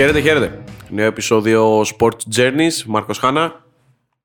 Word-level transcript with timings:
Χαίρετε, 0.00 0.20
χαίρετε. 0.20 0.64
Νέο 0.88 1.06
επεισόδιο 1.06 1.80
Sports 1.80 2.36
Journeys, 2.36 2.82
Μάρκος 2.86 3.18
Χάνα. 3.18 3.64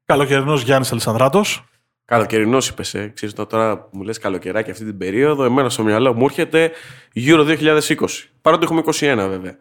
Καλοκαιρινός 0.06 0.62
Γιάννης 0.62 0.92
Αλισανδράτος. 0.92 1.64
Καλοκαιρινός 2.06 2.68
είπες, 2.68 2.94
ε. 2.94 3.12
Ξέρεις, 3.16 3.36
τώρα 3.36 3.80
που 3.80 3.90
μου 3.98 4.04
λες 4.04 4.18
καλοκαιράκι 4.18 4.72
αυτή 4.72 4.86
την 4.86 4.98
περίοδο, 4.98 5.44
εμένα 5.44 5.70
στο 5.70 5.84
μυαλό 5.84 6.14
μου 6.14 6.26
έρχεται 6.26 6.72
Euro 7.16 7.46
2020. 7.46 8.30
Παρότι 8.42 8.64
έχουμε 8.64 8.80
21 8.80 9.28
βέβαια. 9.30 9.58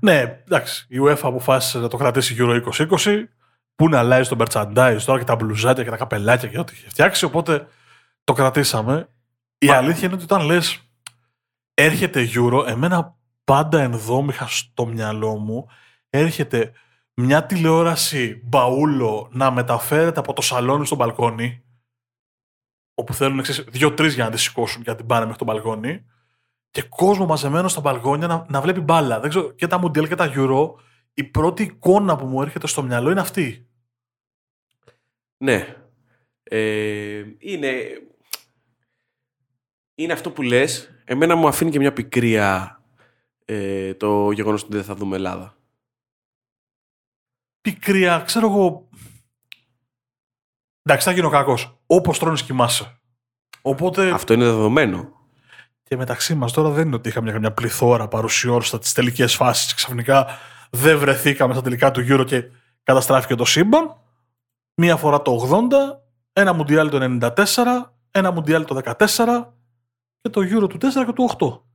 Ναι, 0.00 0.42
εντάξει. 0.44 0.86
Η 0.88 0.96
UEFA 1.04 1.22
αποφάσισε 1.22 1.78
να 1.78 1.88
το 1.88 1.96
κρατήσει 1.96 2.36
Euro 2.38 2.62
2020. 2.96 3.24
Πού 3.74 3.88
να 3.88 3.98
αλλάζει 3.98 4.28
το 4.28 4.36
merchandise 4.38 4.98
τώρα 5.04 5.18
και 5.18 5.24
τα 5.24 5.36
μπλουζάκια 5.36 5.84
και 5.84 5.90
τα 5.90 5.96
καπελάκια 5.96 6.48
και 6.48 6.58
ό,τι 6.58 6.72
έχει 6.76 6.88
φτιάξει. 6.88 7.24
Οπότε 7.24 7.66
το 8.24 8.32
κρατήσαμε. 8.32 9.08
Η 9.58 9.68
αλήθεια 9.68 10.06
είναι 10.06 10.14
ότι 10.14 10.24
όταν 10.24 10.46
λες 10.46 10.80
έρχεται 11.74 12.28
Euro, 12.34 12.66
εμένα 12.66 13.18
πάντα 13.50 13.80
ενδόμηχα 13.80 14.46
στο 14.46 14.86
μυαλό 14.86 15.36
μου 15.36 15.66
έρχεται 16.10 16.72
μια 17.14 17.46
τηλεόραση 17.46 18.40
μπαούλο 18.44 19.28
να 19.32 19.50
μεταφέρεται 19.50 20.20
από 20.20 20.32
το 20.32 20.42
σαλόνι 20.42 20.86
στο 20.86 20.96
μπαλκόνι 20.96 21.64
όπου 22.94 23.14
θέλουν 23.14 23.44
δύο-τρεις 23.68 24.14
για 24.14 24.24
να 24.24 24.30
τη 24.30 24.38
σηκώσουν 24.38 24.82
και 24.82 24.90
να 24.90 24.96
την 24.96 25.06
πάνε 25.06 25.24
μέχρι 25.24 25.38
το 25.38 25.44
μπαλκόνι 25.44 26.06
και 26.70 26.82
κόσμο 26.82 27.26
μαζεμένο 27.26 27.68
στα 27.68 27.80
μπαλκόνια 27.80 28.26
να, 28.26 28.46
να 28.48 28.60
βλέπει 28.60 28.80
μπάλα. 28.80 29.20
Δεν 29.20 29.30
ξέρω, 29.30 29.52
και 29.52 29.66
τα 29.66 29.80
Mundial 29.82 30.08
και 30.08 30.14
τα 30.14 30.32
Euro, 30.34 30.74
η 31.14 31.24
πρώτη 31.24 31.62
εικόνα 31.62 32.16
που 32.16 32.26
μου 32.26 32.42
έρχεται 32.42 32.66
στο 32.66 32.82
μυαλό 32.82 33.10
είναι 33.10 33.20
αυτή. 33.20 33.68
Ναι. 35.36 35.76
Ε, 36.42 37.24
είναι, 37.38 37.72
είναι 39.94 40.12
αυτό 40.12 40.30
που 40.30 40.42
λες. 40.42 40.90
Εμένα 41.04 41.34
μου 41.34 41.48
αφήνει 41.48 41.70
και 41.70 41.78
μια 41.78 41.92
πικρία 41.92 42.79
ε, 43.52 43.94
το 43.94 44.30
γεγονός 44.30 44.62
ότι 44.62 44.72
δεν 44.72 44.84
θα 44.84 44.94
δούμε 44.94 45.16
Ελλάδα. 45.16 45.56
Πικρία, 47.60 48.22
ξέρω 48.26 48.46
εγώ... 48.46 48.88
Εντάξει, 50.82 51.06
θα 51.06 51.12
γίνω 51.12 51.28
κακός. 51.28 51.78
Όπως 51.86 52.18
τρώνε, 52.18 52.36
κοιμάσαι. 52.44 53.00
Οπότε... 53.62 54.10
Αυτό 54.10 54.32
είναι 54.32 54.44
δεδομένο. 54.44 55.12
Και 55.82 55.96
μεταξύ 55.96 56.34
μας 56.34 56.52
τώρα 56.52 56.70
δεν 56.70 56.86
είναι 56.86 56.96
ότι 56.96 57.08
είχαμε 57.08 57.38
μια 57.38 57.52
πληθώρα 57.52 58.08
παρουσιών 58.08 58.62
στι 58.62 58.92
τελικές 58.92 59.34
φάσεις 59.34 59.66
και 59.66 59.74
ξαφνικά 59.76 60.26
δεν 60.70 60.98
βρεθήκαμε 60.98 61.52
στα 61.52 61.62
τελικά 61.62 61.90
του 61.90 62.00
Euro 62.08 62.24
και 62.26 62.50
καταστράφηκε 62.82 63.34
το 63.34 63.44
σύμπαν. 63.44 63.96
Μία 64.74 64.96
φορά 64.96 65.22
το 65.22 65.48
80, 65.50 65.72
ένα 66.32 66.52
Μουντιάλ 66.52 66.88
το 66.88 67.18
94, 67.36 67.42
ένα 68.10 68.30
Μουντιάλ 68.30 68.64
το 68.64 68.80
14 68.84 69.46
και 70.20 70.28
το 70.28 70.40
Euro 70.40 70.68
του 70.68 70.76
4 70.76 71.04
και 71.06 71.12
του 71.12 71.30
8. 71.38 71.69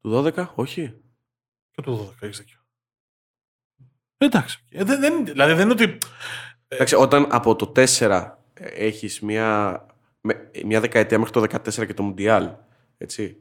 Του 0.00 0.32
12, 0.36 0.46
όχι. 0.54 0.94
Και 1.70 1.82
του 1.82 2.14
12, 2.18 2.22
έχεις 2.22 2.38
δίκιο. 2.38 2.58
Εντάξει. 4.18 4.64
Ε, 4.70 4.84
δεν, 4.84 5.00
δεν, 5.00 5.24
δηλαδή 5.24 5.52
δεν 5.52 5.70
είναι 5.70 5.82
ότι. 5.82 5.98
Εντάξει, 6.68 6.94
όταν 6.94 7.26
από 7.30 7.56
το 7.56 7.72
4 7.98 8.30
έχεις 8.54 9.20
μια, 9.20 9.86
μια 10.64 10.80
δεκαετία 10.80 11.18
μέχρι 11.18 11.32
το 11.32 11.40
14 11.40 11.86
και 11.86 11.94
το 11.94 12.02
Μουντιάλ, 12.02 12.50
έτσι, 12.98 13.36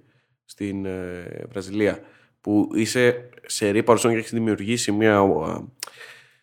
στην 0.45 0.85
ε, 0.85 1.45
Βραζιλία, 1.49 1.99
που 2.41 2.69
είσαι 2.73 3.29
σε 3.45 3.69
ρή 3.69 3.83
παρουσιών 3.83 4.13
και 4.13 4.19
έχεις 4.19 4.31
δημιουργήσει 4.31 4.91
μια, 4.91 5.23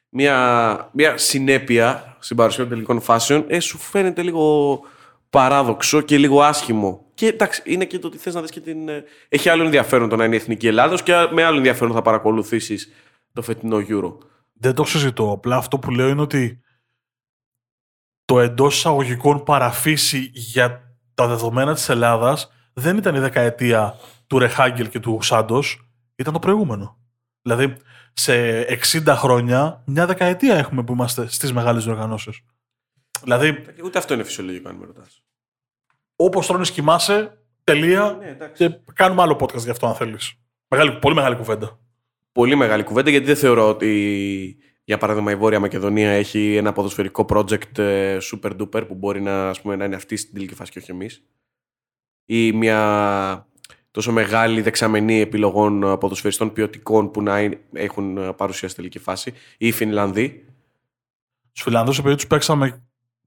μια, 0.08 0.90
μια 0.92 1.18
συνέπεια 1.18 2.16
στην 2.18 2.36
παρουσία 2.36 2.62
των 2.62 2.72
τελικών 2.72 3.00
φάσεων, 3.00 3.44
ε, 3.48 3.60
σου 3.60 3.78
φαίνεται 3.78 4.22
λίγο 4.22 4.80
παράδοξο 5.30 6.00
και 6.00 6.18
λίγο 6.18 6.42
άσχημο. 6.42 7.10
Και 7.14 7.26
εντάξει, 7.26 7.62
είναι 7.64 7.84
και 7.84 7.98
το 7.98 8.06
ότι 8.06 8.18
θες 8.18 8.34
να 8.34 8.40
δεις 8.40 8.50
και 8.50 8.60
την. 8.60 8.88
Ε, 8.88 9.04
έχει 9.28 9.48
άλλο 9.48 9.64
ενδιαφέρον 9.64 10.08
το 10.08 10.16
να 10.16 10.24
είναι 10.24 10.34
η 10.34 10.38
Εθνική 10.38 10.66
Ελλάδος 10.66 11.02
και 11.02 11.12
με 11.32 11.44
άλλο 11.44 11.56
ενδιαφέρον 11.56 11.92
θα 11.92 12.02
παρακολουθήσεις 12.02 12.92
το 13.32 13.42
φετινό 13.42 13.76
Euro. 13.88 14.16
Δεν 14.52 14.74
το 14.74 14.84
συζητώ. 14.84 15.30
Απλά 15.30 15.56
αυτό 15.56 15.78
που 15.78 15.90
λέω 15.90 16.08
είναι 16.08 16.20
ότι 16.20 16.60
το 18.24 18.40
εντός 18.40 18.76
εισαγωγικών 18.76 19.42
παραφύση 19.42 20.30
για 20.32 20.96
τα 21.14 21.26
δεδομένα 21.26 21.74
της 21.74 21.88
Ελλάδας 21.88 22.52
δεν 22.72 22.96
ήταν 22.96 23.14
η 23.14 23.18
δεκαετία 23.18 23.98
του 24.26 24.38
Ρεχάγκελ 24.38 24.88
και 24.88 25.00
του 25.00 25.18
Σάντος, 25.22 25.90
ήταν 26.16 26.32
το 26.32 26.38
προηγούμενο. 26.38 26.98
Δηλαδή, 27.42 27.76
σε 28.12 28.60
60 28.60 29.14
χρόνια, 29.16 29.82
μια 29.86 30.06
δεκαετία 30.06 30.54
έχουμε 30.54 30.82
που 30.82 30.92
είμαστε 30.92 31.28
στις 31.28 31.52
μεγάλες 31.52 31.84
διοργανώσεις. 31.84 32.40
Δηλαδή. 33.22 33.64
Ούτε 33.84 33.98
αυτό 33.98 34.14
είναι 34.14 34.22
φυσιολογικό, 34.22 34.68
αν 34.68 34.74
με 34.74 34.86
ρωτάς. 34.86 35.22
Όπως 36.16 36.46
τρώνε 36.46 36.64
κοιμάσαι, 36.64 37.38
τελεία. 37.64 38.18
Ναι, 38.18 38.48
και 38.48 38.80
κάνουμε 38.94 39.22
άλλο 39.22 39.38
podcast 39.40 39.62
γι' 39.62 39.70
αυτό, 39.70 39.86
αν 39.86 39.94
θέλεις. 39.94 40.34
Πολύ 41.00 41.14
μεγάλη 41.14 41.36
κουβέντα. 41.36 41.78
Πολύ 42.32 42.54
μεγάλη 42.54 42.82
κουβέντα, 42.82 43.10
γιατί 43.10 43.26
δεν 43.26 43.36
θεωρώ 43.36 43.68
ότι 43.68 44.58
για 44.84 44.98
παράδειγμα, 44.98 45.30
η 45.30 45.36
Βόρεια 45.36 45.60
Μακεδονία 45.60 46.10
έχει 46.10 46.56
ένα 46.56 46.72
ποδοσφαιρικό 46.72 47.26
project 47.28 47.78
ε, 47.78 48.18
super 48.32 48.50
duper 48.60 48.86
που 48.86 48.94
μπορεί 48.94 49.20
να, 49.20 49.48
ας 49.48 49.60
πούμε, 49.60 49.76
να 49.76 49.84
είναι 49.84 49.96
αυτή 49.96 50.16
στην 50.16 50.34
τελική 50.34 50.54
φάση 50.54 50.70
και 50.70 50.78
όχι 50.78 50.90
εμείς. 50.90 51.22
Ή 52.24 52.52
μια 52.52 53.48
τόσο 53.90 54.12
μεγάλη 54.12 54.60
δεξαμενή 54.60 55.20
επιλογών 55.20 55.98
ποδοσφαιριστών 55.98 56.52
ποιοτικών 56.52 57.10
που 57.10 57.22
να 57.22 57.50
έχουν 57.72 58.36
παρουσία 58.36 58.68
στη 58.68 58.76
τελική 58.76 58.98
φάση. 58.98 59.30
Ή 59.58 59.66
οι 59.66 59.72
Φινλανδοί. 59.72 60.44
Τους 61.52 61.62
Φιλανδού, 61.62 61.92
επειδή 61.98 62.14
τους 62.14 62.26
παίξαμε 62.26 62.85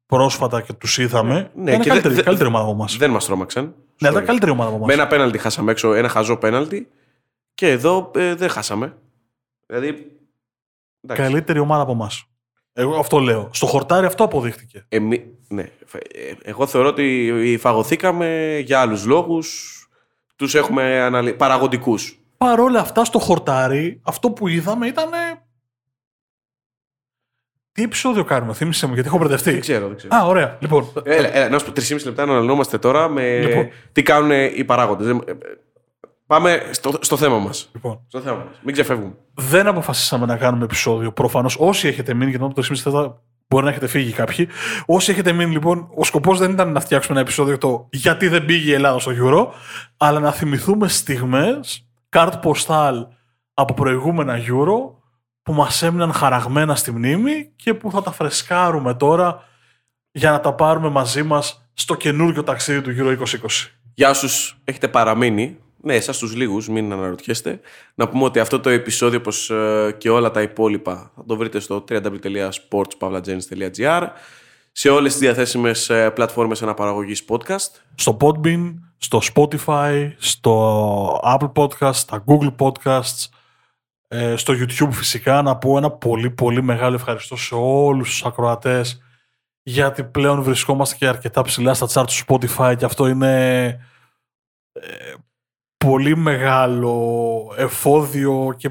πρόσφατα 0.10 0.62
και 0.62 0.74
τους 0.74 0.98
είδαμε, 0.98 1.52
ναι, 1.56 1.72
είναι 1.72 1.84
και 1.84 1.90
καλύτερη, 1.90 2.14
δε, 2.14 2.22
καλύτερη 2.22 2.50
ομάδα 2.50 2.64
από 2.64 2.74
εμάς. 2.74 2.98
Δεν 2.98 3.12
μας 3.12 3.26
τρόμαξαν. 3.26 3.76
Ναι, 4.02 4.10
ήταν 4.10 4.26
καλύτερη 4.26 4.52
ομάδα 4.52 4.68
από 4.68 4.78
εμάς. 4.78 4.88
Με 4.88 4.94
ένα 4.94 5.08
πέναλτι 5.08 5.38
χάσαμε 5.38 5.72
έξω, 5.72 5.94
ένα 5.94 6.10
χαζό 6.10 6.38
πέναλτι. 6.38 6.90
Και 7.54 7.70
εδώ 7.70 8.12
ε, 8.16 8.36
δεν 8.36 8.50
χάσαμε. 8.50 8.98
Δηλαδή 9.66 10.20
Εντάξει. 11.02 11.22
Καλύτερη 11.22 11.60
ομάδα 11.60 11.82
από 11.82 11.92
εμάς. 11.92 12.24
Εγώ 12.74 13.00
αυτό 13.00 13.20
λέω. 13.20 13.50
Στο 13.52 13.66
χορτάρι 13.66 14.06
αυτό 14.06 14.24
αποδείχτηκε. 14.24 14.86
Εμεί, 14.90 15.26
ναι. 15.48 15.62
Ε, 15.62 16.34
εγώ 16.42 16.68
θεωρώ 16.68 16.88
ότι 16.88 17.58
φαγωθήκαμε 17.62 18.60
για 18.66 18.80
άλλους 18.80 19.06
λόγους. 19.06 19.74
Τους 20.36 20.56
έχουμε 20.56 21.02
αναλυ... 21.02 21.34
παραγωγικούς. 21.34 22.20
Παρ' 22.38 22.60
όλα 22.60 22.80
αυτά, 22.80 23.06
στο 23.06 23.20
χορτάρι, 23.20 24.02
αυτό 24.04 24.32
που 24.32 24.48
είδαμε 24.48 24.88
ήταν. 24.88 25.10
Τι 27.80 27.86
επεισόδιο 27.86 28.24
κάνουμε, 28.24 28.54
θύμισε 28.54 28.88
μου, 28.88 28.94
γιατί 28.94 29.08
έχω 29.10 29.18
μπερδευτεί. 29.18 29.52
Δεν 29.52 29.60
ξέρω, 29.60 29.88
δεν 29.88 29.98
ξέρω. 29.98 30.16
Α, 30.16 30.26
ωραία. 30.26 30.58
Λοιπόν. 30.60 30.92
Έλα, 31.04 31.36
έλα, 31.36 31.50
να 31.50 31.60
σου 31.60 31.66
πω 31.66 31.72
3,5 31.76 32.04
λεπτά 32.06 32.26
να 32.26 32.32
αναλυνόμαστε 32.32 32.78
τώρα 32.78 33.10
με 33.10 33.40
λοιπόν. 33.40 33.68
τι 33.92 34.04
κάνουν 34.04 34.32
οι 34.56 34.64
παράγοντες. 34.64 35.16
Πάμε 36.26 36.62
στο, 36.72 36.94
στο 37.00 37.18
θέμα 37.18 37.38
μας. 37.38 37.70
Λοιπόν. 37.74 38.02
Στο 38.08 38.20
θέμα 38.20 38.36
μας. 38.36 38.60
Μην 38.62 38.74
ξεφεύγουμε. 38.74 39.14
Δεν 39.34 39.68
αποφασίσαμε 39.68 40.26
να 40.26 40.38
κάνουμε 40.38 40.64
επεισόδιο. 40.64 41.12
Προφανώς 41.12 41.56
όσοι 41.60 41.88
έχετε 41.88 42.14
μείνει, 42.14 42.30
γιατί 42.30 42.54
το 42.54 42.62
σημείο 42.62 43.22
μπορεί 43.48 43.64
να 43.64 43.70
έχετε 43.70 43.88
φύγει 43.88 44.12
κάποιοι. 44.12 44.48
Όσοι 44.86 45.12
έχετε 45.12 45.32
μείνει, 45.32 45.52
λοιπόν, 45.52 45.90
ο 45.96 46.04
σκοπός 46.04 46.40
δεν 46.40 46.52
ήταν 46.52 46.72
να 46.72 46.80
φτιάξουμε 46.80 47.14
ένα 47.14 47.28
επεισόδιο 47.28 47.58
το 47.58 47.88
γιατί 47.92 48.28
δεν 48.28 48.46
πήγε 48.46 48.72
η 48.72 48.74
Ελλάδα 48.74 49.00
στο 49.00 49.12
Euro, 49.24 49.48
αλλά 49.98 50.20
να 50.20 50.32
θυμηθούμε 50.32 50.88
στιγμές, 50.88 51.88
κάρτ 52.10 52.36
ποστάλ 52.36 53.06
από 53.54 53.74
προηγούμενα 53.74 54.38
Euro 54.38 54.99
που 55.50 55.56
μας 55.56 55.82
έμειναν 55.82 56.14
χαραγμένα 56.14 56.76
στη 56.76 56.92
μνήμη 56.92 57.52
και 57.56 57.74
που 57.74 57.92
θα 57.92 58.02
τα 58.02 58.12
φρεσκάρουμε 58.12 58.94
τώρα 58.94 59.44
για 60.12 60.32
να 60.32 60.40
τα 60.40 60.54
πάρουμε 60.54 60.90
μαζί 60.90 61.24
μας 61.24 61.70
στο 61.74 61.96
καινούργιο 61.96 62.44
ταξίδι 62.44 62.82
του 62.82 62.96
Euro 62.98 63.18
2020. 63.18 63.24
Για 63.94 64.10
όσου 64.10 64.58
έχετε 64.64 64.88
παραμείνει, 64.88 65.58
ναι, 65.82 65.96
εσάς 65.96 66.18
τους 66.18 66.36
λίγους, 66.36 66.70
μην 66.70 66.92
αναρωτιέστε. 66.92 67.60
Να 67.96 68.08
πούμε 68.08 68.24
ότι 68.24 68.40
αυτό 68.40 68.60
το 68.60 68.70
επεισόδιο, 68.70 69.20
όπως 69.20 69.50
ε, 69.50 69.96
και 69.98 70.10
όλα 70.10 70.32
τα 70.32 70.42
υπόλοιπα, 70.42 71.12
θα 71.16 71.26
το 71.26 71.36
βρείτε 71.36 71.60
στο 71.60 71.84
www.sportspavlagenis.gr 71.90 74.08
σε 74.72 74.90
όλες 74.90 75.12
τις 75.12 75.22
διαθέσιμες 75.22 75.90
ε, 75.90 76.10
πλατφόρμες 76.10 76.62
αναπαραγωγής 76.62 77.26
podcast. 77.30 77.70
Στο 77.96 78.18
Podbean, 78.22 78.74
στο 78.98 79.22
Spotify, 79.34 80.12
στο 80.18 81.20
Apple 81.24 81.52
Podcast, 81.56 81.94
στα 81.94 82.24
Google 82.28 82.56
Podcasts, 82.58 83.39
ε, 84.12 84.36
στο 84.36 84.54
YouTube 84.54 84.92
φυσικά. 84.92 85.42
Να 85.42 85.58
πω 85.58 85.78
ένα 85.78 85.92
πολύ 85.92 86.30
πολύ 86.30 86.64
μεγάλο 86.64 86.96
ευχαριστώ 86.96 87.36
σε 87.36 87.56
όλους 87.56 88.10
τους 88.10 88.26
ακροατές 88.26 89.02
γιατί 89.64 90.04
πλέον 90.04 90.42
βρισκόμαστε 90.42 90.96
και 90.96 91.08
αρκετά 91.08 91.42
ψηλά 91.42 91.74
στα 91.74 91.88
charts 91.90 92.08
του 92.08 92.26
Spotify 92.26 92.76
και 92.78 92.86
αυτό 92.86 93.08
είναι 93.08 93.80
πολύ 95.86 96.18
μεγάλο 96.18 97.54
εφόδιο 97.58 98.54
και 98.58 98.70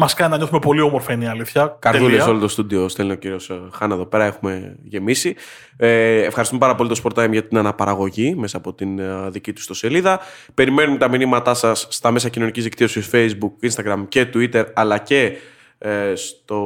μας 0.00 0.14
κάνει 0.14 0.30
να 0.30 0.36
νιώθουμε 0.36 0.58
πολύ 0.58 0.80
όμορφα 0.80 1.12
είναι 1.12 1.24
η 1.24 1.28
αλήθεια. 1.28 1.76
Καρδούλες 1.78 2.26
όλο 2.26 2.38
το 2.38 2.48
στούντιο 2.48 2.88
στέλνει 2.88 3.12
ο 3.12 3.14
κύριος 3.14 3.50
ε, 3.50 3.60
Χάνα 3.72 3.94
εδώ 3.94 4.06
πέρα. 4.06 4.24
Έχουμε 4.24 4.76
γεμίσει. 4.82 5.34
Ε, 5.76 6.22
ευχαριστούμε 6.22 6.60
πάρα 6.60 6.74
πολύ 6.74 6.88
το 6.88 7.00
Sport 7.04 7.30
για 7.30 7.46
την 7.46 7.58
αναπαραγωγή 7.58 8.34
μέσα 8.34 8.56
από 8.56 8.74
την 8.74 8.98
ε, 8.98 9.30
δική 9.30 9.52
του 9.52 9.74
σελίδα. 9.74 10.20
Περιμένουμε 10.54 10.98
τα 10.98 11.08
μηνύματά 11.08 11.54
σας 11.54 11.86
στα 11.90 12.10
μέσα 12.10 12.28
κοινωνικής 12.28 12.64
δικτύωσης 12.64 13.10
Facebook, 13.12 13.52
Instagram 13.70 14.04
και 14.08 14.30
Twitter, 14.34 14.64
αλλά 14.74 14.98
και 14.98 15.36
ε, 15.78 16.14
στο 16.14 16.58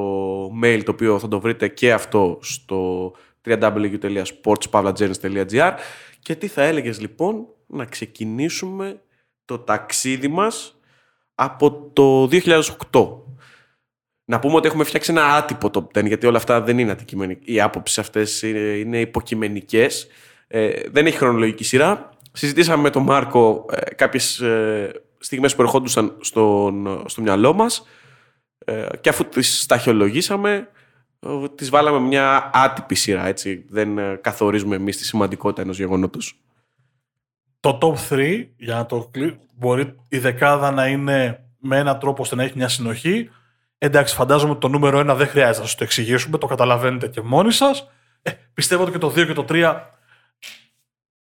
mail 0.63 0.81
το 0.85 0.91
οποίο 0.91 1.19
θα 1.19 1.29
το 1.29 1.41
βρείτε 1.41 1.69
και 1.69 1.93
αυτό 1.93 2.39
στο 2.43 3.13
www.sportspavlagenis.gr 3.47 5.73
Και 6.19 6.35
τι 6.35 6.47
θα 6.47 6.63
έλεγες 6.63 7.01
λοιπόν 7.01 7.47
να 7.67 7.85
ξεκινήσουμε 7.85 9.01
το 9.45 9.59
ταξίδι 9.59 10.29
μας 10.29 10.79
από 11.35 11.91
το 11.93 12.29
2008. 12.31 13.24
Να 14.25 14.39
πούμε 14.39 14.55
ότι 14.57 14.67
έχουμε 14.67 14.85
φτιάξει 14.85 15.11
ένα 15.11 15.27
άτυπο 15.35 15.71
top 15.75 15.99
10, 15.99 16.07
γιατί 16.07 16.27
όλα 16.27 16.37
αυτά 16.37 16.61
δεν 16.61 16.79
είναι 16.79 16.91
αντικειμενικά. 16.91 17.41
Οι 17.45 17.61
άποψεις 17.61 17.99
αυτές 17.99 18.43
είναι, 18.43 18.59
είναι 18.59 19.01
υποκειμενικές. 19.01 20.07
Ε, 20.47 20.81
δεν 20.91 21.07
έχει 21.07 21.17
χρονολογική 21.17 21.65
σειρά. 21.65 22.09
Συζητήσαμε 22.33 22.83
με 22.83 22.91
τον 22.91 23.03
Μάρκο 23.03 23.67
ε, 23.71 23.95
κάποιες 23.95 24.41
ε, 24.41 24.93
στιγμές 25.19 25.55
που 25.55 25.63
ερχόντουσαν 25.63 26.17
στον, 26.21 27.03
στο 27.07 27.23
μυαλό 27.23 27.53
μας. 27.53 27.87
Ε, 28.65 28.87
και 29.01 29.09
αφού 29.09 29.25
τις 29.25 29.61
σταχυολογήσαμε, 29.61 30.69
ε, 31.21 31.49
τις 31.55 31.71
βάλαμε 31.71 31.99
μια 31.99 32.51
άτυπη 32.53 32.95
σειρά. 32.95 33.27
Έτσι. 33.27 33.65
Δεν 33.69 33.99
ε, 33.99 34.19
καθορίζουμε 34.21 34.77
εμείς 34.77 34.97
τη 34.97 35.05
σημαντικότητα 35.05 35.63
ενός 35.63 35.79
γεγονότος. 35.79 36.39
Το 37.61 37.79
top 37.83 38.15
3, 38.15 38.47
για 38.57 38.75
να 38.75 38.87
το 38.87 39.09
κλείσω, 39.11 39.37
μπορεί 39.55 39.95
η 40.09 40.19
δεκάδα 40.19 40.71
να 40.71 40.87
είναι 40.87 41.45
με 41.59 41.79
έναν 41.79 41.99
τρόπο 41.99 42.23
ώστε 42.23 42.35
να 42.35 42.43
έχει 42.43 42.57
μια 42.57 42.69
συνοχή. 42.69 43.31
Εντάξει, 43.79 44.15
φαντάζομαι 44.15 44.51
ότι 44.51 44.61
το 44.61 44.69
νούμερο 44.69 44.99
1 44.99 45.17
δεν 45.17 45.27
χρειάζεται 45.27 45.61
να 45.61 45.67
σας 45.67 45.75
το 45.75 45.85
εξηγήσουμε, 45.85 46.39
το 46.39 46.47
καταλαβαίνετε 46.47 47.09
και 47.09 47.21
μόνοι 47.21 47.53
σας. 47.53 47.91
Ε, 48.23 48.31
πιστεύω 48.55 48.83
ότι 48.83 48.93
και 48.93 48.99
το 48.99 49.09
2 49.09 49.27
και 49.27 49.33
το 49.33 49.45
3 49.49 49.81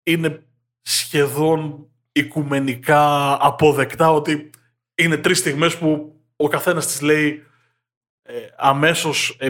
είναι 0.03 0.43
σχεδόν 0.81 1.87
οικουμενικά 2.11 3.37
αποδεκτά 3.45 4.11
ότι 4.11 4.49
είναι 4.95 5.17
τρεις 5.17 5.37
στιγμές 5.37 5.77
που 5.77 6.15
ο 6.35 6.47
καθένας 6.47 6.85
τις 6.85 7.01
λέει 7.01 7.43
ε, 8.21 8.33
αμέσως 8.57 9.35
ε, 9.39 9.49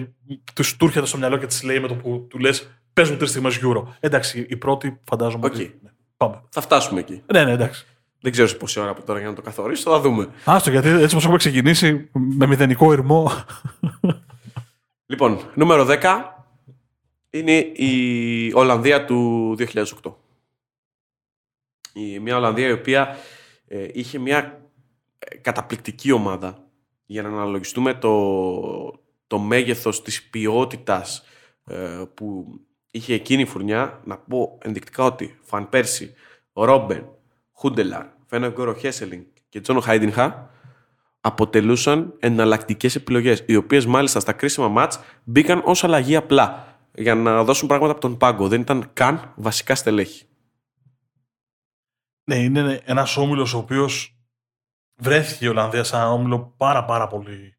τους 0.53 0.77
του 0.77 0.85
έρχεται 0.85 1.05
στο 1.05 1.17
μυαλό 1.17 1.37
και 1.37 1.45
τις 1.45 1.63
λέει 1.63 1.79
με 1.79 1.87
το 1.87 1.95
που 1.95 2.27
του 2.29 2.39
λες 2.39 2.69
πες 2.93 3.09
μου 3.09 3.17
τρεις 3.17 3.29
στιγμές 3.29 3.59
Euro. 3.63 3.83
Εντάξει, 3.99 4.45
η 4.49 4.57
πρώτη 4.57 4.99
φαντάζομαι 5.03 5.47
okay. 5.47 5.51
ότι... 5.51 5.79
Ναι, 5.81 5.89
πάμε. 6.17 6.43
Θα 6.49 6.61
φτάσουμε 6.61 6.99
εκεί. 6.99 7.23
Ναι, 7.33 7.43
ναι, 7.43 7.51
εντάξει. 7.51 7.85
Δεν 8.23 8.31
ξέρω 8.31 8.47
σε 8.47 8.55
πόση 8.55 8.79
ώρα 8.79 8.89
από 8.89 9.03
τώρα 9.03 9.19
για 9.19 9.27
να 9.29 9.35
το 9.35 9.41
καθορίσω, 9.41 9.91
θα 9.91 9.99
δούμε. 9.99 10.27
Άστο, 10.45 10.69
γιατί 10.69 10.89
έτσι 10.89 11.05
όπως 11.05 11.23
έχουμε 11.23 11.37
ξεκινήσει 11.37 12.09
με 12.13 12.45
μηδενικό 12.45 12.93
ηρμό. 12.93 13.31
Λοιπόν, 15.05 15.39
νούμερο 15.55 15.87
10 15.89 15.97
είναι 17.29 17.57
η 17.73 18.51
Ολλανδία 18.53 19.05
του 19.05 19.55
2008. 19.59 20.13
Η, 21.93 22.19
μια 22.19 22.37
Ολλανδία 22.37 22.67
η 22.67 22.71
οποία 22.71 23.17
ε, 23.67 23.87
είχε 23.93 24.19
μια 24.19 24.69
ε, 25.19 25.37
καταπληκτική 25.37 26.11
ομάδα 26.11 26.67
για 27.05 27.21
να 27.21 27.27
αναλογιστούμε 27.27 27.93
το, 27.93 28.99
το 29.27 29.39
μέγεθος 29.39 30.01
της 30.01 30.23
ποιότητας 30.23 31.25
ε, 31.65 32.03
που 32.13 32.59
είχε 32.91 33.13
εκείνη 33.13 33.41
η 33.41 33.45
φουρνιά. 33.45 34.01
Να 34.03 34.17
πω 34.17 34.57
ενδεικτικά 34.61 35.03
ότι 35.03 35.37
Φαν 35.41 35.69
Πέρσι, 35.69 36.13
Ρόμπεν, 36.53 37.07
Χούντελαρ, 37.51 38.12
Φένο 38.33 38.73
Χέσελινγκ 38.73 39.23
και 39.49 39.61
Τζόνο 39.61 39.79
Χάιντινχα 39.79 40.49
αποτελούσαν 41.21 42.13
εναλλακτικές 42.19 42.95
επιλογές, 42.95 43.43
οι 43.47 43.55
οποίες 43.55 43.85
μάλιστα 43.85 44.19
στα 44.19 44.33
κρίσιμα 44.33 44.67
μάτς 44.67 44.99
μπήκαν 45.23 45.61
ως 45.65 45.83
αλλαγή 45.83 46.15
απλά 46.15 46.77
για 46.93 47.15
να 47.15 47.43
δώσουν 47.43 47.67
πράγματα 47.67 47.91
από 47.91 48.01
τον 48.01 48.17
πάγκο. 48.17 48.47
Δεν 48.47 48.61
ήταν 48.61 48.89
καν 48.93 49.33
βασικά 49.35 49.75
στελέχη. 49.75 50.25
Ναι, 52.23 52.35
είναι 52.35 52.81
ένας 52.85 53.17
όμιλος 53.17 53.53
ο 53.53 53.57
οποίος 53.57 54.17
βρέθηκε 54.95 55.45
η 55.45 55.47
Ολλανδία 55.47 55.83
σαν 55.83 56.01
ένα 56.01 56.11
όμιλο 56.11 56.53
πάρα 56.57 56.85
πάρα 56.85 57.07
πολύ 57.07 57.57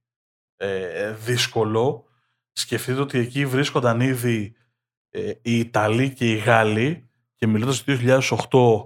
ε, 0.56 1.12
δύσκολο. 1.12 2.04
Σκεφτείτε 2.52 3.00
ότι 3.00 3.18
εκεί 3.18 3.46
βρίσκονταν 3.46 4.00
ήδη 4.00 4.54
ε, 5.10 5.32
οι 5.42 5.58
Ιταλοί 5.58 6.12
και 6.12 6.32
οι 6.32 6.36
Γάλλοι 6.36 7.08
και 7.34 7.46
μιλώντας 7.46 7.84
το 7.84 7.98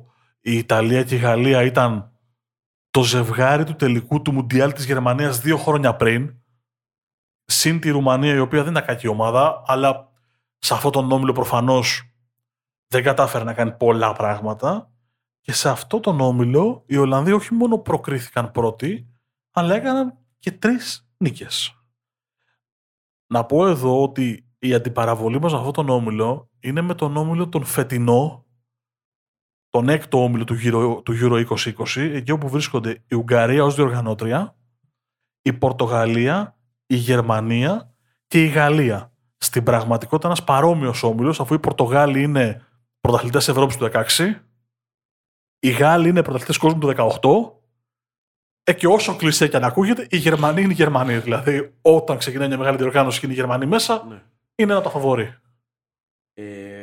2008 0.05 0.07
η 0.50 0.56
Ιταλία 0.56 1.05
και 1.05 1.15
η 1.15 1.19
Γαλλία 1.19 1.62
ήταν 1.62 2.12
το 2.91 3.03
ζευγάρι 3.03 3.65
του 3.65 3.77
τελικού 3.77 4.23
του 4.23 4.33
Μουντιάλ 4.33 4.73
της 4.73 4.85
Γερμανίας 4.85 5.41
δύο 5.41 5.56
χρόνια 5.56 5.97
πριν 5.97 6.35
συν 7.45 7.81
τη 7.81 7.91
Ρουμανία 7.91 8.35
η 8.35 8.39
οποία 8.39 8.62
δεν 8.62 8.73
ήταν 8.73 8.85
κακή 8.85 9.09
ομάδα 9.09 9.62
αλλά 9.67 10.12
σε 10.59 10.75
αυτόν 10.75 10.93
τον 10.93 11.12
όμιλο 11.12 11.33
προφανώς 11.33 12.12
δεν 12.87 13.03
κατάφερε 13.03 13.45
να 13.45 13.53
κάνει 13.53 13.73
πολλά 13.73 14.12
πράγματα 14.12 14.91
και 15.41 15.53
σε 15.53 15.69
αυτό 15.69 16.00
τον 16.00 16.21
όμιλο 16.21 16.83
οι 16.87 16.97
Ολλανδοί 16.97 17.33
όχι 17.33 17.55
μόνο 17.55 17.79
προκρίθηκαν 17.79 18.51
πρώτοι, 18.51 19.09
αλλά 19.51 19.75
έκαναν 19.75 20.19
και 20.39 20.53
τρεις 20.53 21.09
νίκες. 21.17 21.83
Να 23.27 23.44
πω 23.44 23.67
εδώ 23.67 24.03
ότι 24.03 24.49
η 24.59 24.75
αντιπαραβολή 24.75 25.41
μας 25.41 25.51
σε 25.51 25.56
αυτόν 25.56 25.73
τον 25.73 25.89
όμιλο 25.89 26.51
είναι 26.61 26.81
με 26.81 26.94
τον 26.94 27.17
όμιλο 27.17 27.49
τον 27.49 27.65
φετινό, 27.65 28.47
τον 29.70 29.88
έκτο 29.88 30.23
όμιλο 30.23 30.44
του 30.44 30.56
Euro, 30.62 31.05
του 31.05 31.15
Euro 31.20 31.47
2020, 31.47 31.97
εκεί 31.97 32.31
όπου 32.31 32.49
βρίσκονται 32.49 33.03
η 33.09 33.15
Ουγγαρία 33.15 33.65
ως 33.65 33.75
διοργανώτρια, 33.75 34.56
η 35.43 35.53
Πορτογαλία, 35.53 36.59
η 36.87 36.94
Γερμανία 36.94 37.94
και 38.26 38.43
η 38.43 38.47
Γαλλία. 38.47 39.12
Στην 39.38 39.62
πραγματικότητα 39.62 40.26
ένας 40.26 40.44
παρόμοιος 40.44 41.03
όμιλος, 41.03 41.41
αφού 41.41 41.55
οι 41.55 41.59
Πορτογάλοι 41.59 42.23
είναι 42.23 42.67
πρωταθλητές 43.00 43.49
Ευρώπης 43.49 43.76
του 43.76 43.85
16, 43.85 44.43
οι 45.59 45.70
Γάλλοι 45.70 46.09
είναι 46.09 46.23
πρωταθλητές 46.23 46.56
κόσμου 46.59 46.79
του 46.81 46.87
18. 46.87 47.59
Ε, 48.65 48.73
και 48.73 48.87
όσο 48.87 49.17
κλεισέ 49.17 49.49
και 49.49 49.56
αν 49.56 49.65
ακούγεται, 49.65 50.06
οι 50.11 50.17
Γερμανοί 50.17 50.62
είναι 50.62 50.73
οι 50.73 50.76
Γερμανοί. 50.76 51.19
Δηλαδή, 51.19 51.75
όταν 51.82 52.19
ξεκινάει 52.19 52.49
μια 52.49 52.59
μεγάλη 52.59 52.76
διοργάνωση 52.76 53.20
και 53.20 53.26
είναι 53.26 53.35
οι 53.35 53.38
Γερμανοί 53.38 53.67
μέσα, 53.67 54.05
ναι. 54.09 54.23
είναι 54.55 54.73
ένα 54.73 54.81
το 54.81 54.91
φαβόρι. 54.91 55.35
Ε, 56.35 56.78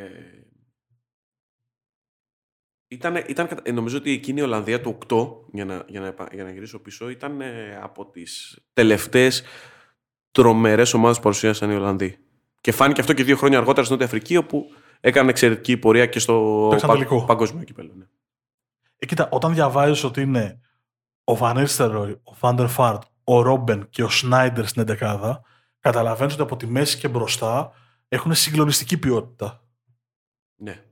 ήταν, 2.96 3.24
ήταν, 3.26 3.48
ε, 3.62 3.72
νομίζω 3.72 3.96
ότι 3.96 4.10
εκείνη 4.10 4.40
η 4.40 4.42
Ολλανδία 4.42 4.80
του 4.80 4.98
8, 5.08 5.26
για 5.52 5.64
να, 5.64 5.84
για 5.86 6.00
να, 6.00 6.14
για 6.32 6.44
να 6.44 6.50
γυρίσω 6.50 6.78
πίσω, 6.78 7.08
ήταν 7.08 7.40
ε, 7.40 7.78
από 7.82 8.06
τις 8.06 8.58
τελευταίες 8.72 9.42
τρομερές 10.30 10.94
ομάδες 10.94 11.16
που 11.16 11.22
παρουσίασαν 11.22 11.70
οι 11.70 11.74
Ολλανδοί. 11.74 12.18
Και 12.60 12.72
φάνηκε 12.72 13.00
αυτό 13.00 13.12
και 13.12 13.24
δύο 13.24 13.36
χρόνια 13.36 13.58
αργότερα 13.58 13.86
στην 13.86 13.98
Νότια 13.98 14.06
Αφρική, 14.06 14.36
όπου 14.36 14.66
έκανε 15.00 15.30
εξαιρετική 15.30 15.76
πορεία 15.76 16.06
και 16.06 16.18
στο 16.18 16.68
πα, 16.80 17.24
παγκόσμιο 17.26 17.64
κύπελο. 17.64 17.92
Ναι. 17.94 18.04
Ε, 18.98 19.06
κοίτα, 19.06 19.28
όταν 19.30 19.54
διαβάζεις 19.54 20.04
ότι 20.04 20.20
είναι 20.20 20.60
ο 21.24 21.36
Βανίστεροι, 21.36 22.20
ο 22.22 22.34
Φάντερ 22.34 22.66
Φάρτ, 22.66 23.02
ο 23.24 23.42
Ρόμπεν 23.42 23.86
και 23.90 24.02
ο 24.02 24.08
Σνάιντερ 24.08 24.66
στην 24.66 24.84
11 25.00 25.34
καταλαβαίνεις 25.80 26.32
ότι 26.32 26.42
από 26.42 26.56
τη 26.56 26.66
μέση 26.66 26.98
και 26.98 27.08
μπροστά 27.08 27.72
έχουν 28.08 28.34
συγκλονιστική 28.34 28.98
ποιότητα. 28.98 29.64
Ναι. 30.56 30.85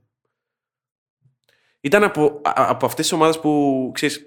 Ήταν 1.85 2.03
από, 2.03 2.41
από 2.43 2.85
αυτές 2.85 3.05
τις 3.05 3.11
ομάδες 3.11 3.39
που, 3.39 3.91
ξέρεις, 3.93 4.25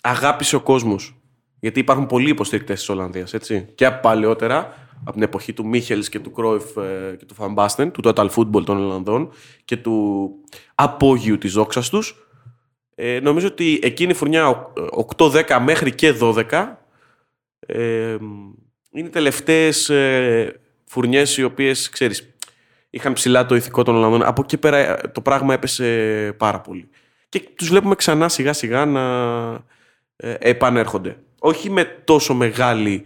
αγάπησε 0.00 0.56
ο 0.56 0.60
κόσμος. 0.60 1.16
Γιατί 1.60 1.80
υπάρχουν 1.80 2.06
πολλοί 2.06 2.28
υποστηρικτές 2.30 2.78
της 2.78 2.88
Ολλανδίας, 2.88 3.34
έτσι. 3.34 3.68
Και 3.74 3.86
από 3.86 4.00
παλαιότερα, 4.00 4.74
από 5.00 5.12
την 5.12 5.22
εποχή 5.22 5.52
του 5.52 5.66
Μίχελς 5.66 6.08
και 6.08 6.18
του 6.18 6.30
Κρόιφ 6.30 6.76
ε, 6.76 7.16
και 7.18 7.24
του 7.24 7.34
Φαμπάστεν, 7.34 7.90
του 7.90 8.00
Total 8.04 8.28
Football 8.28 8.64
των 8.64 8.76
Ολλανδών 8.76 9.30
και 9.64 9.76
του 9.76 10.30
απόγειου 10.74 11.38
της 11.38 11.52
δόξας 11.52 11.88
τους, 11.88 12.28
ε, 12.94 13.20
νομίζω 13.20 13.46
ότι 13.46 13.78
εκείνη 13.82 14.10
η 14.10 14.14
φουρνιά 14.14 14.72
8-10 15.16 15.58
μέχρι 15.60 15.94
και 15.94 16.14
12 16.20 16.78
ε, 17.58 18.16
είναι 18.90 19.06
οι 19.06 19.10
τελευταίες 19.10 19.88
ε, 19.88 20.60
φουρνιές 20.84 21.36
οι 21.36 21.44
οποίες, 21.44 21.88
ξέρεις, 21.88 22.33
είχαν 22.94 23.12
ψηλά 23.12 23.46
το 23.46 23.54
ηθικό 23.54 23.82
των 23.82 23.94
Ολλανδών. 23.94 24.22
Από 24.22 24.42
εκεί 24.42 24.58
πέρα 24.58 24.76
ε, 24.76 25.08
το 25.08 25.20
πράγμα 25.20 25.54
έπεσε 25.54 26.34
πάρα 26.38 26.60
πολύ. 26.60 26.88
Και 27.28 27.40
τους 27.54 27.68
βλέπουμε 27.68 27.94
ξανά 27.94 28.28
σιγά 28.28 28.52
σιγά 28.52 28.84
να 28.84 29.02
ε, 30.16 30.34
επανέρχονται. 30.38 31.18
Όχι 31.38 31.70
με 31.70 31.84
τόσο 31.84 32.34
μεγάλη 32.34 33.04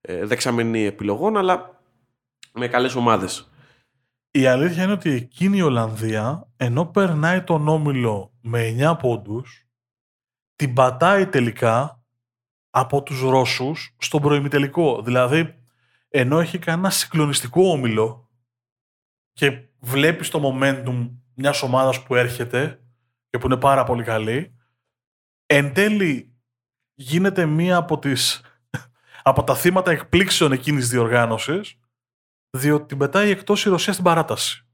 ε, 0.00 0.24
δεξαμενή 0.24 0.84
επιλογών, 0.84 1.36
αλλά 1.36 1.80
με 2.52 2.68
καλές 2.68 2.94
ομάδες. 2.94 3.50
Η 4.30 4.46
αλήθεια 4.46 4.82
είναι 4.82 4.92
ότι 4.92 5.10
εκείνη 5.10 5.56
η 5.56 5.62
Ολλανδία, 5.62 6.48
ενώ 6.56 6.86
περνάει 6.86 7.42
τον 7.42 7.68
Όμιλο 7.68 8.32
με 8.40 8.76
9 8.78 8.96
πόντους, 8.98 9.66
την 10.56 10.72
πατάει 10.72 11.26
τελικά 11.26 12.02
από 12.70 13.02
τους 13.02 13.20
Ρώσους 13.20 13.94
στον 13.98 14.20
προημιτελικό. 14.20 15.02
Δηλαδή, 15.02 15.54
ενώ 16.08 16.40
έχει 16.40 16.58
κάνει 16.58 16.78
ένα 16.78 16.90
συγκλονιστικό 16.90 17.70
Όμιλο 17.70 18.27
και 19.38 19.68
βλέπεις 19.78 20.28
το 20.28 20.40
momentum 20.44 21.10
μιας 21.34 21.62
ομάδας 21.62 22.02
που 22.02 22.14
έρχεται 22.14 22.80
και 23.30 23.38
που 23.38 23.46
είναι 23.46 23.56
πάρα 23.56 23.84
πολύ 23.84 24.02
καλή, 24.02 24.54
εν 25.46 25.72
τέλει 25.72 26.36
γίνεται 26.94 27.46
μία 27.46 27.76
από, 27.76 27.98
τις, 27.98 28.40
από 29.22 29.44
τα 29.44 29.54
θύματα 29.54 29.90
εκπλήξεων 29.90 30.52
εκείνης 30.52 30.80
της 30.80 30.90
διοργάνωσης 30.90 31.78
διότι 32.50 32.86
την 32.86 32.98
πετάει 32.98 33.30
εκτός 33.30 33.64
η 33.64 33.68
Ρωσία 33.68 33.92
στην 33.92 34.04
παράταση. 34.04 34.66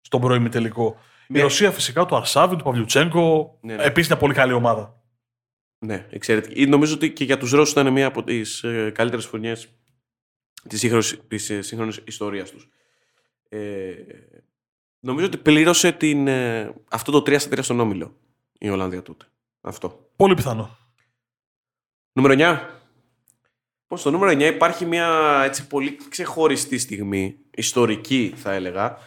Στον 0.00 0.20
πρώιμη 0.20 0.48
τελικό. 0.48 1.00
Η 1.28 1.40
Ρωσία 1.40 1.70
φυσικά, 1.70 2.06
του 2.06 2.16
Αρσάβιν, 2.16 2.58
του 2.58 2.64
Παυλιουτσέγκο, 2.64 3.58
ναι, 3.62 3.74
ναι. 3.74 3.82
επίσης 3.82 4.08
μια 4.08 4.18
πολύ 4.18 4.34
καλή 4.34 4.52
ομάδα. 4.52 5.02
Ναι, 5.78 6.06
εξαιρετική. 6.10 6.66
Νομίζω 6.66 6.94
ότι 6.94 7.12
και 7.12 7.24
για 7.24 7.38
τους 7.38 7.50
Ρώσους 7.50 7.72
ήταν 7.72 7.92
μια 7.92 8.06
από 8.06 8.24
τις 8.24 8.62
ε, 8.62 8.90
καλύτερες 8.90 9.26
φωνιέ 9.26 9.54
της 10.68 10.80
σύγχρονης 11.60 12.00
ιστορίας 12.04 12.50
τους. 12.50 12.68
Ε, 13.48 13.94
νομίζω 15.00 15.26
ότι 15.26 15.36
πλήρωσε 15.36 15.92
την, 15.92 16.28
ε, 16.28 16.74
αυτό 16.90 17.12
το 17.12 17.18
3 17.18 17.38
στα 17.38 17.50
3 17.50 17.62
στον 17.62 17.80
Όμιλο 17.80 18.16
η 18.58 18.68
Ολλανδία 18.68 19.02
τότε. 19.02 19.24
Αυτό. 19.60 20.10
Πολύ 20.16 20.34
πιθανό. 20.34 20.78
Νούμερο 22.12 22.34
9. 22.34 22.38
Λοιπόν, 23.82 23.98
στο 23.98 24.10
νούμερο 24.10 24.32
9 24.32 24.40
υπάρχει 24.54 24.86
μια 24.86 25.40
έτσι 25.44 25.66
πολύ 25.66 25.98
ξεχωριστή 26.08 26.78
στιγμή, 26.78 27.38
ιστορική 27.50 28.32
θα 28.36 28.52
έλεγα, 28.52 28.98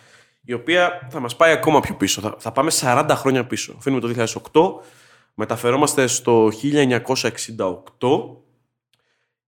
η 0.41 0.53
οποία 0.53 1.07
θα 1.11 1.19
μας 1.19 1.35
πάει 1.35 1.51
ακόμα 1.51 1.79
πιο 1.79 1.95
πίσω. 1.95 2.21
Θα, 2.21 2.35
θα 2.39 2.51
πάμε 2.51 2.71
40 2.81 3.09
χρόνια 3.15 3.45
πίσω. 3.45 3.75
Αφήνουμε 3.77 4.01
το 4.01 4.27
2008, 4.51 4.85
μεταφερόμαστε 5.33 6.07
στο 6.07 6.51
1968 6.61 8.37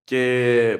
και 0.03 0.79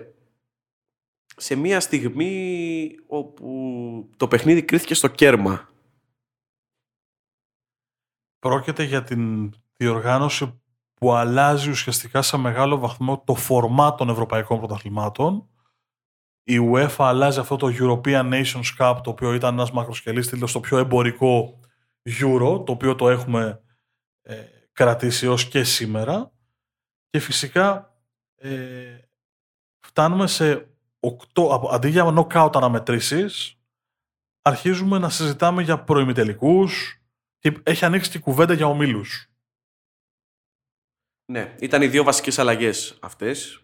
σε 1.36 1.56
μια 1.56 1.80
στιγμή 1.80 2.96
όπου 3.08 4.10
το 4.18 4.28
παιχνίδι 4.28 4.64
κρίθηκε 4.64 4.94
στο 4.94 5.08
κέρμα. 5.08 5.70
Πρόκειται 8.40 8.84
για 8.84 9.04
την 9.04 9.54
διοργάνωση 9.78 10.62
που 10.94 11.12
αλλάζει 11.12 11.70
ουσιαστικά 11.70 12.22
σε 12.22 12.38
μεγάλο 12.38 12.78
βαθμό 12.78 13.24
το 13.24 13.36
φορμά 13.36 13.96
των 13.96 14.10
ευρωπαϊκών 14.10 14.58
πρωταθλημάτων. 14.58 15.48
Η 16.44 16.58
UEFA 16.72 16.96
αλλάζει 16.98 17.40
αυτό 17.40 17.56
το 17.56 17.68
European 17.80 18.34
Nations 18.34 18.78
Cup, 18.80 19.00
το 19.04 19.10
οποίο 19.10 19.34
ήταν 19.34 19.54
ένας 19.54 19.72
μακροσκελής 19.72 20.28
τίτλος, 20.28 20.52
το 20.52 20.60
πιο 20.60 20.78
εμπορικό 20.78 21.60
Euro, 22.10 22.66
το 22.66 22.72
οποίο 22.72 22.96
το 22.96 23.10
έχουμε 23.10 23.62
ε, 24.22 24.44
κρατήσει 24.72 25.28
ως 25.28 25.48
και 25.48 25.64
σήμερα. 25.64 26.32
Και 27.10 27.20
φυσικά 27.20 27.98
ε, 28.36 28.98
φτάνουμε 29.80 30.28
σε 30.28 30.73
8, 31.36 31.70
αντί 31.72 31.90
για 31.90 32.14
knockout 32.16 32.52
αναμετρήσεις, 32.54 33.58
αρχίζουμε 34.42 35.00
να 35.00 35.10
συζητάμε 35.10 35.62
για 35.62 35.84
προημιτελικούς 35.84 37.02
και 37.40 37.54
έχει 37.64 37.86
ανοίξει 37.86 38.10
και 38.10 38.20
κουβέντα 38.20 38.54
για 38.54 38.66
ομίλους. 38.66 39.28
Ναι, 41.32 41.56
ήταν 41.60 41.82
οι 41.82 41.88
δύο 41.88 42.04
βασικές 42.04 42.40
αλλαγές 42.40 42.98
αυτές. 43.02 43.58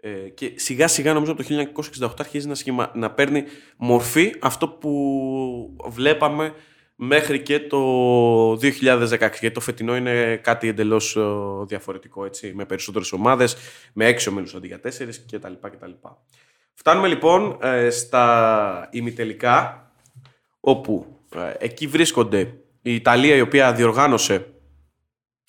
Ε, 0.00 0.28
και 0.28 0.52
σιγά 0.56 0.88
σιγά 0.88 1.12
νομίζω 1.12 1.32
από 1.32 1.42
το 1.42 1.72
1968 2.00 2.14
αρχίζει 2.18 2.48
να, 2.48 2.54
σχημα... 2.54 2.92
να 2.94 3.10
παίρνει 3.10 3.44
μορφή 3.76 4.34
αυτό 4.40 4.68
που 4.68 5.76
βλέπαμε 5.88 6.54
μέχρι 6.94 7.42
και 7.42 7.60
το 7.60 8.52
2016 8.52 9.18
γιατί 9.18 9.50
το 9.50 9.60
φετινό 9.60 9.96
είναι 9.96 10.36
κάτι 10.36 10.68
εντελώς 10.68 11.16
ε, 11.16 11.22
διαφορετικό 11.66 12.24
έτσι, 12.24 12.52
με 12.54 12.64
περισσότερες 12.64 13.12
ομάδες, 13.12 13.56
με 13.92 14.06
έξι 14.06 14.28
ομίλους 14.28 14.54
αντί 14.54 14.66
για 14.66 14.80
τέσσερις 14.80 15.24
κτλ. 15.30 15.52
κτλ. 15.60 15.90
Φτάνουμε 16.78 17.08
λοιπόν 17.08 17.58
ε, 17.62 17.90
στα 17.90 18.88
ημιτελικά 18.90 19.90
όπου 20.60 21.20
ε, 21.34 21.52
εκεί 21.58 21.86
βρίσκονται 21.86 22.40
η 22.82 22.94
Ιταλία 22.94 23.34
η 23.34 23.40
οποία 23.40 23.72
διοργάνωσε 23.72 24.52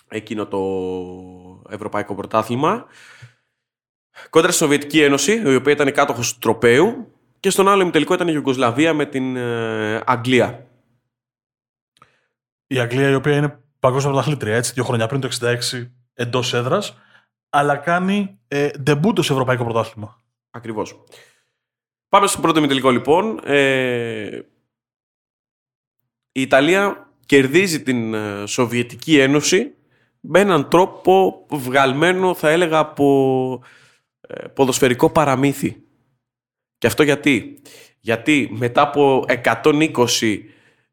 εκείνο 0.07 0.45
το 0.48 0.59
Ευρωπαϊκό 1.69 2.15
Πρωτάθλημα 2.15 2.86
κόντρα 4.29 4.51
στη 4.51 4.59
Σοβιετική 4.63 5.01
Ένωση 5.01 5.41
η 5.45 5.55
οποία 5.55 5.74
ήταν 5.74 5.91
κάτοχος 5.91 6.33
του 6.33 6.39
τροπέου 6.39 7.13
και 7.39 7.50
στον 7.50 7.67
άλλο 7.67 7.81
ημιτελικό 7.81 8.13
ήταν 8.13 8.27
η 8.27 8.31
Ιουγκοσλαβία 8.36 8.93
με 8.93 9.05
την 9.05 9.38
Αγγλία. 10.05 10.67
Η 12.67 12.79
Αγγλία 12.79 13.09
η 13.09 13.15
οποία 13.15 13.36
είναι 13.36 13.59
παγκόσμια 13.79 14.12
πρωταθλήτρια, 14.12 14.55
έτσι, 14.55 14.74
δύο 14.74 14.83
χρόνια 14.83 15.07
πριν 15.07 15.21
το 15.21 15.29
1966 15.41 15.88
εντός 16.13 16.53
έδρας, 16.53 16.98
αλλά 17.50 17.75
κάνει 17.75 18.39
ε, 18.48 18.69
ντεμπούτο 18.69 19.21
σε 19.21 19.33
Ευρωπαϊκό 19.33 19.63
Πρωτάθλημα. 19.63 20.18
Ακριβώς. 20.51 21.03
Πάμε 22.09 22.27
στο 22.27 22.41
πρώτο 22.41 22.59
ημιτελικό 22.59 22.89
λοιπόν. 22.89 23.39
Ε, 23.43 24.39
η 26.31 26.41
Ιταλία 26.41 27.13
κερδίζει 27.25 27.83
την 27.83 28.13
ε, 28.13 28.45
Σοβιετική 28.45 29.19
Ένωση 29.19 29.73
με 30.19 30.39
έναν 30.39 30.69
τρόπο 30.69 31.45
βγαλμένο 31.49 32.33
θα 32.33 32.49
έλεγα 32.49 32.77
από 32.77 33.63
ε, 34.21 34.47
ποδοσφαιρικό 34.47 35.09
παραμύθι. 35.09 35.83
Και 36.77 36.87
αυτό 36.87 37.03
γιατί; 37.03 37.61
Γιατί 37.99 38.49
μετά 38.51 38.81
από 38.81 39.25
120 39.43 40.39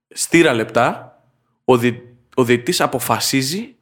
στήρα 0.09 0.53
λεπτά 0.53 1.11
ο, 1.65 1.77
δι, 1.79 2.17
ο 2.35 2.45
διετής 2.45 2.81
αποφασίζει 2.81 3.77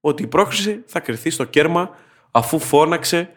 ότι 0.00 0.22
η 0.22 0.26
πρόκριση 0.26 0.82
θα 0.86 1.00
κρυθεί 1.00 1.30
στο 1.30 1.44
κέρμα 1.44 1.90
αφού 2.30 2.58
φώναξε 2.58 3.32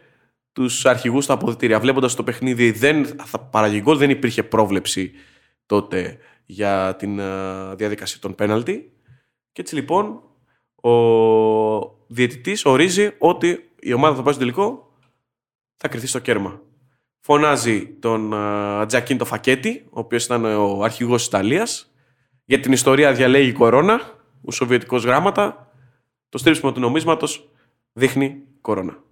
τους 0.51 0.85
αρχηγούς 0.85 1.23
στα 1.23 1.33
αποδητήρια. 1.33 1.79
Βλέποντας 1.79 2.15
το 2.15 2.23
παιχνίδι 2.23 2.71
δεν, 2.71 3.05
θα 3.05 3.49
δεν 3.95 4.09
υπήρχε 4.09 4.43
πρόβλεψη 4.43 5.11
τότε 5.65 6.17
για 6.45 6.95
την 6.95 7.21
διαδικασία 7.75 8.19
των 8.19 8.35
πέναλτι. 8.35 8.93
Και 9.51 9.61
έτσι 9.61 9.75
λοιπόν 9.75 10.23
ο 10.75 10.91
διαιτητής 12.07 12.65
ορίζει 12.65 13.11
ότι 13.17 13.71
η 13.79 13.93
ομάδα 13.93 14.15
θα 14.15 14.21
πάει 14.21 14.33
στο 14.33 14.41
τελικό 14.41 14.95
θα 15.77 15.87
κρυθεί 15.87 16.07
στο 16.07 16.19
κέρμα. 16.19 16.61
Φωνάζει 17.19 17.87
τον 17.87 18.33
Τζακίντο 18.87 19.25
Φακέτη, 19.25 19.85
ο 19.89 19.99
οποίος 19.99 20.25
ήταν 20.25 20.45
ο 20.45 20.83
αρχηγός 20.83 21.17
της 21.17 21.27
Ιταλίας, 21.27 21.93
για 22.45 22.59
την 22.59 22.71
ιστορία 22.71 23.13
διαλέγει 23.13 23.51
κορώνα, 23.51 24.01
ο 24.41 24.51
Σοβιετικός 24.51 25.03
γράμματα, 25.03 25.71
το 26.29 26.37
στρίψιμο 26.37 26.71
του 26.71 26.79
νομίσματος 26.79 27.49
δείχνει 27.93 28.43
κορώνα. 28.61 29.03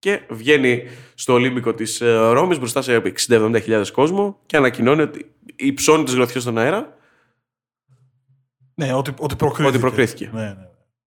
Και 0.00 0.20
βγαίνει 0.30 0.82
στο 1.14 1.32
Ολύμπικο 1.32 1.74
της 1.74 2.00
ε, 2.00 2.16
Ρώμης 2.16 2.58
μπροστά 2.58 2.82
σε 2.82 3.02
60-70 3.28 3.84
κόσμο 3.92 4.38
και 4.46 4.56
ανακοινώνει 4.56 5.02
ότι 5.02 5.34
υψώνει 5.56 6.04
τις 6.04 6.14
γροθιές 6.14 6.42
στον 6.42 6.58
αέρα. 6.58 6.96
Ναι, 8.74 8.94
ότι, 8.94 9.14
ότι 9.18 9.36
προκρίθηκε. 9.36 9.68
Ότι 9.68 9.78
προκρίθηκε. 9.78 10.30
Ναι, 10.32 10.42
ναι. 10.42 10.68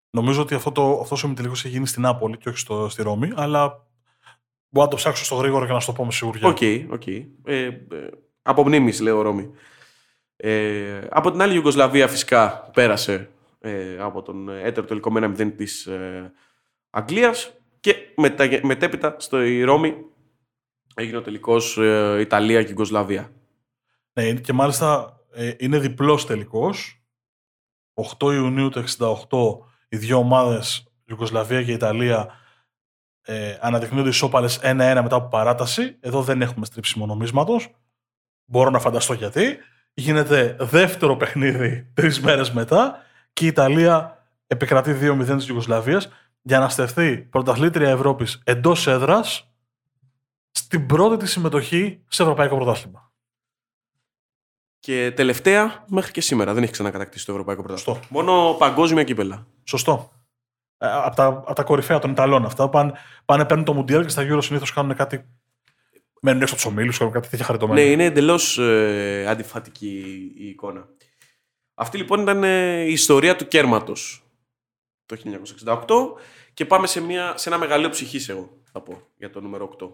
Νομίζω 0.10 0.42
ότι 0.42 0.56
αυτό 0.56 0.72
το, 0.72 1.00
αυτός 1.02 1.24
ο 1.24 1.28
ημιτελικός 1.28 1.66
έχει 1.66 1.74
γίνει 1.74 1.88
στην 1.88 2.02
Νάπολη 2.02 2.38
και 2.38 2.50
όχι 2.50 2.58
στο, 2.58 2.90
στη 2.90 3.04
Ρώμη, 3.04 3.32
αλλά 3.36 3.88
μπορώ 4.70 4.86
να 4.86 4.88
το 4.88 4.96
ψάξω 4.96 5.26
στο 5.26 5.36
γρήγορο 5.36 5.66
και 5.66 5.72
να 5.72 5.80
σου 5.80 5.86
το 5.86 5.94
πω 5.94 6.06
με 6.06 6.12
σιγουριά. 6.12 6.48
OK, 6.48 6.58
okay, 6.60 6.88
okay. 6.90 7.26
ε, 7.44 7.66
ε, 7.66 7.76
από 8.42 8.64
μνήμης, 8.64 9.00
λέω 9.00 9.22
Ρώμη. 9.22 9.52
Ε, 10.36 11.02
από 11.10 11.32
την 11.32 11.42
άλλη, 11.42 11.52
η 11.52 11.56
Ιουγκοσλαβία 11.56 12.08
φυσικά 12.08 12.70
πέρασε 12.74 13.30
ε, 13.60 13.98
από 14.00 14.22
τον 14.22 14.50
έτερο 14.50 14.86
τελικό 14.86 15.12
με 15.12 15.34
1-0 15.38 15.54
της 15.58 15.86
ε, 15.86 16.34
Αγγλίας 16.90 17.61
και 17.82 17.96
μετα, 18.16 18.50
μετέπειτα 18.64 19.16
στο 19.20 19.38
Ρώμη 19.64 19.96
έγινε 20.96 21.18
ο 21.18 21.22
τελικός 21.22 21.78
ε, 21.78 22.18
Ιταλία 22.20 22.62
και 22.62 22.70
Ιουγκοσλαβία. 22.70 23.32
Ναι, 24.14 24.34
και 24.34 24.54
μάλιστα 24.54 25.20
ε, 25.34 25.54
είναι 25.58 25.80
διπλός 25.80 26.26
τελικός. 26.26 27.02
8 28.20 28.34
Ιουνίου 28.34 28.70
του 28.70 28.84
1968 29.30 29.66
οι 29.90 29.98
δύο 29.98 30.18
ομάδες, 30.18 30.94
Ιουγκοσλαβία 31.06 31.64
και 31.64 31.72
Ιταλία, 31.72 32.28
ε, 33.22 33.58
αναδεικνύονται 33.62 34.10
ισόπαλες 34.10 34.60
1-1 34.64 35.02
μετά 35.04 35.16
από 35.16 35.28
παράταση. 35.28 35.98
Εδώ 36.00 36.22
δεν 36.22 36.42
έχουμε 36.42 36.66
στρίψιμο 36.66 37.06
νομίσματος. 37.06 37.70
Μπορώ 38.46 38.70
να 38.70 38.80
φανταστώ 38.80 39.14
γιατί 39.14 39.58
γίνεται 39.94 40.56
δεύτερο 40.60 41.18
παιχνίδι 41.18 41.92
τρεις 41.94 42.22
μέρες 42.22 42.52
μετά 42.52 43.06
και 43.34 43.46
η 43.46 43.48
Ιταλία 43.48 44.26
επικρατεί 44.48 44.98
2-0 45.02 45.36
της 45.38 45.48
Ιουγκοσλαβίας 45.48 46.10
για 46.42 46.60
να 46.60 46.70
στεφθεί 46.70 47.18
πρωταθλήτρια 47.18 47.90
Ευρώπης 47.90 48.42
εντός 48.44 48.88
έδρας 48.88 49.52
στην 50.52 50.86
πρώτη 50.86 51.18
της 51.18 51.32
συμμετοχή 51.32 52.04
σε 52.08 52.22
Ευρωπαϊκό 52.22 52.56
Πρωτάθλημα. 52.56 53.12
Και 54.80 55.12
τελευταία, 55.16 55.86
μέχρι 55.88 56.12
και 56.12 56.22
σήμερα 56.22 56.54
δεν 56.54 56.64
έχει 56.64 56.72
ξανακατακτήσει 56.72 57.26
το 57.26 57.32
Ευρωπαϊκό 57.32 57.64
Πρωτάθλημα. 57.64 58.00
Μόνο 58.10 58.56
παγκόσμια 58.60 59.04
κύπελα. 59.04 59.48
Σωστό. 59.64 60.12
Ε, 60.78 60.92
από 60.92 61.16
τα, 61.16 61.26
από 61.26 61.54
τα 61.54 61.64
κορυφαία 61.64 62.00
των 62.00 62.12
Ιταλών 62.12 62.46
αυτά. 62.46 62.70
Πάνε, 62.70 62.94
πάνε 63.26 63.46
παίρνουν 63.46 63.66
το 63.66 63.74
Μουντιάλ 63.74 64.04
και 64.04 64.10
στα 64.10 64.24
Euro 64.26 64.44
συνήθως 64.44 64.74
κάνουν 64.74 64.96
κάτι 64.96 65.26
μένουν 66.22 66.42
έξω 66.42 66.54
από 66.54 66.64
τους 66.64 66.72
ομίλους, 66.72 66.98
κάτι 66.98 67.30
τέτοια 67.30 67.46
χαριτωμένα. 67.46 67.82
Ναι, 67.82 67.88
είναι 67.88 68.04
εντελώς 68.04 68.58
ε, 68.58 69.26
αντιφατική 69.28 70.32
η 70.38 70.48
εικόνα. 70.48 70.88
Αυτή 71.74 71.98
λοιπόν 71.98 72.22
ήταν 72.22 72.44
ε, 72.44 72.82
η 72.82 72.92
ιστορία 72.92 73.36
του 73.36 73.48
κέρματος 73.48 74.21
το 75.16 75.22
1968 75.66 75.86
και 76.54 76.66
πάμε 76.66 76.88
σε, 76.88 77.02
μια, 77.02 77.38
σε 77.38 77.50
ένα 77.50 77.58
μεγαλείο 77.58 77.90
ψυχής, 77.90 78.30
εγώ 78.30 78.50
θα 78.72 78.82
πω, 78.82 79.08
για 79.18 79.30
το 79.30 79.42
νούμερο 79.42 79.76
8. 79.80 79.90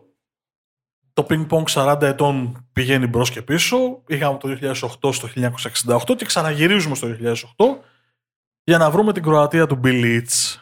Το 1.13 1.25
ping-pong 1.29 1.63
40 1.73 2.01
ετών 2.01 2.67
πηγαίνει 2.73 3.07
μπρος 3.07 3.31
και 3.31 3.41
πίσω. 3.41 4.03
Είχαμε 4.07 4.37
το 4.37 4.57
2008 5.01 5.13
στο 5.13 5.29
1968 5.85 6.15
και 6.17 6.25
ξαναγυρίζουμε 6.25 6.95
στο 6.95 7.17
2008 7.21 7.33
για 8.63 8.77
να 8.77 8.91
βρούμε 8.91 9.13
την 9.13 9.23
Κροατία 9.23 9.67
του 9.67 9.79
Bill 9.83 10.03
Leeds. 10.03 10.61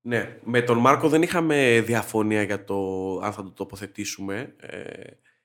Ναι, 0.00 0.38
με 0.44 0.62
τον 0.62 0.78
Μάρκο 0.78 1.08
δεν 1.08 1.22
είχαμε 1.22 1.82
διαφωνία 1.86 2.42
για 2.42 2.64
το 2.64 2.74
αν 3.22 3.32
θα 3.32 3.42
το 3.42 3.50
τοποθετήσουμε. 3.50 4.54
Ε, 4.60 4.80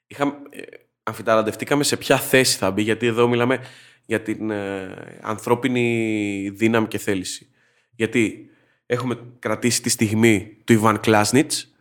είχαμε, 0.07 0.33
ε, 0.49 0.61
αμφιταραντευτήκαμε 1.03 1.83
σε 1.83 1.97
ποια 1.97 2.17
θέση 2.17 2.57
θα 2.57 2.71
μπει, 2.71 2.81
γιατί 2.81 3.07
εδώ 3.07 3.27
μιλάμε 3.27 3.59
για 4.05 4.21
την 4.21 4.49
ε, 4.49 5.19
ανθρώπινη 5.21 6.49
δύναμη 6.53 6.87
και 6.87 6.97
θέληση. 6.97 7.49
Γιατί 7.99 8.49
έχουμε 8.85 9.19
κρατήσει 9.39 9.81
τη 9.81 9.89
στιγμή 9.89 10.57
του 10.63 10.73
Ιβάν 10.73 10.99
Κλάσνιτς, 10.99 11.73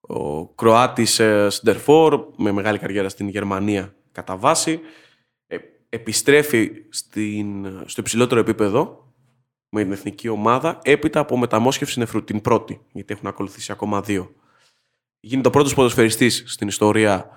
ο 0.00 0.46
Κροάτης 0.46 1.18
ε, 1.18 1.50
Σντερφόρ, 1.50 2.26
με 2.36 2.52
μεγάλη 2.52 2.78
καριέρα 2.78 3.08
στην 3.08 3.28
Γερμανία 3.28 3.94
κατά 4.12 4.36
βάση, 4.36 4.80
ε, 5.46 5.56
επιστρέφει 5.88 6.70
στην, 6.88 7.66
στο 7.86 8.00
υψηλότερο 8.00 8.40
επίπεδο 8.40 9.12
με 9.68 9.82
την 9.82 9.92
εθνική 9.92 10.28
ομάδα 10.28 10.78
έπειτα 10.82 11.20
από 11.20 11.36
μεταμόσχευση 11.36 11.98
νεφρού, 11.98 12.24
την 12.24 12.40
πρώτη, 12.40 12.80
γιατί 12.92 13.12
έχουν 13.12 13.26
ακολουθήσει 13.26 13.72
ακόμα 13.72 14.00
δύο. 14.00 14.34
Γίνεται 15.20 15.48
ο 15.48 15.50
πρώτος 15.50 15.74
ποδοσφαιριστής 15.74 16.44
στην 16.46 16.68
ιστορία 16.68 17.28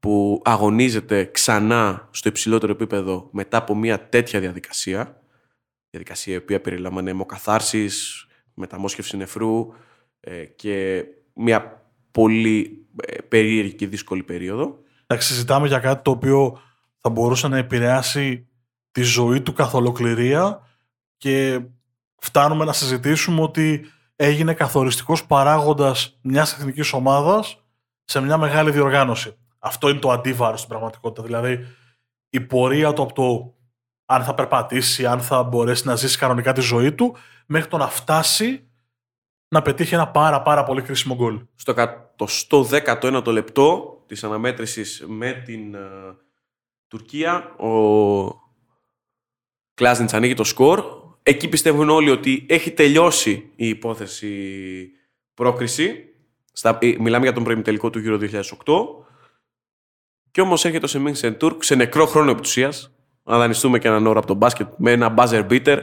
που 0.00 0.42
αγωνίζεται 0.44 1.24
ξανά 1.24 2.08
στο 2.10 2.28
υψηλότερο 2.28 2.72
επίπεδο 2.72 3.28
μετά 3.32 3.56
από 3.56 3.74
μια 3.74 4.08
τέτοια 4.08 4.40
διαδικασία. 4.40 5.18
Διαδικασία 5.94 6.34
η 6.34 6.36
οποία 6.36 6.60
περιλαμβάνει 6.60 7.10
αιμοκαθάρσεις, 7.10 8.26
μεταμόσχευση 8.54 9.16
νεφρού 9.16 9.72
ε, 10.20 10.44
και 10.44 11.04
μια 11.34 11.82
πολύ 12.10 12.86
ε, 13.02 13.20
περίεργη 13.20 13.74
και 13.74 13.86
δύσκολη 13.86 14.22
περίοδο. 14.22 14.78
Εντάξει, 15.06 15.32
συζητάμε 15.32 15.66
για 15.66 15.78
κάτι 15.78 16.02
το 16.02 16.10
οποίο 16.10 16.58
θα 17.00 17.10
μπορούσε 17.10 17.48
να 17.48 17.56
επηρεάσει 17.56 18.48
τη 18.92 19.02
ζωή 19.02 19.40
του 19.40 19.52
καθ' 19.52 19.74
ολοκληρία 19.74 20.60
και 21.16 21.60
φτάνουμε 22.16 22.64
να 22.64 22.72
συζητήσουμε 22.72 23.42
ότι 23.42 23.86
έγινε 24.16 24.54
καθοριστικός 24.54 25.26
παράγοντας 25.26 26.18
μιας 26.22 26.52
εθνικής 26.52 26.92
ομάδας 26.92 27.64
σε 28.04 28.20
μια 28.20 28.36
μεγάλη 28.36 28.70
διοργάνωση. 28.70 29.36
Αυτό 29.58 29.88
είναι 29.88 29.98
το 29.98 30.10
αντίβαρο 30.10 30.56
στην 30.56 30.68
πραγματικότητα. 30.68 31.22
Δηλαδή, 31.22 31.66
η 32.30 32.40
πορεία 32.40 32.92
του 32.92 33.02
από 33.02 33.12
το 33.12 33.54
αν 34.06 34.24
θα 34.24 34.34
περπατήσει, 34.34 35.06
αν 35.06 35.20
θα 35.20 35.42
μπορέσει 35.42 35.86
να 35.86 35.96
ζήσει 35.96 36.18
κανονικά 36.18 36.52
τη 36.52 36.60
ζωή 36.60 36.92
του, 36.92 37.16
μέχρι 37.46 37.68
το 37.68 37.76
να 37.76 37.88
φτάσει 37.88 38.68
να 39.48 39.62
πετύχει 39.62 39.94
ένα 39.94 40.08
πάρα 40.08 40.42
πάρα 40.42 40.64
πολύ 40.64 40.82
κρίσιμο 40.82 41.14
γκολ. 41.14 41.40
Στο 42.16 42.66
119ο 42.70 43.26
λεπτό 43.26 43.98
της 44.06 44.24
αναμέτρησης 44.24 45.04
με 45.06 45.32
την 45.32 45.74
uh, 45.76 46.16
Τουρκία, 46.88 47.54
ο 47.56 48.42
Κλάσνιτς 49.74 50.14
ανοίγει 50.14 50.34
το 50.34 50.44
σκορ. 50.44 50.84
Εκεί 51.22 51.48
πιστεύουν 51.48 51.88
όλοι 51.88 52.10
ότι 52.10 52.46
έχει 52.48 52.70
τελειώσει 52.70 53.50
η 53.56 53.68
υπόθεση 53.68 54.90
πρόκριση. 55.34 56.04
Στα, 56.52 56.78
ε, 56.80 56.96
μιλάμε 56.98 57.24
για 57.24 57.34
τον 57.34 57.44
προημιτελικό 57.44 57.90
του 57.90 58.02
Euro 58.04 58.30
2008. 58.30 58.42
Και 60.30 60.40
όμως 60.40 60.64
έρχεται 60.64 60.84
ο 60.84 60.88
Σεμίν 60.88 61.14
Σεντούρκ 61.14 61.62
σε 61.62 61.74
νεκρό 61.74 62.06
χρόνο 62.06 62.30
επιτουσία. 62.30 62.72
Να 63.24 63.38
δανειστούμε 63.38 63.78
και 63.78 63.88
έναν 63.88 64.06
όρο 64.06 64.18
από 64.18 64.26
τον 64.26 64.36
μπάσκετ 64.36 64.68
με 64.76 64.90
ένα 64.90 65.14
buzzer 65.16 65.46
beater 65.50 65.78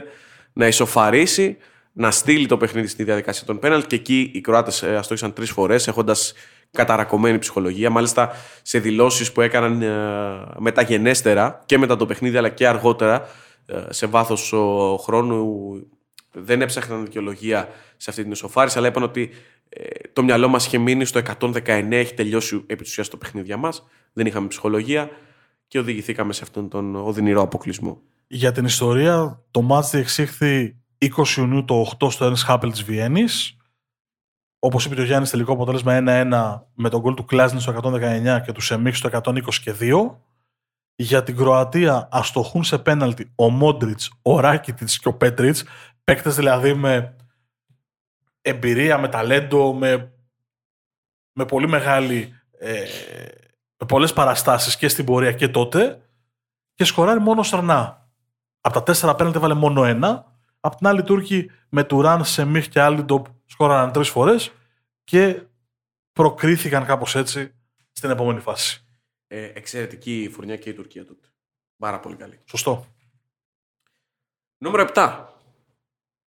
να 0.52 0.66
ισοφαρίσει, 0.66 1.56
να 1.92 2.10
στείλει 2.10 2.46
το 2.46 2.56
παιχνίδι 2.56 2.86
στη 2.86 3.04
διαδικασία 3.04 3.46
των 3.46 3.58
πέναλτ. 3.58 3.86
Και 3.86 3.96
εκεί 3.96 4.30
οι 4.34 4.40
Κροάτες 4.40 4.82
αστόχησαν 4.82 5.32
τρεις 5.32 5.50
φορές, 5.50 5.88
έχοντας 5.88 6.34
καταρακωμένη 6.70 7.38
ψυχολογία. 7.38 7.90
Μάλιστα 7.90 8.30
σε 8.62 8.78
δηλώσεις 8.78 9.32
που 9.32 9.40
έκαναν 9.40 9.82
ε, 9.82 9.88
μεταγενέστερα 10.58 11.62
και 11.66 11.78
μετά 11.78 11.96
το 11.96 12.06
παιχνίδι, 12.06 12.36
αλλά 12.36 12.48
και 12.48 12.68
αργότερα, 12.68 13.28
ε, 13.66 13.82
σε 13.88 14.06
βάθος 14.06 14.54
χρόνου, 14.98 15.72
δεν 16.32 16.62
έψαχναν 16.62 17.04
δικαιολογία 17.04 17.68
σε 17.96 18.10
αυτή 18.10 18.22
την 18.22 18.32
ισοφάριση, 18.32 18.78
αλλά 18.78 18.86
είπαν 18.86 19.02
ότι 19.02 19.30
ε, 19.68 19.84
το 20.12 20.22
μυαλό 20.22 20.48
μας 20.48 20.66
είχε 20.66 20.78
μείνει 20.78 21.04
στο 21.04 21.20
119, 21.40 21.90
έχει 21.90 22.14
τελειώσει 22.14 22.64
επί 22.66 22.84
της 22.84 23.08
το 23.08 23.16
παιχνίδι 23.16 23.46
για 23.46 23.56
μας, 23.56 23.86
δεν 24.12 24.26
είχαμε 24.26 24.46
ψυχολογία 24.46 25.10
και 25.72 25.78
οδηγηθήκαμε 25.78 26.32
σε 26.32 26.42
αυτόν 26.42 26.68
τον 26.68 26.96
οδυνηρό 26.96 27.42
αποκλεισμό. 27.42 28.00
Για 28.26 28.52
την 28.52 28.64
ιστορία, 28.64 29.42
το 29.50 29.62
μάτς 29.62 29.90
διεξήχθη 29.90 30.76
20 30.98 31.36
Ιουνίου 31.36 31.64
το 31.64 31.92
8 31.98 32.10
στο 32.10 32.32
Ernst 32.32 32.46
Happel 32.48 32.68
της 32.70 32.82
Βιέννης. 32.82 33.56
Όπως 34.58 34.84
είπε 34.84 35.00
ο 35.00 35.04
Γιάννης, 35.04 35.30
τελικό 35.30 35.52
αποτέλεσμα 35.52 35.92
1-1 35.92 36.66
με 36.74 36.88
τον 36.88 37.00
γκολ 37.00 37.14
του 37.14 37.24
Κλάσνη 37.24 37.60
στο 37.60 37.72
119 37.72 38.40
και 38.44 38.52
του 38.52 38.60
Σεμίξ 38.60 38.98
στο 38.98 39.08
122. 39.12 40.18
Για 40.94 41.22
την 41.22 41.36
Κροατία 41.36 42.08
αστοχούν 42.10 42.64
σε 42.64 42.78
πέναλτι 42.78 43.32
ο 43.34 43.50
Μόντριτς, 43.50 44.10
ο 44.22 44.40
Ράκιτιτς 44.40 44.98
και 44.98 45.08
ο 45.08 45.14
Πέτριτς, 45.14 45.64
παίκτες 46.04 46.34
δηλαδή 46.34 46.74
με 46.74 47.16
εμπειρία, 48.40 48.98
με 48.98 49.08
ταλέντο, 49.08 49.74
με, 49.74 50.12
με 51.32 51.44
πολύ 51.44 51.68
μεγάλη. 51.68 52.32
Ε, 52.58 52.84
με 53.82 53.88
πολλές 53.88 54.12
παραστάσεις 54.12 54.76
και 54.76 54.88
στην 54.88 55.04
πορεία 55.04 55.32
και 55.32 55.48
τότε 55.48 56.02
και 56.74 56.84
σκοράρει 56.84 57.20
μόνο 57.20 57.42
στρανά. 57.42 58.10
Από 58.60 58.74
τα 58.74 58.82
τέσσερα 58.82 59.14
πέναλτι 59.14 59.38
έβαλε 59.38 59.54
μόνο 59.54 59.84
ένα. 59.84 60.36
Απ' 60.60 60.74
την 60.74 60.86
άλλη 60.86 61.00
οι 61.00 61.02
Τούρκοι 61.02 61.50
με 61.68 61.84
Τουράν, 61.84 62.24
Σεμίχ 62.24 62.68
και 62.68 62.80
Άλιντοπ 62.80 63.26
σκόραραν 63.46 63.92
τρεις 63.92 64.08
φορές 64.08 64.52
και 65.04 65.42
προκρίθηκαν 66.12 66.84
κάπως 66.84 67.14
έτσι 67.14 67.54
στην 67.92 68.10
επόμενη 68.10 68.40
φάση. 68.40 68.84
Ε, 69.26 69.50
εξαιρετική 69.54 70.22
η 70.22 70.28
φουρνιά 70.28 70.56
και 70.56 70.70
η 70.70 70.72
Τουρκία 70.74 71.04
τότε. 71.04 71.28
Πάρα 71.76 72.00
πολύ 72.00 72.16
καλή. 72.16 72.40
Σωστό. 72.44 72.86
Νούμερο 74.58 74.88
7. 74.94 75.24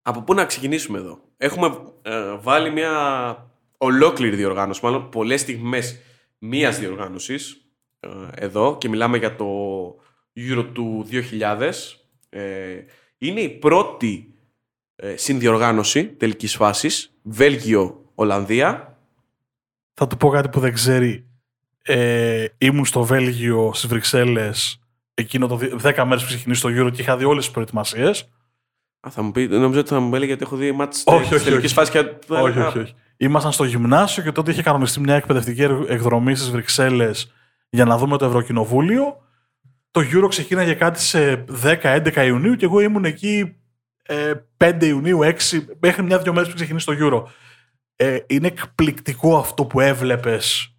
Από 0.02 0.22
πού 0.22 0.34
να 0.34 0.44
ξεκινήσουμε 0.44 0.98
εδώ; 0.98 1.20
Έχουμε 1.36 1.92
ε, 2.02 2.36
βάλει 2.36 2.70
μια 2.70 2.92
ολόκληρη 3.78 4.36
διοργάνωση, 4.36 4.84
μάλλον 4.84 5.08
πολλές 5.08 5.40
στιγμές 5.40 5.98
μίας 6.44 6.78
διοργάνωσης 6.78 7.66
ε, 8.00 8.08
εδώ 8.34 8.78
και 8.78 8.88
μιλάμε 8.88 9.16
για 9.18 9.36
το 9.36 9.46
Euro 10.36 10.66
του 10.72 11.06
2000. 11.10 11.70
Ε, 12.28 12.78
είναι 13.18 13.40
η 13.40 13.48
πρώτη 13.48 14.34
ε, 14.96 15.16
συνδιοργάνωση 15.16 16.06
τελικής 16.06 16.54
φάσης, 16.56 17.18
Βέλγιο-Ολλανδία. 17.22 18.98
Θα 19.94 20.06
του 20.06 20.16
πω 20.16 20.28
κάτι 20.28 20.48
που 20.48 20.60
δεν 20.60 20.72
ξέρει. 20.72 21.26
Ε, 21.82 22.46
ήμουν 22.58 22.84
στο 22.84 23.04
Βέλγιο, 23.04 23.70
στις 23.74 23.88
Βρυξέλλες, 23.88 24.80
εκείνο 25.14 25.46
το 25.46 25.58
10 25.82 26.04
μέρες 26.06 26.22
που 26.22 26.28
ξεκινήσει 26.28 26.62
το 26.62 26.68
Euro 26.68 26.92
και 26.92 27.00
είχα 27.00 27.16
δει 27.16 27.24
όλες 27.24 27.44
τις 27.44 27.52
προετοιμασίες. 27.52 28.28
Α, 29.06 29.10
θα 29.10 29.22
μου 29.22 29.30
πει, 29.30 29.48
νομίζω 29.48 29.80
ότι 29.80 29.88
θα 29.88 30.00
μου 30.00 30.14
έλεγε 30.14 30.32
ότι 30.32 30.42
έχω 30.42 30.56
δει 30.56 30.72
μάτς 30.72 31.02
όχι, 31.06 31.34
όχι, 31.34 31.44
τελικής 31.44 31.72
φάσης 31.72 31.92
και... 31.92 31.98
Όχι, 32.28 32.58
όχι, 32.58 32.78
όχι. 32.78 32.94
Ήμασταν 33.16 33.52
στο 33.52 33.64
γυμνάσιο 33.64 34.22
και 34.22 34.32
τότε 34.32 34.50
είχε 34.50 34.62
κανονιστεί 34.62 35.00
μια 35.00 35.14
εκπαιδευτική 35.14 35.62
εκδρομή 35.88 36.34
στις 36.34 36.50
Βρυξέλλες 36.50 37.32
για 37.68 37.84
να 37.84 37.98
δούμε 37.98 38.18
το 38.18 38.24
Ευρωκοινοβούλιο. 38.24 39.22
Το 39.90 40.00
Euro 40.00 40.28
ξεκίναγε 40.28 40.74
κάτι 40.74 41.00
σε 41.00 41.44
10-11 41.62 42.24
Ιουνίου 42.26 42.54
και 42.54 42.64
εγώ 42.64 42.80
ήμουν 42.80 43.04
εκεί 43.04 43.56
ε, 44.02 44.32
5 44.56 44.82
Ιουνίου, 44.82 45.18
6, 45.22 45.32
μέχρι 45.80 46.02
μια-δυο 46.02 46.32
μέρες 46.32 46.48
που 46.48 46.54
ξεκινήσει 46.54 46.86
το 46.86 46.94
Euro. 46.98 47.30
Ε, 47.96 48.18
είναι 48.26 48.46
εκπληκτικό 48.46 49.36
αυτό 49.36 49.64
που 49.64 49.80
έβλεπες 49.80 50.74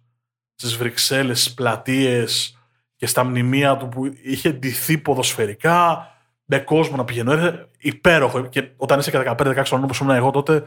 στις 0.54 0.76
Βρυξέλλες, 0.76 1.40
στις 1.40 1.54
πλατείες 1.54 2.58
και 2.96 3.06
στα 3.06 3.24
μνημεία 3.24 3.76
του 3.76 3.88
που 3.88 4.14
είχε 4.22 4.52
ντυθεί 4.52 4.98
ποδοσφαιρικά, 4.98 6.10
με 6.44 6.58
κόσμο 6.58 6.96
να 6.96 7.04
πηγαίνω. 7.04 7.66
υπέροχο. 7.78 8.46
Και 8.46 8.70
όταν 8.76 8.98
είσαι 8.98 9.10
και 9.10 9.18
15-16 9.18 9.34
χρόνια 9.66 9.84
όπως 9.84 9.98
ήμουν 9.98 10.14
εγώ 10.14 10.30
τότε, 10.30 10.66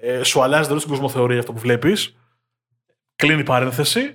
ε, 0.00 0.22
σου 0.22 0.42
αλλάζει 0.42 0.62
τελείως 0.62 0.82
την 0.82 0.92
κοσμοθεωρία 0.92 1.38
αυτό 1.38 1.52
που 1.52 1.58
βλέπεις. 1.58 2.16
Κλείνει 3.16 3.40
η 3.40 3.44
παρένθεση. 3.44 4.14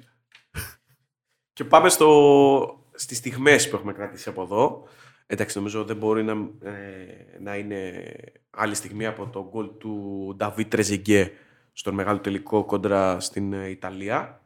Και 1.54 1.63
πάμε 1.63 1.89
στο, 1.89 2.88
στις 2.93 3.17
στιγμές 3.17 3.69
που 3.69 3.76
έχουμε 3.76 3.93
κρατήσει 3.93 4.30
από 4.30 4.41
εδώ. 4.41 4.88
Εντάξει, 5.26 5.58
νομίζω 5.58 5.84
δεν 5.84 5.98
μπορεί 5.98 6.24
να, 6.24 6.32
ε, 6.69 7.39
να 7.39 7.56
είναι 7.56 8.13
άλλη 8.50 8.76
στιγμή 8.76 9.06
από 9.06 9.28
το 9.28 9.50
γκολ 9.50 9.69
του 9.78 10.34
Νταβίτ 10.38 10.69
Τρεζεγκέ 10.69 11.32
στον 11.74 11.93
μεγάλο 11.93 12.19
τελικό 12.19 12.65
κόντρα 12.65 13.19
στην 13.19 13.54
ε, 13.54 13.69
Ιταλία. 13.69 14.41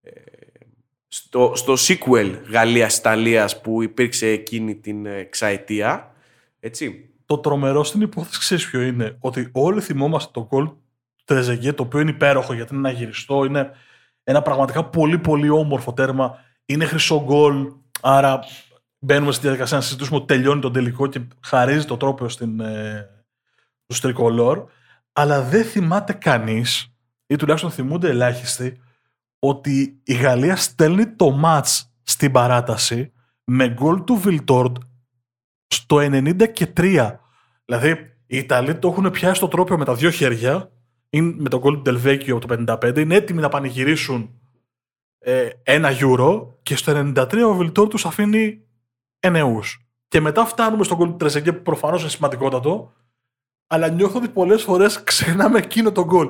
Ε, 0.00 0.10
στο, 1.08 1.52
στο 1.54 1.74
sequel 1.78 2.40
Γαλλίας-Ιταλίας 2.48 3.60
που 3.60 3.82
υπήρξε 3.82 4.26
εκείνη 4.26 4.76
την 4.76 5.06
εξαετία. 5.06 6.14
Έτσι. 6.60 7.12
Το 7.28 7.38
τρομερό 7.38 7.84
στην 7.84 8.00
υπόθεση 8.00 8.38
ξέρεις 8.38 8.70
ποιο 8.70 8.80
είναι; 8.80 9.16
Ότι 9.20 9.48
όλοι 9.52 9.80
θυμόμαστε 9.80 10.30
το 10.32 10.46
γκολ 10.46 10.66
του 10.66 11.24
Τρεζεγκέ, 11.24 11.72
το 11.72 11.82
οποίο 11.82 12.00
είναι 12.00 12.10
υπέροχο 12.10 12.52
γιατί 12.52 12.74
είναι 12.74 12.88
ένα 12.88 12.98
γυριστό, 12.98 13.44
είναι 13.44 13.70
ένα 14.24 14.42
πραγματικά 14.42 14.84
πολύ 14.84 15.18
πολύ 15.18 15.48
όμορφο 15.48 15.92
τέρμα. 15.92 16.38
Είναι 16.64 16.84
χρυσό 16.84 17.24
γκολ, 17.24 17.72
άρα 18.00 18.40
μπαίνουμε 18.98 19.32
στη 19.32 19.42
διαδικασία 19.42 19.76
να 19.76 19.82
συζητήσουμε 19.82 20.16
ότι 20.16 20.26
τελειώνει 20.26 20.60
τον 20.60 20.72
τελικό 20.72 21.06
και 21.06 21.20
χαρίζει 21.40 21.84
το 21.84 21.96
τρόπο 21.96 22.28
στην, 22.28 22.60
ε, 22.60 23.08
στους 23.84 24.00
τρικολόρ. 24.00 24.64
Αλλά 25.12 25.42
δεν 25.42 25.64
θυμάται 25.64 26.12
κανείς, 26.12 26.94
ή 27.26 27.36
τουλάχιστον 27.36 27.70
θυμούνται 27.70 28.08
ελάχιστοι, 28.08 28.80
ότι 29.38 30.00
η 30.04 30.14
Γαλλία 30.14 30.56
στέλνει 30.56 31.06
το 31.06 31.30
μάτς 31.30 31.92
στην 32.02 32.32
παράταση 32.32 33.12
με 33.44 33.68
γκολ 33.68 34.04
του 34.04 34.16
Βιλτόρντ 34.16 34.76
στο 35.88 35.98
93. 36.74 37.16
Δηλαδή, 37.64 37.90
οι 38.26 38.36
Ιταλοί 38.36 38.74
το 38.74 38.88
έχουν 38.88 39.10
πιάσει 39.10 39.34
στο 39.34 39.48
τρόπο 39.48 39.76
με 39.76 39.84
τα 39.84 39.94
δύο 39.94 40.10
χέρια, 40.10 40.70
είναι 41.10 41.34
με 41.38 41.48
τον 41.48 41.60
γκολ 41.60 41.74
του 41.74 41.80
Ντελβέκιο 41.80 42.36
από 42.36 42.46
το 42.46 42.76
55, 42.82 42.98
είναι 42.98 43.14
έτοιμοι 43.14 43.40
να 43.40 43.48
πανηγυρίσουν 43.48 44.40
ε, 45.18 45.48
ένα 45.62 45.88
euro 46.00 46.46
και 46.62 46.76
στο 46.76 47.12
93 47.14 47.42
ο 47.46 47.54
Βιλτόρντ 47.54 47.90
τους 47.90 48.06
αφήνει 48.06 48.60
ενεούς. 49.20 49.88
Και 50.08 50.20
μετά 50.20 50.44
φτάνουμε 50.44 50.84
στον 50.84 50.96
γκολ 50.96 51.08
του 51.08 51.16
Τρεσεγκέ 51.16 51.52
που 51.52 51.62
προφανώς 51.62 52.00
είναι 52.00 52.10
σημαντικότατο, 52.10 52.92
αλλά 53.66 53.88
νιώθω 53.88 54.18
ότι 54.18 54.28
πολλές 54.28 54.62
φορές 54.62 55.02
ξεχνάμε 55.02 55.58
εκείνο 55.58 55.92
το 55.92 56.04
γκολ. 56.04 56.28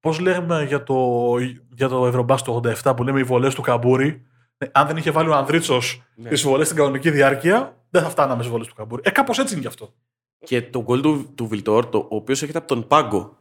Πώς 0.00 0.18
λέγαμε 0.18 0.64
για 0.64 0.82
το, 0.82 1.34
για 1.74 1.88
το 1.88 2.06
Ευρωμπάς 2.06 2.42
το 2.42 2.60
87 2.82 2.96
που 2.96 3.02
λέμε 3.04 3.20
οι 3.20 3.24
βολές 3.24 3.54
του 3.54 3.62
Καμπούρη. 3.62 4.26
Ε, 4.58 4.66
αν 4.72 4.86
δεν 4.86 4.96
είχε 4.96 5.10
βάλει 5.10 5.28
ο 5.28 5.34
Ανδρίτσος 5.34 6.02
ναι. 6.14 6.28
τις 6.28 6.42
βολέ 6.42 6.64
στην 6.64 6.76
κανονική 6.76 7.10
διάρκεια, 7.10 7.76
δεν 7.90 8.02
θα 8.02 8.08
φτάναμε 8.08 8.42
στις 8.42 8.52
βολέ 8.52 8.64
του 8.64 8.74
Καμπούρη. 8.74 9.02
Ε, 9.04 9.10
κάπως 9.10 9.38
έτσι 9.38 9.52
είναι 9.52 9.62
γι' 9.62 9.68
αυτό. 9.68 9.94
Και 10.38 10.62
το 10.62 10.82
γκολ 10.82 11.00
του, 11.00 11.32
του 11.34 11.46
Βιλτόρ, 11.46 11.86
το, 11.86 11.98
ο 11.98 12.16
οποίος 12.16 12.40
έρχεται 12.40 12.58
από 12.58 12.68
τον 12.68 12.86
Πάγκο 12.86 13.36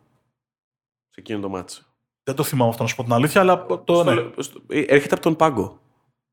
σε 1.10 1.20
εκείνο 1.20 1.40
το 1.40 1.50
μάτσο. 1.50 1.84
Δεν 2.24 2.36
το 2.36 2.44
θυμάμαι 2.44 2.70
αυτό 2.70 2.84
να 2.84 2.90
σου 2.90 2.96
πω 2.96 3.04
την 3.04 3.14
αλήθεια, 3.14 3.42
αλλά 3.42 3.66
το 3.84 4.04
ναι. 4.04 4.12
Στο- 4.14 4.42
στο- 4.44 4.62
ε, 4.68 4.80
έρχεται 4.80 5.14
από 5.14 5.24
τον 5.24 5.36
Πάγκο. 5.36 5.80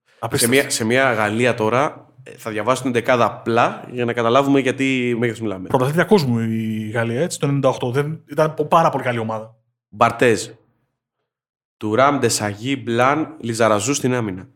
Σε 0.04 0.16
Απίστευτο. 0.18 0.56
μια, 0.56 0.70
σε 0.70 0.84
μια 0.84 1.12
Γαλλία 1.12 1.54
τώρα 1.54 2.06
ε, 2.22 2.30
θα 2.30 2.50
διαβάσω 2.50 2.82
την 2.82 2.92
δεκάδα 2.92 3.24
απλά 3.24 3.88
για 3.90 4.04
να 4.04 4.12
καταλάβουμε 4.12 4.60
γιατί 4.60 5.16
μέγεθος 5.18 5.40
μιλάμε. 5.40 5.68
Πρωταθλήτρια 5.68 6.04
κόσμου 6.04 6.38
η 6.40 6.90
Γαλλία, 6.90 7.20
έτσι, 7.20 7.38
το 7.38 7.76
98. 7.88 7.92
Δεν, 7.92 8.22
ήταν 8.26 8.54
πάρα 8.68 8.90
πολύ 8.90 9.02
καλή 9.02 9.18
ομάδα. 9.18 9.56
Μπαρτέζ. 9.88 10.48
Τουράμ, 11.76 12.18
Ντεσαγί, 12.18 12.76
Μπλαν, 12.84 13.36
Λιζαραζού 13.40 13.94
στην 13.94 14.14
άμυνα. 14.14 14.48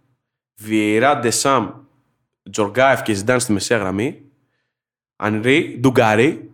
Βιερά, 0.61 1.19
Ντεσάμ, 1.19 1.71
Τζοργάεφ 2.51 3.03
και 3.03 3.12
Ζιντάν 3.12 3.40
στη 3.40 3.53
μεσαία 3.53 3.79
γραμμή. 3.79 4.31
Ανρί, 5.16 5.79
Ντουγκάρι 5.81 6.51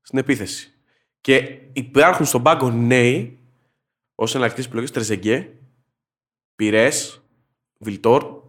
στην 0.00 0.18
επίθεση. 0.18 0.74
Και 1.20 1.60
υπάρχουν 1.72 2.26
στον 2.26 2.42
πάγκο 2.42 2.70
νέοι 2.70 3.38
ως 4.14 4.30
εναλλακτικές 4.30 4.66
επιλογές 4.66 4.90
Τρεζεγκέ, 4.90 5.52
Πυρές, 6.54 7.22
Βιλτόρ. 7.78 8.42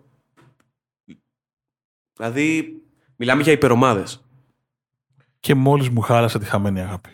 Δηλαδή, 2.14 2.82
μιλάμε 3.16 3.44
για 3.44 3.52
υπερομάδες. 3.52 4.26
Και 5.40 5.56
μόλις 5.56 5.90
μου 5.90 6.02
χάλασε 6.02 6.40
τη 6.40 6.46
χαμένη 6.46 6.82
αγάπη. 6.82 7.10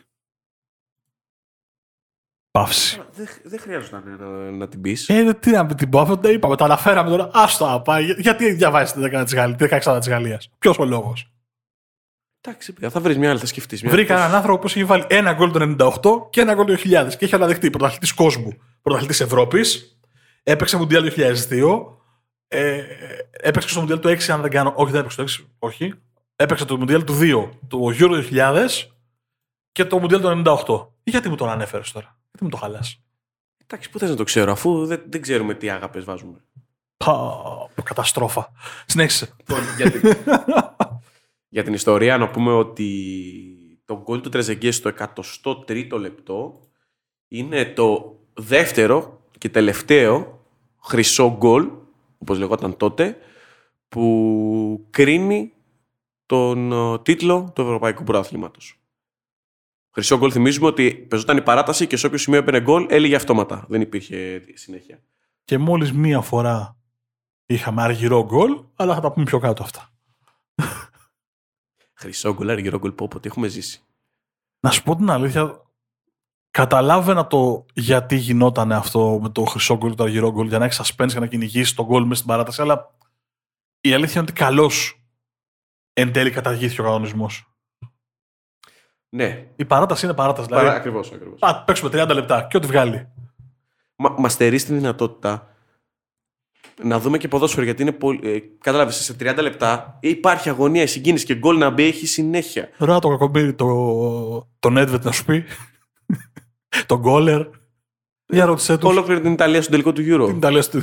Παύση. 2.58 3.02
Δεν, 3.12 3.28
δεν 3.44 3.60
χρειάζεται 3.60 4.02
να, 4.06 4.26
να, 4.26 4.52
να 4.52 4.68
την 4.68 4.82
πεις. 4.82 5.10
Ε, 5.10 5.34
τι 5.40 5.52
να 5.52 5.66
την 5.66 5.90
πω, 5.90 6.00
αυτό 6.00 6.18
το 6.18 6.30
είπαμε, 6.30 6.56
το 6.56 6.64
αναφέραμε 6.64 7.10
τώρα. 7.10 7.30
Άστο 7.34 7.66
να 7.68 7.82
πάει. 7.82 8.04
Γιατί 8.04 8.52
διαβάζεις 8.52 8.94
της 8.94 9.04
10 9.06 9.24
τη 9.26 9.36
Γαλλία, 9.36 9.58
16 9.60 9.98
της 10.00 10.10
Γαλλίας; 10.10 10.50
Ποιος 10.60 10.80
ο 10.80 10.86
λόγος; 10.86 11.32
Εντάξει, 12.42 12.74
παιδιά, 12.74 12.90
θα 12.90 13.00
βρεις 13.00 13.18
μια 13.18 13.30
άλλη, 13.30 13.40
θα 13.40 13.46
σκεφτείς. 13.46 13.82
Βρήκα 13.82 14.16
έναν 14.16 14.36
άνθρωπο 14.36 14.60
που 14.60 14.68
έχει 14.68 14.84
βάλει 14.84 15.04
ένα 15.08 15.34
γκολ 15.34 15.52
το 15.52 15.76
98 15.80 16.30
και 16.30 16.42
ένα 16.42 16.54
γκολ 16.54 16.66
το 16.66 16.74
2000 16.74 17.16
και 17.18 17.26
έχει 17.26 17.36
αναδεχτεί 17.36 17.70
πρωταθλητής 17.70 18.14
κόσμου, 18.14 18.54
πρωταθλητής 18.82 19.22
Ευρώπης. 19.22 20.00
Έπαιξε 20.44 20.78
Μουντιάλ 20.78 21.12
2002. 21.16 21.34
Ε, 22.48 22.82
έπαιξε 23.32 23.70
στο 23.70 23.80
Μουντιάλ 23.80 24.00
του 24.00 24.08
6, 24.08 24.32
αν 24.32 24.42
δεν 24.42 24.52
κάνω. 24.52 24.74
Όχι, 24.76 24.92
δεν 24.92 25.00
έπαιξε 25.00 25.18
το 25.18 25.24
6. 25.24 25.46
Όχι. 25.60 25.94
Έπαιξε 26.36 26.66
το 26.66 26.78
Μουντιάλ 26.78 27.04
του 27.04 27.18
2, 27.22 27.50
το 27.68 27.78
Euro 28.00 28.24
2000 28.32 28.68
και 29.78 29.86
το 29.86 30.00
Μουντιάλ 30.00 30.22
του 30.22 30.42
98. 30.66 30.88
Γιατί 31.04 31.30
μου 31.30 31.36
τον 31.36 31.50
ανέφερες 31.50 31.92
τώρα, 31.92 32.18
Γιατί 32.28 32.44
μου 32.44 32.50
το 32.50 32.58
χαλάς; 32.58 33.02
Εντάξει, 33.64 33.90
πού 33.90 34.00
θες 34.00 34.10
να 34.10 34.16
το 34.16 34.24
ξέρω, 34.24 34.52
αφού 34.52 34.86
δεν, 34.86 35.04
δεν 35.10 35.22
ξέρουμε 35.22 35.54
τι 35.54 35.70
αγάπε 35.70 36.00
βάζουμε. 36.00 36.44
Καταστρόφα. 37.84 38.52
Συνέχισε. 38.86 39.36
για, 39.78 39.92
την, 39.92 40.02
για 41.56 41.64
την 41.64 41.74
ιστορία, 41.74 42.18
να 42.18 42.30
πούμε 42.30 42.52
ότι 42.52 42.92
το 43.86 44.02
γκολ 44.02 44.22
του 44.22 44.30
Τρεζεγκέ 44.30 44.72
στο 44.72 44.92
103ο 45.44 46.00
λεπτό 46.00 46.60
είναι 47.28 47.66
το 47.66 48.20
δεύτερο 48.34 49.22
και 49.38 49.50
τελευταίο 49.50 50.46
χρυσό 50.84 51.36
γκολ, 51.38 51.70
όπως 52.18 52.38
λεγόταν 52.38 52.78
τότε, 52.78 53.18
που 53.90 54.88
κρίνει 54.90 55.54
τον 56.26 56.72
ε, 56.72 57.00
τίτλο 57.00 57.52
του 57.56 57.62
Ευρωπαϊκού 57.62 58.04
Πρωταθλήματος. 58.04 58.82
Χρυσό 59.98 60.18
γκολ 60.18 60.30
θυμίζουμε 60.34 60.68
ότι 60.68 60.94
παίζονταν 60.94 61.38
η 61.38 61.42
παράταση 61.42 61.88
και 61.88 61.98
σε 61.98 62.06
όποιο 62.06 62.18
σημείο 62.18 62.40
έπαιρνε 62.40 62.62
γκολ 62.62 62.86
έλεγε 62.90 63.16
αυτόματα. 63.16 63.66
Δεν 63.68 63.82
υπήρχε 63.82 64.44
συνέχεια. 64.54 65.04
Και 65.44 65.58
μόλις 65.58 65.94
μία 65.94 66.22
φορά 66.22 66.78
είχαμε 67.46 67.82
αργυρό 67.82 68.24
γκολ, 68.24 68.64
αλλά 68.76 68.94
θα 68.94 69.02
τα 69.02 69.12
πούμε 69.12 69.26
πιο 69.26 69.40
κάτω 69.40 69.64
αυτά. 69.64 69.94
Χρυσό 72.00 72.34
γκολ, 72.34 72.50
αργυρό 72.50 72.80
γκολ, 72.80 72.92
πω, 72.92 73.08
πω, 73.08 73.20
τι 73.20 73.28
έχουμε 73.28 73.48
ζήσει. 73.48 73.82
Να 74.60 74.72
σου 74.72 74.84
πω 74.84 74.96
την 74.96 75.10
αλήθεια, 75.10 75.62
καταλάβαινα 76.52 77.28
το 77.28 77.66
γιατί 77.74 78.16
γινόταν 78.16 78.72
αυτό 78.72 79.20
με 79.22 79.30
το 79.30 79.44
χρυσό 79.44 79.78
γκολ 79.78 79.90
και 79.90 79.96
το 79.96 80.04
αργυρό 80.04 80.32
γκολ 80.32 80.48
για 80.48 80.60
να 80.60 80.66
έχει 80.66 80.82
suspense 80.84 81.12
και 81.12 81.20
να 81.20 81.28
κυνηγήσεις 81.28 81.74
τον 81.74 81.86
γκολ 81.86 82.04
μέσα 82.04 82.16
στην 82.16 82.28
παράταση, 82.28 82.62
αλλά 82.62 82.96
η 83.82 83.94
αλήθεια 83.94 84.22
είναι 84.22 84.30
ότι 84.30 84.40
καλώς 84.40 85.02
εν 85.94 86.12
τέλει 86.12 86.30
καταργήθηκε 86.30 86.82
ο 86.82 86.84
κανονισμός. 86.84 87.57
Ναι, 89.10 89.48
Η 89.56 89.66
παράταση 89.66 90.06
είναι 90.06 90.14
παράταση. 90.16 90.48
Δηλαδή, 90.48 90.66
Παρά, 90.66 90.78
ακριβώς, 90.78 91.12
ακριβώς. 91.12 91.40
α, 91.42 91.64
παίξουμε 91.64 91.90
30 91.94 92.10
λεπτά 92.14 92.48
και 92.50 92.58
ό,τι 92.58 92.68
βγάλει. 92.68 93.08
Μα, 93.96 94.16
μας 94.18 94.34
στερεί 94.34 94.62
την 94.62 94.76
δυνατότητα 94.76 95.52
να 96.84 97.00
δούμε 97.00 97.18
και 97.18 97.28
ποδόσφαιρο 97.28 97.66
γιατί 97.66 97.82
είναι 97.82 97.92
πολύ. 97.92 98.20
Ε, 98.24 98.40
Κατάλαβες, 98.60 98.96
σε 98.96 99.16
30 99.20 99.38
λεπτά 99.42 99.98
υπάρχει 100.02 100.50
αγωνία, 100.50 100.82
η 100.84 100.88
συγκίνηση 100.88 101.26
και 101.26 101.36
γκολ 101.36 101.58
να 101.58 101.70
μπει 101.70 101.84
έχει 101.84 102.08
συνέχεια. 102.08 102.70
Ρώτα 102.78 103.00
το 103.00 103.10
κακομπίρι, 103.10 103.54
το, 103.54 103.68
τον 104.60 104.76
Nedved 104.78 105.02
να 105.02 105.12
σου 105.12 105.26
πει. 105.26 105.44
τον 106.86 107.00
Γκόλερ. 107.00 107.48
Για 108.26 108.46
ρώτησέ 108.46 108.78
τους. 108.78 108.90
Ολόκληρη 108.90 109.22
την 109.22 109.32
Ιταλία 109.32 109.60
στον 109.62 109.72
τελικό 109.72 109.94
του 109.94 110.02
Euro. 110.02 110.28
Την 110.28 110.38
Ιταλία 110.38 110.64
του. 110.64 110.82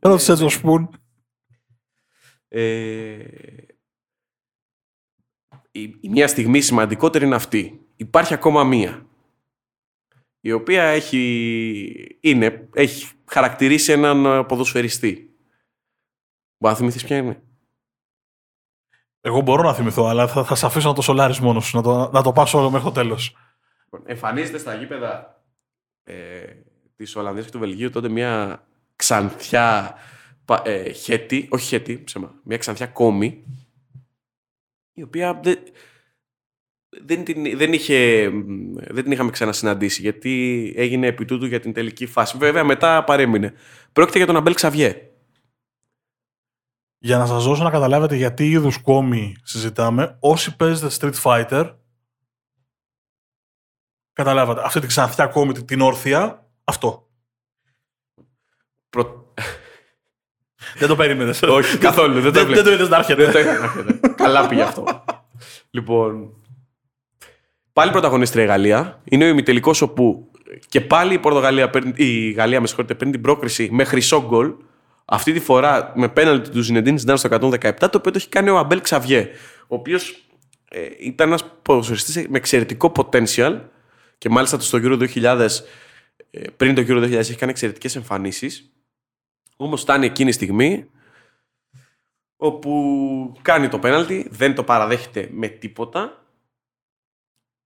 Ρώτησέ 0.00 0.32
τους 0.32 0.40
να 0.40 0.48
σου 0.48 0.60
πούν. 0.60 0.90
Ε, 2.48 3.18
η, 5.70 5.82
η 5.82 6.08
μια 6.08 6.28
στιγμή 6.28 6.60
σημαντικότερη 6.60 7.24
είναι 7.24 7.34
αυτή. 7.34 7.86
Υπάρχει 7.96 8.34
ακόμα 8.34 8.64
μία. 8.64 9.06
Η 10.40 10.52
οποία 10.52 10.82
έχει, 10.84 12.16
είναι, 12.20 12.68
έχει 12.74 13.08
χαρακτηρίσει 13.24 13.92
έναν 13.92 14.24
ε, 14.24 14.44
ποδοσφαιριστή. 14.44 15.34
Μπορεί 16.58 16.72
να 16.74 16.78
θυμηθείς 16.80 17.04
ποια 17.04 17.16
είναι; 17.16 17.42
Εγώ 19.20 19.40
μπορώ 19.40 19.62
να 19.62 19.74
θυμηθώ, 19.74 20.06
αλλά 20.06 20.28
θα, 20.28 20.44
θα 20.44 20.54
σε 20.54 20.66
αφήσω 20.66 20.88
να 20.88 20.94
το 20.94 21.02
σολάρεις 21.02 21.40
μόνος 21.40 21.64
σου, 21.66 21.76
να 21.76 21.82
το, 21.82 22.10
να 22.12 22.22
το 22.22 22.32
πας 22.32 22.54
όλο 22.54 22.70
μέχρι 22.70 22.86
το 22.86 22.92
τέλος. 22.92 23.36
Λοιπόν, 23.84 24.02
εμφανίζεται 24.10 24.58
στα 24.58 24.74
γήπεδα 24.74 25.42
ε, 26.02 26.44
της 26.96 27.16
Ολλανδίας 27.16 27.44
και 27.44 27.52
του 27.52 27.58
Βελγίου 27.58 27.90
τότε 27.90 28.08
μια 28.08 28.64
ξανθιά 28.96 29.94
πα- 30.44 30.62
ε, 30.64 30.92
χέτη, 30.92 31.48
όχι 31.50 31.66
χέτη, 31.66 32.02
ψέμα, 32.04 32.34
μια 32.44 32.56
ξανθιά 32.56 32.86
κόμη, 32.86 33.44
η 35.00 35.02
οποία 35.02 35.40
δεν, 35.42 35.58
δεν, 37.02 37.24
την, 37.24 37.56
δεν, 37.58 37.72
είχε, 37.72 38.28
μ, 38.30 38.74
δεν 38.76 39.02
την 39.02 39.12
είχαμε 39.12 39.30
ξανασυναντήσει 39.30 40.02
γιατί 40.02 40.72
έγινε 40.76 41.06
επί 41.06 41.24
τούτου 41.24 41.46
για 41.46 41.60
την 41.60 41.72
τελική 41.72 42.06
φάση. 42.06 42.38
Βέβαια 42.38 42.64
μετά 42.64 43.04
παρέμεινε. 43.04 43.54
Πρόκειται 43.92 44.16
για 44.18 44.26
τον 44.26 44.36
Αμπέλ 44.36 44.54
Ξαβιέ. 44.54 45.04
Για 46.98 47.18
να 47.18 47.26
σας 47.26 47.44
δώσω 47.44 47.62
να 47.62 47.70
καταλάβετε 47.70 48.16
γιατί 48.16 48.50
είδους 48.50 48.78
κόμι 48.82 49.36
συζητάμε, 49.42 50.16
όσοι 50.20 50.56
παίζετε 50.56 50.94
Street 51.00 51.22
Fighter, 51.22 51.76
καταλάβατε. 54.12 54.60
Αυτή 54.64 54.78
την 54.78 54.88
ξανθιά 54.88 55.26
κόμι, 55.26 55.52
την- 55.52 55.66
την 55.66 55.80
όρθια, 55.80 56.50
αυτό. 56.64 57.10
Προ... 58.88 59.29
Δεν 60.78 60.88
το 60.88 60.96
περίμενες. 60.96 61.42
όχι, 61.42 61.78
καθόλου. 61.78 62.20
Δεν 62.20 62.22
το 62.22 62.30
δεν, 62.30 62.32
δεν 62.32 62.42
έβλεπα. 62.42 62.62
το 62.62 62.72
είδες 62.72 62.88
να 62.88 62.96
έρχεται. 62.96 63.24
Δεν 63.24 63.32
το 63.32 63.38
είχα 63.38 63.58
να 63.58 63.64
έρχεται. 63.64 64.00
Καλά 64.16 64.46
πήγε 64.48 64.62
αυτό. 64.62 65.04
λοιπόν. 65.70 66.34
Πάλι 67.72 67.90
πρωταγωνίστρια 67.90 68.44
η 68.44 68.46
Γαλλία. 68.46 69.00
Είναι 69.04 69.24
ο 69.24 69.28
ημιτελικός 69.28 69.80
όπου 69.82 70.30
και 70.68 70.80
πάλι 70.80 71.14
η, 71.14 71.18
Πορτογαλία, 71.18 71.70
παίρνει- 71.70 71.98
η 71.98 72.30
Γαλλία 72.30 72.60
με 72.60 72.66
συγχωρείτε, 72.66 72.94
παίρνει 72.94 73.12
την 73.12 73.22
πρόκριση 73.22 73.68
με 73.72 73.84
χρυσό 73.84 74.24
γκολ. 74.28 74.52
Αυτή 75.04 75.32
τη 75.32 75.40
φορά 75.40 75.92
με 75.96 76.08
πέναλτι 76.08 76.50
του 76.50 76.60
Ζινεντίν 76.62 76.98
Ζιντάν 76.98 77.16
στο 77.18 77.28
117, 77.28 77.72
το 77.78 77.98
οποίο 77.98 78.10
το 78.10 78.12
έχει 78.16 78.28
κάνει 78.28 78.48
ο 78.50 78.58
Αμπέλ 78.58 78.80
Ξαβιέ. 78.80 79.28
Ο 79.62 79.74
οποίος 79.74 80.24
ε, 80.70 80.80
ήταν 81.00 81.28
ένας 81.28 81.44
ποδοσφαιριστής 81.62 82.16
με 82.28 82.36
εξαιρετικό 82.36 82.92
potential 82.96 83.58
και 84.18 84.28
μάλιστα 84.28 84.60
στο 84.60 84.78
Euro 84.82 85.08
2000, 85.14 85.46
ε, 86.30 86.40
πριν 86.56 86.74
το 86.74 86.82
Euro 86.88 87.02
2000, 87.02 87.12
έχει 87.12 87.34
κάνει 87.34 87.50
εξαιρετικές 87.52 87.96
εμφανίσεις. 87.96 88.69
Όμως 89.62 89.80
φτάνει 89.80 90.06
εκείνη 90.06 90.28
η 90.28 90.32
στιγμή 90.32 90.90
όπου 92.36 93.36
κάνει 93.42 93.68
το 93.68 93.78
πέναλτι, 93.78 94.28
δεν 94.30 94.54
το 94.54 94.64
παραδέχεται 94.64 95.28
με 95.32 95.48
τίποτα 95.48 96.26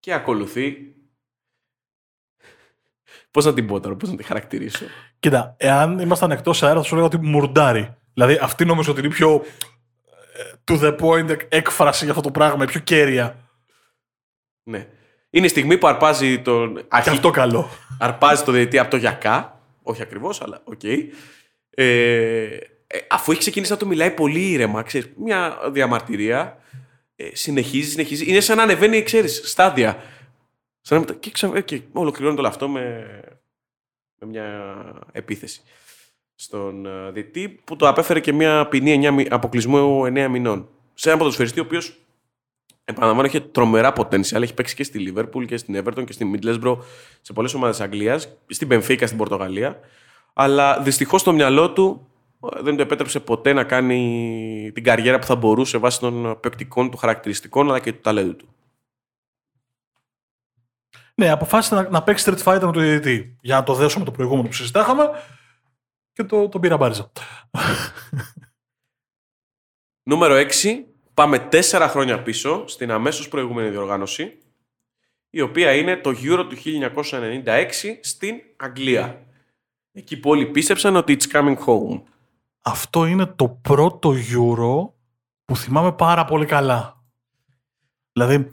και 0.01 0.13
ακολουθεί. 0.13 0.95
Πώς 3.31 3.45
να 3.45 3.55
την 3.55 3.67
πω 3.67 3.81
τώρα, 3.81 3.97
πώς 3.97 4.11
να 4.11 4.17
τη 4.17 4.23
χαρακτηρίσω. 4.23 4.85
Κοίτα, 5.19 5.55
εάν 5.59 5.99
ήμασταν 5.99 6.31
εκτός 6.31 6.63
αέρα, 6.63 6.83
θα 6.83 6.89
σου 6.89 6.95
'λεγα 6.95 7.07
ότι 7.07 7.19
μουντάρει. 7.19 7.97
Δηλαδή, 8.15 8.39
αυτή 8.43 8.65
νομίζω 8.65 8.91
ότι 8.91 9.01
είναι 9.01 9.09
η 9.09 9.13
πιο 9.13 9.45
ε, 10.35 10.53
to 10.65 10.81
the 10.83 10.99
point 11.01 11.39
έκφραση 11.49 12.05
για 12.05 12.13
αυτό 12.13 12.25
το 12.25 12.31
πράγμα, 12.31 12.65
η 12.65 12.67
πιο 12.67 12.81
καίρια. 12.81 13.39
Ναι. 14.63 14.89
Είναι 15.31 15.47
η 15.47 15.49
στιγμή 15.49 15.79
που 15.79 15.87
αρπάζει 15.87 16.43
τον. 16.43 16.75
Και 16.77 16.85
αρχι- 16.89 17.09
αυτό 17.09 17.31
καλό. 17.31 17.69
αρπάζει 17.99 18.43
το 18.45 18.53
διαιτητή 18.53 18.79
από 18.79 18.91
το 18.91 18.97
γιακά. 18.97 19.61
Όχι 19.83 20.03
ακριβώς, 20.03 20.43
αλλά 20.43 20.61
οκ. 20.65 20.85
Ε, 20.85 20.97
ε, 21.75 22.59
αφού 23.09 23.31
έχει 23.31 23.41
ξεκινήσει 23.41 23.73
να 23.73 23.79
του 23.79 23.87
μιλάει 23.87 24.11
πολύ 24.11 24.51
ήρεμα, 24.51 24.83
ξέρεις, 24.83 25.09
μια 25.17 25.59
διαμαρτυρία, 25.73 26.59
ε, 27.17 27.29
συνεχίζει, 27.33 27.91
συνεχίζει. 27.91 28.31
Είναι 28.31 28.41
σαν 28.41 28.57
να 28.57 28.63
ανεβαίνει, 28.63 29.03
ξέρεις, 29.03 29.41
στάδια. 29.45 30.03
Σαν 30.81 31.05
να, 31.09 31.15
και, 31.15 31.31
ξα, 31.31 31.51
ε, 31.55 31.61
και 31.61 31.81
ολοκληρώνει 31.93 32.39
όλο 32.39 32.49
αυτό 32.49 32.69
με, 32.69 33.07
με 34.21 34.27
μια 34.27 34.75
επίθεση 35.13 35.61
στον 36.35 36.87
ε, 36.87 37.11
διαιτητή 37.11 37.49
που 37.65 37.77
το 37.77 37.89
απέφερε 37.89 38.21
και 38.21 38.33
μια 38.33 38.67
ποινή 38.69 39.09
9, 39.09 39.11
μη- 39.11 39.27
αποκλεισμού 39.31 40.05
9 40.07 40.27
μηνών. 40.31 40.69
Σε 40.95 41.07
έναν 41.09 41.19
ποδοσφαιριστή 41.19 41.61
ο 41.61 41.63
οποίος 41.63 41.99
επαναλαμβάνω, 42.85 43.29
είχε 43.29 43.41
τρομερά 43.41 43.93
potential. 43.97 44.43
Έχει 44.43 44.55
παίξει 44.55 44.75
και 44.75 44.85
στη 44.85 45.13
Liverpool 45.17 45.45
και 45.47 45.57
στην 45.57 45.83
Everton 45.85 46.05
και 46.07 46.13
στη 46.13 46.33
Middlesbrough 46.35 46.79
σε 47.21 47.33
πολλές 47.33 47.55
ομάδες 47.55 47.81
Αγγλίας, 47.81 48.37
στην 48.47 48.69
Benfica 48.71 49.03
στην 49.05 49.17
Πορτογαλία. 49.17 49.81
Αλλά 50.37 50.81
δυστυχώς 50.81 51.21
στο 51.21 51.33
μυαλό 51.33 51.73
του 51.73 52.09
ε, 52.57 52.63
δεν 52.63 52.77
του 52.77 52.83
επέτρεψε 52.83 53.21
ποτέ 53.21 53.53
να 53.53 53.65
κάνει 53.65 54.71
την 54.75 54.85
καριέρα 54.85 55.19
που 55.19 55.27
θα 55.27 55.37
μπορούσε 55.37 55.79
βάσει 55.79 56.01
των 56.01 56.41
παικτικών 56.41 56.91
του 56.91 56.97
χαρακτηριστικών 56.97 57.69
αλλά 57.69 57.81
και 57.81 57.93
του 57.93 58.01
ταλέντου 58.01 58.37
του. 58.37 58.49
Ναι, 61.15 61.31
αποφάσισε 61.31 61.75
να, 61.75 61.89
να 61.89 62.03
παίξει 62.03 62.31
Street 62.31 62.43
Fighter 62.43 62.65
με 62.65 62.73
το 62.73 62.81
διαιτητή. 62.81 63.37
Για 63.41 63.57
να 63.57 63.63
το 63.63 63.75
δέσουμε 63.75 64.05
το 64.05 64.11
προηγούμενο 64.11 64.49
που 64.49 64.55
συζητάγαμε 64.55 65.11
και 66.13 66.25
το, 66.25 66.49
το 66.49 66.59
πήρα 66.59 66.77
μπάριζα. 66.77 67.13
Νούμερο 70.11 70.35
6. 70.63 70.83
Πάμε 71.15 71.39
τέσσερα 71.39 71.89
χρόνια 71.89 72.23
πίσω 72.23 72.67
στην 72.67 72.91
αμέσως 72.91 73.29
προηγούμενη 73.29 73.69
διοργάνωση 73.69 74.39
η 75.31 75.41
οποία 75.41 75.75
είναι 75.75 75.97
το 75.97 76.11
Euro 76.11 76.47
του 76.49 76.57
1996 76.95 77.73
στην 78.01 78.41
Αγγλία. 78.57 79.24
Εκεί 79.97 80.17
που 80.17 80.31
όλοι 80.31 80.47
πίστεψαν 80.47 80.97
ότι 80.97 81.17
it's 81.19 81.33
coming 81.33 81.57
home. 81.67 82.03
Αυτό 82.61 83.07
είναι 83.07 83.27
το 83.27 83.49
πρώτο 83.49 84.13
Euro 84.13 84.93
που 85.45 85.57
θυμάμαι 85.57 85.93
πάρα 85.93 86.25
πολύ 86.25 86.47
καλά. 86.47 87.05
Δηλαδή, 88.13 88.51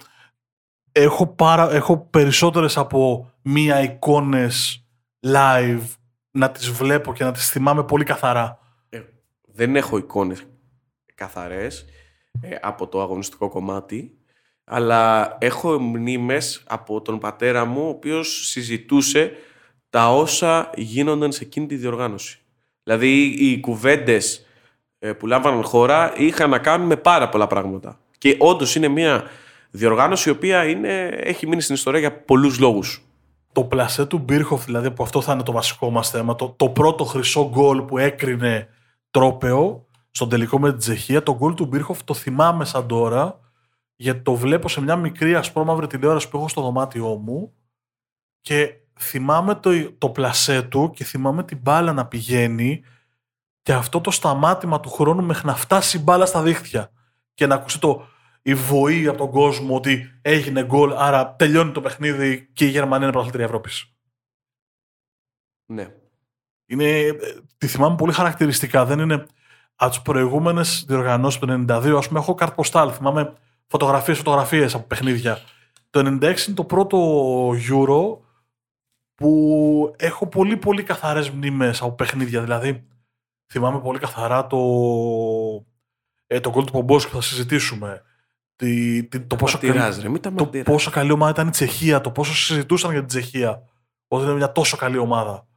έχω, 0.92 1.28
πάρα, 1.28 1.72
έχω 1.72 1.98
περισσότερες 1.98 2.78
από 2.78 3.32
μία 3.42 3.82
εικόνες 3.82 4.86
live 5.28 5.84
να 6.32 6.52
τις 6.52 6.70
βλέπω 6.70 7.14
και 7.14 7.24
να 7.24 7.32
τις 7.32 7.50
θυμάμαι 7.50 7.84
πολύ 7.84 8.04
καθαρά. 8.04 8.60
Ε, 8.90 9.02
δεν 9.42 9.76
έχω 9.76 9.98
εικόνες 9.98 10.46
καθαρές 11.16 11.86
ε, 12.42 12.56
από 12.62 12.88
το 12.88 13.02
αγωνιστικό 13.02 13.50
κομμάτι, 13.50 14.18
αλλά 14.64 15.36
έχω 15.40 15.80
μνήμες 15.80 16.64
από 16.68 17.02
τον 17.02 17.20
πατέρα 17.20 17.66
μου, 17.66 17.86
ο 17.86 17.90
οποίος 17.90 18.48
συζητούσε 18.48 19.32
τα 19.92 20.16
όσα 20.16 20.70
γίνονταν 20.76 21.32
σε 21.32 21.44
εκείνη 21.44 21.66
τη 21.66 21.76
διοργάνωση. 21.76 22.40
Δηλαδή, 22.84 23.24
οι 23.24 23.60
κουβέντες 23.60 24.46
ε, 25.00 25.14
που 25.14 25.28
λάμβαναν 25.28 25.64
χώρα 25.64 26.14
είχαν 26.18 26.50
να 26.50 26.60
κάνουν 26.60 26.88
με 26.88 26.96
πάρα 26.96 27.30
πολλά 27.30 27.48
πράγματα. 27.48 28.00
Και 28.18 28.36
όντως 28.40 28.76
είναι 28.76 28.88
μια 28.88 29.24
διοργάνωση 29.72 30.30
η 30.30 30.32
οποία 30.32 30.66
είναι, 30.66 31.06
έχει 31.08 31.48
μείνει 31.48 31.62
στην 31.62 31.76
ιστορία 31.76 32.00
για 32.00 32.22
πολλούς 32.22 32.60
λόγους. 32.60 33.06
Το 33.52 33.64
πλασέ 33.64 34.06
του 34.06 34.18
Μπίρχοφ, 34.18 34.66
δηλαδή, 34.66 34.92
που 34.92 35.04
αυτό 35.04 35.22
θα 35.22 35.34
είναι 35.34 35.44
το 35.44 35.52
βασικό 35.52 35.90
μας 35.90 36.10
θέμα, 36.10 36.36
το, 36.36 36.54
το 36.58 36.70
πρώτο 36.70 37.04
χρυσό 37.04 37.50
γκολ 37.50 37.82
που 37.82 37.98
έκρινε 37.98 38.68
τρόπεο 39.12 39.88
στον 40.12 40.30
τελικό 40.30 40.60
με 40.60 40.70
την 40.70 40.80
Τσεχία, 40.80 41.24
το 41.24 41.36
γκολ 41.36 41.54
του 41.54 41.66
Μπίρχοφ 41.66 42.04
το 42.04 42.14
θυμάμαι 42.14 42.66
σαν 42.66 42.88
τώρα, 42.88 43.40
γιατί 43.96 44.20
το 44.20 44.36
βλέπω 44.36 44.70
σε 44.70 44.82
μια 44.82 44.96
μικρή 44.96 45.36
ασπρόμαυρη 45.36 45.88
τηλεόραση 45.88 46.30
που 46.30 46.38
έχω 46.38 46.48
στο 46.48 46.62
δωμάτιό 46.62 47.08
μου 47.16 47.54
και 48.42 48.81
θυμάμαι 49.00 49.56
το, 49.56 49.92
το 49.92 50.10
πλασέ 50.10 50.62
του 50.62 50.92
και 50.96 51.04
θυμάμαι 51.04 51.44
την 51.44 51.58
μπάλα 51.58 51.94
να 51.94 52.06
πηγαίνει 52.06 52.84
και 53.62 53.74
αυτό 53.74 54.02
το 54.02 54.12
σταμάτημα 54.12 54.80
του 54.80 54.90
χρόνου 54.90 55.24
μέχρι 55.24 55.48
να 55.48 55.56
φτάσει 55.56 55.98
η 55.98 56.02
μπάλα 56.04 56.26
στα 56.26 56.42
δίχτυα 56.42 56.92
και 57.34 57.46
να 57.46 57.56
ακούσει 57.56 57.80
το 57.80 58.06
η 58.42 58.54
βοή 58.54 59.08
από 59.08 59.18
τον 59.18 59.32
κόσμο 59.32 59.76
ότι 59.76 60.20
έγινε 60.22 60.66
γκολ, 60.66 60.94
άρα 60.94 61.36
τελειώνει 61.36 61.72
το 61.72 61.82
παιχνίδι 61.82 62.50
και 62.54 62.66
η 62.66 62.70
Γερμανία 62.70 63.04
είναι 63.04 63.12
πρωταθλήτρια 63.12 63.46
Ευρώπης. 63.46 63.94
Ναι. 65.66 65.94
Είναι, 66.66 67.16
τη 67.58 67.68
θυμάμαι 67.68 67.96
πολύ 67.96 68.14
χαρακτηριστικά. 68.14 68.86
Δεν 68.86 69.00
είναι 69.00 69.26
από 69.76 69.90
τις 69.90 70.02
προηγούμενες 70.02 70.86
διοργανώσεις 70.88 71.40
του 71.40 71.66
92, 71.68 71.96
ας 71.98 72.08
πούμε, 72.08 72.20
έχω 72.20 72.34
καρτποστάλ. 72.34 72.92
Θυμάμαι 72.96 73.34
φωτογραφίες, 73.68 74.18
φωτογραφίες 74.18 74.76
από 74.76 74.88
παιχνίδια. 74.88 75.40
Το 75.90 76.00
96 76.00 76.48
είναι 76.48 76.56
το 76.56 76.64
πρώτο 76.64 76.98
Euro 77.50 78.18
που 79.22 79.94
έχω 79.98 80.28
πολύ 80.28 80.58
πολύ 80.58 80.84
καθαρές 80.84 81.30
μνήμες 81.30 81.82
από 81.82 81.92
παιχνίδια. 81.92 82.42
Δηλαδή, 82.42 82.88
θυμάμαι 83.52 83.80
πολύ 83.80 84.00
καθαρά 84.00 84.48
το, 84.48 84.58
ε, 86.28 86.40
το 86.40 86.50
γκολ 86.50 86.66
του 86.66 86.72
Πομπόσκου 86.72 87.10
που 87.10 87.16
θα 87.16 87.22
συζητήσουμε. 87.22 88.02
Τη, 88.56 89.04
τη, 89.04 89.20
το, 89.20 89.36
πόσο 89.36 89.58
καλή, 89.58 90.20
το 90.20 90.50
πόσο 90.64 90.92
καλή 90.92 91.12
ομάδα 91.12 91.32
ήταν 91.32 91.48
η 91.48 91.52
Τσεχία, 91.52 92.02
το 92.02 92.12
πόσο 92.12 92.34
συζητούσαν 92.36 92.92
για 92.92 93.00
την 93.00 93.08
Τσεχία. 93.08 93.64
Ότι 94.08 94.24
είναι 94.24 94.34
μια 94.34 94.52
τόσο 94.52 94.78
καλή 94.78 94.98
ομάδα. 94.98 95.48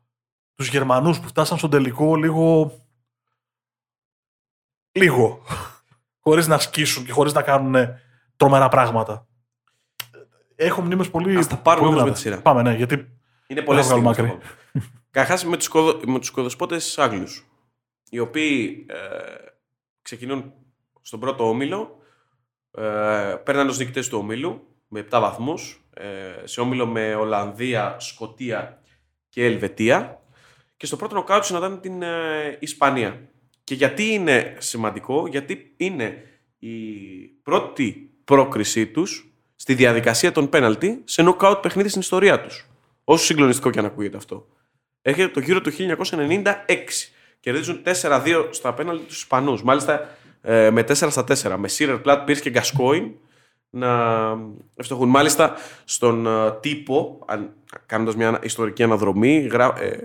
Τους 0.55 0.69
Γερμανούς 0.69 1.21
που 1.21 1.29
φτάσαν 1.29 1.59
στον 1.59 1.71
τελικό 1.71 2.17
λίγο... 2.17 2.73
Λίγο. 4.93 5.43
χωρίς 6.25 6.47
να 6.47 6.59
σκίσουν 6.59 7.05
και 7.05 7.13
χωρίς 7.13 7.33
να 7.33 7.43
κάνουν 7.43 7.77
τρομερά 8.37 8.69
πράγματα. 8.69 9.27
Έχω 10.55 10.83
μνήμες 10.83 11.11
πολύ... 11.11 11.37
Ας 11.37 11.47
τα 11.47 11.57
πάρουμε 11.57 12.03
με 12.03 12.11
τη 12.11 12.19
σειρά. 12.19 12.43
Πάμε, 12.43 12.63
ναι, 12.63 12.75
γιατί 12.75 13.14
είναι 13.47 13.63
πολλές 13.63 13.85
στιγμές. 13.85 14.17
Καταρχάς 15.11 15.45
με 15.45 15.57
τους 15.57 15.71
με 16.07 16.19
τους 16.19 16.31
κοδοσπότες 16.31 16.99
Άγγλους. 16.99 17.47
Οι 18.11 18.19
οποίοι 18.19 18.87
ε, 18.89 18.97
ξεκινούν 20.03 20.53
στον 21.03 21.21
πρώτο 21.21 21.49
όμιλο, 21.49 21.99
ε, 22.71 22.83
παίρνουν 23.45 23.69
ως 23.69 23.79
νικητές 23.79 24.09
του 24.09 24.19
ομίλου 24.19 24.67
με 24.89 25.07
7 25.11 25.21
βαθμούς. 25.21 25.85
Ε, 25.95 26.47
σε 26.47 26.61
όμιλο 26.61 26.87
με 26.87 27.15
Ολλανδία, 27.15 27.97
Σκοτία 27.99 28.83
και 29.29 29.45
Ελβετία. 29.45 30.23
Και 30.77 30.87
στο 30.87 30.97
πρώτο 30.97 31.15
νοκάουτ 31.15 31.45
συναντάνε 31.45 31.77
την 31.77 32.03
ε, 32.03 32.57
Ισπανία. 32.61 33.29
Και 33.65 33.75
γιατί 33.75 34.05
είναι 34.05 34.57
σημαντικό, 34.59 35.27
γιατί 35.27 35.75
είναι 35.77 36.23
η 36.59 36.77
πρώτη 37.43 38.11
πρόκρισή 38.25 38.87
τους 38.87 39.35
στη 39.57 39.75
διαδικασία 39.75 40.33
των 40.33 40.49
πέναλτι 40.49 41.03
σε 41.05 41.23
νοκάουτ 41.23 41.59
παιχνίδι 41.59 41.89
στην 41.89 42.01
ιστορία 42.01 42.41
τους. 42.41 42.69
Όσο 43.05 43.25
συγκλονιστικό 43.25 43.71
και 43.71 43.79
αν 43.79 43.85
ακούγεται 43.85 44.17
αυτό. 44.17 44.47
Έρχεται 45.03 45.29
το 45.29 45.41
γύρο 45.41 45.61
του 45.61 45.71
1996. 45.73 46.57
Κερδίζουν 47.41 47.83
4-2 48.03 48.49
στα 48.51 48.69
απέναντι 48.69 49.03
τους 49.05 49.17
Ισπανούς. 49.17 49.63
Μάλιστα 49.63 50.09
ε, 50.41 50.71
με 50.71 50.81
4 50.81 50.95
στα 50.95 51.25
4. 51.29 51.57
Με 51.59 51.69
Σίρερ, 51.69 51.99
Πλάτ, 51.99 52.25
Πίρς 52.25 52.41
και 52.41 52.51
Γκασκόιν 52.51 53.13
να 53.71 53.91
ευστοχούν. 54.77 55.09
Μάλιστα 55.09 55.55
στον 55.85 56.27
ε, 56.27 56.31
τύπο, 56.61 57.19
κάνοντας 57.87 58.17
μια 58.17 58.39
ιστορική 58.43 58.83
αναδρομή, 58.83 59.39
γρα, 59.39 59.75
ε, 59.81 59.97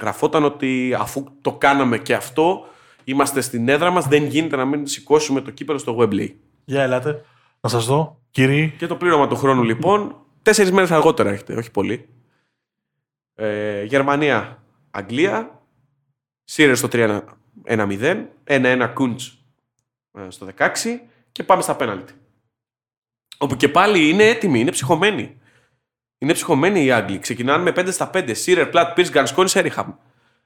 γραφόταν 0.00 0.44
ότι 0.44 0.96
αφού 0.98 1.24
το 1.40 1.52
κάναμε 1.52 1.98
και 1.98 2.14
αυτό, 2.14 2.66
είμαστε 3.04 3.40
στην 3.40 3.68
έδρα 3.68 3.90
μας, 3.90 4.06
δεν 4.06 4.24
γίνεται 4.24 4.56
να 4.56 4.64
μην 4.64 4.86
σηκώσουμε 4.86 5.40
το 5.40 5.50
κύπελο 5.50 5.78
στο 5.78 5.96
Webley. 5.98 6.34
Για 6.64 6.82
ελάτε. 6.82 7.24
Να 7.60 7.68
σας 7.68 7.86
δω, 7.86 8.20
κύριε. 8.30 8.66
Και 8.66 8.86
το 8.86 8.96
πλήρωμα 8.96 9.28
του 9.28 9.36
χρόνου 9.36 9.62
λοιπόν, 9.62 10.16
τέσσερις 10.42 10.72
μέρες 10.72 10.90
αργότερα 10.90 11.30
έχετε, 11.30 11.54
όχι 11.54 11.70
πολύ. 11.70 12.08
Ε, 13.40 13.82
Γερμανία, 13.84 14.62
Αγγλία, 14.90 15.62
Σύρε 16.44 16.74
στο 16.74 16.88
3-1-0, 16.92 18.26
1-1 18.44 18.90
Κούντς 18.94 19.44
στο 20.28 20.48
16 20.56 20.66
και 21.32 21.42
πάμε 21.42 21.62
στα 21.62 21.76
πέναλτι. 21.76 22.12
Όπου 23.38 23.56
και 23.56 23.68
πάλι 23.68 24.08
είναι 24.08 24.24
έτοιμοι, 24.24 24.60
είναι 24.60 24.70
ψυχωμένοι. 24.70 25.40
Είναι 26.18 26.32
ψυχωμένοι 26.32 26.84
οι 26.84 26.92
Άγγλοι. 26.92 27.18
Ξεκινάνε 27.18 27.62
με 27.62 27.72
5 27.76 27.92
στα 27.92 28.10
5. 28.14 28.34
Σίρερ, 28.34 28.66
Πλάτ, 28.66 28.94
Πίρ, 28.94 29.08
Γκανσκόνη, 29.08 29.48
Σέριχαμ. 29.48 29.92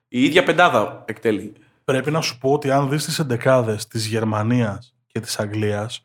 Η 0.09 0.25
ίδια 0.25 0.43
πεντάδα 0.43 1.05
εκτελεί. 1.07 1.53
Πρέπει 1.85 2.11
να 2.11 2.21
σου 2.21 2.39
πω 2.39 2.53
ότι 2.53 2.71
αν 2.71 2.89
δεις 2.89 3.05
τις 3.05 3.19
εντεκάδες 3.19 3.87
της 3.87 4.07
Γερμανίας 4.07 4.97
και 5.07 5.21
της 5.21 5.39
Αγγλίας, 5.39 6.01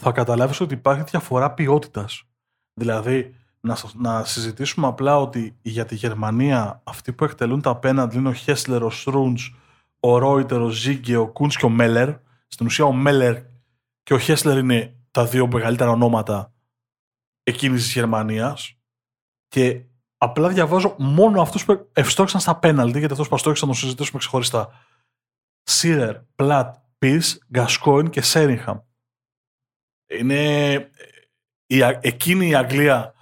θα 0.00 0.12
καταλάβεις 0.12 0.60
ότι 0.60 0.74
υπάρχει 0.74 1.02
διαφορά 1.02 1.50
ποιότητας. 1.50 2.22
Δηλαδή, 2.74 3.34
να, 3.60 3.76
να 3.94 4.24
συζητήσουμε 4.24 4.86
απλά 4.86 5.16
ότι 5.16 5.56
για 5.62 5.84
τη 5.84 5.94
Γερμανία 5.94 6.80
αυτοί 6.84 7.12
που 7.12 7.24
εκτελούν 7.24 7.60
τα 7.60 7.70
απέναντι 7.70 8.16
είναι 8.16 8.28
ο 8.28 8.32
Χέσλερ, 8.32 8.82
ο 8.82 8.90
Στρούντς, 8.90 9.54
ο 10.00 10.18
Ρόιτερ, 10.18 10.60
ο 10.60 10.68
Ζίγκε, 10.68 11.16
ο 11.16 11.28
Κούντς 11.28 11.56
και 11.56 11.64
ο 11.64 11.68
Μέλλερ. 11.68 12.14
Στην 12.46 12.66
ουσία 12.66 12.84
ο 12.84 12.92
Μέλλερ 12.92 13.42
και 14.02 14.14
ο 14.14 14.18
Χέσλερ 14.18 14.58
είναι 14.58 14.94
τα 15.10 15.26
δύο 15.26 15.46
μεγαλύτερα 15.46 15.90
ονόματα 15.90 16.52
εκείνης 17.42 17.82
της 17.82 17.92
Γερμανίας 17.92 18.78
και 19.48 19.84
απλά 20.16 20.48
διαβάζω 20.48 20.94
μόνο 20.98 21.40
αυτούς 21.40 21.64
που 21.64 21.90
ευστόχησαν 21.92 22.40
στα 22.40 22.58
πέναλτι 22.58 22.98
γιατί 22.98 23.12
αυτός 23.12 23.28
που 23.28 23.34
αστόχησαν 23.34 23.68
να 23.68 23.74
το 23.74 23.80
συζητήσουμε 23.80 24.18
ξεχωριστά. 24.18 24.86
Σίρερ, 25.62 26.20
Πλάτ, 26.34 26.74
Πις, 26.98 27.46
Γκασκόιν 27.50 28.10
και 28.10 28.20
Σέριγχαμ. 28.20 28.78
Είναι 30.06 30.72
η, 31.66 31.82
εκείνη 32.00 32.48
η 32.48 32.54
Αγγλία 32.54 33.14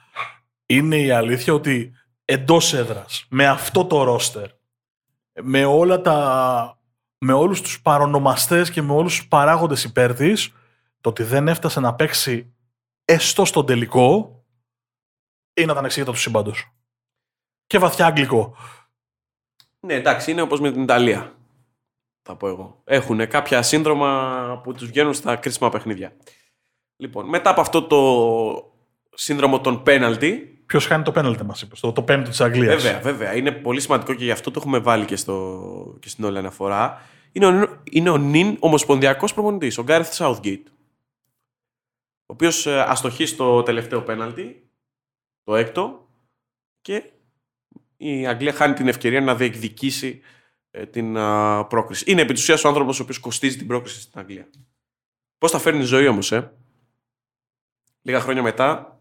είναι 0.68 0.96
η 0.96 1.10
αλήθεια 1.10 1.54
ότι 1.54 1.92
εντός 2.24 2.72
έδρας, 2.72 3.26
με 3.30 3.46
αυτό 3.46 3.84
το 3.84 4.02
ρόστερ, 4.02 4.50
με 5.42 5.64
όλα 5.64 6.00
τα. 6.00 6.78
με 7.18 7.32
όλους 7.32 7.60
τους 7.60 7.82
παρονομαστές 7.82 8.70
και 8.70 8.82
με 8.82 8.92
όλους 8.92 9.16
τους 9.16 9.28
παράγοντες 9.28 9.84
υπέρ 9.84 10.14
της, 10.14 10.52
το 11.00 11.08
ότι 11.08 11.22
δεν 11.22 11.48
έφτασε 11.48 11.80
να 11.80 11.94
παίξει 11.94 12.54
έστω 13.04 13.44
στον 13.44 13.66
τελικό, 13.66 14.42
είναι 15.54 15.72
ατανεξήγητα 15.72 16.12
του 16.12 16.18
σύμπαντος. 16.18 16.72
Και 17.66 17.78
βαθιά 17.78 18.06
αγγλικό. 18.06 18.56
Ναι, 19.80 19.94
εντάξει, 19.94 20.30
είναι 20.30 20.40
όπως 20.40 20.60
με 20.60 20.72
την 20.72 20.82
Ιταλία. 20.82 21.38
Θα 22.22 22.36
πω 22.36 22.48
εγώ. 22.48 22.80
Έχουν 22.84 23.28
κάποια 23.28 23.62
σύνδρομα 23.62 24.60
που 24.62 24.72
τους 24.72 24.88
βγαίνουν 24.88 25.14
στα 25.14 25.36
κρίσιμα 25.36 25.68
παιχνίδια. 25.68 26.16
Λοιπόν, 26.96 27.28
μετά 27.28 27.50
από 27.50 27.60
αυτό 27.60 27.82
το 27.82 28.72
σύνδρομο 29.14 29.60
των 29.60 29.82
πέναλτι. 29.82 30.57
Ποιος 30.68 30.86
κάνει 30.86 31.02
το 31.02 31.12
πέναλτι, 31.12 31.44
μας 31.44 31.62
είπες, 31.62 31.80
το, 31.80 31.92
το 31.92 32.02
πέμπτο 32.02 32.30
της 32.30 32.40
Αγγλίας. 32.40 32.82
Βέβαια, 32.82 33.00
βέβαια. 33.00 33.34
Είναι 33.34 33.52
πολύ 33.52 33.80
σημαντικό 33.80 34.14
και 34.14 34.24
γι' 34.24 34.30
αυτό 34.30 34.50
το 34.50 34.58
έχουμε 34.60 34.78
βάλει 34.78 35.04
και, 35.04 35.16
στο, 35.16 35.96
και 36.00 36.08
στην 36.08 36.24
όλη 36.24 36.38
αναφορά. 36.38 37.02
Είναι 37.32 37.46
ο, 37.46 37.80
είναι 37.90 38.10
ο 38.10 38.16
νυν 38.16 38.56
ομοσπονδιακός 38.60 39.34
προπονητής, 39.34 39.78
ο 39.78 39.82
Γκάρεθ 39.82 40.14
Southgate. 40.18 40.62
Ο 42.26 42.32
οποίος 42.32 42.66
αστοχεί 42.66 43.26
στο 43.26 43.62
τελευταίο 43.62 44.02
πέναλτι, 44.02 44.68
το 45.42 45.56
έκτο, 45.56 46.08
και 46.80 47.10
η 47.96 48.26
Αγγλία 48.26 48.52
χάνει 48.52 48.74
την 48.74 48.88
ευκαιρία 48.88 49.20
να 49.20 49.34
διεκδικήσει 49.34 50.20
ε, 50.70 50.86
την 50.86 51.16
α, 51.16 51.64
πρόκριση. 51.66 52.10
Είναι 52.10 52.22
επί 52.22 52.32
της 52.32 52.64
ο 52.64 52.68
άνθρωπος 52.68 53.00
ο 53.00 53.02
οποίος 53.02 53.18
κοστίζει 53.18 53.56
την 53.56 53.66
πρόκριση 53.66 54.00
στην 54.00 54.20
Αγγλία. 54.20 54.48
Πώς 55.38 55.50
θα 55.50 55.58
φέρνει 55.58 55.80
η 55.80 55.84
ζωή 55.84 56.06
όμως, 56.06 56.32
ε; 56.32 56.52
Λίγα 58.02 58.20
χρόνια 58.20 58.42
μετά 58.42 58.97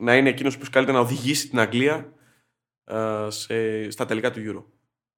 να 0.00 0.16
είναι 0.16 0.28
εκείνος 0.28 0.58
που 0.58 0.66
καλύτερα 0.70 0.98
να 0.98 1.04
οδηγήσει 1.04 1.48
την 1.48 1.58
Αγγλία 1.58 2.12
ε, 2.84 3.26
σε, 3.28 3.90
στα 3.90 4.06
τελικά 4.06 4.30
του 4.30 4.40
Euro. 4.40 4.64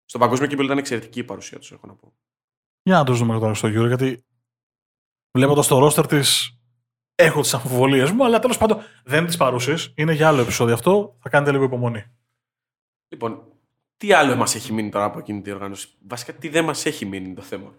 Στο 0.05 0.19
παγκόσμιο 0.19 0.49
κύπελο 0.49 0.67
ήταν 0.67 0.79
εξαιρετική 0.79 1.19
η 1.19 1.25
παρουσία 1.25 1.59
τους, 1.59 1.73
έχω 1.73 1.87
να 1.87 1.95
πω. 1.95 2.13
Για 2.83 2.97
να 2.97 3.05
το 3.05 3.13
δούμε 3.13 3.39
τώρα 3.39 3.55
στο 3.55 3.69
Euro, 3.69 3.87
γιατί 3.87 4.25
βλέποντας 5.39 5.67
το 5.67 5.79
ρόστερ 5.79 6.07
της, 6.07 6.59
έχω 7.15 7.41
τις 7.41 7.55
αμφιβολίες 7.55 8.11
μου, 8.11 8.25
αλλά 8.25 8.39
τέλος 8.39 8.59
πάντων 8.59 8.79
δεν 9.05 9.19
είναι 9.19 9.27
της 9.27 9.37
παρούσης. 9.37 9.93
Είναι 9.97 10.13
για 10.13 10.29
άλλο 10.29 10.41
επεισόδιο 10.41 10.75
αυτό. 10.75 11.17
Θα 11.21 11.29
κάνετε 11.29 11.53
λίγο 11.53 11.65
υπομονή. 11.65 12.05
Λοιπόν, 13.09 13.43
τι 13.97 14.13
άλλο 14.13 14.37
μας 14.37 14.55
έχει 14.55 14.73
μείνει 14.73 14.91
τώρα 14.91 15.05
από 15.05 15.19
εκείνη 15.19 15.43
την 15.43 15.53
οργάνωση. 15.53 15.89
Βασικά, 16.07 16.33
τι 16.33 16.49
δεν 16.49 16.65
μας 16.65 16.87
έχει 16.87 17.07
μείνει 17.07 17.35
το 17.35 17.43
θέμα; 17.43 17.75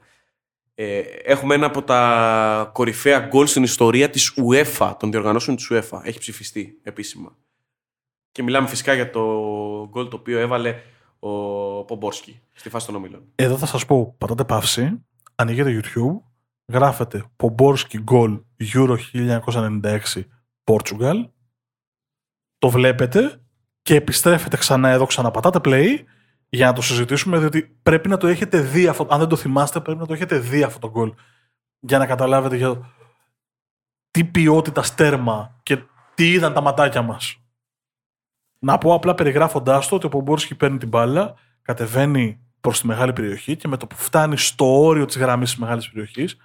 Ε, 0.76 1.00
έχουμε 1.24 1.56
ένα 1.56 1.66
από 1.66 1.84
τα 1.84 2.70
κορυφαία 2.74 3.20
γκολ 3.20 3.48
στην 3.48 3.64
ιστορία 3.64 4.10
της 4.10 4.34
UEFA, 4.38 4.96
των 5.00 5.12
διοργανώσεων 5.12 5.56
της 5.56 5.72
UEFA. 5.72 6.00
Έχει 6.04 6.20
ψηφιστεί 6.20 6.80
επίσημα. 6.84 7.38
Και 8.32 8.44
μιλάμε 8.44 8.68
φυσικά 8.68 8.94
για 8.94 9.10
το 9.10 9.22
γκολ 9.90 10.08
το 10.08 10.16
οποίο 10.16 10.40
έβαλε 10.40 10.82
ο 11.20 11.84
Πομπόρσκι 11.84 12.42
στη 12.54 12.70
φάση 12.70 12.86
των 12.86 12.96
ομίλων. 12.96 13.24
Εδώ 13.36 13.58
θα 13.58 13.66
σας 13.66 13.86
πω, 13.86 14.16
πατάτε 14.18 14.44
παύση, 14.44 15.04
ανοίγετε 15.36 15.82
YouTube, 15.82 16.22
γράφετε 16.68 17.24
Πομπόρσκι 17.36 18.00
γκολ 18.00 18.42
Euro 18.74 18.98
1996 19.14 20.00
Portugal, 20.64 21.26
το 22.58 22.70
βλέπετε 22.70 23.42
και 23.82 23.96
επιστρέφετε 23.96 24.58
ξανά 24.58 24.90
εδώ, 24.90 25.06
ξαναπατάτε 25.06 25.60
play 25.64 26.04
για 26.54 26.66
να 26.66 26.74
το 26.74 26.82
συζητήσουμε, 26.82 27.40
διότι 27.40 27.64
πρέπει 27.84 28.10
να 28.10 28.18
το 28.18 28.28
έχετε 28.28 28.62
δει 28.62 28.88
αυτό. 28.88 29.08
Αν 29.10 29.20
δεν 29.20 29.28
το 29.28 29.36
θυμάστε, 29.36 29.80
πρέπει 29.80 30.00
να 30.00 30.06
το 30.06 30.14
έχετε 30.14 30.40
δει 30.40 30.64
αυτό 30.64 30.80
το 30.80 30.90
γκολ. 30.90 31.14
Για 31.80 31.98
να 31.98 32.06
καταλάβετε 32.06 32.56
για 32.56 32.94
τι 34.12 34.24
ποιότητα 34.24 34.84
στέρμα 34.84 35.60
και 35.64 35.84
τι 36.14 36.32
είδαν 36.32 36.54
τα 36.54 36.62
ματάκια 36.62 37.02
μας. 37.02 37.38
Να 38.60 38.78
πω 38.78 38.94
απλά 38.94 39.16
περιγράφοντάς 39.16 39.88
το 39.88 39.96
ότι 39.96 40.06
ο 40.06 40.10
Πομπόρσκι 40.10 40.56
παίρνει 40.56 40.78
την 40.78 40.88
μπάλα, 40.88 41.36
κατεβαίνει 41.62 42.40
προς 42.62 42.80
τη 42.80 42.88
μεγάλη 42.88 43.14
περιοχή 43.14 43.56
και 43.56 43.68
με 43.68 43.78
το 43.78 43.88
που 43.88 43.96
φτάνει 43.96 44.38
στο 44.38 44.84
όριο 44.84 45.06
της 45.06 45.18
γραμμής 45.18 45.50
της 45.50 45.60
μεγάλης 45.60 45.90
περιοχής, 45.90 46.38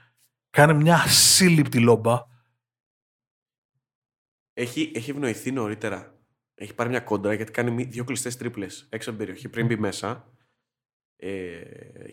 κάνει 0.50 0.74
μια 0.74 0.94
ασύλληπτη 0.94 1.80
λόμπα. 1.80 2.24
Έχει, 4.52 4.92
έχει 4.94 5.10
ευνοηθεί 5.10 5.52
νωρίτερα 5.52 6.17
έχει 6.58 6.74
πάρει 6.74 6.88
μια 6.88 7.00
κόντρα 7.00 7.34
γιατί 7.34 7.52
κάνει 7.52 7.82
δύο 7.82 8.04
κλειστές 8.04 8.36
τρίπλες 8.36 8.86
έξω 8.88 9.10
από 9.10 9.18
την 9.18 9.26
περιοχή 9.26 9.48
πριν 9.48 9.66
μπει 9.66 9.76
μέσα. 9.76 10.28
Ε, 11.16 11.28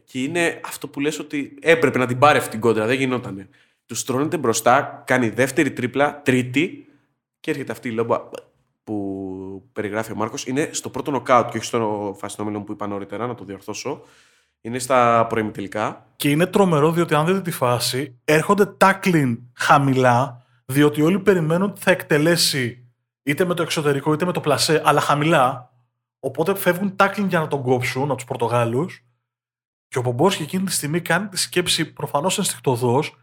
και 0.04 0.24
είναι 0.24 0.60
αυτό 0.64 0.88
που 0.88 1.00
λες 1.00 1.20
ότι 1.20 1.58
έπρεπε 1.62 1.98
να 1.98 2.06
την 2.06 2.20
πάρει 2.20 2.38
αυτή 2.38 2.50
την 2.50 2.60
κόντρα, 2.60 2.86
δεν 2.86 2.98
γινότανε. 2.98 3.50
Τους 3.86 4.00
στρώνεται 4.00 4.38
μπροστά, 4.38 5.04
κάνει 5.06 5.30
δεύτερη 5.30 5.72
τρίπλα, 5.72 6.22
τρίτη 6.22 6.88
και 7.40 7.52
έρχεται 7.52 7.72
αυτή 7.72 7.88
η 7.88 7.92
λόμπα 7.92 8.30
που 8.84 9.70
περιγράφει 9.74 10.12
ο 10.12 10.16
Μάρκος. 10.16 10.46
Είναι 10.46 10.70
στο 10.72 10.90
πρώτο 10.90 11.12
νοκάουτ 11.12 11.50
και 11.50 11.58
όχι 11.58 11.66
στο 11.66 12.16
φασινόμενο 12.20 12.62
που 12.62 12.72
είπα 12.72 12.88
νωρίτερα, 12.88 13.28
να 13.28 13.36
το 13.36 13.44
διορθώσω. 13.44 14.02
Είναι 14.62 14.80
στα 14.80 15.26
προημιτελικά. 15.30 16.08
Και 16.16 16.30
είναι 16.30 16.46
τρομερό 16.46 16.92
διότι 16.92 17.16
αν 17.16 17.26
δείτε 17.26 17.42
τη 17.42 17.52
φάση, 17.52 18.20
έρχονται 18.26 18.66
τάκλιν 18.66 19.40
χαμηλά, 19.54 20.46
διότι 20.66 21.02
όλοι 21.02 21.20
περιμένουν 21.20 21.70
ότι 21.70 21.82
θα 21.82 21.92
εκτελέσει 21.92 22.85
είτε 23.26 23.46
με 23.46 23.54
το 23.54 23.62
εξωτερικό 23.62 24.14
είτε 24.14 24.26
με 24.26 24.32
το 24.32 24.42
πλασέ, 24.42 24.82
αλλά 24.86 25.00
χαμηλά. 25.00 25.74
Οπότε 26.20 26.56
φεύγουν 26.56 26.96
τάκλινγκ 26.96 27.30
για 27.30 27.40
να 27.40 27.48
τον 27.48 27.62
κόψουν 27.62 28.04
από 28.04 28.16
τους 28.16 28.26
Πορτογάλους. 28.26 29.06
Και 29.88 29.98
ο 29.98 30.02
Πομπόρσκι 30.02 30.44
εκείνη 30.44 30.64
τη 30.64 30.72
στιγμή 30.72 31.02
κάνει 31.02 31.28
τη 31.28 31.38
σκέψη 31.38 31.94
προφανώς 31.94 32.38
ενστικτοδός 32.38 33.16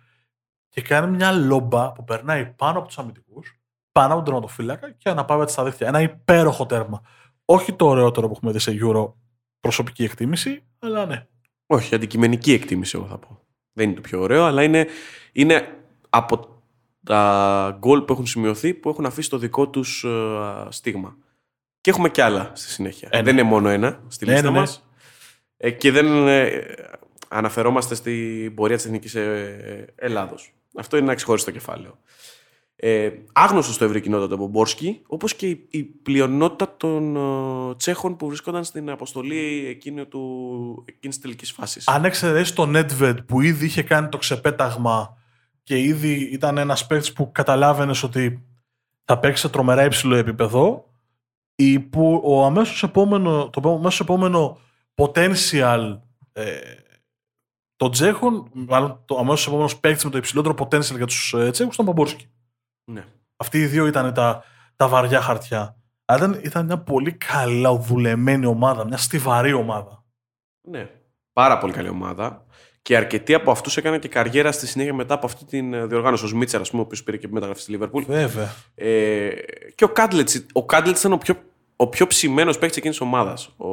και 0.69 0.83
κάνει 0.83 1.17
μια 1.17 1.33
λόμπα 1.33 1.93
που 1.93 2.05
περνάει 2.05 2.47
πάνω 2.47 2.79
από 2.79 2.87
τους 2.87 2.99
αμυντικούς, 2.99 3.61
πάνω 3.93 4.07
από 4.07 4.17
τον 4.17 4.25
τερματοφύλακα 4.25 4.91
και 4.91 5.09
αναπαύεται 5.09 5.51
στα 5.51 5.65
δίχτυα. 5.65 5.87
Ένα 5.89 6.01
υπέροχο 6.01 6.67
τέρμα. 6.67 7.03
Όχι 7.45 7.73
το 7.73 7.87
ωραιότερο 7.87 8.27
που 8.27 8.33
έχουμε 8.37 8.53
δει 8.53 8.59
σε 8.59 8.79
Euro 8.81 9.13
προσωπική 9.61 10.05
εκτίμηση, 10.05 10.65
αλλά 10.79 11.07
ναι. 11.07 11.27
Όχι, 11.67 11.95
αντικειμενική 11.95 12.53
εκτίμηση, 12.53 12.97
εγώ 12.99 13.07
θα 13.07 13.19
πω. 13.19 13.41
Δεν 13.73 13.87
είναι 13.87 13.95
το 13.95 14.01
πιο 14.01 14.21
ωραίο, 14.21 14.45
αλλά 14.45 14.63
είναι, 14.63 14.87
είναι 15.33 15.85
από 16.11 16.62
τα 17.05 17.77
γκολ 17.79 18.01
που 18.03 18.13
έχουν 18.13 18.27
σημειωθεί 18.27 18.75
που 18.75 18.89
έχουν 18.89 19.07
αφήσει 19.07 19.31
το 19.31 19.39
δικό 19.39 19.69
τους 19.69 20.05
uh, 20.07 20.67
στίγμα. 20.69 21.17
Και 21.81 21.91
έχουμε 21.91 22.11
κι 22.11 22.21
άλλα 22.21 22.51
στη 22.55 22.71
συνέχεια. 22.71 23.09
Δεν 23.13 23.27
είναι 23.27 23.43
μόνο 23.43 23.69
ένα 23.69 24.03
στη 24.09 24.25
λίστα 24.25 24.51
ναι, 24.51 24.59
μας. 24.59 24.89
Ε, 25.57 25.71
και 25.71 25.91
δεν 25.91 26.29
ε, 26.29 26.65
αναφερόμαστε 27.29 27.95
στην 27.95 28.55
πορεία 28.55 28.77
της 28.77 28.85
Εθνικής 28.85 29.15
ε, 29.15 29.93
Ελλάδος. 29.95 30.55
Αυτό 30.77 30.97
είναι 30.97 31.07
ένα 31.07 31.15
ξεχωριστό 31.15 31.51
κεφάλαιο. 31.51 31.99
Ε, 32.77 33.11
άγνωστος 33.33 33.75
στο 33.75 33.85
ευρύ 33.85 34.01
κοινότητα 34.01 34.35
από 34.35 34.47
Μπόρσκι, 34.47 35.03
όπως 35.07 35.35
και 35.35 35.49
η, 35.49 35.67
η 35.71 35.83
πλειονότητα 35.83 36.77
των 36.77 37.17
uh, 37.19 37.79
Τσέχων 37.79 38.17
που 38.17 38.27
βρίσκονταν 38.27 38.65
στην 38.65 38.91
αποστολή 38.91 39.67
εκείνη 39.69 40.07
του, 40.07 40.85
εκείνης 40.89 41.17
της 41.17 41.25
τελικής 41.25 41.53
φάσης. 41.53 41.89
Αν 41.89 42.05
εξαιρέσεις 42.05 42.53
τον 42.53 42.73
Nedved 42.77 43.17
που 43.27 43.41
ήδη 43.41 43.65
είχε 43.65 43.83
κάνει 43.83 44.09
το 44.09 44.19
ξεπέταγμα 44.19 45.17
και 45.63 45.79
ήδη 45.79 46.13
ήταν 46.13 46.59
ένας 46.59 46.87
παίκτης 46.87 47.13
που 47.13 47.33
καταλάβαινες 47.33 48.03
ότι 48.03 48.47
θα 49.05 49.19
παίξεις 49.19 49.41
σε 49.41 49.49
τρομερά 49.49 49.85
υψηλό 49.85 50.15
επίπεδο. 50.15 50.87
Ή 51.55 51.81
που 51.81 52.23
ο 52.25 52.45
αμέσως 52.45 52.83
επόμενο, 52.83 53.51
το 53.51 53.71
αμέσως 53.71 54.01
επόμενο 54.01 54.59
potential 54.95 55.99
ε, 56.33 56.61
των 57.77 57.91
Τσέχων, 57.91 58.51
μάλλον 58.53 59.03
το 59.05 59.19
αμέσως 59.19 59.47
επόμενος 59.47 59.79
παίκτης 59.79 60.05
με 60.05 60.11
το 60.11 60.17
υψηλότερο 60.17 60.55
potential 60.59 60.97
για 60.97 61.07
τους 61.07 61.35
ε, 61.35 61.51
Τσέχου 61.51 61.71
ήταν 61.73 61.87
ο 61.87 61.89
Παμπόρσκι. 61.89 62.27
Ναι. 62.85 63.05
Αυτοί 63.37 63.59
οι 63.59 63.67
δύο 63.67 63.87
ήταν 63.87 64.15
τα, 64.15 64.45
τα 64.77 64.89
βαριά 64.89 65.21
χαρτιά. 65.21 65.77
Αλλά 66.05 66.25
ήταν, 66.25 66.41
ήταν 66.45 66.65
μια 66.65 66.79
πολύ 66.79 67.13
καλά 67.13 67.77
δουλεμένη 67.77 68.47
ομάδα, 68.47 68.85
μια 68.85 68.97
στιβαρή 68.97 69.53
ομάδα. 69.53 70.05
Ναι. 70.69 70.91
Πάρα 71.33 71.59
πολύ 71.59 71.73
καλή 71.73 71.89
ομάδα. 71.89 72.45
Και 72.83 72.97
αρκετοί 72.97 73.35
από 73.35 73.51
αυτούς 73.51 73.77
έκαναν 73.77 74.01
και 74.01 74.09
καριέρα 74.09 74.53
στη 74.53 74.67
συνέχεια 74.67 74.95
μετά 74.95 75.15
από 75.15 75.27
αυτή 75.27 75.45
την 75.45 75.75
ε, 75.75 75.87
διοργάνωση. 75.87 76.25
Ο 76.25 76.29
Σμίτσερ, 76.29 76.61
ας 76.61 76.71
πούμε, 76.71 76.83
ο 76.83 76.85
οποίος 76.85 77.03
πήρε 77.03 77.17
και 77.17 77.29
μεταγραφή 77.31 77.61
στη 77.61 77.71
Λίβερπουλ. 77.71 78.05
Βέβαια. 78.05 78.55
Ε, 78.75 79.31
και 79.75 79.85
ο 79.85 79.89
Κάντλετς. 79.89 80.47
Ο 80.53 80.65
Κάντλετς 80.67 81.01
ήταν 81.01 81.13
ο 81.13 81.19
πιο, 81.19 81.43
ο 81.77 81.89
πιο 81.89 82.07
ψημένος 82.07 82.59
παίκτης 82.59 82.77
εκείνης 82.77 82.97
της 82.97 83.07
ομάδας. 83.07 83.47
Ο, 83.57 83.69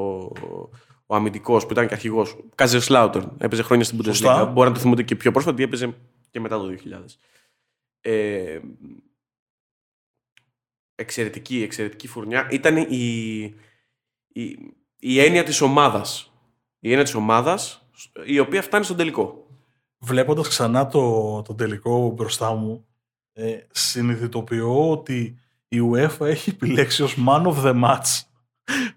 ο 1.05 1.15
αμυντικός 1.15 1.65
που 1.65 1.71
ήταν 1.71 1.87
και 1.87 1.93
αρχηγός. 1.93 2.37
Κάζερ 2.55 2.81
Σλάουτερ. 2.81 3.23
Έπαιζε 3.37 3.63
χρόνια 3.63 3.85
στην 3.85 3.99
Bundesliga. 4.03 4.49
Μπορεί 4.53 4.67
να 4.67 4.73
το 4.73 4.79
θυμούνται 4.79 5.03
και 5.03 5.15
πιο 5.15 5.31
πρόσφατα, 5.31 5.61
έπαιζε 5.61 5.95
και 6.31 6.39
μετά 6.39 6.57
το 6.57 6.65
2000. 6.67 7.17
Ε, 8.01 8.59
εξαιρετική, 10.95 11.61
εξαιρετική 11.63 12.07
φουρνιά. 12.07 12.47
Ήταν 12.51 12.77
η, 12.77 13.39
η, 14.27 14.73
η 14.99 15.19
έννοια 15.19 15.43
της 15.43 15.61
ομάδας. 15.61 16.33
Η 16.79 16.89
έννοια 16.89 17.03
της 17.03 17.13
ομάδας 17.13 17.78
η 18.25 18.39
οποία 18.39 18.61
φτάνει 18.61 18.83
στον 18.83 18.97
τελικό. 18.97 19.47
Βλέποντας 19.97 20.47
ξανά 20.47 20.87
το, 20.87 21.41
το 21.41 21.55
τελικό 21.55 22.11
μπροστά 22.11 22.53
μου, 22.53 22.85
ε, 23.33 23.57
συνειδητοποιώ 23.71 24.91
ότι 24.91 25.39
η 25.67 25.77
UEFA 25.91 26.25
έχει 26.25 26.49
επιλέξει 26.49 27.03
ως 27.03 27.15
man 27.27 27.45
of 27.45 27.63
the 27.63 27.83
match 27.83 28.21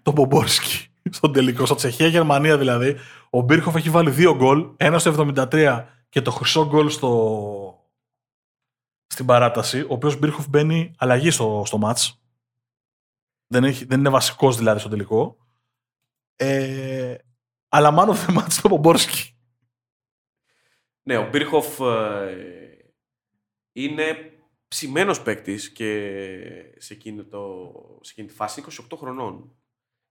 τον 0.01 0.13
Μπομπόρσκι 0.13 0.87
στον 1.09 1.33
τελικό. 1.33 1.65
Στο 1.65 1.75
Τσεχία-Γερμανία 1.75 2.57
δηλαδή, 2.57 2.95
ο 3.29 3.41
Μπίρχοφ 3.41 3.75
έχει 3.75 3.89
βάλει 3.89 4.11
δύο 4.11 4.35
γκολ, 4.35 4.69
ένα 4.77 4.99
στο 4.99 5.33
73 5.35 5.85
και 6.09 6.21
το 6.21 6.31
χρυσό 6.31 6.67
γκολ 6.67 6.89
στο... 6.89 7.89
στην 9.07 9.25
παράταση, 9.25 9.81
ο 9.81 9.87
οποίος 9.89 10.19
Μπίρχοφ 10.19 10.47
μπαίνει 10.47 10.93
αλλαγή 10.97 11.31
στο, 11.31 11.63
στο 11.65 11.77
μάτς. 11.77 12.21
Δεν, 13.47 13.63
έχει, 13.63 13.85
δεν 13.85 13.99
είναι 13.99 14.09
βασικός 14.09 14.57
δηλαδή 14.57 14.79
στο 14.79 14.89
τελικό. 14.89 15.37
Ε, 16.35 17.15
αλλά 17.75 17.91
μάλλον 17.91 18.15
δεν 18.15 18.33
μάτσε 18.33 18.61
το 18.61 18.69
Πομπόρσκι. 18.69 19.37
Ναι, 21.03 21.17
ο 21.17 21.29
Μπίρχοφ 21.29 21.79
ε, 21.79 22.37
είναι 23.71 24.03
ψημένος 24.67 25.21
παίκτης 25.21 25.71
και 25.71 26.11
σε 26.77 26.93
εκείνη, 26.93 27.23
το, 27.23 27.71
σε 28.01 28.11
εκείνη 28.11 28.27
τη 28.27 28.33
φάση 28.33 28.63
28 28.91 28.97
χρονών. 28.97 29.55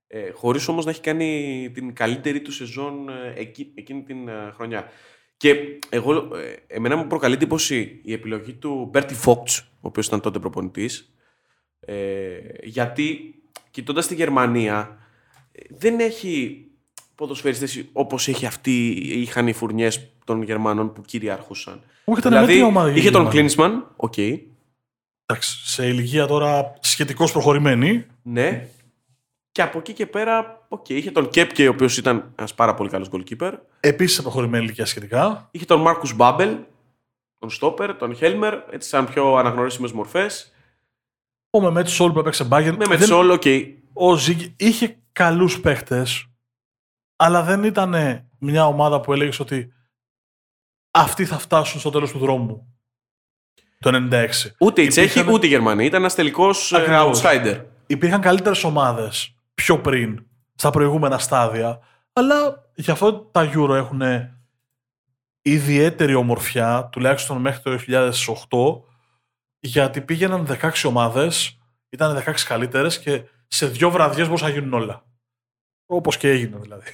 Ε, 0.06 0.30
χωρίς 0.30 0.68
όμως 0.68 0.84
να 0.84 0.90
έχει 0.90 1.00
κάνει 1.00 1.70
την 1.74 1.94
καλύτερη 1.94 2.42
του 2.42 2.52
σεζόν 2.52 3.08
ε, 3.08 3.32
εκείνη, 3.74 4.02
την 4.02 4.28
ε, 4.28 4.50
χρονιά. 4.54 4.90
Και 5.36 5.78
εγώ, 5.88 6.36
ε, 6.36 6.56
εμένα 6.66 6.96
μου 6.96 7.06
προκαλεί 7.06 7.34
εντύπωση 7.34 8.00
η 8.04 8.12
επιλογή 8.12 8.54
του 8.54 8.88
Μπέρτι 8.90 9.14
Φόξ, 9.14 9.58
ο 9.58 9.88
οποίος 9.88 10.06
ήταν 10.06 10.20
τότε 10.20 10.38
προπονητής, 10.38 11.14
ε, 11.80 12.38
γιατί 12.62 13.34
κοιτώντας 13.70 14.06
τη 14.06 14.14
Γερμανία 14.14 14.98
ε, 15.52 15.62
δεν 15.70 16.00
έχει 16.00 16.66
ποδοσφαιριστές 17.22 17.84
όπως 17.92 18.28
έχει 18.28 18.46
αυτή, 18.46 18.88
είχαν 18.96 19.46
οι 19.48 19.52
φουρνιές 19.52 20.08
των 20.24 20.42
Γερμανών 20.42 20.92
που 20.92 21.02
κυριαρχούσαν. 21.02 21.80
Όχι, 22.04 22.18
ήταν 22.18 22.32
δηλαδή, 22.32 22.46
μέτρια 22.46 22.66
ομάδα 22.66 22.88
η 22.88 22.92
είχε 22.92 23.10
τον 23.10 23.10
Γερμανία. 23.10 23.30
Κλίνσμαν, 23.30 23.92
οκ, 23.96 24.18
Εντάξει, 25.26 25.68
σε 25.68 25.86
ηλικία 25.86 26.26
τώρα 26.26 26.72
σχετικώς 26.80 27.32
προχωρημένη. 27.32 28.06
ναι. 28.22 28.68
Και 29.52 29.62
από 29.62 29.78
εκεί 29.78 29.92
και 29.92 30.06
πέρα, 30.06 30.66
οκ, 30.68 30.88
είχε 30.88 31.10
τον 31.10 31.28
Κέπκε, 31.28 31.68
ο 31.68 31.70
οποίος 31.70 31.96
ήταν 31.96 32.32
ένας 32.36 32.54
πάρα 32.54 32.74
πολύ 32.74 32.90
καλός 32.90 33.08
goalkeeper. 33.12 33.52
Επίσης 33.80 34.16
σε 34.16 34.22
προχωρημένη 34.22 34.64
ηλικία 34.64 34.86
σχετικά. 34.86 35.48
Είχε 35.50 35.64
τον 35.64 35.80
Μάρκους 35.80 36.14
Μπάμπελ, 36.14 36.56
τον 37.38 37.50
Στόπερ, 37.50 37.94
τον 37.96 38.14
Χέλμερ, 38.14 38.54
έτσι 38.70 38.88
σαν 38.88 39.06
πιο 39.06 39.34
αναγνωρίσιμες 39.34 39.92
μορφές. 39.92 40.52
Ο 41.50 41.60
Μεμέτ 41.60 41.88
Σολ 41.88 42.12
που 42.12 42.18
έπαιξε 42.18 42.44
Μπάγκερ. 42.44 42.76
Με 42.76 42.86
Μετσόλ, 42.88 43.30
οκ. 43.30 43.42
Ο 43.92 44.16
Ζίγκε 44.16 44.54
είχε 44.58 44.96
καλούς 45.12 45.60
παίχτες, 45.60 46.26
αλλά 47.22 47.42
δεν 47.42 47.64
ήταν 47.64 47.94
μια 48.38 48.66
ομάδα 48.66 49.00
που 49.00 49.12
έλεγες 49.12 49.40
ότι 49.40 49.72
αυτοί 50.90 51.24
θα 51.24 51.38
φτάσουν 51.38 51.80
στο 51.80 51.90
τέλος 51.90 52.10
του 52.10 52.18
δρόμου. 52.18 52.66
Το 53.78 53.90
96. 53.92 54.28
Ούτε 54.58 54.82
οι 54.82 54.86
Τσέχοι, 54.86 55.06
Υπήρχαν- 55.10 55.34
ούτε 55.34 55.46
οι 55.46 55.48
Γερμανοί. 55.48 55.84
Ήταν 55.84 56.00
ένας 56.00 56.14
τελικός 56.14 56.72
Ακριβώς. 56.72 57.22
outsider. 57.24 57.64
Υπήρχαν 57.86 58.20
καλύτερες 58.20 58.64
ομάδες 58.64 59.34
πιο 59.54 59.80
πριν, 59.80 60.26
στα 60.54 60.70
προηγούμενα 60.70 61.18
στάδια, 61.18 61.80
αλλά 62.12 62.68
γι' 62.74 62.90
αυτό 62.90 63.12
τα 63.18 63.50
Euro 63.54 63.74
έχουν 63.74 64.02
ιδιαίτερη 65.42 66.14
ομορφιά, 66.14 66.88
τουλάχιστον 66.92 67.40
μέχρι 67.40 67.62
το 67.62 67.70
2008, 67.70 68.84
γιατί 69.60 70.00
πήγαιναν 70.00 70.46
16 70.46 70.88
ομάδες, 70.88 71.58
ήταν 71.88 72.14
16 72.14 72.46
καλύτερες 72.46 72.98
και 72.98 73.22
σε 73.48 73.66
δύο 73.66 73.90
βραδιές 73.90 74.26
μπορούσαν 74.26 74.48
να 74.48 74.54
γίνουν 74.54 74.72
όλα. 74.72 75.04
Όπως 75.86 76.16
και 76.16 76.28
έγινε 76.30 76.56
δηλαδή. 76.58 76.90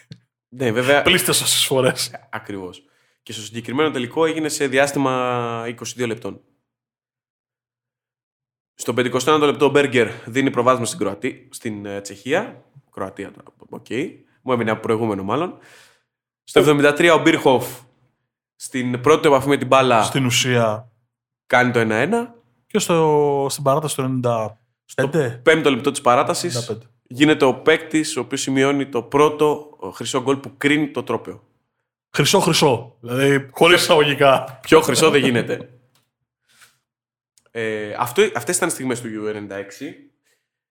Ναι, 0.49 0.73
βέβαια. 0.73 1.03
Πλείστες 1.03 1.33
όσες 1.33 1.67
φορές. 1.67 2.11
Ακριβώς. 2.31 2.83
Και 3.23 3.33
στο 3.33 3.43
συγκεκριμένο 3.43 3.91
τελικό 3.91 4.25
έγινε 4.25 4.49
σε 4.49 4.67
διάστημα 4.67 5.65
22 5.67 6.07
λεπτών. 6.07 6.41
Στο 8.75 8.95
51ο 8.97 9.41
λεπτό 9.41 9.65
ο 9.65 9.69
Μπέργκερ 9.69 10.11
δίνει 10.27 10.51
προβάδισμα 10.51 10.87
στην, 10.87 10.99
Κροατή, 10.99 11.49
στην 11.53 11.87
ε, 11.87 12.01
Τσεχία. 12.01 12.65
Κροατία, 12.91 13.31
τώρα, 13.33 13.57
οκ. 13.69 13.87
Μου 14.43 14.53
έμεινε 14.53 14.71
από 14.71 14.81
προηγούμενο 14.81 15.23
μάλλον. 15.23 15.59
Στο 16.45 16.63
73 16.67 17.11
ο 17.19 17.23
Μπίρχοφ 17.23 17.81
στην 18.57 19.01
πρώτη 19.01 19.23
του 19.23 19.29
επαφή 19.29 19.49
με 19.49 19.57
την 19.57 19.67
μπάλα 19.67 20.03
Στην 20.03 20.25
ουσία 20.25 20.93
κάνει 21.47 21.71
το 21.71 21.81
1-1. 21.83 22.09
και 22.67 22.79
στο, 22.79 23.47
στην 23.51 23.63
παράταση 23.63 23.97
του 23.97 24.21
95. 24.25 24.49
Στο 24.85 25.09
πέμπτο 25.43 25.71
λεπτό 25.71 25.91
της 25.91 26.01
παράτασης 26.01 26.71
95. 26.71 26.77
Γίνεται 27.09 27.45
ο 27.45 27.55
παίκτης 27.55 28.17
ο 28.17 28.21
οποίος 28.21 28.41
σημειώνει 28.41 28.89
το 28.89 29.03
πρώτο 29.03 29.79
ε, 29.83 29.91
χρυσό 29.91 30.23
γκολ 30.23 30.37
που 30.37 30.57
κρίνει 30.57 30.91
το 30.91 31.03
τρόπαιο. 31.03 31.43
Χρυσό 32.11 32.41
χρυσό. 32.41 32.97
Δηλαδή 33.01 33.49
χωρίς 33.53 33.83
εισαγωγικά. 33.83 34.59
Πιο 34.63 34.81
χρυσό 34.81 35.11
δεν 35.11 35.23
γίνεται. 35.23 35.71
Ε, 37.51 37.95
αυτό, 37.99 38.23
αυτές 38.35 38.57
ήταν 38.57 38.69
οι 38.69 38.71
στιγμές 38.71 39.01
του 39.01 39.09
U96. 39.09 39.93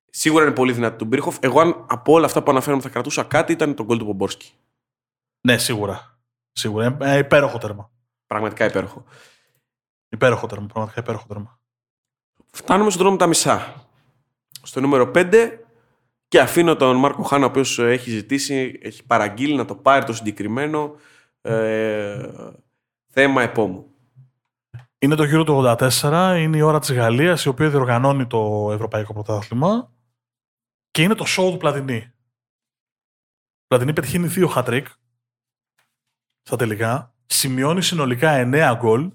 Σίγουρα 0.09 0.43
είναι 0.43 0.53
πολύ 0.53 0.71
δυνατή 0.73 0.97
του 0.97 1.05
Μπίρχοφ. 1.05 1.38
Εγώ 1.39 1.59
αν 1.59 1.85
από 1.89 2.13
όλα 2.13 2.25
αυτά 2.25 2.43
που 2.43 2.51
αναφέραμε 2.51 2.81
θα 2.81 2.89
κρατούσα 2.89 3.23
κάτι 3.23 3.51
ήταν 3.51 3.75
το 3.75 3.83
γκολ 3.83 3.97
του 3.97 4.05
Πομπόρσκι. 4.05 4.51
Ναι, 5.41 5.57
σίγουρα. 5.57 6.19
Σίγουρα. 6.51 6.97
Ε, 7.01 7.17
υπέροχο 7.17 7.57
τέρμα. 7.57 7.91
Πραγματικά 8.27 8.65
υπέροχο. 8.65 9.03
Υπέροχο 10.09 10.47
τέρμα. 10.47 10.65
Πραγματικά 10.65 10.99
υπέροχο 10.99 11.25
τέρμα. 11.27 11.59
Φτάνουμε 12.51 12.89
στον 12.89 13.01
δρόμο 13.01 13.17
τα 13.17 13.27
μισά. 13.27 13.85
Στο 14.61 14.81
νούμερο 14.81 15.11
5 15.15 15.66
και 16.28 16.39
αφήνω 16.39 16.75
τον 16.75 16.95
Μάρκο 16.95 17.23
Χάνα, 17.23 17.45
ο 17.45 17.49
οποίος 17.49 17.80
ε, 17.80 17.91
έχει 17.91 18.09
ζητήσει, 18.09 18.80
έχει 18.82 19.05
παραγγείλει 19.05 19.55
να 19.55 19.65
το 19.65 19.75
πάρει 19.75 20.05
το 20.05 20.13
συγκεκριμένο 20.13 20.95
ε, 21.41 22.30
θέμα 23.07 23.41
επόμου. 23.41 23.91
Είναι 24.99 25.15
το 25.15 25.23
γύρο 25.23 25.43
του 25.43 25.78
84, 26.01 26.36
είναι 26.39 26.57
η 26.57 26.61
ώρα 26.61 26.80
της 26.80 26.93
Γαλλίας, 26.93 27.45
η 27.45 27.49
οποία 27.49 27.69
διοργανώνει 27.69 28.28
το 28.28 28.69
Ευρωπαϊκό 28.71 29.13
Πρωτάθλημα 29.13 29.91
και 30.91 31.01
είναι 31.01 31.13
το 31.13 31.25
show 31.28 31.51
του 31.51 31.57
Πλατινί. 31.57 32.13
Ο 33.61 33.67
Πλατινί 33.67 33.93
πετυχαίνει 33.93 34.28
δύο 34.28 34.51
hat-trick 34.55 34.86
στα 36.41 36.55
τελικά, 36.55 37.13
σημειώνει 37.25 37.82
συνολικά 37.82 38.49
9 38.53 38.78
γκολ 38.78 39.11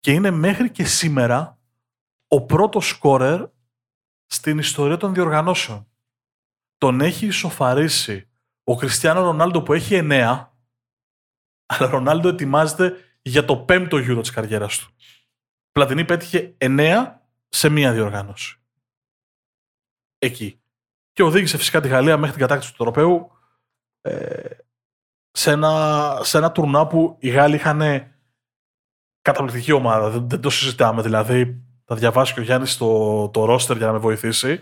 και 0.00 0.12
είναι 0.12 0.30
μέχρι 0.30 0.70
και 0.70 0.84
σήμερα 0.84 1.58
ο 2.28 2.44
πρώτος 2.44 2.88
σκόρερ 2.88 3.48
στην 4.26 4.58
ιστορία 4.58 4.96
των 4.96 5.14
διοργανώσεων. 5.14 5.91
Τον 6.82 7.00
έχει 7.00 7.26
ισοφαρίσει 7.26 8.28
ο 8.64 8.76
Κριστιανό 8.76 9.22
Ρονάλντο 9.22 9.62
που 9.62 9.72
έχει 9.72 10.00
9, 10.02 10.46
αλλά 11.66 11.86
ο 11.86 11.90
Ρονάλντο 11.90 12.28
ετοιμάζεται 12.28 12.96
για 13.22 13.44
το 13.44 13.56
πέμπτο 13.56 13.98
γύρο 13.98 14.20
της 14.20 14.30
καριέρας 14.30 14.78
του. 14.78 14.94
Πλατινί 15.72 16.04
πέτυχε 16.04 16.56
9 16.58 17.12
σε 17.48 17.68
μία 17.68 17.92
διοργάνωση. 17.92 18.60
Εκεί. 20.18 20.62
Και 21.12 21.22
οδήγησε 21.22 21.56
φυσικά 21.56 21.80
τη 21.80 21.88
Γαλλία 21.88 22.16
μέχρι 22.16 22.32
την 22.32 22.40
κατάκτηση 22.40 22.72
του 22.72 22.82
τροπέου 22.82 23.30
ε, 24.00 24.48
σε, 25.30 25.50
ένα, 25.50 26.18
σε 26.22 26.38
ένα 26.38 26.52
τουρνά 26.52 26.86
που 26.86 27.16
οι 27.20 27.28
Γάλλοι 27.28 27.54
είχαν 27.54 27.82
καταπληκτική 29.22 29.72
ομάδα. 29.72 30.10
Δεν, 30.10 30.28
δεν 30.28 30.40
το 30.40 30.50
συζητάμε. 30.50 31.02
Δηλαδή, 31.02 31.64
θα 31.84 31.94
διαβάσει 31.94 32.34
και 32.34 32.40
ο 32.40 32.42
Γιάννης 32.42 32.76
το, 32.76 33.28
το 33.28 33.44
ρόστερ 33.44 33.76
για 33.76 33.86
να 33.86 33.92
με 33.92 33.98
βοηθήσει. 33.98 34.60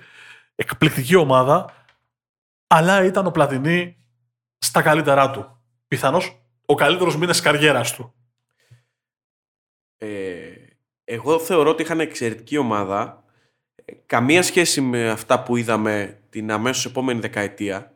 Εκπληκτική 0.55 1.17
ομάδα, 1.17 1.79
αλλά 2.73 3.05
ήταν 3.05 3.27
ο 3.27 3.31
Πλατινί 3.31 3.97
στα 4.59 4.83
καλύτερά 4.83 5.31
του. 5.31 5.61
Πιθανώς 5.89 6.43
ο 6.67 6.75
καλύτερος 6.75 7.17
μήνας 7.17 7.41
καριέρας 7.41 7.93
του. 7.93 8.15
Ε, 9.99 10.55
εγώ 11.05 11.39
θεωρώ 11.39 11.71
ότι 11.71 11.83
είχαν 11.83 12.01
εξαιρετική 12.01 12.57
ομάδα. 12.57 13.25
Ε, 13.85 13.93
Καμία 14.07 14.43
σχέση 14.43 14.81
με 14.81 15.11
αυτά 15.11 15.43
που 15.43 15.57
είδαμε 15.57 16.21
την 16.29 16.51
αμέσως 16.51 16.85
επόμενη 16.85 17.21
δεκαετία 17.21 17.95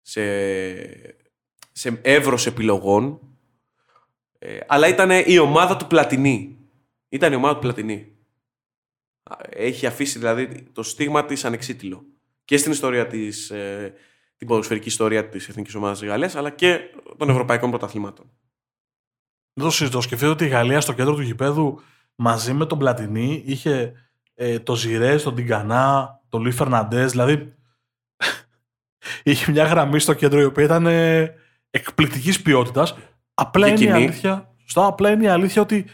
σε, 0.00 0.22
σε 1.72 1.98
εύρος 2.02 2.46
επιλογών. 2.46 3.20
Ε, 4.38 4.58
αλλά 4.66 4.88
ήταν 4.88 5.10
η 5.26 5.38
ομάδα 5.38 5.76
του 5.76 5.86
Πλατινί. 5.86 6.58
Ήταν 7.08 7.32
η 7.32 7.36
ομάδα 7.36 7.54
του 7.54 7.60
Πλατινί. 7.60 8.16
Α, 9.22 9.36
Έχει 9.48 9.86
αφήσει 9.86 10.18
δηλαδή 10.18 10.62
το 10.62 10.82
στίγμα 10.82 11.24
της 11.24 11.44
ανεξίτηλο. 11.44 12.11
Και 12.52 12.58
στην 12.58 12.72
ιστορία 12.72 13.06
της, 13.06 13.50
ε, 13.50 13.94
την 14.36 14.46
ποδοσφαιρική 14.46 14.88
ιστορία 14.88 15.28
της 15.28 15.48
Εθνικής 15.48 15.74
Ομάδας 15.74 15.98
της 15.98 16.08
Γαλλίας, 16.08 16.36
αλλά 16.36 16.50
και 16.50 16.80
των 17.16 17.30
Ευρωπαϊκών 17.30 17.70
Πρωταθλημάτων. 17.70 18.30
Δεν 19.52 19.64
το 19.64 19.70
συζητώ. 19.70 20.00
Σκεφτείτε 20.00 20.30
ότι 20.30 20.44
η 20.44 20.48
Γαλλία 20.48 20.80
στο 20.80 20.92
κέντρο 20.92 21.14
του 21.14 21.22
γηπέδου 21.22 21.80
μαζί 22.14 22.52
με 22.52 22.66
τον 22.66 22.78
Πλατινί 22.78 23.42
είχε 23.46 23.92
ε, 24.34 24.58
το 24.58 24.74
Ζιρές, 24.74 25.22
τον 25.22 25.34
Τιγκανά, 25.34 26.20
τον 26.28 26.42
Λουί 26.42 26.50
Φερναντές. 26.52 27.10
Δηλαδή 27.10 27.54
είχε 29.22 29.50
μια 29.50 29.64
γραμμή 29.64 29.98
στο 29.98 30.14
κέντρο 30.14 30.40
η 30.40 30.44
οποία 30.44 30.64
ήταν 30.64 30.86
ε, 30.86 31.34
εκπληκτικής 31.70 32.42
ποιότητας. 32.42 32.96
Απλά 33.34 33.66
Και 33.66 33.72
είναι, 33.72 33.82
η 33.82 33.86
κοινή. 33.86 34.04
αλήθεια, 34.04 34.54
σωστά, 34.62 34.86
απλά 34.86 35.10
είναι 35.10 35.24
η 35.24 35.28
αλήθεια 35.28 35.62
ότι 35.62 35.86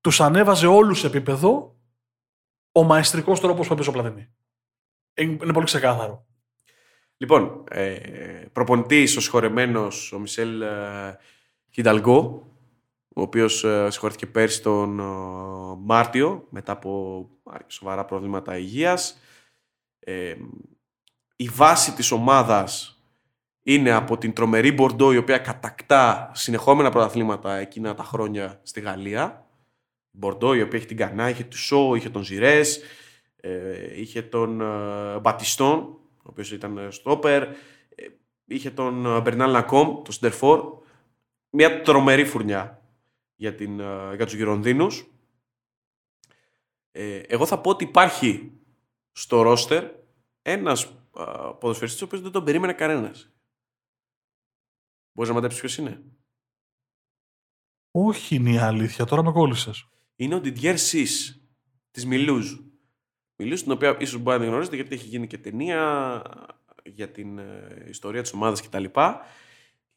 τους 0.00 0.20
ανέβαζε 0.20 0.66
όλους 0.66 0.98
σε 0.98 1.06
επίπεδο 1.06 1.76
ο 2.72 2.82
μαεστρικός 2.82 3.40
τρόπος 3.40 3.66
που 3.66 3.72
έπαιζε 3.72 3.88
ο 3.88 3.92
Πλατινί. 3.92 4.35
Είναι, 5.16 5.38
είναι 5.42 5.52
πολύ 5.52 5.66
ξεκάθαρο. 5.66 6.26
Λοιπόν, 7.16 7.64
ε, 7.70 7.94
προπονητής 8.52 9.16
ο 9.16 9.20
συγχωρεμένος 9.20 10.12
ο 10.12 10.18
Μισελ 10.18 10.60
ε, 10.60 11.18
Χινταλγκό, 11.70 12.46
ο 13.14 13.20
οποίος 13.20 13.64
ε, 13.64 13.90
συγχωρέθηκε 13.90 14.26
πέρσι 14.26 14.62
τον 14.62 14.98
ε, 14.98 15.02
Μάρτιο 15.78 16.46
μετά 16.50 16.72
από 16.72 17.28
σοβαρά 17.66 18.04
προβλήματα 18.04 18.56
υγείας. 18.56 19.20
Ε, 19.98 20.34
η 21.36 21.48
βάση 21.48 21.92
της 21.92 22.10
ομάδας 22.10 23.00
είναι 23.62 23.90
από 23.90 24.18
την 24.18 24.32
τρομερή 24.32 24.72
Μπορντό 24.72 25.12
η 25.12 25.16
οποία 25.16 25.38
κατακτά 25.38 26.30
συνεχόμενα 26.34 26.90
πρωταθλήματα 26.90 27.56
εκείνα 27.56 27.94
τα 27.94 28.04
χρόνια 28.04 28.60
στη 28.62 28.80
Γαλλία. 28.80 29.46
Μπορντό 30.10 30.54
η 30.54 30.62
οποία 30.62 30.78
έχει 30.78 30.88
την 30.88 30.96
Κανά, 30.96 31.28
είχε 31.28 31.44
του 31.44 31.58
Σο, 31.58 31.94
είχε 31.94 32.10
τον 32.10 32.22
Ζιρές, 32.22 32.76
ε, 32.76 32.82
είχε 33.96 34.22
τον 34.22 34.60
ε, 34.60 35.18
Μπατιστόν, 35.18 35.78
ο 36.16 36.28
οποίος 36.28 36.52
ήταν 36.52 36.92
στόπερ, 36.92 37.42
ε, 37.42 37.54
είχε 38.44 38.70
τον 38.70 39.06
ε, 39.06 39.20
Μπερνάλ 39.20 39.52
Νακόμ, 39.52 40.02
τον 40.02 40.12
Σντερφόρ. 40.12 40.78
Μια 41.50 41.82
τρομερή 41.82 42.24
φουρνιά 42.24 42.82
για, 43.36 43.54
την, 43.54 43.80
ε, 43.80 44.14
για 44.14 44.24
τους 44.24 44.34
Γυρονδίνους. 44.34 45.10
Ε, 46.90 47.18
εγώ 47.18 47.46
θα 47.46 47.60
πω 47.60 47.70
ότι 47.70 47.84
υπάρχει 47.84 48.52
στο 49.12 49.42
ρόστερ 49.42 49.84
ένας 50.42 50.84
ε, 50.84 50.90
ποδοσφαιριστής 51.60 52.02
ο 52.02 52.04
οποίος 52.04 52.20
δεν 52.20 52.30
τον 52.30 52.44
περίμενε 52.44 52.72
κανένας. 52.72 53.30
Μπορείς 55.12 55.30
να 55.30 55.34
μαντέψεις 55.34 55.60
ποιος 55.60 55.76
είναι; 55.76 56.02
Όχι 57.90 58.34
είναι 58.34 58.50
η 58.50 58.58
αλήθεια, 58.58 59.04
τώρα 59.04 59.22
με 59.22 59.32
κόλλησες. 59.32 59.88
Είναι 60.16 60.34
ο 60.34 60.40
Didier 60.44 60.76
Sis 60.76 61.08
της 61.90 62.06
Μιλούζ. 62.06 62.54
Μιλούζ, 63.36 63.62
την 63.62 63.72
οποία 63.72 63.96
ίσως 63.98 64.20
μπορεί 64.20 64.36
να 64.36 64.42
την 64.42 64.48
γνωρίζετε 64.48 64.76
γιατί 64.76 64.94
έχει 64.94 65.06
γίνει 65.06 65.26
και 65.26 65.38
ταινία 65.38 66.22
για 66.84 67.08
την 67.08 67.38
ε, 67.38 67.84
ιστορία 67.88 68.22
της 68.22 68.32
ομάδας 68.32 68.62
κτλ. 68.62 68.84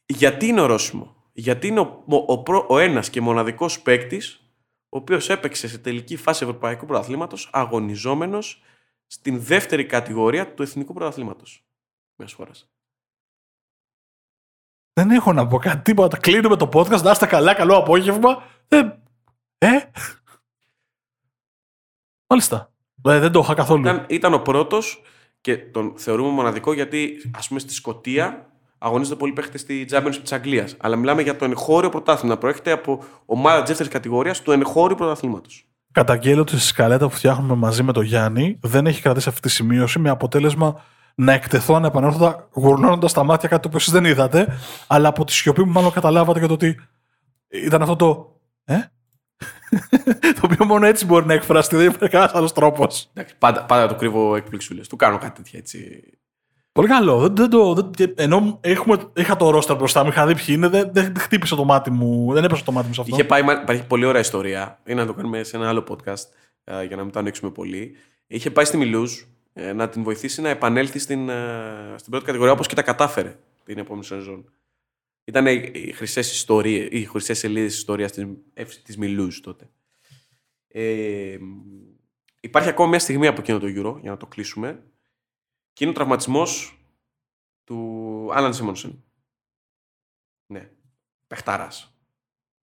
Γιατί 0.06 0.46
είναι 0.46 0.62
ορόσημο. 0.62 1.16
Γιατί 1.34 1.68
είναι 1.68 1.80
ο, 1.80 2.04
ο, 2.08 2.34
ο, 2.34 2.66
ο 2.68 2.80
ένας 2.80 3.10
και 3.10 3.22
μοναδικός 3.22 3.82
παίκτης 3.82 4.44
ο 4.90 4.98
οποίος 4.98 5.30
έπαιξε 5.30 5.68
σε 5.68 5.78
τελική 5.78 6.16
φάση 6.16 6.44
Ευρωπαϊκού 6.44 6.86
Πρωταθλήματος 6.86 7.50
αγωνιζόμενος 7.54 8.62
στην 9.08 9.42
δεύτερη 9.42 9.86
κατηγορία 9.86 10.54
του 10.54 10.64
Εθνικού 10.64 10.94
Πρωταθλήματος. 10.94 11.66
Μια 12.16 12.28
φορά. 12.28 12.52
Δεν 14.94 15.12
έχω 15.12 15.34
να 15.34 15.48
πω 15.48 15.58
κάτι 15.58 15.82
τίποτα. 15.82 16.18
Κλείνουμε 16.18 16.56
το 16.56 16.70
podcast. 16.74 17.02
Να 17.02 17.12
είστε 17.12 17.26
καλά, 17.26 17.54
καλό 17.54 17.76
απόγευμα. 17.76 18.44
Ε. 18.68 18.80
ε. 19.58 19.92
Μάλιστα. 22.28 22.74
Ε, 23.06 23.20
δεν 23.20 23.32
το 23.32 23.40
είχα 23.40 23.54
καθόλου. 23.54 23.82
Ήταν, 23.82 24.06
ήταν 24.08 24.34
ο 24.34 24.40
πρώτος 24.40 25.02
και 25.42 25.58
τον 25.58 25.94
θεωρούμε 25.96 26.30
μοναδικό 26.30 26.74
γιατί, 26.74 27.32
ας 27.38 27.48
πούμε, 27.48 27.60
στη 27.60 27.74
Σκωτία 27.74 28.50
αγωνίζονται 28.78 29.16
πολλοί 29.16 29.32
παίχτες 29.32 29.62
στη 29.62 29.88
Championship 29.92 30.20
της 30.22 30.32
Αγγλίας. 30.32 30.76
Αλλά 30.80 30.96
μιλάμε 30.96 31.22
για 31.22 31.36
το 31.36 31.46
εγχώριο 31.46 31.90
πρωτάθλημα. 31.90 32.38
Προέρχεται 32.38 32.72
από 32.72 33.04
ομάδα 33.26 33.60
της 33.60 33.68
δεύτερης 33.68 33.92
κατηγορίας 33.92 34.42
του 34.42 34.52
εγχώριου 34.52 34.96
πρωταθλήματος. 34.96 35.64
Καταγγέλλω 35.92 36.42
ότι 36.42 36.52
στη 36.52 36.68
σκαλέτα 36.68 37.08
που 37.08 37.16
φτιάχνουμε 37.16 37.56
μαζί 37.56 37.84
με 37.84 37.94
τον 37.94 38.04
Γιάννη 38.04 38.60
δεν 38.62 38.88
έχει 38.88 39.02
κρατήσει 39.02 39.30
αυτή 39.30 39.42
τη 39.42 39.50
σημείωση 39.50 40.00
με 40.00 40.10
αποτέλεσμα 40.10 40.82
να 41.16 41.34
εκτεθώ 41.34 41.74
ανεπανόρθωτα 41.74 42.50
γουρνώνοντας 42.54 43.14
τα 43.14 43.24
μάτια 43.24 43.50
κάτι 43.50 43.70
που 43.70 43.78
εσείς 43.78 43.92
δεν 43.92 44.06
είδατε, 44.06 44.58
αλλά 44.88 45.08
από 45.08 45.26
τη 45.26 45.32
σιωπή 45.32 45.64
μου 45.64 45.72
μάλλον 45.72 45.92
καταλάβατε 45.92 46.40
για 46.40 46.48
το 46.48 46.54
ότι 46.54 46.80
ήταν 47.48 47.82
αυτό 47.82 47.96
το. 47.96 48.40
Ε; 48.64 48.76
το 50.36 50.42
οποίο 50.44 50.66
μόνο 50.66 50.86
έτσι 50.86 51.06
μπορεί 51.06 51.26
να 51.26 51.34
εκφραστεί, 51.34 51.76
δεν 51.76 51.86
υπάρχει 51.86 52.10
κανένας 52.10 52.36
άλλος 52.36 52.54
τρόπος. 52.54 53.10
Πάντα, 53.38 53.64
πάντα 53.66 53.88
το 53.88 53.96
κρύβω 53.96 54.36
εκπληξούλες. 54.36 54.88
Του 54.88 54.96
κάνω 54.96 55.18
κάτι 55.18 55.42
τέτοια 55.42 55.60
έτσι. 55.60 56.04
Πολύ 56.72 56.88
καλό. 56.88 57.20
Δεν, 57.20 57.36
δεν 57.36 57.50
το, 57.50 57.74
δεν, 57.74 58.14
ενώ 58.16 58.58
έχουμε, 58.62 58.98
είχα 59.16 59.36
το 59.36 59.50
ρόστερ 59.50 59.76
μπροστά 59.76 60.04
μου, 60.04 60.10
είχα 60.10 60.26
δει 60.26 60.36
ποιοι 60.36 60.46
είναι, 60.48 60.68
δεν, 60.68 60.90
δεν 60.94 61.14
χτύπησε 61.18 61.56
το 61.56 61.64
μάτι 61.64 61.92
μου, 61.92 62.34
δεν 62.34 62.44
έπεσε 62.44 62.64
το 62.64 62.72
μάτι 62.72 62.88
μου 62.88 62.94
σε 62.94 63.02
αυτό. 63.02 63.16
Είχε 63.16 63.24
πάει, 63.24 63.42
υπάρχει 63.62 63.86
πολύ 63.88 64.06
ωραία 64.06 64.22
ιστορία. 64.22 64.80
Είναι 64.86 65.02
να 65.02 65.08
το 65.08 65.14
κάνουμε 65.14 65.44
σε 65.44 65.58
ένα 65.58 65.70
άλλο 65.70 65.84
podcast 65.90 66.26
για 66.88 66.96
να 66.96 67.04
μην 67.04 67.12
το 67.12 67.20
ανοίξουμε 67.20 67.52
πολύ. 67.52 67.96
Είχε 68.28 68.52
πάει 68.52 68.66
στη 68.66 68.78
Μιλούζ 68.78 69.12
ε, 69.54 69.74
να 69.74 69.90
την 69.90 70.04
βοηθήσει 70.04 70.42
να 70.42 70.50
επανέλθει 70.50 71.00
στην, 71.00 71.30
ε, 71.30 71.94
στην 71.96 72.12
πρώτη 72.12 72.26
κατηγορία 72.26 72.54
όπως 72.54 72.68
και 72.68 72.76
τα 72.76 72.82
κατάφερε 72.82 73.36
την 73.64 73.78
επόμενη 73.78 74.06
σεζόν. 74.06 74.52
Ήταν 75.30 75.48
οι 75.48 75.92
χρυσές 75.92 76.32
ιστορίες, 76.32 76.88
οι 76.92 77.06
χρυσές 77.06 77.38
σελίδες 77.38 77.70
της 77.70 77.78
ιστορίας 77.78 78.12
της 78.84 78.98
Μιλούζ 78.98 79.40
τότε. 79.40 79.70
Ε, 80.68 81.38
υπάρχει 82.40 82.70
ακόμα 82.70 82.90
μια 82.90 83.00
στιγμή 83.00 83.28
από 83.28 83.42
εκείνο 83.42 83.60
το 83.60 83.68
Euro, 83.68 84.00
για 84.02 84.12
να 84.12 84.18
το 84.18 84.28
κλείσουμε, 84.28 84.84
και 85.74 85.84
είναι 85.84 85.94
ο 85.94 85.96
τραυματισμός 85.96 86.80
του 87.64 88.30
Άλαν 88.34 88.54
Σίμονσεν. 88.54 89.04
Ναι. 90.46 90.72
Πεχτάρα. 91.28 91.68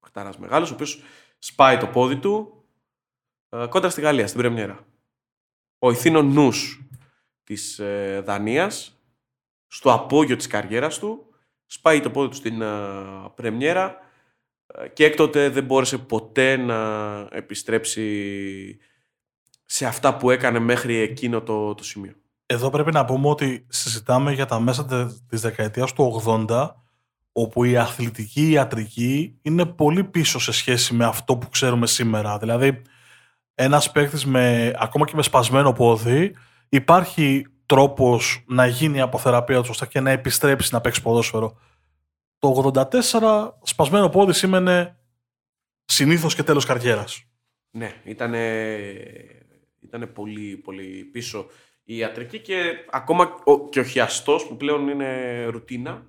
Πεχτάρα 0.01 0.33
μεγάλος, 0.39 0.71
ο 0.71 0.75
οποίος 0.75 1.03
σπάει 1.39 1.79
το 1.79 1.87
πόδι 1.87 2.19
του 2.19 2.65
ε, 3.49 3.67
κόντρα 3.67 3.91
στη 3.91 4.01
Γαλλία, 4.01 4.27
στην 4.27 4.41
Πρεμιέρα. 4.41 4.87
Ο 5.79 5.91
ηθήνο 5.91 6.23
νους 6.23 6.83
της 7.45 7.79
ε, 7.79 8.23
Δανίας, 8.25 9.01
στο 9.67 9.93
απόγειο 9.93 10.37
της 10.37 10.47
καριέρας 10.47 10.99
του, 10.99 11.26
σπάει 11.67 12.01
το 12.01 12.11
πόδι 12.11 12.29
του 12.29 12.37
στην 12.37 12.63
ε, 12.63 12.67
Πρεμιέρα 13.35 13.97
ε, 14.67 14.89
και 14.89 15.05
έκτοτε 15.05 15.49
δεν 15.49 15.65
μπόρεσε 15.65 15.99
ποτέ 15.99 16.57
να 16.57 16.77
επιστρέψει 17.31 18.79
σε 19.65 19.87
αυτά 19.87 20.17
που 20.17 20.31
έκανε 20.31 20.59
μέχρι 20.59 20.97
εκείνο 20.97 21.43
το, 21.43 21.75
το 21.75 21.85
σημείο. 21.85 22.13
Εδώ 22.47 22.71
πρέπει 22.71 22.93
να 22.93 23.05
πούμε 23.05 23.29
ότι 23.29 23.67
συζητάμε 23.69 24.33
για 24.33 24.47
τα 24.47 24.61
μέσα 24.61 25.09
της 25.29 25.41
δεκαετίας 25.41 25.93
του 25.93 26.23
80 26.49 26.71
όπου 27.33 27.65
η 27.65 27.77
αθλητική 27.77 28.51
ιατρική 28.51 29.39
είναι 29.43 29.67
πολύ 29.67 30.05
πίσω 30.05 30.39
σε 30.39 30.53
σχέση 30.53 30.95
με 30.95 31.05
αυτό 31.05 31.37
που 31.37 31.49
ξέρουμε 31.49 31.87
σήμερα. 31.87 32.39
Δηλαδή, 32.39 32.83
ένας 33.55 33.93
παίκτης 33.93 34.25
με, 34.27 34.73
ακόμα 34.79 35.07
και 35.07 35.13
με 35.17 35.23
σπασμένο 35.23 35.73
πόδι, 35.73 36.35
υπάρχει 36.69 37.47
τρόπος 37.67 38.45
να 38.47 38.67
γίνει 38.67 38.97
η 38.97 39.01
αποθεραπεία 39.01 39.61
του 39.61 39.69
ώστε 39.71 39.87
και 39.87 40.01
να 40.01 40.11
επιστρέψει 40.11 40.75
να 40.75 40.81
παίξει 40.81 41.03
ποδόσφαιρο. 41.03 41.59
Το 42.39 42.73
84 42.75 43.51
σπασμένο 43.63 44.09
πόδι 44.09 44.33
σήμαινε 44.33 44.99
συνήθως 45.85 46.35
και 46.35 46.43
τέλος 46.43 46.65
καριέρας. 46.65 47.25
Ναι, 47.71 48.01
ήταν 48.05 48.35
ήτανε 49.81 50.07
πολύ, 50.07 50.57
πολύ 50.57 51.05
πίσω 51.05 51.47
η 51.85 51.97
ιατρική 51.97 52.41
και 52.41 52.87
ακόμα 52.91 53.35
και 53.71 53.81
ο 53.81 53.85
χιαστός 53.85 54.47
που 54.47 54.57
πλέον 54.57 54.89
είναι 54.89 55.45
ρουτίνα 55.45 56.07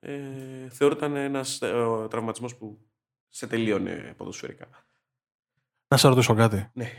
ε, 0.00 0.68
θεωρούταν 0.68 1.16
ένας 1.16 1.62
ε, 1.62 2.06
τραυματισμός 2.10 2.56
που 2.56 2.78
σε 3.28 3.46
τελείωνε 3.46 4.14
ποδοσφαιρικά. 4.16 4.68
Να 5.88 5.96
σε 5.96 6.08
ρωτήσω 6.08 6.34
κάτι. 6.34 6.70
Ναι. 6.72 6.92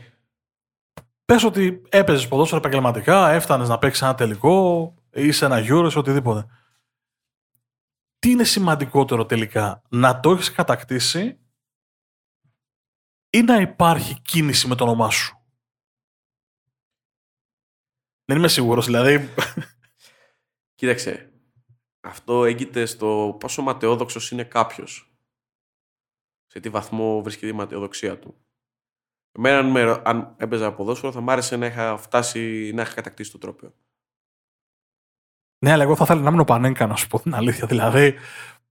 Πες 1.26 1.44
ότι 1.44 1.82
έπαιζες 1.88 2.28
ποδόσφαιρο 2.28 2.60
επαγγελματικά, 2.60 3.30
έφτανες 3.30 3.68
να 3.68 3.78
παίξεις 3.78 4.02
ένα 4.02 4.14
τελικό 4.14 4.94
ή 5.12 5.32
σε 5.32 5.44
ένα 5.44 5.58
γύρο, 5.58 5.90
σε 5.90 5.98
οτιδήποτε. 5.98 6.46
Τι 8.18 8.30
είναι 8.30 8.44
σημαντικότερο 8.44 9.26
τελικά, 9.26 9.82
να 9.90 10.20
το 10.20 10.30
έχεις 10.30 10.52
κατακτήσει 10.52 11.40
ή 13.30 13.42
να 13.42 13.60
υπάρχει 13.60 14.20
κίνηση 14.22 14.68
με 14.68 14.74
το 14.74 14.84
όνομά 14.84 15.10
σου; 15.10 15.36
Δεν 18.24 18.36
είμαι 18.36 18.48
σίγουρος, 18.48 18.84
δηλαδή. 18.84 19.28
Κοίταξε. 20.78 21.30
Αυτό 22.00 22.44
έγκυται 22.44 22.86
στο 22.86 23.36
πόσο 23.40 23.62
ματαιόδοξος 23.62 24.30
είναι 24.30 24.44
κάποιος. 24.44 25.16
Σε 26.46 26.60
τι 26.60 26.68
βαθμό 26.68 27.22
βρίσκεται 27.22 27.52
η 27.52 27.56
ματαιοδοξία 27.56 28.18
του. 28.18 28.45
Εμένα, 29.38 30.02
αν 30.04 30.34
έπαιζα 30.36 30.72
ποδόσφαιρο, 30.72 31.12
θα 31.12 31.20
μ' 31.20 31.30
άρεσε 31.30 31.56
να 31.56 31.66
είχα 31.66 31.96
φτάσει 31.96 32.72
να 32.74 32.82
είχα 32.82 32.94
κατακτήσει 32.94 33.30
το 33.30 33.38
τρόπιο. 33.38 33.74
Ναι, 35.58 35.72
αλλά 35.72 35.82
εγώ 35.82 35.96
θα 35.96 36.04
ήθελα 36.04 36.20
να 36.20 36.30
είμαι 36.30 36.40
ο 36.40 36.44
Πανέγκα, 36.44 36.86
να 36.86 36.96
σου 36.96 37.06
πω 37.06 37.20
την 37.20 37.34
αλήθεια. 37.34 37.66
Δηλαδή, 37.66 38.14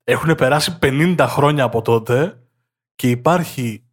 έχουν 0.03 0.36
περάσει 0.36 0.78
50 0.82 1.26
χρόνια 1.28 1.63
από 1.63 1.82
τότε 1.82 2.39
και 2.95 3.09
υπάρχει 3.09 3.84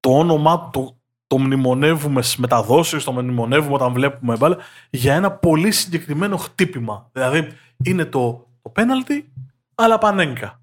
το 0.00 0.18
όνομα 0.18 0.70
του, 0.70 1.00
το 1.26 1.38
μνημονεύουμε 1.38 2.22
στι 2.22 2.40
μεταδόσει, 2.40 3.04
το 3.04 3.12
μνημονεύουμε 3.12 3.74
όταν 3.74 3.92
βλέπουμε 3.92 4.36
μπάλα 4.36 4.56
για 4.90 5.14
ένα 5.14 5.32
πολύ 5.32 5.70
συγκεκριμένο 5.70 6.36
χτύπημα. 6.36 7.08
Δηλαδή 7.12 7.52
είναι 7.84 8.04
το, 8.04 8.48
το 8.62 8.70
πέναλτι, 8.70 9.32
αλλά 9.74 9.98
πανέγκα. 9.98 10.60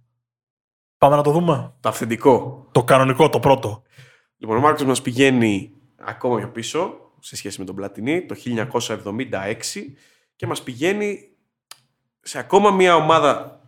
Πάμε 0.97 1.15
να 1.15 1.21
το 1.21 1.31
δούμε. 1.31 1.73
Το 1.79 1.89
αυθεντικό. 1.89 2.67
Το 2.71 2.83
κανονικό, 2.83 3.29
το 3.29 3.39
πρώτο. 3.39 3.83
Λοιπόν, 4.43 4.57
ο 4.57 4.61
Μάρκος 4.61 4.83
μας 4.83 5.01
πηγαίνει 5.01 5.73
ακόμα 5.95 6.37
πιο 6.37 6.49
πίσω 6.49 7.11
σε 7.19 7.35
σχέση 7.35 7.59
με 7.59 7.65
τον 7.65 7.75
Πλατινί 7.75 8.25
το 8.25 8.35
1976 8.45 9.55
και 10.35 10.47
μας 10.47 10.63
πηγαίνει 10.63 11.35
σε 12.21 12.39
ακόμα 12.39 12.71
μια 12.71 12.95
ομάδα 12.95 13.61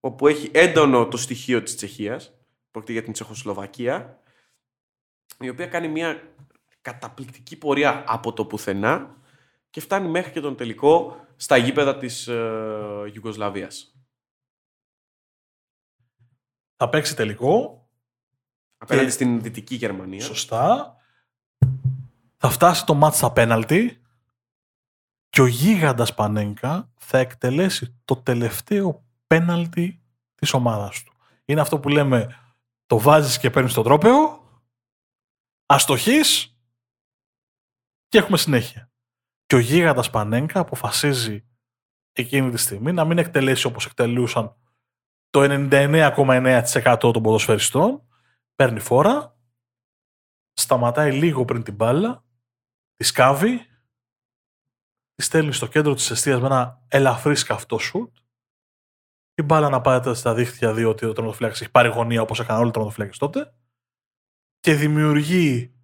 όπου 0.00 0.26
έχει 0.26 0.50
έντονο 0.52 1.08
το 1.08 1.16
στοιχείο 1.16 1.62
της 1.62 1.76
Τσεχίας, 1.76 2.32
πρόκειται 2.70 2.92
για 2.92 3.02
την 3.02 3.12
Τσεχοσλοβακία, 3.12 4.22
η 5.40 5.48
οποία 5.48 5.66
κάνει 5.66 5.88
μια 5.88 6.34
καταπληκτική 6.82 7.56
πορεία 7.56 8.04
από 8.06 8.32
το 8.32 8.46
πουθενά 8.46 9.16
και 9.70 9.80
φτάνει 9.80 10.08
μέχρι 10.08 10.32
και 10.32 10.40
τον 10.40 10.56
τελικό 10.56 11.26
στα 11.36 11.56
γήπεδα 11.56 11.96
της 11.96 12.28
ε, 12.28 13.12
Θα 16.76 16.88
παίξει 16.88 17.16
τελικό. 17.16 17.80
Απέναντι 18.78 19.10
στην 19.10 19.42
Δυτική 19.42 19.74
Γερμανία. 19.74 20.20
Σωστά. 20.20 20.96
Θα 22.36 22.50
φτάσει 22.50 22.86
το 22.86 22.94
μάτς 22.94 23.16
στα 23.16 23.32
πέναλτι 23.32 24.00
και 25.28 25.40
ο 25.40 25.46
γίγαντας 25.46 26.14
Πανέγκα 26.14 26.92
θα 26.98 27.18
εκτελέσει 27.18 27.96
το 28.04 28.16
τελευταίο 28.16 29.04
πέναλτι 29.26 30.02
της 30.34 30.52
ομάδας 30.52 31.02
του. 31.02 31.12
Είναι 31.44 31.60
αυτό 31.60 31.78
που 31.80 31.88
λέμε 31.88 32.40
το 32.86 32.98
βάζεις 32.98 33.38
και 33.38 33.50
παίρνεις 33.50 33.72
το 33.72 33.82
τρόπεο 33.82 34.44
αστοχής 35.66 36.56
και 38.08 38.18
έχουμε 38.18 38.36
συνέχεια. 38.36 38.90
Και 39.46 39.54
ο 39.56 39.58
γίγαντας 39.58 40.10
Πανέγκα 40.10 40.60
αποφασίζει 40.60 41.44
εκείνη 42.12 42.50
τη 42.50 42.56
στιγμή 42.56 42.92
να 42.92 43.04
μην 43.04 43.18
εκτελέσει 43.18 43.66
όπως 43.66 43.86
εκτελούσαν 43.86 44.56
το 45.30 45.68
99,9% 45.70 46.96
των 46.98 47.22
ποδοσφαιριστών, 47.22 48.05
παίρνει 48.56 48.80
φόρα, 48.80 49.38
σταματάει 50.52 51.12
λίγο 51.12 51.44
πριν 51.44 51.62
την 51.62 51.74
μπάλα, 51.74 52.24
τη 52.96 53.04
σκάβει, 53.04 53.66
τη 55.14 55.22
στέλνει 55.22 55.52
στο 55.52 55.66
κέντρο 55.66 55.94
της 55.94 56.10
αιστείας 56.10 56.40
με 56.40 56.46
ένα 56.46 56.82
ελαφρύ 56.88 57.36
σκαυτό 57.36 57.78
σουτ 57.78 58.16
η 59.38 59.42
μπάλα 59.42 59.68
να 59.68 59.80
πάει 59.80 60.14
στα 60.14 60.34
δίχτυα 60.34 60.74
διότι 60.74 61.04
ο 61.04 61.12
τερματοφύλακα 61.12 61.54
έχει 61.54 61.70
πάρει 61.70 61.88
γωνία 61.88 62.22
όπως 62.22 62.40
έκαναν 62.40 62.60
όλοι 62.60 62.68
οι 62.68 62.72
τερματοφύλακε 62.72 63.18
τότε 63.18 63.54
και 64.60 64.74
δημιουργεί 64.74 65.74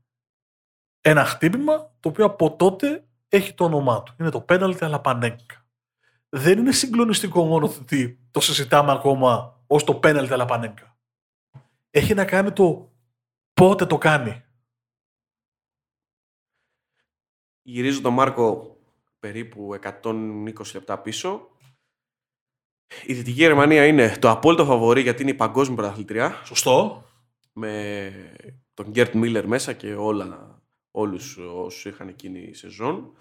ένα 1.00 1.24
χτύπημα 1.24 1.94
το 2.00 2.08
οποίο 2.08 2.24
από 2.24 2.56
τότε 2.56 3.06
έχει 3.28 3.54
το 3.54 3.64
όνομά 3.64 4.02
του. 4.02 4.14
Είναι 4.18 4.30
το 4.30 4.40
πέναλτι 4.40 4.84
αλλά 4.84 5.00
πανέγκα. 5.00 5.66
Δεν 6.28 6.58
είναι 6.58 6.72
συγκλονιστικό 6.72 7.44
μόνο 7.44 7.66
ότι 7.66 8.28
το 8.30 8.40
συζητάμε 8.40 8.92
ακόμα 8.92 9.60
ως 9.66 9.84
το 9.84 9.94
πέναλτι 9.94 10.32
αλλά 10.32 10.44
πανέγκα. 10.44 10.91
Έχει 11.95 12.14
να 12.14 12.24
κάνει 12.24 12.53
το 12.53 12.93
πότε 13.55 13.86
το 13.86 13.99
κάνει. 13.99 14.43
Γυρίζω 17.62 18.01
τον 18.01 18.12
Μάρκο 18.12 18.76
περίπου 19.18 19.78
120 20.03 20.53
λεπτά 20.74 20.99
πίσω. 20.99 21.49
Η 23.07 23.14
Δυτική 23.14 23.40
Γερμανία 23.40 23.86
είναι 23.86 24.16
το 24.18 24.30
απόλυτο 24.30 24.64
φαβορή 24.64 25.01
γιατί 25.01 25.22
είναι 25.22 25.30
η 25.30 25.34
παγκόσμια 25.34 25.76
πρωταθλητριά. 25.76 26.43
Σωστό. 26.45 27.05
Με 27.53 28.12
τον 28.74 28.90
Γκέρτ 28.90 29.14
Μίλλερ 29.14 29.47
μέσα 29.47 29.72
και 29.72 29.95
όλα, 29.95 30.62
όλους 30.90 31.36
όσους 31.36 31.84
είχαν 31.84 32.09
εκείνη 32.09 32.40
η 32.40 32.55
σεζόν. 32.55 33.16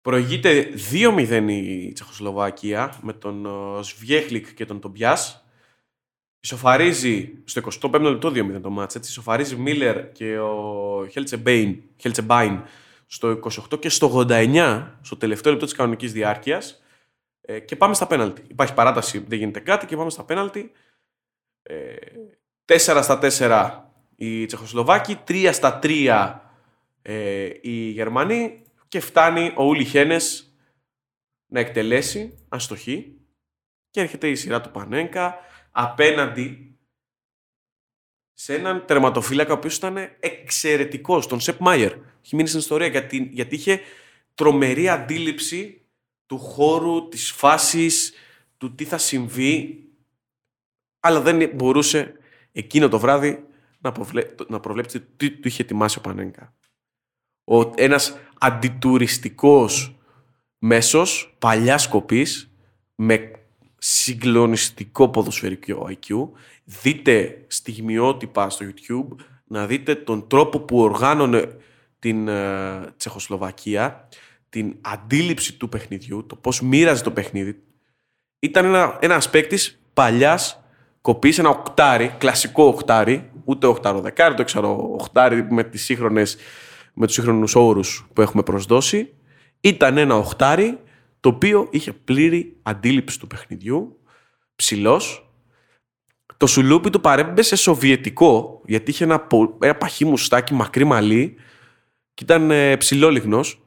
Προηγείται 0.00 0.74
2-0 0.90 1.46
η 1.48 1.92
Τσεχοσλοβακία 1.92 2.98
με 3.02 3.12
τον 3.12 3.46
ε, 3.46 3.82
Σβιέχλικ 3.82 4.54
και 4.54 4.66
τον 4.66 4.80
Τομπιάς. 4.80 5.41
Ισοφαρίζει 6.44 7.34
στο 7.44 7.60
25 7.92 8.00
λεπτό 8.00 8.28
2-0 8.28 8.60
το 8.62 8.70
μάτς. 8.70 8.94
Έτσι. 8.94 9.10
Ισοφαρίζει 9.10 9.56
Μίλλερ 9.56 10.12
και 10.12 10.38
ο 10.38 11.06
Χέλτσεμπάιν 11.96 12.62
στο 13.06 13.40
28 13.70 13.80
και 13.80 13.88
στο 13.88 14.26
89 14.28 14.90
στο 15.00 15.16
τελευταίο 15.16 15.52
λεπτό 15.52 15.66
της 15.66 15.74
κανονικής 15.74 16.12
διάρκειας 16.12 16.82
ε, 17.40 17.60
και 17.60 17.76
πάμε 17.76 17.94
στα 17.94 18.06
πέναλτι. 18.06 18.42
Υπάρχει 18.48 18.74
παράταση, 18.74 19.18
δεν 19.18 19.38
γίνεται 19.38 19.60
κάτι 19.60 19.86
και 19.86 19.96
πάμε 19.96 20.10
στα 20.10 20.24
πέναλτι. 20.24 20.72
Ε, 21.62 21.94
4 22.64 22.76
στα 22.78 23.18
4 23.22 23.80
οι 24.16 24.46
Τσεχοσλοβάκοι, 24.46 25.18
3 25.28 25.50
στα 25.52 25.78
3 25.82 26.34
ε, 27.02 27.50
οι 27.60 27.90
Γερμανοί 27.90 28.62
και 28.88 29.00
φτάνει 29.00 29.52
ο 29.56 29.64
Ούλι 29.64 29.84
Χένες 29.84 30.56
να 31.46 31.60
εκτελέσει 31.60 32.44
αστοχή 32.48 33.16
και 33.90 34.00
έρχεται 34.00 34.28
η 34.28 34.34
σειρά 34.34 34.60
του 34.60 34.70
Πανέγκα 34.70 35.38
απέναντι 35.72 36.76
σε 38.32 38.54
έναν 38.54 38.86
τερματοφύλακα 38.86 39.52
ο 39.52 39.56
οποίος 39.56 39.76
ήταν 39.76 39.96
εξαιρετικός, 40.20 41.26
τον 41.26 41.40
Σεπ 41.40 41.60
Μάιερ. 41.60 41.92
Έχει 42.24 42.36
μείνει 42.36 42.48
στην 42.48 42.60
ιστορία 42.60 42.86
γιατί, 42.86 43.28
γιατί 43.32 43.54
είχε 43.54 43.80
τρομερή 44.34 44.88
αντίληψη 44.88 45.86
του 46.26 46.38
χώρου, 46.38 47.08
της 47.08 47.30
φάσης, 47.30 48.12
του 48.56 48.74
τι 48.74 48.84
θα 48.84 48.98
συμβεί, 48.98 49.84
αλλά 51.00 51.20
δεν 51.20 51.50
μπορούσε 51.54 52.14
εκείνο 52.52 52.88
το 52.88 52.98
βράδυ 52.98 53.44
να, 53.78 53.92
να 54.48 54.60
προβλέψει 54.60 55.00
τι 55.00 55.30
του 55.30 55.48
είχε 55.48 55.62
ετοιμάσει 55.62 55.98
ο 55.98 56.00
Πανέγκα. 56.00 56.54
Ο, 57.44 57.70
ένας 57.74 58.18
αντιτουριστικός 58.38 59.96
μέσος, 60.58 61.36
παλιάς 61.38 61.82
σκοπής, 61.82 62.54
με 62.94 63.30
συγκλονιστικό 63.84 65.08
ποδοσφαιρικό 65.08 65.88
IQ. 65.90 66.28
Δείτε 66.64 67.44
στιγμιότυπα 67.46 68.50
στο 68.50 68.64
YouTube, 68.68 69.16
να 69.44 69.66
δείτε 69.66 69.94
τον 69.94 70.26
τρόπο 70.28 70.60
που 70.60 70.78
οργάνωνε 70.78 71.56
την 71.98 72.28
ε, 72.28 72.92
Τσεχοσλοβακία, 72.96 74.08
την 74.48 74.76
αντίληψη 74.80 75.56
του 75.56 75.68
παιχνιδιού, 75.68 76.26
το 76.26 76.36
πώς 76.36 76.60
μοίραζε 76.60 77.02
το 77.02 77.10
παιχνίδι. 77.10 77.62
Ήταν 78.38 78.64
ένα, 78.64 78.98
ένας 79.00 79.30
παίκτης 79.30 79.80
παλιάς 79.92 80.64
κοπής, 81.00 81.38
ένα 81.38 81.48
οκτάρι, 81.48 82.14
κλασικό 82.18 82.64
οκτάρι, 82.64 83.30
ούτε 83.44 83.66
οχτάρο 83.66 84.00
δεκάρι, 84.00 84.34
το 84.34 84.44
ξέρω 84.44 84.90
οχτάρι 84.92 85.46
με, 85.50 85.64
τις 85.64 85.84
σύγχρονες, 85.84 86.36
με 86.94 87.06
τους 87.06 87.14
σύγχρονους 87.14 87.54
όρους 87.54 88.06
που 88.12 88.20
έχουμε 88.20 88.42
προσδώσει. 88.42 89.12
Ήταν 89.60 89.96
ένα 89.96 90.16
οχτάρι 90.16 90.78
το 91.22 91.28
οποίο 91.28 91.68
είχε 91.70 91.92
πλήρη 91.92 92.58
αντίληψη 92.62 93.18
του 93.18 93.26
παιχνιδιού, 93.26 94.00
ψηλός. 94.54 95.32
Το 96.36 96.46
σουλούπι 96.46 96.90
του 96.90 97.00
παρέμπε 97.00 97.42
σε 97.42 97.56
σοβιετικό, 97.56 98.62
γιατί 98.64 98.90
είχε 98.90 99.04
ένα, 99.04 99.26
ένα 99.60 99.76
παχύ 99.76 100.04
μουστάκι, 100.04 100.54
μακρύ 100.54 100.84
μαλλί 100.84 101.36
και 102.14 102.24
ήταν 102.24 102.50
ε, 102.50 102.76
ψηλόλιγνος 102.76 103.62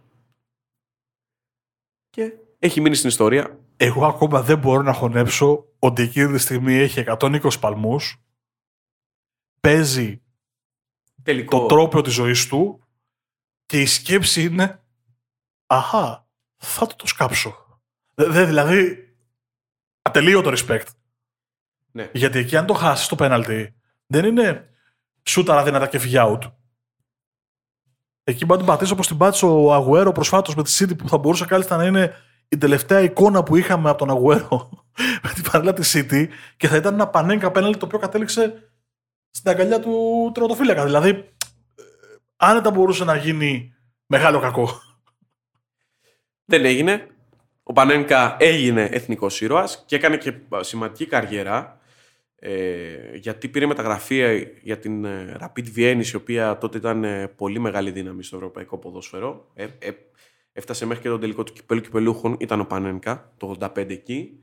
και 2.09 2.33
έχει 2.59 2.81
μείνει 2.81 2.95
στην 2.95 3.09
ιστορία. 3.09 3.59
Εγώ 3.77 4.05
ακόμα 4.05 4.41
δεν 4.41 4.57
μπορώ 4.57 4.81
να 4.81 4.93
χωνέψω 4.93 5.65
ότι 5.79 6.01
εκείνη 6.01 6.31
τη 6.31 6.37
στιγμή 6.37 6.73
έχει 6.73 7.03
120 7.05 7.59
παλμούς, 7.59 8.21
παίζει 9.61 10.21
Τελικό. 11.23 11.59
το 11.59 11.65
τρόπο 11.65 12.01
της 12.01 12.13
ζωής 12.13 12.47
του 12.47 12.87
και 13.65 13.81
η 13.81 13.85
σκέψη 13.85 14.43
είναι 14.43 14.83
«Αχά, 15.65 16.24
θα 16.57 16.87
το 16.87 16.95
το 16.95 17.07
σκάψω. 17.07 17.79
Δε, 18.13 18.45
δηλαδή, 18.45 18.97
ατελείωτο 20.01 20.51
respect. 20.55 20.85
Ναι. 21.91 22.09
Γιατί 22.13 22.39
εκεί 22.39 22.57
αν 22.57 22.65
το 22.65 22.73
χάσεις 22.73 23.07
το 23.07 23.15
πέναλτι, 23.15 23.75
δεν 24.07 24.25
είναι 24.25 24.69
σούταρα 25.23 25.63
δυνατά 25.63 25.87
και 25.87 25.99
φυγιά 25.99 26.25
out. 26.27 26.51
Εκεί 28.23 28.45
μπορεί 28.45 28.59
να 28.59 28.65
την 28.65 28.73
πατήσει 28.73 28.91
όπως 28.91 29.07
την 29.07 29.17
πάτησε 29.17 29.45
ο 29.45 29.73
Αγουέρο 29.73 30.11
προσφάτως 30.11 30.55
με 30.55 30.63
τη 30.63 30.77
City 30.79 30.97
που 30.97 31.09
θα 31.09 31.17
μπορούσε 31.17 31.45
κάλλιστα 31.45 31.77
να 31.77 31.85
είναι 31.85 32.13
η 32.47 32.57
τελευταία 32.57 32.99
εικόνα 32.99 33.43
που 33.43 33.55
είχαμε 33.55 33.89
από 33.89 33.97
τον 33.97 34.09
Αγουέρο 34.09 34.69
με 35.23 35.29
την 35.33 35.43
παρέλα 35.51 35.73
της 35.73 35.93
City 35.95 36.27
και 36.57 36.67
θα 36.67 36.75
ήταν 36.75 36.93
ένα 36.93 37.07
πανέγκα 37.07 37.51
πέναλτι 37.51 37.77
το 37.77 37.85
οποίο 37.85 37.99
κατέληξε 37.99 38.71
στην 39.31 39.51
αγκαλιά 39.51 39.79
του 39.79 40.31
τροματοφύλακα. 40.33 40.83
Δηλαδή, 40.83 41.09
ε, 41.09 41.83
άνετα 42.35 42.71
μπορούσε 42.71 43.03
να 43.03 43.15
γίνει 43.15 43.73
μεγάλο 44.05 44.39
κακό. 44.39 44.81
Δεν 46.45 46.65
έγινε. 46.65 47.07
Ο 47.63 47.73
Πανένκα 47.73 48.37
έγινε 48.39 48.83
εθνικός 48.91 49.41
ήρωας 49.41 49.83
και 49.85 49.95
έκανε 49.95 50.17
και 50.17 50.33
σημαντική 50.59 51.05
καριέρα 51.05 51.79
ε, 52.47 53.15
γιατί 53.15 53.47
πήρε 53.47 53.65
μεταγραφή 53.65 54.47
για 54.61 54.79
την 54.79 55.05
ε, 55.05 55.37
Rapid 55.39 55.65
Vienna 55.77 56.01
η 56.13 56.15
οποία 56.15 56.57
τότε 56.57 56.77
ήταν 56.77 57.03
ε, 57.03 57.27
πολύ 57.27 57.59
μεγάλη 57.59 57.91
δύναμη 57.91 58.23
στο 58.23 58.35
ευρωπαϊκό 58.35 58.77
ποδόσφαιρο. 58.77 59.51
Ε, 59.53 59.67
ε, 59.79 59.91
έφτασε 60.53 60.85
μέχρι 60.85 61.03
και 61.03 61.09
τον 61.09 61.19
τελικό 61.19 61.43
του 61.43 61.53
κυπέλου 61.53 61.81
κυπελούχων, 61.81 62.35
ήταν 62.39 62.59
ο 62.59 62.65
Πανένκα 62.65 63.33
το 63.37 63.55
85 63.59 63.89
εκεί. 63.89 64.39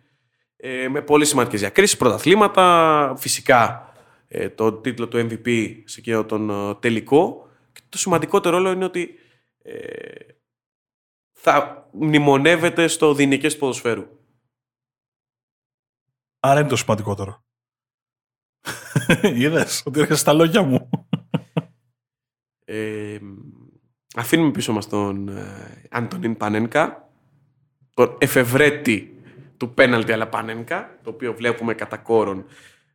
Ε, 0.56 0.88
με 0.88 1.02
πολύ 1.02 1.24
σημαντικές 1.24 1.60
διακρίσεις, 1.60 1.96
πρωταθλήματα, 1.96 3.14
φυσικά 3.18 3.92
ε, 4.28 4.48
το 4.48 4.72
τίτλο 4.72 5.08
του 5.08 5.28
MVP 5.30 5.76
σε 5.84 6.00
εκείνο 6.00 6.24
τον 6.24 6.76
τελικό. 6.80 7.48
Και 7.72 7.80
το 7.88 7.98
σημαντικότερο 7.98 8.56
όλο 8.56 8.70
είναι 8.70 8.84
ότι 8.84 9.14
θα 11.44 11.88
μνημονεύεται 11.92 12.88
στο 12.88 13.14
δυνικέ 13.14 13.50
του 13.50 13.58
ποδοσφαίρου. 13.58 14.06
Άρα 16.40 16.60
είναι 16.60 16.68
το 16.68 16.76
σημαντικότερο. 16.76 17.44
Είδες 19.22 19.82
ότι 19.86 20.00
έρχεσαι 20.00 20.20
στα 20.20 20.32
λόγια 20.32 20.62
μου. 20.62 20.90
Ε, 22.64 23.18
αφήνουμε 24.16 24.50
πίσω 24.50 24.72
μας 24.72 24.88
τον 24.88 25.28
ε, 25.28 25.88
Αντωνίν 25.90 26.36
Πανένκα, 26.36 27.08
τον 27.94 28.16
εφευρέτη 28.18 29.22
του 29.56 29.74
πέναλτι 29.74 30.12
αλλά 30.12 30.28
Πανένκα, 30.28 30.98
το 31.02 31.10
οποίο 31.10 31.34
βλέπουμε 31.34 31.74
κατά 31.74 31.96
κόρον 31.96 32.44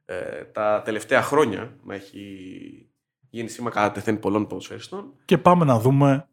ε, 0.06 0.44
τα 0.44 0.82
τελευταία 0.86 1.22
χρόνια 1.22 1.78
να 1.84 1.96
έχει 1.96 2.22
γίνει 3.30 3.50
σήμα 3.50 3.70
κατά 3.70 3.92
τεθέν 3.92 4.20
πολλών 4.20 4.48
ποδοσφαιριστών. 4.48 5.14
Και 5.26 5.38
πάμε 5.38 5.66
να 5.66 5.80
δούμε 5.80 6.30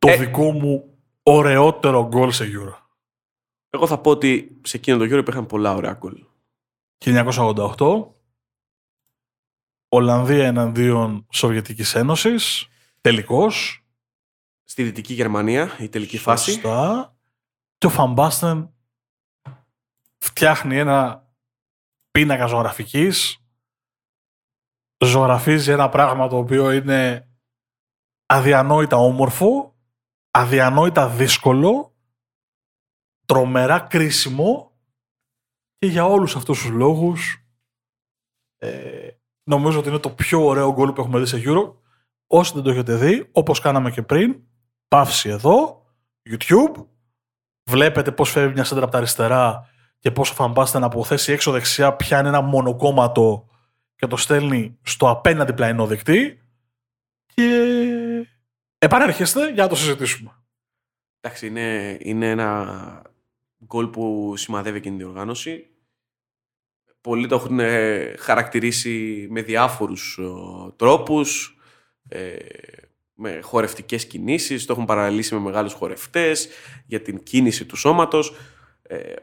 το 0.00 0.08
ε, 0.08 0.16
δικό 0.16 0.52
μου 0.52 0.98
ωραιότερο 1.22 2.06
γκολ 2.08 2.30
σε 2.30 2.44
Euro. 2.44 2.74
Εγώ 3.70 3.86
θα 3.86 3.98
πω 3.98 4.10
ότι 4.10 4.60
σε 4.62 4.76
εκείνο 4.76 4.98
το 4.98 5.04
Euro 5.04 5.18
υπήρχαν 5.18 5.46
πολλά 5.46 5.74
ωραία 5.74 5.92
γκολ. 5.92 6.24
1988, 6.98 8.06
Ολλανδία 9.88 10.46
εναντίον 10.46 11.26
Σοβιετικής 11.32 11.94
Ένωσης, 11.94 12.68
τελικός. 13.00 13.84
Στη 14.64 14.82
Δυτική 14.82 15.14
Γερμανία, 15.14 15.76
η 15.78 15.88
τελική 15.88 16.18
φάση. 16.18 16.52
Σωστά. 16.52 17.14
Και 17.78 17.86
ο 17.86 17.90
Φαμπάστεν 17.90 18.74
φτιάχνει 20.18 20.78
ένα 20.78 21.28
πίνακα 22.10 22.46
ζωγραφικής. 22.46 23.44
Ζωγραφίζει 25.04 25.70
ένα 25.70 25.88
πράγμα 25.88 26.28
το 26.28 26.36
οποίο 26.36 26.70
είναι 26.70 27.28
αδιανόητα 28.26 28.96
όμορφο 28.96 29.69
αδιανόητα 30.30 31.08
δύσκολο, 31.08 31.94
τρομερά 33.26 33.80
κρίσιμο 33.80 34.72
και 35.78 35.86
για 35.86 36.04
όλους 36.04 36.36
αυτούς 36.36 36.60
τους 36.60 36.70
λόγους 36.70 37.44
ε, 38.58 39.08
νομίζω 39.42 39.78
ότι 39.78 39.88
είναι 39.88 39.98
το 39.98 40.10
πιο 40.10 40.44
ωραίο 40.44 40.72
γκολ 40.72 40.92
που 40.92 41.00
έχουμε 41.00 41.18
δει 41.18 41.26
σε 41.26 41.42
Euro. 41.44 41.74
Όσοι 42.26 42.52
δεν 42.54 42.62
το 42.62 42.70
έχετε 42.70 42.96
δει, 42.96 43.28
όπως 43.32 43.60
κάναμε 43.60 43.90
και 43.90 44.02
πριν, 44.02 44.42
παύση 44.88 45.28
εδώ, 45.28 45.86
YouTube, 46.30 46.86
βλέπετε 47.70 48.12
πώς 48.12 48.30
φεύγει 48.30 48.52
μια 48.52 48.64
σέντρα 48.64 48.82
από 48.82 48.92
τα 48.92 48.98
αριστερά 48.98 49.68
και 49.98 50.10
πόσο 50.10 50.34
Φαμπάστεν 50.34 50.84
από 50.84 51.04
θέση 51.04 51.32
έξω 51.32 51.50
δεξιά 51.50 51.96
πιάνει 51.96 52.28
ένα 52.28 52.40
μονοκόμματο 52.40 53.46
και 53.94 54.06
το 54.06 54.16
στέλνει 54.16 54.78
στο 54.82 55.10
απέναντι 55.10 55.52
πλαϊνό 55.52 55.86
δεκτή 55.86 56.40
και 57.34 57.69
επανέρχεστε 58.82 59.50
για 59.50 59.62
να 59.62 59.68
το 59.68 59.76
συζητήσουμε. 59.76 60.34
Εντάξει, 61.20 61.46
είναι, 61.46 61.98
είναι 62.00 62.30
ένα 62.30 63.02
γκολ 63.64 63.86
που 63.86 64.34
σημαδεύει 64.36 64.76
εκείνη 64.76 64.96
την 64.96 65.06
οργάνωση. 65.06 65.66
Πολλοί 67.00 67.26
το 67.26 67.34
έχουν 67.34 67.60
ε, 67.60 68.14
χαρακτηρίσει 68.18 69.26
με 69.30 69.42
διάφορους 69.42 70.18
ε, 70.20 70.24
τρόπους, 70.76 71.58
ε, 72.08 72.36
με 73.14 73.40
χορευτικές 73.42 74.06
κινήσεις, 74.06 74.66
το 74.66 74.72
έχουν 74.72 74.84
παραλύσει 74.84 75.34
με 75.34 75.40
μεγάλους 75.40 75.72
χορευτές 75.72 76.48
για 76.86 77.00
την 77.02 77.22
κίνηση 77.22 77.64
του 77.64 77.76
σώματος. 77.76 78.34
Ε, 78.82 79.14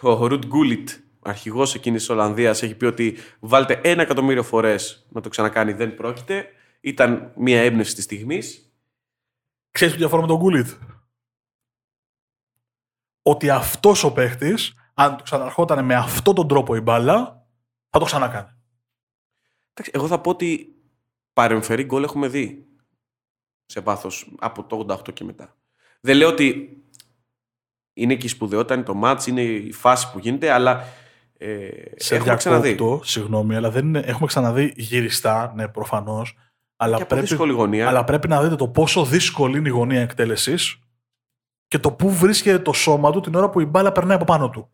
ο 0.00 0.26
Ρουτ 0.26 0.46
Γκούλιτ, 0.46 0.88
αρχηγός 1.22 1.74
εκείνης 1.74 2.00
της 2.00 2.10
Ολλανδίας, 2.10 2.62
έχει 2.62 2.74
πει 2.74 2.84
ότι 2.84 3.16
βάλτε 3.40 3.80
ένα 3.82 4.02
εκατομμύριο 4.02 4.42
φορές 4.42 5.06
να 5.10 5.20
το 5.20 5.28
ξανακάνει, 5.28 5.72
δεν 5.72 5.94
πρόκειται. 5.94 6.46
Ήταν 6.80 7.32
μια 7.36 7.60
έμπνευση 7.60 7.94
της 7.94 8.04
στιγμής. 8.04 8.73
Ξέρεις 9.74 9.94
ποια 9.94 10.06
διαφορά 10.06 10.22
με 10.22 10.28
τον 10.28 10.38
Γκούλιτ; 10.38 10.68
Ότι 13.22 13.50
αυτός 13.50 14.04
ο 14.04 14.12
παίχτης, 14.12 14.74
αν 14.94 15.16
του 15.16 15.22
ξαναρχόταν 15.22 15.84
με 15.84 15.94
αυτόν 15.94 16.34
τον 16.34 16.48
τρόπο 16.48 16.76
η 16.76 16.80
μπάλα, 16.80 17.46
θα 17.90 17.98
το 17.98 18.04
ξανακάνει. 18.04 18.48
Εντάξει, 19.72 19.90
εγώ 19.94 20.06
θα 20.06 20.20
πω 20.20 20.30
ότι 20.30 20.74
παρεμφερή 21.32 21.84
γκολ 21.84 22.02
έχουμε 22.02 22.28
δει 22.28 22.66
σε 23.66 23.80
βάθος 23.80 24.34
από 24.38 24.64
το 24.64 24.86
88 24.88 25.12
και 25.14 25.24
μετά. 25.24 25.56
Δεν 26.00 26.16
λέω 26.16 26.28
ότι 26.28 26.78
είναι 27.92 28.14
και 28.16 28.26
η 28.26 28.28
σπουδαιότητα, 28.28 28.74
είναι 28.74 28.82
το 28.82 28.94
μάτς, 28.94 29.26
είναι 29.26 29.42
η 29.42 29.72
φάση 29.72 30.12
που 30.12 30.18
γίνεται, 30.18 30.50
αλλά 30.50 30.84
ε, 31.38 31.68
Σε 31.96 32.14
έχουμε 32.14 32.36
ξαναδεί. 32.36 32.72
διακόπτω, 32.72 33.04
συγγνώμη, 33.04 33.56
αλλά 33.56 33.70
δεν 33.70 33.86
είναι, 33.86 33.98
έχουμε 33.98 34.26
ξαναδεί 34.26 34.72
γυριστά, 34.76 35.52
ναι, 35.54 35.68
προφανώς. 35.68 36.36
Αλλά, 36.76 36.96
Και 36.96 37.02
από 37.02 37.14
πρέπει, 37.14 37.26
δύσκολη 37.26 37.52
γωνία. 37.52 37.88
αλλά 37.88 38.04
πρέπει 38.04 38.28
να 38.28 38.42
δείτε 38.42 38.56
το 38.56 38.68
πόσο 38.68 39.04
δύσκολη 39.04 39.58
είναι 39.58 39.68
η 39.68 39.72
γωνία 39.72 40.00
εκτέλεσης 40.00 40.78
και 41.68 41.78
το 41.78 41.92
πού 41.92 42.10
βρίσκεται 42.14 42.58
το 42.58 42.72
σώμα 42.72 43.10
του 43.12 43.20
την 43.20 43.34
ώρα 43.34 43.50
που 43.50 43.60
η 43.60 43.64
μπάλα 43.64 43.92
περνάει 43.92 44.16
από 44.16 44.24
πάνω 44.24 44.50
του. 44.50 44.70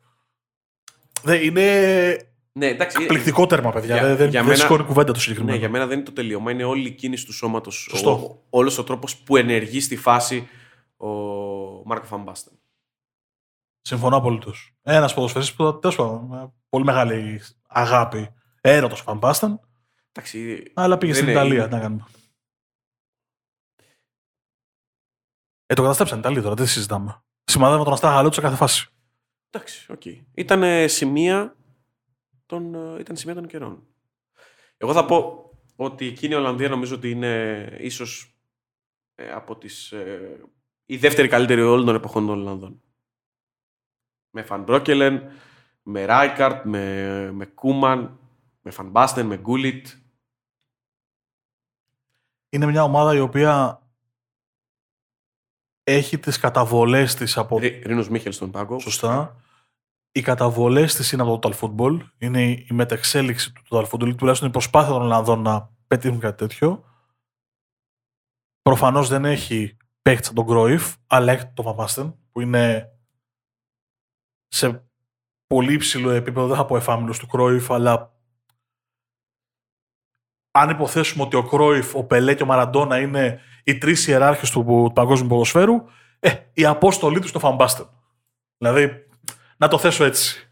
Δεν, 1.23 1.43
είναι 1.43 2.17
Ναι, 2.53 2.67
εντάξει, 2.67 2.97
εκπληκτικό 3.03 3.47
τέρμα, 3.47 3.71
παιδιά. 3.73 3.95
Για- 3.95 4.07
δεν 4.07 4.17
δεν, 4.17 4.29
για 4.29 4.41
δεν 4.41 4.49
μένα- 4.49 4.63
σηκώνει 4.63 4.83
κουβέντα 4.85 5.13
το 5.13 5.21
συγκεκριμένο. 5.21 5.53
Ναι, 5.55 5.61
για 5.61 5.71
μένα 5.71 5.87
δεν 5.87 5.97
είναι 5.97 6.07
το 6.07 6.13
τελείωμα. 6.13 6.51
Είναι 6.51 6.65
όλη 6.65 6.89
η 6.89 6.91
κίνηση 6.93 7.27
του 7.27 7.33
σώματος. 7.33 7.87
Σωστό. 7.91 8.43
Όλος 8.51 8.79
ο 8.79 8.85
τρόπος 8.85 9.17
που 9.17 9.37
ενεργεί 9.37 9.81
στη 9.81 9.97
φάση 9.97 10.49
ο 10.97 11.07
Μάρκο 11.85 12.07
Φαμπάστεν. 12.07 12.53
Συμφωνώ 13.81 14.17
απολύτως. 14.17 14.75
Ένας 14.83 15.15
ποδοσφαιριστής 15.15 15.57
που 15.57 15.79
τέλος 15.79 15.97
πάντων 15.97 16.27
με 16.29 16.53
πολύ 16.69 16.85
μεγάλη 16.85 17.41
αγάπη. 17.69 18.29
Έρωτας 18.61 19.01
Φαν 19.01 19.21
Μπάστεν, 19.21 19.61
Εντάξει, 20.13 20.71
αλλά 20.75 20.99
πήγε 20.99 21.13
δεν 21.13 21.23
στην 21.23 21.33
είναι- 21.35 21.41
Ιταλία. 21.41 21.69
Τι 21.69 21.75
να 21.75 21.81
κάνουμε. 21.81 22.07
Ε, 25.67 25.75
το 25.75 25.83
καταστρέψαν 25.83 26.17
οι 26.19 26.21
Ιταλοί 26.25 26.43
τώρα, 26.43 26.55
δεν 26.55 26.67
συζητάμε. 26.67 27.23
Σημαδεύουμε 27.45 27.85
τον 27.85 27.93
Αστράγαλό 27.93 28.29
του 28.29 28.35
σε 28.35 28.41
κάθε 28.41 28.57
φάση. 28.57 28.89
Εντάξει, 29.51 29.93
οκ. 29.93 30.03
Ήταν 30.35 30.63
ε, 30.63 30.87
σημεία 30.87 31.57
των, 32.47 32.75
ε, 32.75 33.01
ήταν 33.01 33.17
σημεία 33.17 33.35
των 33.35 33.47
καιρών. 33.47 33.87
Εγώ 34.77 34.93
θα 34.93 35.05
πω 35.05 35.51
ότι 35.77 36.07
εκείνη 36.07 36.35
η 36.35 36.37
Ολλανδία 36.37 36.69
νομίζω 36.69 36.95
ότι 36.95 37.11
είναι 37.11 37.63
ίσως 37.81 38.35
ε, 39.15 39.31
από 39.33 39.57
τις, 39.59 39.93
ε, 39.93 40.41
η 40.87 40.97
δεύτερη 40.97 41.29
καλύτερη 41.29 41.61
όλων 41.63 41.87
των 41.87 41.95
εποχών 41.95 42.27
των 42.27 42.39
Ολλανδών. 42.39 42.83
Με 44.31 44.43
Φαν 44.43 44.63
Μπρόκελεν, 44.63 45.31
με 45.83 46.05
Ράικαρτ, 46.05 46.65
με, 46.65 47.31
με 47.33 47.47
Κούμαν, 47.47 48.20
με 48.61 48.71
Φαν 48.71 48.91
Μπάστεν, 48.91 49.27
με 49.27 49.37
Γκούλιτ. 49.37 49.87
Είναι 52.49 52.67
μια 52.67 52.83
ομάδα 52.83 53.15
η 53.15 53.21
οποία 53.21 53.83
έχει 55.83 56.19
τις 56.19 56.39
καταβολές 56.39 57.15
της 57.15 57.37
από... 57.37 57.59
Ρι- 57.59 57.87
Ρίνος 57.87 58.09
Μίχελ 58.09 58.33
στον 58.33 58.51
πάγκο. 58.51 58.79
Σωστά. 58.79 59.41
Οι 60.13 60.21
καταβολές 60.23 60.95
της 60.95 61.13
είναι 61.13 61.23
από 61.23 61.39
το 61.39 61.49
total 61.49 61.61
football. 61.61 62.01
Είναι 62.19 62.43
η 62.43 62.69
μετεξέλιξη 62.71 63.53
του 63.53 63.63
total 63.69 63.89
football, 63.89 64.09
ή 64.09 64.15
τουλάχιστον 64.15 64.49
η 64.49 64.53
προσπάθεια 64.53 64.93
των 64.93 65.03
Ολλανδών 65.03 65.43
να 65.43 65.73
πετύχουν 65.87 66.19
κάτι 66.19 66.37
τέτοιο. 66.37 66.85
Προφανώς 68.63 69.09
δεν 69.09 69.25
έχει 69.25 69.77
παίχτη 70.03 70.25
σαν 70.25 70.35
τον 70.35 70.47
Κρόιφ, 70.47 70.95
αλλά 71.07 71.33
έχει 71.33 71.47
τον 71.47 71.65
Βαμάστεν, 71.65 72.19
που 72.33 72.41
είναι 72.41 72.93
σε 74.49 74.91
πολύ 75.47 75.73
υψηλό 75.73 76.11
επίπεδο, 76.11 76.47
δεν 76.47 76.57
θα 76.57 76.67
πω 76.67 76.77
εφάμιλος 76.77 77.19
του 77.19 77.27
Κρόιφ, 77.27 77.71
αλλά 77.71 78.15
αν 80.61 80.71
υποθέσουμε 80.71 81.25
ότι 81.25 81.37
ο 81.37 81.43
Κρόιφ, 81.43 81.95
ο 81.95 82.05
Πελέ 82.05 82.35
και 82.35 82.43
ο 82.43 82.47
Μαραντόνα 82.47 83.01
είναι 83.01 83.41
οι 83.65 83.79
τρεις 83.79 84.07
ιεράρχες 84.07 84.51
του, 84.51 84.65
του 84.65 84.91
παγκόσμιου 84.95 85.29
ποδοσφαίρου, 85.29 85.85
ε, 86.21 86.31
η 86.53 86.65
απόστολή 86.65 87.21
τους 87.21 87.31
στο 87.31 87.39
Φαμπάστεν. 87.39 87.89
Δηλαδή, 88.59 89.07
να 89.57 89.69
το 89.69 89.79
θέσω 89.79 90.05
έτσι. 90.05 90.45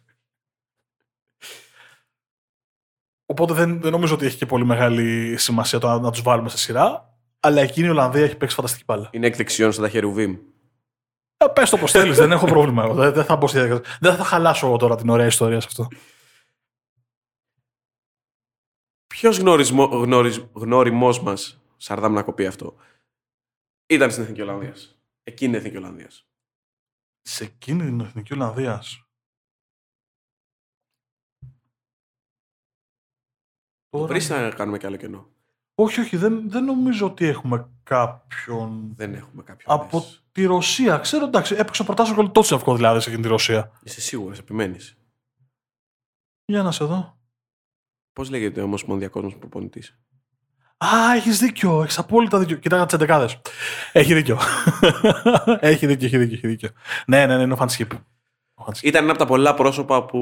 Οπότε 3.26 3.52
δεν, 3.52 3.80
δεν 3.80 3.90
νομίζω 3.90 4.14
ότι 4.14 4.26
έχει 4.26 4.36
και 4.36 4.46
πολύ 4.46 4.64
μεγάλη 4.64 5.36
σημασία 5.36 5.78
το 5.78 5.88
να, 5.88 5.98
να 5.98 6.11
τους 6.11 6.22
βάλουμε 6.22 6.48
σε 6.48 6.59
σειρά. 6.59 7.16
Αλλά 7.40 7.61
εκείνη 7.61 7.86
η 7.86 7.90
Ολλανδία 7.90 8.24
έχει 8.24 8.36
παίξει 8.36 8.54
φανταστική 8.54 8.84
μπάλα. 8.86 9.09
Είναι 9.12 9.26
εκ 9.26 9.36
δεξιών 9.36 9.72
στα 9.72 9.88
χερουβίμ. 9.88 10.36
Ε, 11.36 11.46
Πες 11.52 11.70
το 11.70 11.76
πώ 11.76 11.86
θέλεις, 11.86 12.16
δεν 12.16 12.32
έχω 12.32 12.46
πρόβλημα. 12.46 12.84
εγώ. 12.84 12.94
Δεν, 12.94 13.12
δεν 13.12 13.24
θα, 13.24 13.36
μπω 13.36 13.46
στη 13.46 13.59
διαδικασία. 13.59 13.96
δεν 14.00 14.16
θα 14.16 14.24
χαλάσω 14.24 14.66
εγώ 14.66 14.76
τώρα 14.76 14.96
την 14.96 15.09
ωραία 15.09 15.26
ιστορία 15.26 15.61
σε 15.61 15.66
αυτό. 15.70 15.88
Ποιος 19.18 19.38
γνώριμο 20.52 21.22
μας, 21.22 21.60
Σαρδάμ 21.76 22.12
να 22.12 22.22
κοπεί 22.22 22.46
αυτό, 22.46 22.76
ήταν 23.86 24.10
στην 24.10 24.22
Εθνική 24.22 24.40
Ολλανδίας. 24.40 25.00
Εκείνη 25.22 25.52
η 25.52 25.56
Εθνική 25.56 25.76
Ολλανδίας. 25.76 26.26
Σε 27.20 27.44
εκείνη 27.44 27.84
την 27.84 28.00
εθνική 28.00 28.32
Ολλανδίας. 28.32 29.08
Βρει 33.96 34.26
να 34.28 34.50
κάνουμε 34.50 34.78
κι 34.78 34.86
άλλο 34.86 34.96
κενό. 34.96 35.28
Όχι, 35.74 36.00
όχι, 36.00 36.16
δεν, 36.16 36.50
δεν 36.50 36.64
νομίζω 36.64 37.06
ότι 37.06 37.26
έχουμε 37.26 37.70
κάποιον. 37.82 38.94
Δεν 38.96 39.14
έχουμε 39.14 39.42
κάποιον. 39.42 39.78
Από 39.78 39.98
μέσα. 39.98 40.20
τη 40.32 40.44
Ρωσία. 40.44 40.98
Ξέρω, 40.98 41.24
εντάξει, 41.24 41.54
έπαιξε 41.54 41.82
ο 41.82 41.84
πρωτάσιο 41.84 42.14
Κολτότσεφκο 42.14 42.76
δηλαδή 42.76 43.00
σε 43.00 43.08
εκείνη 43.08 43.22
τη 43.22 43.28
Ρωσία. 43.28 43.78
Είσαι 43.82 44.00
σίγουρος, 44.00 44.38
επιμένεις. 44.38 44.96
Για 46.44 46.62
να 46.62 46.72
σε 46.72 46.84
δω. 46.84 47.17
Πώς 48.18 48.30
λέγεται 48.30 48.60
ο 48.60 48.64
ομοσπονδιακός 48.64 49.22
μας 49.22 49.36
προπονητής; 49.36 49.98
Α, 50.76 51.14
έχεις 51.16 51.38
δίκιο. 51.38 51.82
Έχεις 51.82 51.98
απόλυτα 51.98 52.38
δίκιο. 52.38 52.56
Κοιτάγα 52.56 52.84
τις 52.84 52.94
εντεκάδες. 52.94 53.40
Έχει 53.92 54.14
δίκιο. 54.14 54.38
έχει 55.60 55.86
δίκιο, 55.86 56.06
έχει 56.06 56.16
δίκιο, 56.18 56.36
έχει 56.36 56.46
δίκιο. 56.46 56.68
Ναι, 57.06 57.26
ναι, 57.26 57.36
ναι, 57.36 57.42
είναι 57.42 57.52
ο 57.52 57.56
Φανσκίπ. 57.56 57.90
Ήταν 58.82 59.02
ένα 59.02 59.10
από 59.10 59.18
τα 59.18 59.26
πολλά 59.26 59.54
πρόσωπα 59.54 60.04
που 60.04 60.20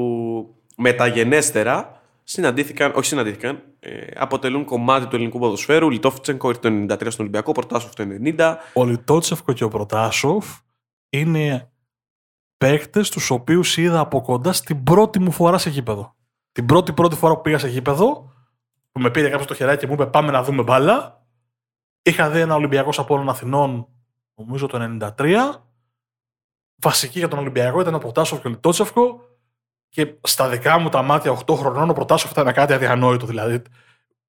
μεταγενέστερα 0.75 2.01
συναντήθηκαν, 2.23 2.91
όχι 2.95 3.05
συναντήθηκαν, 3.05 3.63
ε, 3.79 4.07
αποτελούν 4.15 4.65
κομμάτι 4.65 5.07
του 5.07 5.15
ελληνικού 5.15 5.39
ποδοσφαίρου. 5.39 5.89
Λιτόφιτσενκο 5.89 6.49
ήρθε 6.49 6.61
το 6.61 6.67
93 6.67 6.97
στον 6.99 7.25
Ολυμπιακό, 7.25 7.51
Πρωτάσοφ 7.51 7.93
το 7.93 8.07
90. 8.37 8.55
Ο 8.73 8.85
Λιτότσεφκο 8.85 9.53
και 9.53 9.63
ο 9.63 9.67
Προτάσοφ 9.67 10.59
είναι 11.09 11.71
παίκτες 12.57 13.09
τους 13.09 13.29
οποίους 13.29 13.77
είδα 13.77 13.99
από 13.99 14.21
κοντά 14.21 14.53
στην 14.53 14.83
πρώτη 14.83 15.19
μου 15.19 15.31
φορά 15.31 15.57
σε 15.57 15.69
γήπεδο. 15.69 16.16
Την 16.57 16.65
πρώτη 16.65 16.93
πρώτη 16.93 17.15
φορά 17.15 17.35
που 17.35 17.41
πήγα 17.41 17.57
σε 17.57 17.67
γήπεδο, 17.67 18.33
που 18.91 18.99
με 18.99 19.09
πήρε 19.09 19.29
κάποιος 19.29 19.47
το 19.47 19.53
χεράκι 19.53 19.79
και 19.79 19.87
μου 19.87 19.93
είπε 19.93 20.05
Πάμε 20.05 20.31
να 20.31 20.43
δούμε 20.43 20.63
μπάλα. 20.63 21.25
Είχα 22.01 22.29
δει 22.29 22.39
ένα 22.39 22.55
Ολυμπιακό 22.55 22.89
από 22.97 23.13
όλων 23.13 23.29
Αθηνών, 23.29 23.87
νομίζω 24.35 24.67
το 24.67 24.97
93. 25.17 25.35
Βασική 26.75 27.19
για 27.19 27.27
τον 27.27 27.39
Ολυμπιακό 27.39 27.81
ήταν 27.81 27.93
ο 27.93 27.97
Προτάσοφ 27.97 28.41
και 28.41 28.47
ο 28.47 28.49
Λιτότσεφκο. 28.49 29.21
Και 29.89 30.13
στα 30.23 30.49
δικά 30.49 30.79
μου 30.79 30.89
τα 30.89 31.01
μάτια 31.01 31.37
8 31.45 31.55
χρονών 31.55 31.89
ο 31.89 31.93
Προτάσοφ 31.93 32.31
ήταν 32.31 32.53
κάτι 32.53 32.73
αδιανόητο. 32.73 33.25
Δηλαδή, 33.25 33.61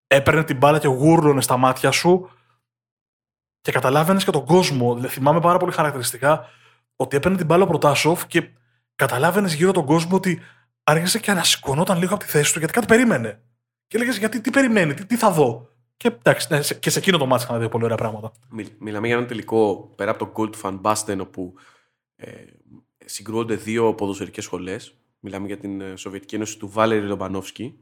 έπαιρνε 0.07 0.45
την 0.45 0.57
μπάλα 0.57 0.79
και 0.79 0.89
γούρλωνε 0.89 1.41
στα 1.41 1.57
μάτια 1.57 1.91
σου 1.91 2.31
και 3.61 3.73
καταλάβαινες 3.73 4.25
και 4.25 4.31
τον 4.31 4.45
κόσμο. 4.45 4.95
Δηλαδή, 4.95 5.15
θυμάμαι 5.15 5.41
πάρα 5.41 5.59
πολύ 5.59 5.73
χαρακτηριστικά 5.73 6.47
ότι 6.97 7.17
έπαιρνε 7.17 7.37
την 7.37 7.47
μπάλα 7.47 7.65
ο 7.65 7.67
Προτάσοφ 7.67 8.27
και 8.27 8.51
καταλάβαινες 8.95 9.55
γύρω 9.55 9.73
τον 9.73 9.85
κόσμο 9.85 10.17
ότι 10.17 10.43
άρχισε 10.91 11.19
και 11.19 11.31
ανασηκωνόταν 11.31 11.99
λίγο 11.99 12.15
από 12.15 12.25
τη 12.25 12.31
θέση 12.31 12.53
του 12.53 12.59
γιατί 12.59 12.73
κάτι 12.75 12.87
περίμενε. 12.87 13.43
Και 13.87 13.97
έλεγες 13.97 14.19
γιατί, 14.19 14.41
τι 14.41 14.51
περιμένει, 14.51 14.95
τι, 14.95 15.07
τι 15.07 15.17
θα 15.17 15.31
δω; 15.31 15.69
Και 15.97 16.09
εντάξει, 16.09 16.47
ναι, 16.51 16.63
σε- 16.63 16.75
και 16.75 16.91
σε 16.91 16.99
εκείνο 16.99 17.19
το 17.19 17.27
μάτι 17.27 17.43
είχαν 17.43 17.61
δει 17.61 17.69
πολύ 17.69 17.85
ωραία 17.85 17.97
πράγματα. 17.97 18.33
Μι- 18.51 18.75
Μιλάμε 18.79 19.07
για 19.07 19.17
ένα 19.17 19.27
τελικό 19.27 19.93
πέρα 19.97 20.11
από 20.11 20.25
το 20.27 20.33
goal 20.37 20.53
του 20.53 20.59
Φαν 20.59 20.77
Μπάστεν, 20.77 21.21
όπου 21.21 21.55
ε, 22.17 22.31
συγκρούονται 23.05 23.55
δύο 23.55 23.95
ποδοσφαιρικές 23.95 24.45
σχολές. 24.45 24.95
Μιλάμε 25.21 25.47
για 25.47 25.59
την 25.59 25.81
ε, 25.81 25.97
Σοβιετική 25.97 26.35
Ένωση 26.35 26.59
του 26.59 26.69
Βάλερη 26.69 27.07
Ρομπανόφσκι, 27.07 27.79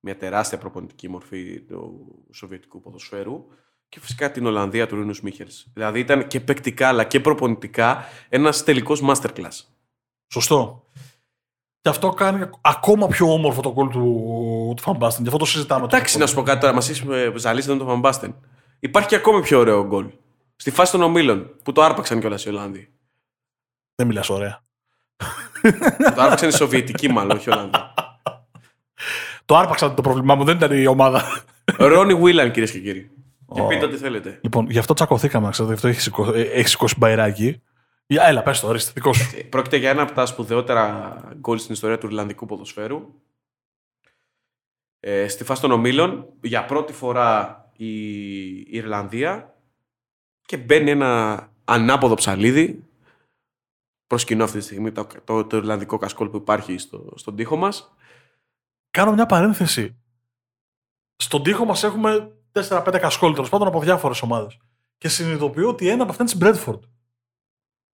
μια 0.00 0.16
τεράστια 0.16 0.58
προπονητική 0.58 1.08
μορφή 1.08 1.60
του 1.60 2.06
Σοβιετικού 2.32 2.80
ποδοσφαίρου, 2.80 3.46
και 3.88 4.00
φυσικά 4.00 4.30
την 4.30 4.46
Ολλανδία 4.46 4.86
του 4.86 4.96
Ρίνους 4.96 5.20
Μίχελς. 5.20 5.66
Δηλαδή 5.74 6.00
ήταν 6.00 6.26
και 6.26 6.40
παικτικά 6.40 6.88
αλλά 6.88 7.04
και 7.04 7.20
προπονητικά 7.20 8.04
ένας 8.28 8.64
τελικός 8.64 9.02
masterclass. 9.04 9.60
Σωστό. 10.32 10.86
Και 11.80 11.88
αυτό 11.88 12.08
κάνει 12.08 12.50
ακόμα 12.60 13.06
πιο 13.06 13.32
όμορφο 13.32 13.60
το 13.60 13.72
γκολ 13.72 13.88
του, 13.88 14.72
του 14.76 14.82
Φαμπάστεν. 14.82 15.22
Γι' 15.22 15.28
αυτό 15.28 15.38
το 15.38 15.46
συζητάμε. 15.50 15.84
Εντάξει, 15.84 16.18
να 16.18 16.26
σου 16.26 16.34
πω 16.34 16.42
κάτι 16.42 16.60
τώρα, 16.60 16.72
μας 16.72 16.88
είσαι 16.88 17.32
ζαλίσατε 17.36 17.78
το 17.78 17.84
Φαμπάστεν. 17.84 18.34
Υπάρχει 18.80 19.08
και 19.08 19.14
ακόμη 19.16 19.40
πιο 19.42 19.58
ωραίο 19.58 19.86
γκολ. 19.86 20.06
Στη 20.56 20.70
φάση 20.70 20.92
των 20.92 21.02
ομίλων 21.02 21.50
που 21.62 21.72
το 21.72 21.82
άρπαξαν 21.82 22.20
κιόλας 22.20 22.44
οι 22.44 22.48
Ολλάνδοι. 22.48 22.92
Δεν 23.94 24.06
μιλάς 24.06 24.28
ωραία. 24.28 24.62
το 26.14 26.22
άρπαξαν 26.22 26.48
οι 26.48 26.52
Σοβιετικοί, 26.52 27.08
μάλλον, 27.08 27.36
όχι 27.36 27.48
οι 27.48 27.52
Ολλάνδοι. 27.52 27.78
το 29.44 29.56
άρπαξαν 29.56 29.94
το 29.94 30.02
πρόβλημά 30.02 30.34
μου, 30.34 30.44
δεν 30.44 30.56
ήταν 30.56 30.72
η 30.82 30.86
ομάδα. 30.86 31.22
Ρόνι 31.76 32.14
Βίλαν, 32.14 32.50
κυρίες 32.50 32.70
και 32.70 32.80
κύριοι. 32.80 33.10
Και 33.54 33.62
πείτε 33.62 33.84
ό,τι 33.84 33.96
θέλετε. 33.96 34.38
Λοιπόν, 34.42 34.70
γι' 34.70 34.78
αυτό 34.78 34.94
τσακωθήκαμε, 34.94 35.50
ξέρετε, 35.50 35.72
γι' 35.72 35.76
αυτό 35.76 35.88
έχεις 35.88 36.02
σηκώσει, 36.02 36.50
έχεις 36.52 36.70
σηκώσει 36.70 36.94
μπαϊράκι. 36.98 37.62
Έλα, 38.16 38.42
πες 38.42 38.60
το, 38.60 38.68
ορίστε, 38.68 38.92
δικό 38.94 39.12
σου. 39.12 39.36
Ε, 39.36 39.42
πρόκειται 39.42 39.76
για 39.76 39.90
ένα 39.90 40.02
από 40.02 40.12
τα 40.12 40.26
σπουδαιότερα 40.26 41.18
γκολ 41.34 41.58
στην 41.58 41.74
ιστορία 41.74 41.98
του 41.98 42.06
Ιρλανδικού 42.06 42.46
ποδοσφαίρου. 42.46 43.22
Ε, 45.00 45.28
στη 45.28 45.44
φάση 45.44 45.60
των 45.60 45.70
ομίλων, 45.70 46.32
για 46.40 46.64
πρώτη 46.64 46.92
φορά 46.92 47.62
η 47.76 48.76
Ιρλανδία 48.76 49.56
και 50.42 50.56
μπαίνει 50.56 50.90
ένα 50.90 51.52
ανάποδο 51.64 52.14
ψαλίδι 52.14 52.88
προσκυνώ 54.06 54.44
αυτή 54.44 54.58
τη 54.58 54.64
στιγμή 54.64 54.92
το, 54.92 55.06
το, 55.24 55.46
το 55.46 55.56
Ιρλανδικό 55.56 55.98
κασκόλ 55.98 56.28
που 56.28 56.36
υπάρχει 56.36 56.78
στο, 56.78 57.12
στον 57.14 57.36
τοίχο 57.36 57.56
μας. 57.56 57.94
Κάνω 58.90 59.12
μια 59.12 59.26
παρένθεση. 59.26 59.96
Στον 61.16 61.42
τοίχο 61.42 61.64
μας 61.64 61.84
έχουμε 61.84 62.36
4-5 62.52 62.98
κασκόλ, 63.00 63.32
τέλος 63.32 63.48
πάντων 63.48 63.66
από 63.66 63.80
διάφορες 63.80 64.22
ομάδες. 64.22 64.58
Και 64.98 65.08
συνειδητοποιώ 65.08 65.68
ότι 65.68 65.88
ένα 65.88 66.02
από 66.02 66.10
αυτά 66.10 66.22
είναι 66.22 66.32
της 66.32 66.40
Μπρέτφορντ. 66.40 66.82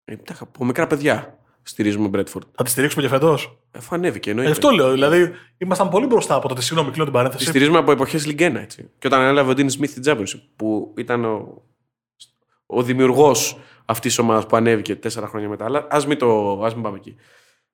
Ε, 0.04 0.14
από 0.40 0.64
μικρά 0.64 0.86
παιδιά 0.86 1.38
στηρίζουμε 1.62 2.08
Μπρέτφορντ. 2.08 2.44
Θα 2.54 2.64
τη 2.64 2.70
στηρίξουμε 2.70 3.02
και 3.02 3.08
φετό. 3.08 3.38
Αφού 3.70 3.94
ανέβηκε, 3.94 4.30
εννοείται. 4.30 4.50
Ε, 4.50 4.52
αυτό 4.52 4.70
λέω. 4.70 4.92
Δηλαδή, 4.92 5.32
ήμασταν 5.58 5.88
πολύ 5.88 6.06
μπροστά 6.06 6.34
από 6.34 6.48
τότε. 6.48 6.60
Συγγνώμη, 6.60 6.90
κλείνω 6.90 7.04
την 7.04 7.12
παρένθεση. 7.12 7.44
Τη 7.44 7.50
στηρίζουμε 7.50 7.78
από 7.78 7.92
εποχές 7.92 8.26
Λιγκένα, 8.26 8.60
έτσι. 8.60 8.90
Και 8.98 9.06
όταν 9.06 9.20
ανέλαβε 9.20 9.50
ο 9.50 9.54
Ντίνι 9.54 9.70
Σμιθ 9.70 10.00
την 10.00 10.02
Championship, 10.06 10.40
που 10.56 10.94
ήταν 10.96 11.24
ο, 11.24 11.62
ο 12.66 12.82
δημιουργός 12.82 13.58
αυτής 13.84 14.14
της 14.14 14.18
ομάδας 14.18 14.46
που 14.46 14.56
ανέβηκε 14.56 14.96
τέσσερα 14.96 15.26
χρόνια 15.26 15.48
μετά. 15.48 15.64
Αλλά 15.64 15.86
ας 15.90 16.06
μην, 16.06 16.18
το, 16.18 16.60
ας 16.64 16.74
μην 16.74 16.82
πάμε 16.82 16.96
εκεί. 16.96 17.16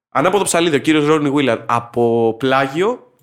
Ανάποδο 0.08 0.44
ψαλίδι, 0.44 0.76
ο 0.76 0.78
κύριος 0.78 1.06
Ρόνι 1.06 1.30
Βίλαρ 1.30 1.60
από 1.66 2.34
πλάγιο 2.38 3.14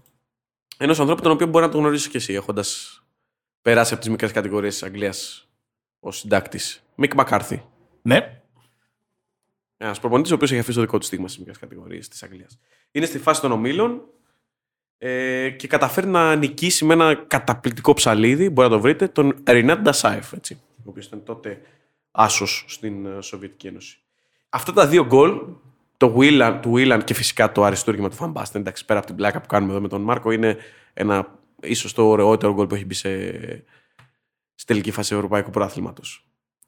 ενό 0.78 0.92
ανθρώπου 0.92 1.22
τον 1.22 1.32
οποίο 1.32 1.48
μπορεί 1.48 1.66
να 1.66 1.72
τον 1.72 1.80
γνωρίσει 1.80 2.10
και 2.10 2.18
εσύ, 2.18 2.34
έχοντας 2.34 3.02
περάσει 3.62 3.94
από 3.94 4.02
τις 4.02 4.12
μικρές 4.12 4.32
κατηγορίες 4.32 4.74
της 4.74 4.84
Αγγλίας 4.84 5.48
ως 6.00 6.18
συντάκτης. 6.18 6.84
Μικ 6.96 7.14
Μακάρθι. 7.14 7.64
Ναι. 8.02 8.42
Ένας 9.78 10.00
προπονητής 10.00 10.32
ο 10.32 10.36
οποίος 10.36 10.52
έχει 10.52 10.60
αφήσει 10.60 10.76
το 10.76 10.84
δικό 10.84 10.98
του 10.98 11.06
στίγμα 11.06 11.28
στι 11.28 11.40
μικρέ 11.40 11.54
κατηγορίε 11.60 12.00
της 12.00 12.24
Αγγλίας. 12.24 12.60
Είναι 12.92 13.06
στη 13.06 13.20
φάση 13.20 13.42
των 13.42 13.52
ομίλων 13.52 14.02
ε, 14.98 15.50
και 15.50 15.68
καταφέρει 15.68 16.08
να 16.08 16.36
νικήσει 16.36 16.86
με 16.86 16.94
ένα 16.94 17.16
καταπληκτικό 17.16 17.94
ψαλίδι, 17.94 18.50
μπορεί 18.50 18.70
να 18.70 18.76
το 18.76 18.82
βρείτε, 18.82 19.08
τον 19.08 19.44
Ρινάτ 19.48 19.80
Ντασάεφ, 19.80 20.34
ο 20.34 20.38
οποίος 20.86 21.06
ήταν 21.06 21.24
τότε 21.24 21.62
άσος 22.12 22.66
στην 22.68 23.06
ε, 23.06 23.22
Σοβιετική 23.22 23.68
Ένωση. 23.68 24.00
Αυτά 24.50 24.74
τα 24.74 24.88
δύο 24.88 25.06
γκολ, 25.06 25.42
το 25.98 26.16
Whelan, 26.18 26.60
του 26.62 26.74
Whelan 26.76 27.02
και 27.04 27.14
φυσικά 27.14 27.52
το 27.52 27.64
αριστούργημα 27.64 28.10
του 28.10 28.16
Φαμπάστεν, 28.16 28.62
εντάξει, 28.62 28.86
πέρα 28.86 29.00
από 29.00 29.08
την 29.08 29.16
πλάκα 29.16 29.42
που 29.42 29.48
κάνουμε 29.48 29.72
εδώ 29.72 29.82
με 29.82 29.88
τον 29.88 30.02
Μάρκο, 30.02 30.32
είναι 30.32 30.58
ένα 30.94 31.40
ίσως 31.62 31.94
το 31.94 32.08
ωραιότερο 32.08 32.54
γκολ 32.54 32.68
που 32.68 32.76
έχει 32.76 32.86
μπει 32.86 32.94
σε, 32.94 33.10
στη 34.56 34.66
τελική 34.66 34.92
φάση 34.92 35.16
Ευρωπαϊκού 35.16 35.50
Πρωταθλήματο. 35.50 36.02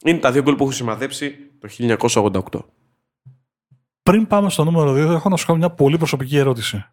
Είναι 0.05 0.19
τα 0.19 0.31
δύο 0.31 0.41
γκολ 0.41 0.55
που 0.55 0.63
έχω 0.63 0.71
σημαδέψει 0.71 1.37
το 1.59 1.69
1988. 2.51 2.59
Πριν 4.09 4.27
πάμε 4.27 4.49
στο 4.49 4.63
νούμερο 4.63 4.91
2, 4.91 4.95
έχω 4.97 5.29
να 5.29 5.35
σου 5.35 5.45
κάνω 5.45 5.59
μια 5.59 5.69
πολύ 5.69 5.97
προσωπική 5.97 6.37
ερώτηση. 6.37 6.85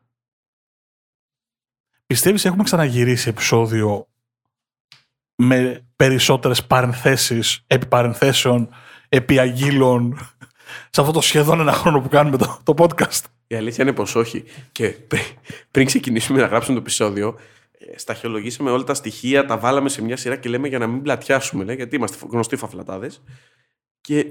Πιστεύεις 2.06 2.44
έχουμε 2.44 2.62
ξαναγυρίσει 2.62 3.28
επεισόδιο 3.28 4.08
με 5.34 5.86
περισσότερες 5.96 6.66
παρενθέσεις, 6.66 7.64
επί 7.66 7.86
παρενθέσεων, 7.86 8.68
επί 9.08 9.38
αγγείλων, 9.38 10.18
σε 10.90 11.00
αυτό 11.00 11.12
το 11.12 11.20
σχεδόν 11.20 11.60
ένα 11.60 11.72
χρόνο 11.72 12.00
που 12.00 12.08
κάνουμε 12.08 12.36
το, 12.36 12.60
το 12.62 12.74
podcast; 12.76 13.24
Η 13.46 13.54
αλήθεια 13.54 13.84
είναι 13.84 13.92
πως 13.92 14.14
όχι. 14.14 14.44
Και 14.72 14.96
πριν 15.70 15.86
ξεκινήσουμε 15.86 16.40
να 16.40 16.46
γράψουμε 16.46 16.76
το 16.76 16.82
επεισόδιο, 16.82 17.38
ε, 17.78 17.98
σταχυολογήσαμε 17.98 18.70
όλα 18.70 18.84
τα 18.84 18.94
στοιχεία, 18.94 19.44
τα 19.46 19.58
βάλαμε 19.58 19.88
σε 19.88 20.02
μια 20.02 20.16
σειρά 20.16 20.36
και 20.36 20.48
λέμε 20.48 20.68
για 20.68 20.78
να 20.78 20.86
μην 20.86 21.02
πλατιάσουμε, 21.02 21.64
λέει, 21.64 21.76
γιατί 21.76 21.96
είμαστε 21.96 22.26
γνωστοί 22.30 22.56
φαφλατάδες. 22.56 23.22
Και 24.00 24.26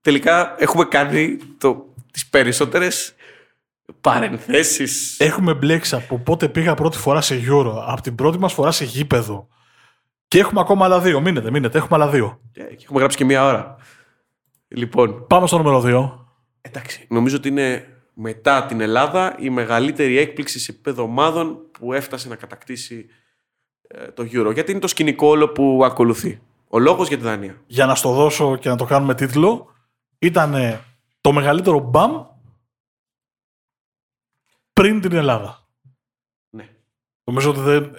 τελικά 0.00 0.54
έχουμε 0.58 0.84
κάνει 0.84 1.36
το, 1.58 1.91
τις 2.12 2.28
περισσότερες 2.28 3.14
παρενθέσεις. 4.00 5.20
Έχουμε 5.20 5.54
μπλέξει 5.54 5.94
από 5.94 6.18
πότε 6.18 6.48
πήγα 6.48 6.74
πρώτη 6.74 6.98
φορά 6.98 7.20
σε 7.20 7.42
Euro, 7.48 7.74
από 7.86 8.00
την 8.02 8.14
πρώτη 8.14 8.38
μας 8.38 8.52
φορά 8.52 8.70
σε 8.70 8.84
γήπεδο, 8.84 9.48
και 10.32 10.38
έχουμε 10.38 10.60
ακόμα 10.60 10.84
άλλα 10.84 11.00
δύο. 11.00 11.20
Μείνετε, 11.20 11.50
μείνετε. 11.50 11.78
Έχουμε 11.78 12.02
άλλα 12.02 12.10
δύο. 12.10 12.40
Και 12.52 12.62
έχουμε 12.82 12.98
γράψει 12.98 13.16
και 13.16 13.24
μία 13.24 13.44
ώρα. 13.44 13.76
Λοιπόν. 14.68 15.26
Πάμε 15.26 15.46
στο 15.46 15.56
νούμερο 15.56 15.80
δύο. 15.80 16.28
Εντάξει. 16.60 17.06
Νομίζω 17.08 17.36
ότι 17.36 17.48
είναι 17.48 17.86
μετά 18.14 18.66
την 18.66 18.80
Ελλάδα 18.80 19.36
η 19.38 19.50
μεγαλύτερη 19.50 20.18
έκπληξη 20.18 20.58
σε 20.58 20.70
επίπεδο 20.72 21.02
ομάδων 21.02 21.58
που 21.70 21.92
έφτασε 21.92 22.28
να 22.28 22.36
κατακτήσει 22.36 23.06
ε, 23.88 24.06
το 24.06 24.28
Euro. 24.32 24.52
Γιατί 24.52 24.70
είναι 24.70 24.80
το 24.80 24.88
σκηνικό 24.88 25.26
όλο 25.26 25.48
που 25.48 25.82
ακολουθεί. 25.84 26.40
Ο 26.68 26.78
λόγος 26.78 27.08
για 27.08 27.16
τη 27.16 27.22
Δανία. 27.22 27.62
Για 27.66 27.86
να 27.86 27.94
στο 27.94 28.12
δώσω 28.12 28.56
και 28.56 28.68
να 28.68 28.76
το 28.76 28.84
κάνουμε 28.84 29.14
τίτλο, 29.14 29.74
ήταν 30.18 30.54
το 31.22 31.32
μεγαλύτερο 31.32 31.78
μπαμ 31.78 32.26
πριν 34.72 35.00
την 35.00 35.12
Ελλάδα. 35.12 35.68
Ναι. 36.50 36.68
Νομίζω 37.24 37.50
ότι 37.50 37.60
δεν 37.60 37.94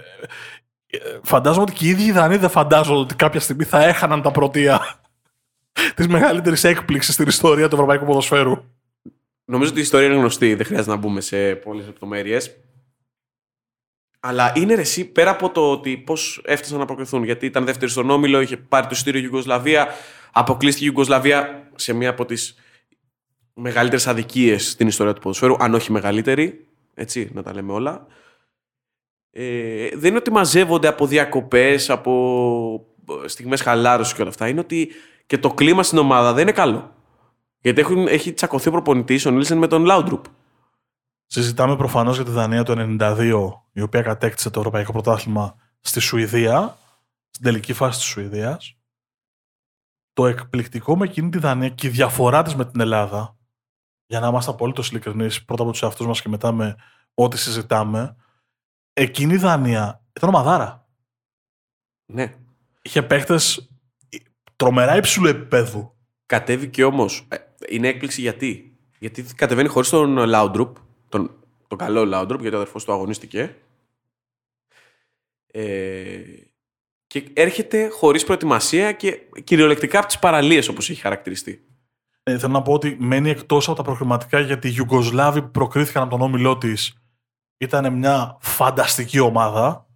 φαντάζομαι 1.24 1.64
ότι 1.64 1.74
και 1.74 1.86
οι 1.86 1.90
ίδιοι 1.90 2.04
οι 2.04 2.12
Δανείοι 2.12 2.38
δεν 2.38 2.50
φαντάζονται 2.50 3.00
ότι 3.00 3.16
κάποια 3.16 3.40
στιγμή 3.40 3.64
θα 3.64 3.84
έχαναν 3.84 4.22
τα 4.22 4.32
πρωτεία 4.32 5.02
της 5.96 6.08
μεγαλύτερης 6.08 6.64
έκπληξης 6.64 7.14
στην 7.14 7.28
ιστορία 7.28 7.68
του 7.68 7.76
ευρωπαϊκού 7.76 8.06
ποδοσφαίρου. 8.06 8.64
Νομίζω 9.46 9.70
ότι 9.70 9.80
η 9.80 9.84
ιστορία 9.84 10.08
είναι 10.08 10.16
γνωστή, 10.16 10.56
δεν 10.56 10.66
χρειάζεται 10.66 10.92
να 10.92 10.98
μπούμε 10.98 11.22
σε 11.22 11.56
πολλές 11.56 11.86
λεπτομέρειες. 11.86 12.58
Αλλά 14.20 14.54
είναι 14.56 14.76
ρεσί 14.76 15.06
πέρα 15.06 15.32
από 15.32 15.50
το 15.50 15.72
ότι 15.72 15.98
πώς 15.98 16.42
έφτασαν 16.46 16.80
να 16.80 16.86
προκριθούν. 16.86 17.24
Γιατί 17.24 17.46
ήταν 17.46 17.66
δεύτερη 17.66 17.92
στον 17.92 18.10
όμιλο, 18.10 18.42
είχε 18.42 18.58
πάρει 18.58 18.86
το 18.86 18.92
εισιτήριο 18.94 19.22
Ιουγκοσλαβία, 19.22 19.88
αποκλείστηκε 20.32 20.86
η 20.86 20.88
Ιουγκοσλαβία 20.92 21.70
σε 21.76 21.94
μία 21.94 22.10
από 22.10 22.26
τις 22.26 22.56
μεγαλύτερες 23.54 24.08
αδικίες 24.08 24.70
στην 24.70 24.88
ιστορία 24.88 25.14
του 25.14 25.22
ποδοσφαίρου, 25.22 25.56
αν 25.60 25.74
όχι 25.74 25.91
μεγαλύτερη. 25.91 26.68
Έτσι, 26.93 27.30
να 27.34 27.43
τα 27.43 27.54
λέμε 27.54 27.72
όλα 27.72 28.08
ε, 29.36 29.89
δεν 29.93 30.10
είναι 30.10 30.18
ότι 30.18 30.32
μαζεύονται 30.32 30.88
από 30.88 31.08
διακοπές, 31.08 31.89
από 31.89 32.86
στιγμές 33.26 33.62
χαλάρωσης 33.62 34.14
και 34.14 34.22
όλα 34.22 34.30
αυτά. 34.30 34.47
Είναι 34.47 34.60
ότι 34.60 34.89
και 35.26 35.38
το 35.38 35.54
κλίμα 35.54 35.84
στην 35.84 35.97
ομάδα 35.97 36.34
δεν 36.34 36.41
είναι 36.41 36.51
καλό. 36.51 36.95
Γιατί 37.60 37.82
έχουν, 37.82 38.08
έχει 38.08 38.34
τσακωθεί 38.34 38.68
ο 38.68 38.72
προπονητής 38.72 39.26
ο 39.26 39.32
Νίλσεν 39.32 39.58
με 39.58 39.68
τον 39.68 39.86
Λάουντρουπ. 39.86 40.26
Συζητάμε 41.26 41.76
προφανώς 41.76 42.16
για 42.16 42.26
τη 42.26 42.32
Δανία 42.32 42.64
το 42.64 42.97
1992, 42.99 43.49
η 43.72 43.82
οποία 43.82 44.01
κατέκτησε 44.01 44.49
το 44.49 44.60
Ευρωπαϊκό 44.60 44.91
Πρωτάθλημα 44.91 45.56
στη 45.80 45.99
Σουηδία, 45.99 46.78
στην 47.30 47.45
τελική 47.45 47.74
φάση 47.74 47.99
της 47.99 48.08
Σουηδίας. 48.08 48.78
Το 50.14 50.28
εκπληκτικό 50.28 50.97
με 50.97 51.06
εκείνη 51.06 51.30
τη 51.30 51.38
Δανία 51.39 51.70
και 51.70 51.88
η 51.88 51.89
διαφορά 51.89 52.41
της 52.41 52.56
με 52.56 52.66
την 52.66 52.82
Ελλάδα, 52.82 53.38
για 54.06 54.20
να 54.20 54.28
είμαστε 54.28 54.51
απολύτω 54.51 54.84
ειλικρινείς, 54.89 55.45
πρώτα 55.45 55.64
από 55.64 55.72
τους 55.72 55.82
εαυτούς 55.82 56.08
μας 56.08 56.22
και 56.22 56.30
μετά 56.30 56.51
με 56.51 56.76
ό,τι 57.14 57.38
συζητάμε, 57.38 58.16
εκείνη 58.93 59.34
η 59.34 59.38
Δανία 59.38 60.04
ήταν 60.14 60.30
ομαδάρα. 60.30 60.88
Ναι. 62.06 62.34
Είχε 62.82 63.01
παίχτε 63.01 63.39
τρομερά 64.56 64.95
υψηλού 64.95 65.28
επίπεδου. 65.28 65.95
Κατέβηκε 66.26 66.84
όμως. 66.84 67.28
Ε, 67.30 67.38
είναι 67.68 67.88
έκπληξη 67.88 68.22
γιατί. 68.22 68.78
Γιατί 68.99 69.24
κατεβαίνει 69.24 69.68
χωρίς 69.68 69.89
τον 69.89 70.18
Λάουντρουπ, 70.18 70.78
τον, 71.10 71.43
τον 71.68 71.78
καλό 71.78 72.06
Λάουντρουπ, 72.06 72.41
γιατί 72.41 72.56
ο 72.56 72.60
αδερφός 72.60 72.84
του 72.86 72.91
αγωνίστηκε. 72.91 73.56
Ε, 75.47 76.22
και 77.08 77.30
έρχεται 77.34 77.88
χωρίς 77.88 78.24
προετοιμασία 78.24 78.91
και 78.91 79.20
κυριολεκτικά 79.43 79.97
από 79.97 80.08
τις 80.08 80.20
παραλίες 80.20 80.68
όπως 80.68 80.89
έχει 80.89 81.01
χαρακτηριστεί. 81.01 81.66
Ε, 82.24 82.38
θέλω 82.38 82.52
να 82.52 82.62
πω 82.62 82.74
ότι 82.74 82.98
μένει 83.00 83.30
εκτός 83.30 83.68
από 83.68 83.78
τα 83.78 83.84
προκριματικά 83.84 84.40
γιατί 84.40 84.68
οι 84.68 84.74
Ιουγκοσλάβοι 84.78 85.42
που 85.42 85.52
προκρίθηκαν 85.52 86.04
από 86.04 86.12
τον 86.12 86.22
όμιλό 86.22 86.58
της 86.58 86.98
ήταν 87.58 87.94
μια 87.94 88.38
φανταστική 88.40 89.20
ομάδα. 89.20 89.88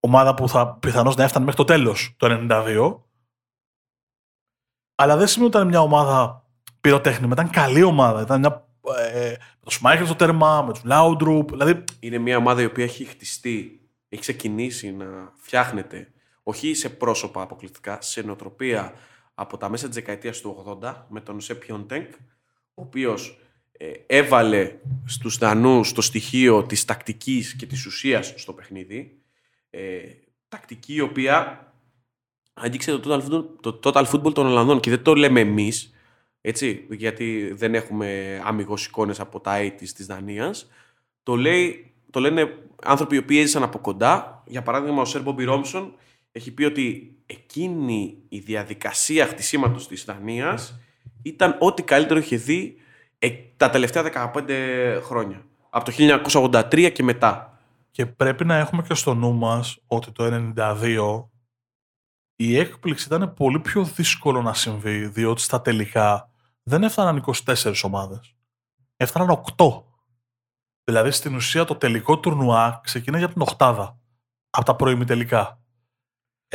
Ομάδα 0.00 0.34
που 0.34 0.48
θα 0.48 0.74
πιθανώς 0.74 1.16
να 1.16 1.24
έφτανε 1.24 1.44
μέχρι 1.44 1.60
το 1.60 1.66
τέλος 1.66 2.14
το 2.16 2.26
92. 2.50 3.00
Αλλά 4.94 5.16
δεν 5.16 5.26
σημαίνει 5.26 5.48
ότι 5.48 5.56
ήταν 5.56 5.68
μια 5.68 5.80
ομάδα 5.80 6.46
πυροτέχνημα. 6.80 7.32
Ήταν 7.32 7.50
καλή 7.50 7.82
ομάδα. 7.82 8.20
Ήταν 8.20 8.40
μια. 8.40 8.66
Ε, 9.12 9.28
με 9.28 9.64
το 9.64 9.70
Σμάιχελ 9.70 10.06
στο 10.06 10.14
τέρμα, 10.14 10.62
με 10.62 10.72
τους 10.72 10.84
Λάουντρουπ. 10.84 11.50
Δηλαδή... 11.50 11.84
Είναι 12.00 12.18
μια 12.18 12.36
ομάδα 12.36 12.62
η 12.62 12.64
οποία 12.64 12.84
έχει 12.84 13.04
χτιστεί, 13.04 13.80
έχει 14.08 14.20
ξεκινήσει 14.20 14.92
να 14.92 15.32
φτιάχνεται 15.36 16.12
όχι 16.42 16.74
σε 16.74 16.88
πρόσωπα 16.88 17.42
αποκλειστικά, 17.42 18.00
σε 18.00 18.22
νοοτροπία 18.22 18.92
από 19.34 19.56
τα 19.56 19.68
μέσα 19.68 19.86
της 19.86 19.94
δεκαετίας 19.94 20.40
του 20.40 20.78
80 20.82 20.94
με 21.08 21.20
τον 21.20 21.40
Σεπιον 21.40 21.86
Τέγκ, 21.86 22.06
ο 22.74 22.82
οποίος 22.82 23.38
ε, 23.72 23.92
έβαλε 24.06 24.76
στους 25.04 25.38
Δανούς 25.38 25.92
το 25.92 26.00
στοιχείο 26.00 26.64
της 26.64 26.84
τακτικής 26.84 27.56
και 27.56 27.66
της 27.66 27.86
ουσίας 27.86 28.34
στο 28.36 28.52
παιχνίδι. 28.52 29.20
Ε, 29.70 30.00
τακτική 30.48 30.94
η 30.94 31.00
οποία 31.00 31.66
αγγίξε 32.54 32.98
το 32.98 33.10
total, 33.10 33.22
football, 33.22 33.44
το 33.60 33.80
total 33.82 34.04
football 34.04 34.34
των 34.34 34.46
Ολλανδών 34.46 34.80
και 34.80 34.90
δεν 34.90 35.02
το 35.02 35.14
λέμε 35.14 35.40
εμείς, 35.40 35.94
έτσι, 36.40 36.86
γιατί 36.90 37.52
δεν 37.54 37.74
έχουμε 37.74 38.40
αμυγός 38.44 38.86
εικόνες 38.86 39.20
από 39.20 39.40
τα 39.40 39.58
80 39.58 39.70
της 39.78 40.06
Δανίας. 40.06 40.70
Το, 41.22 41.36
λέει, 41.36 41.94
το 42.10 42.20
λένε 42.20 42.58
άνθρωποι 42.82 43.14
οι 43.14 43.18
οποίοι 43.18 43.38
έζησαν 43.40 43.62
από 43.62 43.78
κοντά. 43.78 44.42
Για 44.46 44.62
παράδειγμα, 44.62 45.00
ο 45.00 45.04
Σέρ 45.04 45.22
Μπομπι 45.22 45.44
Ρόμψον 45.44 45.94
έχει 46.32 46.52
πει 46.52 46.64
ότι 46.64 47.16
εκείνη 47.26 48.22
η 48.28 48.38
διαδικασία 48.38 49.26
χτισήματος 49.26 49.88
της 49.88 50.04
Δανίας 50.04 50.78
ήταν 51.22 51.56
ό,τι 51.60 51.82
καλύτερο 51.82 52.18
είχε 52.20 52.36
δει 52.36 52.76
ε, 53.18 53.30
τα 53.56 53.70
τελευταία 53.70 54.32
15 54.34 55.00
χρόνια. 55.02 55.46
Από 55.70 55.84
το 55.84 55.92
1983 56.32 56.90
και 56.92 57.02
μετά. 57.02 57.58
Και 57.90 58.06
πρέπει 58.06 58.44
να 58.44 58.56
έχουμε 58.56 58.82
και 58.82 58.94
στο 58.94 59.14
νου 59.14 59.32
μας 59.32 59.78
ότι 59.86 60.12
το 60.12 60.52
1992 60.56 61.24
η 62.36 62.58
έκπληξη 62.58 63.06
ήταν 63.06 63.34
πολύ 63.34 63.60
πιο 63.60 63.84
δύσκολο 63.84 64.42
να 64.42 64.54
συμβεί, 64.54 65.06
διότι 65.06 65.40
στα 65.40 65.60
τελικά 65.60 66.30
δεν 66.62 66.82
έφταναν 66.82 67.24
24 67.44 67.74
ομάδες. 67.82 68.36
Έφταναν 68.96 69.42
8. 69.56 69.82
Δηλαδή 70.84 71.10
στην 71.10 71.34
ουσία 71.34 71.64
το 71.64 71.74
τελικό 71.74 72.18
τουρνουά 72.18 72.80
ξεκινάει 72.82 73.22
από 73.22 73.32
την 73.32 73.42
οκτάδα. 73.42 73.98
Από 74.50 74.64
τα 74.64 74.76
προημιτελικά. 74.76 75.61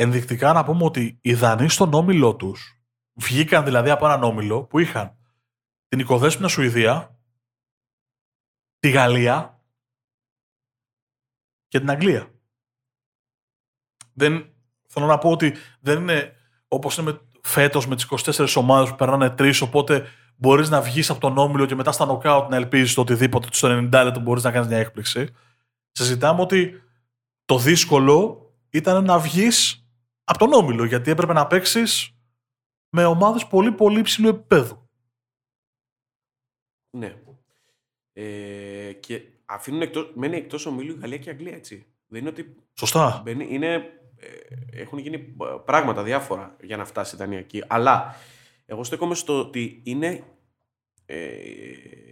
Ενδεικτικά 0.00 0.52
να 0.52 0.64
πούμε 0.64 0.84
ότι 0.84 1.18
οι 1.20 1.34
Δανείοι 1.34 1.68
στον 1.68 1.94
όμιλό 1.94 2.36
τους 2.36 2.82
βγήκαν 3.12 3.64
δηλαδή 3.64 3.90
από 3.90 4.06
έναν 4.06 4.22
όμιλο 4.22 4.64
που 4.64 4.78
είχαν 4.78 5.16
την 5.88 5.98
οικοδέσποινα 5.98 6.48
Σουηδία, 6.48 7.18
τη 8.78 8.90
Γαλλία 8.90 9.62
και 11.68 11.78
την 11.78 11.90
Αγγλία. 11.90 12.30
Δεν, 14.12 14.52
θέλω 14.86 15.06
να 15.06 15.18
πω 15.18 15.30
ότι 15.30 15.54
δεν 15.80 16.00
είναι 16.00 16.36
όπως 16.68 16.96
είναι 16.96 17.10
με, 17.10 17.20
φέτος 17.42 17.86
με 17.86 17.96
τις 17.96 18.08
24 18.36 18.54
ομάδες 18.54 18.90
που 18.90 18.96
περνάνε 18.96 19.30
τρεις, 19.30 19.60
οπότε 19.60 20.08
μπορείς 20.36 20.68
να 20.68 20.80
βγεις 20.80 21.10
από 21.10 21.20
τον 21.20 21.38
όμιλο 21.38 21.66
και 21.66 21.74
μετά 21.74 21.92
στα 21.92 22.04
νοκάουτ 22.04 22.50
να 22.50 22.56
ελπίζεις 22.56 22.94
το 22.94 23.00
οτιδήποτε 23.00 23.48
στο 23.50 23.68
90 23.68 23.90
λεπτό 24.04 24.20
μπορείς 24.20 24.42
να 24.42 24.50
κάνεις 24.50 24.68
μια 24.68 24.78
έκπληξη. 24.78 25.34
Συζητάμε 25.92 26.40
ότι 26.40 26.82
το 27.44 27.58
δύσκολο 27.58 28.42
ήταν 28.70 29.04
να 29.04 29.18
βγεις 29.18 29.82
από 30.28 30.38
τον 30.38 30.52
όμιλο 30.52 30.84
γιατί 30.84 31.10
έπρεπε 31.10 31.32
να 31.32 31.46
παίξεις 31.46 32.14
με 32.90 33.04
ομάδες 33.04 33.46
πολύ 33.46 33.72
πολύ 33.72 33.98
υψηλού 33.98 34.28
επίπεδου. 34.28 34.88
Ναι. 36.90 37.16
Ε, 38.12 38.92
και 38.92 39.22
αφήνουν 39.44 39.82
εκτός, 39.82 40.12
μένει 40.14 40.36
εκτός 40.36 40.66
ομίλου 40.66 40.94
η 40.94 40.98
Γαλλία 41.00 41.18
και 41.18 41.28
η 41.28 41.32
Αγγλία, 41.32 41.54
έτσι. 41.54 41.86
Δεν 42.06 42.20
είναι 42.20 42.28
ότι... 42.28 42.54
Σωστά. 42.74 43.22
είναι, 43.26 43.74
ε, 44.16 44.80
έχουν 44.80 44.98
γίνει 44.98 45.18
πράγματα 45.64 46.02
διάφορα 46.02 46.56
για 46.62 46.76
να 46.76 46.84
φτάσει 46.84 47.14
η 47.14 47.18
Δανία 47.18 47.38
εκεί. 47.38 47.64
Αλλά 47.66 48.14
εγώ 48.66 48.84
στέκομαι 48.84 49.14
στο 49.14 49.40
ότι 49.40 49.80
είναι 49.84 50.24
ε, 51.06 51.28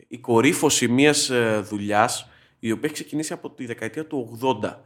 η 0.08 0.18
κορύφωση 0.18 0.88
μιας 0.88 1.30
ε, 1.30 1.60
δουλειάς 1.60 2.28
η 2.58 2.70
οποία 2.70 2.84
έχει 2.84 2.94
ξεκινήσει 2.94 3.32
από 3.32 3.50
τη 3.50 3.66
δεκαετία 3.66 4.06
του 4.06 4.38
80. 4.62 4.76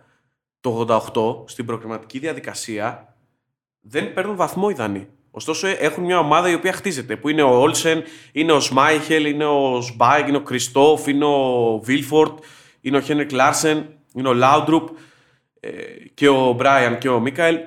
Το 0.61 0.87
88 1.15 1.49
στην 1.49 1.67
προκριματική 1.67 2.19
διαδικασία 2.19 3.15
δεν 3.81 4.13
παίρνουν 4.13 4.37
βαθμό 4.37 4.67
οι 4.71 4.75
Δανοί. 4.75 5.09
Ωστόσο 5.31 5.67
έχουν 5.67 6.05
μια 6.05 6.19
ομάδα 6.19 6.51
η 6.51 6.55
οποία 6.55 6.73
χτίζεται. 6.73 7.17
Που 7.17 7.29
είναι 7.29 7.43
ο 7.43 7.61
Όλσεν, 7.61 8.03
είναι 8.33 8.53
ο 8.53 8.61
Σμάιχελ, 8.61 9.25
είναι 9.25 9.45
ο 9.45 9.81
Σμπάικ, 9.81 10.29
είναι 10.29 10.37
ο 10.37 10.43
Κριστόφ, 10.43 11.07
είναι 11.07 11.25
ο 11.25 11.79
Βίλφορτ, 11.83 12.39
είναι 12.81 12.97
ο 12.97 13.01
Χένρικ 13.01 13.33
Λάρσεν, 13.33 13.87
είναι 14.15 14.29
ο 14.29 14.33
Λάουντρουπ 14.33 14.89
ε, 15.61 15.71
και 16.15 16.29
ο 16.29 16.53
Μπράιαν 16.53 16.99
και 16.99 17.09
ο 17.09 17.21
Μίκαελ. 17.21 17.59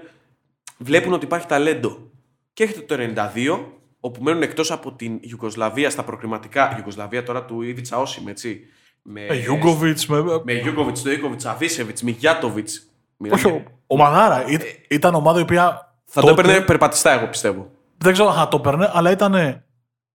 Βλέπουν 0.78 1.14
ότι 1.14 1.26
υπάρχει 1.26 1.47
ταλέντο. 1.47 2.11
Και 2.53 2.64
έχετε 2.64 2.82
το 2.82 2.95
92, 3.36 3.59
όπου 3.99 4.24
μένουν 4.24 4.41
εκτός 4.41 4.72
από 4.72 4.91
την 4.91 5.18
Ιουγκοσλαβία 5.22 5.89
στα 5.89 6.03
προκριματικά. 6.03 6.76
Ιουγκοσλαβία 6.78 7.24
τώρα 7.24 7.45
του 7.45 7.61
Ιβιτσα 7.61 7.97
Όσιμ, 7.97 8.28
έτσι. 8.28 8.61
Με 9.01 9.28
Γιούγκοβιτς, 9.32 10.05
με. 10.07 10.24
Με 10.43 10.53
Γιούγκοβιτς, 10.53 10.99
Στοίκοβιτ, 10.99 11.45
Αβίσεβιτς, 11.45 12.03
Μιγιάτοβιτς. 12.03 12.88
Όχι, 13.32 13.64
ο 13.88 13.95
Μαγάρα. 13.95 14.45
Ήταν 14.89 15.16
ομάδα 15.16 15.39
η 15.39 15.41
οποία 15.41 15.92
θα 16.14 16.22
τότε... 16.22 16.34
το 16.34 16.41
έπαιρνε 16.41 16.66
περπατιστά, 16.66 17.11
εγώ 17.11 17.28
πιστεύω. 17.28 17.72
Δεν 17.97 18.14
ξέρω 18.14 18.30
αν 18.30 18.36
θα 18.36 18.47
το 18.47 18.57
έπαιρνε, 18.57 18.89
αλλά 18.93 19.11
ήταν. 19.11 19.64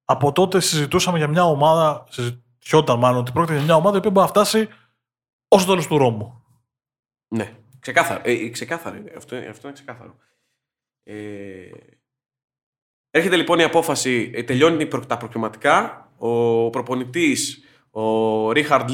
Από 0.05 0.33
τότε 0.33 0.61
συζητούσαμε 0.61 1.19
για 1.19 1.29
μια 1.29 1.45
ομάδα. 1.45 2.07
Συζητιόταν 2.09 2.99
μάλλον 2.99 3.21
ότι 3.21 3.33
πρόκειται 3.33 3.55
για 3.55 3.65
μια 3.65 3.75
ομάδα 3.75 4.01
που 4.01 4.11
μπορεί 4.11 4.27
να 4.27 4.33
φτάσει 4.33 4.69
ως 5.49 5.65
το 5.65 5.71
τέλος 5.71 5.87
του 5.87 5.99
Ρώμου. 5.99 6.43
Ναι. 7.29 7.57
Ξεκάθαρο. 7.81 8.21
Ε, 8.25 8.49
ξεκάθαρο. 8.49 8.97
Αυτό, 9.17 9.37
αυτό 9.37 9.67
είναι 9.67 9.73
ξεκάθαρο. 9.73 10.17
Ε... 11.03 11.17
Έρχεται 13.11 13.37
λοιπόν 13.37 13.59
η 13.59 13.63
απόφαση, 13.63 14.31
ε, 14.35 14.43
τελειώνει 14.43 14.89
τα 15.07 15.17
προκριματικά. 15.17 16.09
Ο 16.19 16.71
προπονητής, 16.71 17.65
ο 17.91 18.53
Ρίχαρντ 18.53 18.91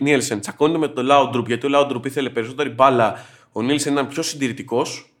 Νίελσεν, 0.00 0.40
τσακώνεται 0.40 0.78
με 0.78 0.88
τον 0.88 1.04
Λάουντρουπ 1.04 1.46
γιατί 1.46 1.66
ο 1.66 1.68
Λάουντρουπ 1.68 2.04
ήθελε 2.04 2.30
περισσότερη 2.30 2.68
μπάλα. 2.68 3.14
Ο 3.52 3.62
Νίελσεν 3.62 3.92
ήταν 3.92 4.08
πιο 4.08 4.22
συντηρητικός 4.22 5.13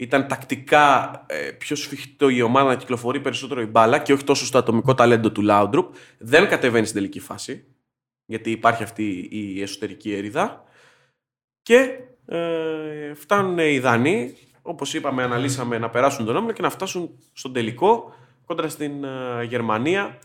ήταν 0.00 0.26
τακτικά 0.28 1.12
ε, 1.26 1.50
πιο 1.50 1.76
σφιχτό 1.76 2.28
η 2.28 2.42
ομάδα 2.42 2.68
να 2.68 2.76
κυκλοφορεί 2.76 3.20
περισσότερο 3.20 3.60
η 3.60 3.66
μπάλα 3.66 3.98
και 3.98 4.12
όχι 4.12 4.24
τόσο 4.24 4.46
στο 4.46 4.58
ατομικό 4.58 4.94
ταλέντο 4.94 5.32
του 5.32 5.42
Λάουντρουπ. 5.42 5.94
Δεν 6.18 6.48
κατεβαίνει 6.48 6.86
στην 6.86 6.98
τελική 6.98 7.20
φάση, 7.20 7.64
γιατί 8.24 8.50
υπάρχει 8.50 8.82
αυτή 8.82 9.28
η 9.30 9.62
εσωτερική 9.62 10.12
έρηδα. 10.14 10.64
Και 11.62 11.98
ε, 12.26 13.14
φτάνουν 13.14 13.58
οι 13.58 13.78
Δανείοι, 13.78 14.36
όπως 14.62 14.94
είπαμε, 14.94 15.22
αναλύσαμε 15.22 15.78
να 15.78 15.90
περάσουν 15.90 16.24
τον 16.24 16.36
όμιλο 16.36 16.52
και 16.52 16.62
να 16.62 16.70
φτάσουν 16.70 17.18
στον 17.32 17.52
τελικό 17.52 18.14
κόντρα 18.44 18.68
στην 18.68 19.04
ε, 19.04 19.44
Γερμανία 19.44 20.18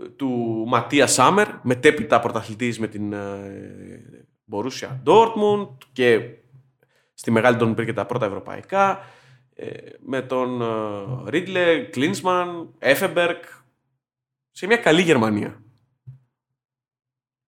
ε, 0.00 0.08
του 0.08 0.64
Ματία 0.68 1.06
Σάμερ, 1.06 1.48
μετέπειτα 1.62 2.20
πρωταθλητής 2.20 2.78
με 2.78 2.86
την 2.86 3.14
Μπορούσια 4.44 5.00
Ντόρτμουντ 5.02 5.68
και 5.92 6.20
Στη 7.22 7.30
Μεγάλη 7.30 7.56
τον 7.56 7.70
υπήρχε 7.70 7.92
τα 7.92 8.06
πρώτα 8.06 8.26
ευρωπαϊκά. 8.26 9.00
Ε, 9.54 9.68
με 10.00 10.22
τον 10.22 10.62
ε, 10.62 11.30
Ρίτλε, 11.30 11.84
Κλίνσμαν, 11.84 12.74
Έφεμπερκ. 12.78 13.44
Σε 14.50 14.66
μια 14.66 14.76
καλή 14.76 15.02
Γερμανία. 15.02 15.62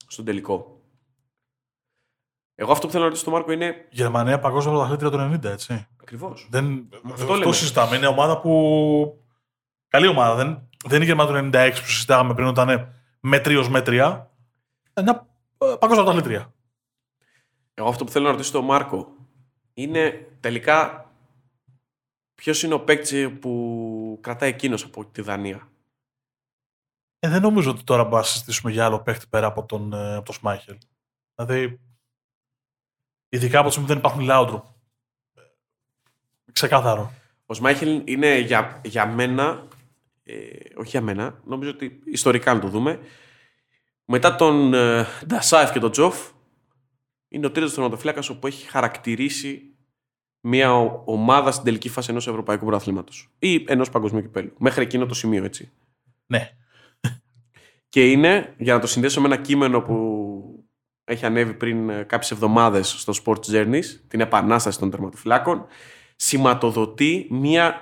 Στον 0.07 0.25
τελικό. 0.25 0.81
Εγώ 2.55 2.72
αυτό 2.72 2.87
που 2.87 2.93
θέλω 2.93 3.03
να 3.03 3.09
ρωτήσω 3.09 3.25
τον 3.25 3.35
Μάρκο 3.35 3.53
είναι. 3.53 3.89
Γερμανία 3.91 4.39
παγκόσμια 4.39 4.72
πρωταθλήτρια 4.75 5.11
του 5.11 5.47
90, 5.47 5.51
έτσι. 5.53 5.87
Ακριβώς. 6.01 6.47
Δεν... 6.51 6.89
Αυτό, 7.12 7.33
αυτό 7.33 7.53
συζητάμε. 7.53 7.97
Είναι 7.97 8.07
ομάδα 8.07 8.41
που. 8.41 9.25
Καλή 9.89 10.07
ομάδα. 10.07 10.35
Δεν, 10.35 10.68
δεν 10.85 11.03
είναι 11.03 11.05
η 11.05 11.14
Γερμανία 11.14 11.51
του 11.51 11.57
96 11.57 11.81
που 11.81 11.89
συζητάγαμε 11.89 12.35
πριν 12.35 12.47
όταν 12.47 12.68
είναι 12.68 12.95
μέτριο 13.20 13.68
μέτρια. 13.68 14.31
Ένα 14.93 15.27
ε, 15.59 15.66
παγκόσμια 15.79 16.05
πρωταθλήτρια. 16.05 16.53
Εγώ 17.75 17.89
αυτό 17.89 18.05
που 18.05 18.11
θέλω 18.11 18.25
να 18.25 18.31
ρωτήσω 18.31 18.53
τον 18.53 18.64
Μάρκο 18.64 19.14
είναι 19.75 20.29
τελικά 20.41 21.11
ποιος 22.35 22.62
είναι 22.62 22.75
ο 22.75 22.81
παίκτη 22.81 23.31
που 23.31 24.18
κρατάει 24.20 24.51
εκείνος 24.51 24.85
από 24.85 25.07
τη 25.07 25.22
Δανία; 25.22 25.68
Ε, 27.18 27.29
δεν 27.29 27.43
νομίζω 27.43 27.70
ότι 27.70 27.85
τώρα 27.85 28.03
μπορούμε 28.03 28.20
να 28.20 28.27
συζητήσουμε 28.27 28.72
για 28.72 28.85
άλλο 28.85 29.01
παίκτη 29.01 29.27
πέρα 29.31 29.47
από 29.47 29.64
τον, 29.64 29.93
ε, 29.93 30.14
από 30.14 30.25
τον 30.25 30.35
Σμάιχελ. 30.35 30.79
Δηλαδή, 31.35 31.81
ειδικά 33.29 33.59
από 33.59 33.68
τη 33.68 33.72
στιγμή 33.72 33.89
που 33.89 33.95
δεν 33.95 34.03
υπάρχουν 34.03 34.25
Λάουντρου. 34.25 34.62
Ξεκάθαρο. 36.53 37.12
Ο 37.47 37.55
Σμάιχελ 37.55 38.03
είναι 38.05 38.39
για, 38.39 38.81
για 38.85 39.07
μένα, 39.07 39.68
ε, 40.22 40.49
όχι 40.77 40.91
για 40.91 41.01
μένα, 41.01 41.41
νομίζω 41.45 41.70
ότι 41.70 42.01
ιστορικά 42.05 42.55
να 42.55 42.61
το 42.61 42.68
δούμε, 42.68 43.01
μετά 44.05 44.35
τον 44.35 44.75
ε, 44.75 45.07
Ντασάεφ 45.27 45.72
και 45.72 45.79
τον 45.79 45.91
Τζοφ, 45.91 46.31
είναι 47.35 47.47
ο 47.47 47.51
τρίτος 47.51 47.74
τερματοφύλακα 47.74 48.22
που 48.41 48.47
έχει 48.47 48.68
χαρακτηρίσει 48.68 49.74
μια 50.41 50.72
ομάδα 51.05 51.51
στην 51.51 51.64
τελική 51.64 51.89
φάση 51.89 52.11
ενός 52.11 52.28
Ευρωπαϊκού 52.28 52.64
Πρωταθλήματος 52.64 53.30
ή 53.39 53.64
ενός 53.66 53.91
Παγκοσμίου 53.91 54.20
Κυπέλου. 54.20 54.53
Μέχρι 54.59 54.82
εκείνο 54.82 55.07
το 55.07 55.14
σημείο, 55.14 55.45
έτσι. 55.45 55.70
Ναι. 56.26 56.51
Και 57.89 58.11
είναι, 58.11 58.55
για 58.59 58.74
να 58.74 58.80
το 58.80 58.87
συνδέσω 58.87 59.20
με 59.20 59.26
ένα 59.26 59.37
κείμενο 59.37 59.80
που 59.80 60.66
έχει 61.05 61.26
ανέβει 61.26 61.55
πριν 61.55 61.91
ε, 61.91 62.03
κάποιες 62.03 62.30
εβδομάδες 62.30 62.89
στο 62.89 63.12
Sports 63.24 63.53
Journeys, 63.53 63.85
την 64.09 64.20
επανάσταση 64.20 64.78
των 64.78 64.91
τερματοφυλάκων, 64.91 65.66
σηματοδοτεί 66.16 67.26
μια, 67.30 67.80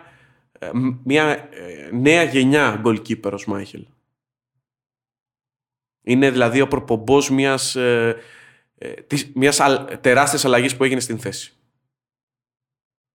ε, 0.58 0.70
μια 1.04 1.48
ε, 1.50 1.90
νέα 1.92 2.22
γενιά 2.22 2.82
goalkeeper 2.84 3.32
ο 3.32 3.50
Μάιχελ. 3.50 3.86
Είναι 6.02 6.30
δηλαδή 6.30 6.60
ο 6.60 6.68
προπομπός 6.68 7.30
μιας 7.30 7.76
ε, 7.76 8.16
μιας 9.34 9.60
τεράστιας 10.00 10.44
αλλαγής 10.44 10.76
που 10.76 10.84
έγινε 10.84 11.00
στην 11.00 11.18
θέση. 11.18 11.56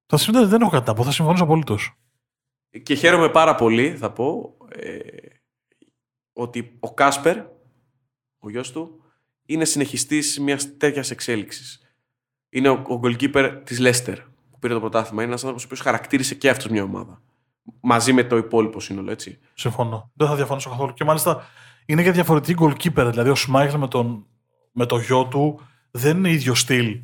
Θα 0.05 0.17
συμφωνήσω, 0.17 0.49
δεν 0.49 0.61
έχω 0.61 0.71
κάτι 0.71 0.87
να 0.87 0.93
πω, 0.93 1.03
θα 1.03 1.11
συμφωνήσω 1.11 1.43
απολύτως. 1.43 1.97
Και 2.83 2.95
χαίρομαι 2.95 3.29
πάρα 3.29 3.55
πολύ, 3.55 3.95
θα 3.97 4.11
πω, 4.11 4.57
ε, 4.69 4.99
ότι 6.33 6.77
ο 6.79 6.93
Κάσπερ 6.93 7.37
ο 8.39 8.49
γιος 8.49 8.71
του, 8.71 9.01
είναι 9.45 9.65
συνεχιστής 9.65 10.39
μιας 10.39 10.77
τέτοιας 10.77 11.11
εξέλιξης. 11.11 11.81
Είναι 12.49 12.69
ο, 12.69 12.73
ο 12.73 12.99
goalkeeper 13.03 13.61
της 13.63 13.79
Leicester 13.81 14.15
που 14.51 14.59
πήρε 14.59 14.73
το 14.73 14.79
πρωτάθλημα. 14.79 15.21
Είναι 15.21 15.31
ένας 15.31 15.41
άνθρωπος 15.41 15.63
ο 15.63 15.65
οποίος 15.65 15.81
χαρακτήρισε 15.81 16.35
και 16.35 16.49
αυτός 16.49 16.71
μια 16.71 16.83
ομάδα. 16.83 17.21
Μαζί 17.79 18.13
με 18.13 18.23
το 18.23 18.37
υπόλοιπο 18.37 18.79
σύνολο, 18.79 19.11
έτσι. 19.11 19.39
Συμφωνώ. 19.53 20.11
Δεν 20.13 20.27
θα 20.27 20.35
διαφωνήσω 20.35 20.69
καθόλου. 20.69 20.93
Και 20.93 21.03
μάλιστα 21.03 21.45
είναι 21.85 22.03
και 22.03 22.11
διαφορετική 22.11 22.55
goalkeeper. 22.59 23.07
Δηλαδή 23.09 23.29
ο 23.29 23.35
Σμάιχλ 23.35 23.77
με, 23.77 23.87
τον, 23.87 24.27
με 24.77 24.85
το 24.85 24.97
γιο 24.97 25.25
του 25.25 25.59
δεν 25.91 26.17
είναι 26.17 26.29
ίδιο 26.29 26.55
στυλ 26.55 26.99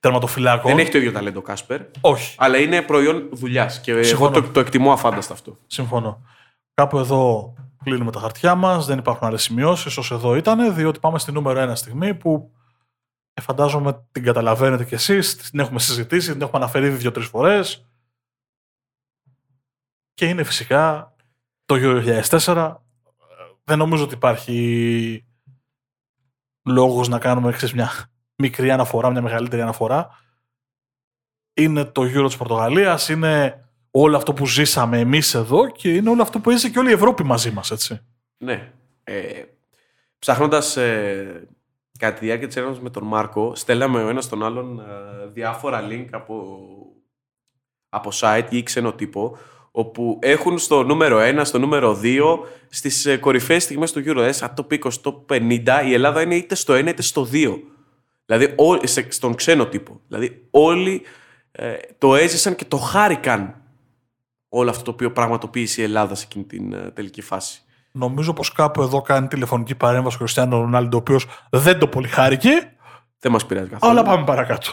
τερματοφυλάκων. 0.00 0.70
Δεν 0.70 0.80
έχει 0.80 0.90
το 0.90 0.98
ίδιο 0.98 1.12
ταλέντο 1.12 1.42
Κάσπερ. 1.42 1.80
Όχι. 2.00 2.34
Αλλά 2.38 2.58
είναι 2.58 2.82
προϊόν 2.82 3.28
δουλειάς. 3.32 3.80
Και 3.80 3.92
εγώ 3.92 4.30
το, 4.30 4.42
το 4.42 4.60
εκτιμώ 4.60 4.92
αφάνταστα 4.92 5.32
αυτό. 5.32 5.58
Συμφωνώ. 5.66 6.22
Κάπου 6.74 6.98
εδώ 6.98 7.54
κλείνουμε 7.84 8.10
τα 8.10 8.20
χαρτιά 8.20 8.54
μας. 8.54 8.86
Δεν 8.86 8.98
υπάρχουν 8.98 9.26
άλλες 9.26 9.42
σημειώσεις 9.42 9.96
όσο 9.96 10.14
εδώ 10.14 10.36
ήταν, 10.36 10.74
διότι 10.74 10.98
πάμε 10.98 11.18
στη 11.18 11.32
νούμερο 11.32 11.60
ένα 11.60 11.74
στιγμή 11.74 12.14
που 12.14 12.50
ε, 13.34 13.40
φαντάζομαι 13.40 14.06
την 14.12 14.22
καταλαβαίνετε 14.22 14.84
κι 14.84 14.94
εσείς. 14.94 15.36
Την 15.36 15.60
έχουμε 15.60 15.78
συζητήσει, 15.78 16.32
την 16.32 16.42
έχουμε 16.42 16.58
αναφέρει 16.62 16.88
δύο-τρεις 16.88 17.26
φορές. 17.26 17.86
Και 20.14 20.28
είναι 20.28 20.42
φυσικά 20.42 21.14
το 21.64 21.74
2004. 22.44 22.74
Δεν 23.64 23.78
νομίζω 23.78 24.04
ότι 24.04 24.14
υπάρχει 24.14 25.27
λόγος 26.64 27.08
να 27.08 27.18
κάνουμε 27.18 27.52
ξέρεις, 27.52 27.74
μια 27.74 27.90
μικρή 28.36 28.70
αναφορά, 28.70 29.10
μια 29.10 29.22
μεγαλύτερη 29.22 29.62
αναφορά. 29.62 30.08
Είναι 31.54 31.84
το 31.84 32.02
Euro 32.02 32.24
της 32.26 32.36
Πορτογαλίας, 32.36 33.08
είναι 33.08 33.64
όλο 33.90 34.16
αυτό 34.16 34.32
που 34.32 34.46
ζήσαμε 34.46 34.98
εμείς 34.98 35.34
εδώ 35.34 35.70
και 35.70 35.94
είναι 35.94 36.10
όλο 36.10 36.22
αυτό 36.22 36.40
που 36.40 36.50
έζησε 36.50 36.68
και 36.68 36.78
όλη 36.78 36.90
η 36.90 36.92
Ευρώπη 36.92 37.24
μαζί 37.24 37.50
μας, 37.50 37.70
έτσι. 37.70 38.00
Ναι. 38.38 38.72
Ε, 39.04 39.42
ψάχνοντας 40.18 40.76
ε, 40.76 41.48
κατά 41.98 42.18
τη 42.18 42.24
διάρκεια 42.24 42.46
της 42.46 42.56
έρευνας 42.56 42.80
με 42.80 42.90
τον 42.90 43.04
Μάρκο, 43.04 43.54
στέλναμε 43.54 44.02
ο 44.02 44.08
ένας 44.08 44.28
τον 44.28 44.44
άλλον 44.44 44.80
ε, 44.80 45.26
διάφορα 45.26 45.88
link 45.90 46.06
από, 46.10 46.58
από 47.88 48.10
site 48.12 48.46
ή 48.50 48.62
ξένο 48.62 48.92
τύπο, 48.92 49.38
όπου 49.78 50.18
έχουν 50.22 50.58
στο 50.58 50.82
νούμερο 50.82 51.18
1, 51.20 51.40
στο 51.42 51.58
νούμερο 51.58 52.00
2, 52.02 52.20
στις 52.68 53.06
ε, 53.06 53.16
κορυφαίες 53.16 53.62
στιγμές 53.62 53.92
του 53.92 54.02
Euro, 54.06 54.28
σαν 54.32 54.54
το 54.54 54.66
20, 54.70 54.92
το 55.00 55.26
50, 55.28 55.38
η 55.86 55.92
Ελλάδα 55.92 56.22
είναι 56.22 56.34
είτε 56.34 56.54
στο 56.54 56.74
1 56.74 56.86
είτε 56.86 57.02
στο 57.02 57.28
2. 57.32 57.58
Δηλαδή, 58.26 58.54
ό, 58.56 58.86
σε, 58.86 59.06
στον 59.10 59.34
ξένο 59.34 59.66
τύπο. 59.66 60.00
Δηλαδή, 60.08 60.46
όλοι 60.50 61.02
ε, 61.50 61.74
το 61.98 62.14
έζησαν 62.14 62.54
και 62.54 62.64
το 62.64 62.76
χάρηκαν 62.76 63.62
όλο 64.48 64.70
αυτό 64.70 64.82
το 64.82 64.90
οποίο 64.90 65.12
πραγματοποίησε 65.12 65.80
η 65.80 65.84
Ελλάδα 65.84 66.14
σε 66.14 66.24
εκείνη 66.28 66.44
την 66.44 66.72
ε, 66.72 66.90
τελική 66.94 67.22
φάση. 67.22 67.62
Νομίζω 67.92 68.32
πως 68.32 68.52
κάπου 68.52 68.82
εδώ 68.82 69.00
κάνει 69.00 69.26
τηλεφωνική 69.26 69.74
παρέμβαση 69.74 70.16
ο 70.16 70.18
Χριστιανό 70.18 70.60
Ρονάλντο, 70.60 70.96
ο 70.96 71.00
οποίος 71.00 71.26
δεν 71.50 71.78
το 71.78 71.88
πολύ 71.88 72.08
χάρηκε. 72.08 72.72
Δεν 73.20 73.32
μας 73.32 73.46
πειράζει 73.46 73.68
καθόλου. 73.68 73.92
Αλλά 73.92 74.02
πάμε 74.02 74.24
παρακάτω. 74.24 74.70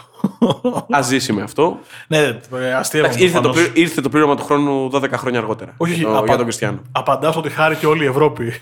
Α 0.98 1.02
ζήσει 1.02 1.34
με 1.34 1.42
αυτό. 1.42 1.80
ναι, 2.08 2.40
αστείευα. 2.76 3.20
Ήρθε, 3.20 3.40
το, 3.40 3.50
πλή- 3.50 3.78
ήρθε 3.78 4.02
το 4.02 4.10
πλήρωμα 4.10 4.36
του 4.36 4.44
χρόνου 4.44 4.90
12 4.94 5.12
χρόνια 5.12 5.40
αργότερα. 5.40 5.74
Όχι, 5.78 5.94
για, 5.94 6.04
το, 6.08 6.16
απα- 6.18 6.26
για 6.26 6.36
τον 6.36 6.44
Κριστιανό. 6.46 6.82
Απαντά 6.92 7.30
ότι 7.30 7.50
χάρηκε 7.50 7.86
όλη 7.88 8.04
η 8.04 8.08
Ευρώπη. 8.08 8.48
Οι 8.48 8.62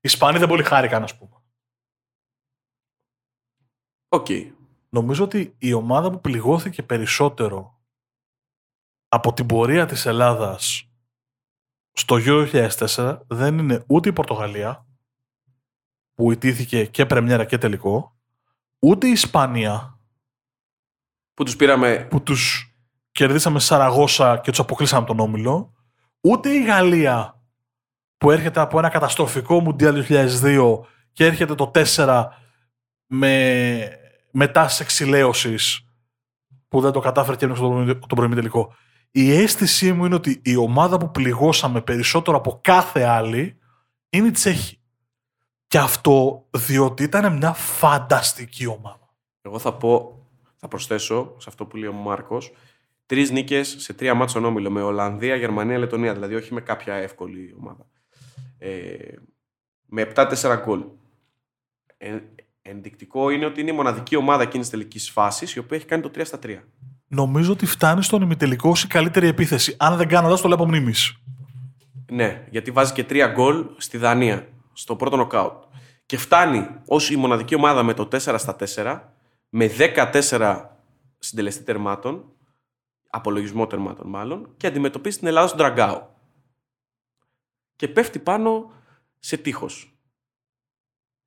Ισπανοί 0.00 0.38
δεν 0.38 0.48
πολύ 0.48 0.62
χάρηκαν, 0.62 1.02
ας 1.02 1.16
πούμε. 1.18 1.30
Οκ. 4.08 4.26
Νομίζω 4.88 5.24
ότι 5.24 5.54
η 5.58 5.72
ομάδα 5.72 6.10
που 6.10 6.20
πληγώθηκε 6.20 6.82
περισσότερο 6.82 7.78
από 9.08 9.32
την 9.32 9.46
πορεία 9.46 9.86
της 9.86 10.06
Ελλάδας 10.06 10.88
στο 11.92 12.16
Euro 12.18 12.68
2004 12.86 13.18
δεν 13.26 13.58
είναι 13.58 13.84
ούτε 13.86 14.08
η 14.08 14.12
Πορτογαλία 14.12 14.86
που 16.14 16.32
ηττήθηκε 16.32 16.84
και 16.84 17.06
πρεμιέρα 17.06 17.44
και 17.44 17.58
τελικό 17.58 18.13
ούτε 18.78 19.06
η 19.06 19.10
Ισπανία 19.10 19.98
Που 21.34 21.44
τους 21.44 21.56
πήραμε. 21.56 22.06
που 22.10 22.22
τους 22.22 22.74
κερδίσαμε 23.12 23.58
στη 23.58 23.68
Σαραγώσα 23.68 24.38
και 24.38 24.50
τους 24.50 24.60
αποκλείσαμε 24.60 25.02
από 25.02 25.14
τον 25.14 25.26
Όμιλο 25.26 25.72
ούτε 26.20 26.50
η 26.50 26.64
Γαλλία 26.64 27.42
που 28.16 28.30
έρχεται 28.30 28.60
από 28.60 28.78
ένα 28.78 28.88
καταστροφικό 28.88 29.60
Μουντιάλ 29.60 30.04
2002 30.08 30.78
και 31.12 31.24
έρχεται 31.24 31.54
το 31.54 31.70
4 31.74 32.24
με 33.06 33.98
μετάσεις 34.30 34.80
εξηλαίωσης 34.80 35.86
που 36.68 36.80
δεν 36.80 36.92
το 36.92 37.00
κατάφερε 37.00 37.36
και 37.36 37.44
έμεινε 37.44 37.58
στον 37.58 37.86
τον 37.86 38.16
πρωινή 38.18 38.34
τελικό. 38.34 38.74
Η 39.10 39.32
αίσθησή 39.32 39.92
μου 39.92 40.04
είναι 40.04 40.14
ότι 40.14 40.40
η 40.44 40.56
ομάδα 40.56 40.96
που 40.96 41.10
πληγώσαμε 41.10 41.80
περισσότερο 41.80 42.36
από 42.36 42.60
κάθε 42.62 43.02
άλλη 43.02 43.58
είναι 44.10 44.26
η 44.26 44.30
Τσέχη. 44.30 44.80
Και 45.74 45.80
αυτό 45.80 46.46
διότι 46.50 47.02
ήταν 47.02 47.36
μια 47.36 47.52
φανταστική 47.52 48.66
ομάδα. 48.66 49.14
Εγώ 49.42 49.58
θα 49.58 49.74
πω, 49.74 50.18
θα 50.56 50.68
προσθέσω 50.68 51.34
σε 51.38 51.46
αυτό 51.48 51.66
που 51.66 51.76
λέει 51.76 51.88
ο 51.88 51.92
Μάρκος, 51.92 52.52
τρεις 53.06 53.30
νίκες 53.30 53.76
σε 53.78 53.92
τρία 53.92 54.14
μάτια 54.14 54.28
στον 54.28 54.44
όμιλο 54.44 54.70
με 54.70 54.82
Ολλανδία, 54.82 55.36
Γερμανία, 55.36 55.78
Λετωνία. 55.78 56.12
Δηλαδή, 56.12 56.34
όχι 56.34 56.54
με 56.54 56.60
κάποια 56.60 56.94
εύκολη 56.94 57.54
ομάδα. 57.58 57.86
Ε, 58.58 58.96
με 59.86 60.02
7-4 60.14 60.62
γκολ. 60.64 60.84
Ε, 61.96 62.18
ενδεικτικό 62.62 63.30
είναι 63.30 63.44
ότι 63.44 63.60
είναι 63.60 63.70
η 63.70 63.74
μοναδική 63.74 64.16
ομάδα 64.16 64.42
εκείνης 64.42 64.68
της 64.68 64.78
τελικής 64.78 65.10
φάσης 65.10 65.54
η 65.54 65.58
οποία 65.58 65.76
έχει 65.76 65.86
κάνει 65.86 66.02
το 66.02 66.10
3 66.14 66.24
στα 66.24 66.38
3. 66.42 66.58
Νομίζω 67.08 67.52
ότι 67.52 67.66
φτάνει 67.66 68.02
στον 68.02 68.22
ημιτελικό 68.22 68.68
ως 68.68 68.82
η 68.82 68.86
καλύτερη 68.86 69.26
επίθεση. 69.26 69.76
Αν 69.78 69.96
δεν 69.96 70.08
κάνω 70.08 70.24
λάθος, 70.24 70.40
το 70.40 70.48
λέω 70.48 70.56
από 70.56 70.66
μνήμης. 70.66 71.22
Ναι, 72.10 72.46
γιατί 72.50 72.70
βάζει 72.70 72.92
και 72.92 73.04
3 73.08 73.32
γκολ 73.34 73.66
στη 73.76 73.98
Δανία, 73.98 74.48
στο 74.74 74.96
πρώτο 74.96 75.16
νοκάουτ. 75.16 75.64
Και 76.06 76.16
φτάνει 76.16 76.66
ως 76.86 77.10
η 77.10 77.16
μοναδική 77.16 77.54
ομάδα 77.54 77.82
με 77.82 77.94
το 77.94 78.08
4 78.12 78.18
στα 78.18 78.56
4, 78.74 79.00
με 79.48 79.66
14 79.66 80.64
συντελεστή 81.18 81.62
τερμάτων, 81.62 82.32
απολογισμό 83.10 83.66
τερμάτων 83.66 84.08
μάλλον, 84.08 84.54
και 84.56 84.66
αντιμετωπίζει 84.66 85.18
την 85.18 85.26
Ελλάδα 85.26 85.46
στον 85.46 85.58
Τραγκάο. 85.58 86.06
Και 87.76 87.88
πέφτει 87.88 88.18
πάνω 88.18 88.70
σε 89.18 89.36
τείχος. 89.36 89.98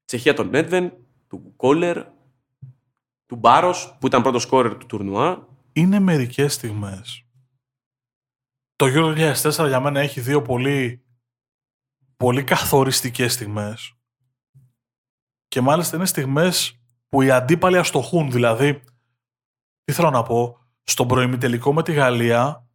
Τσεχία 0.06 0.34
των 0.34 0.50
Νέτβεν, 0.50 0.94
του 1.28 1.54
Κόλερ, 1.56 2.06
του 3.26 3.36
Μπάρος, 3.36 3.98
που 4.00 4.08
ήταν 4.08 4.22
πρώτος 4.22 4.42
σκόρερ 4.42 4.78
του 4.78 4.86
τουρνουά. 4.86 5.48
είναι 5.74 6.00
μερικές 6.00 6.54
στιγμές. 6.54 7.26
Το 8.76 8.86
Euro 8.86 9.34
2004 9.34 9.68
για 9.68 9.80
μένα 9.80 10.00
έχει 10.00 10.22
δύο 10.22 10.42
πολύ, 10.42 11.07
πολύ 12.18 12.44
καθοριστικές 12.44 13.34
στιγμές. 13.34 13.94
Και 15.48 15.62
μάλιστα 15.62 15.96
είναι 15.96 16.06
στιγμές 16.06 16.82
που 17.10 17.22
οι 17.22 17.32
αντίπαλοι 17.32 17.78
αστοχούν. 17.78 18.32
Δηλαδή, 18.32 18.82
τι 19.84 19.94
θέλω 19.94 20.10
να 20.10 20.24
πω, 20.24 20.58
στον 20.84 21.08
προημιτελικό 21.08 21.74
με 21.74 21.84
τη 21.84 21.94
Γαλλία, 21.94 22.68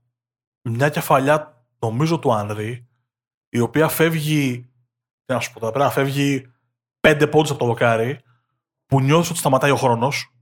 μια 0.62 0.88
κεφαλιά, 0.88 1.66
νομίζω 1.78 2.18
του 2.18 2.32
Άνρη, 2.32 2.88
η 3.48 3.60
οποία 3.60 3.88
φεύγει, 3.88 4.60
τι 5.24 5.34
να 5.34 5.40
σου 5.40 5.52
πω 5.52 5.60
τώρα, 5.60 5.72
πρέπει 5.72 5.86
να 5.86 5.92
φεύγει 5.92 6.52
πέντε 7.00 7.26
πόντους 7.26 7.50
από 7.50 7.58
το 7.58 7.66
δοκάρι, 7.66 8.20
που 8.86 9.00
νιώθεις 9.00 9.30
ότι 9.30 9.38
σταματάει 9.38 9.70
ο 9.70 9.76
χρόνος 9.76 10.32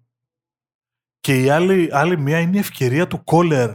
και 1.20 1.42
η 1.42 1.50
άλλη, 1.50 1.88
άλλη 1.92 2.18
μία 2.18 2.40
είναι 2.40 2.56
η 2.56 2.60
ευκαιρία 2.60 3.06
του 3.06 3.24
Κόλερ 3.24 3.70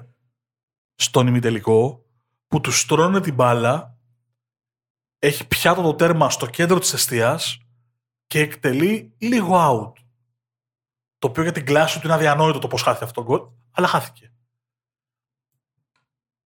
στον 0.96 1.28
ημιτελικό 1.28 2.06
που 2.48 2.62
τους 2.62 2.80
στρώνε 2.80 3.20
την 3.20 3.34
μπάλα, 3.34 3.95
έχει 5.20 5.48
πιάτο 5.48 5.82
το 5.82 5.96
τέρμα 5.96 6.30
στο 6.30 6.46
κέντρο 6.46 6.80
της 6.80 6.94
αιστείας 6.94 7.60
και 8.28 8.40
εκτελεί 8.40 9.16
λίγο 9.18 9.56
out. 9.56 10.04
Το 11.20 11.28
οποίο 11.28 11.44
για 11.44 11.52
την 11.52 11.66
κλάση 11.66 12.00
του 12.00 12.08
είναι 12.08 12.16
αδιανόητο 12.16 12.60
το 12.60 12.68
πώς 12.68 12.82
χάθηκε 12.82 13.04
αυτό 13.04 13.24
το 13.24 13.28
γκολ, 13.28 13.48
αλλά 13.72 13.88
χάθηκε. 13.88 14.32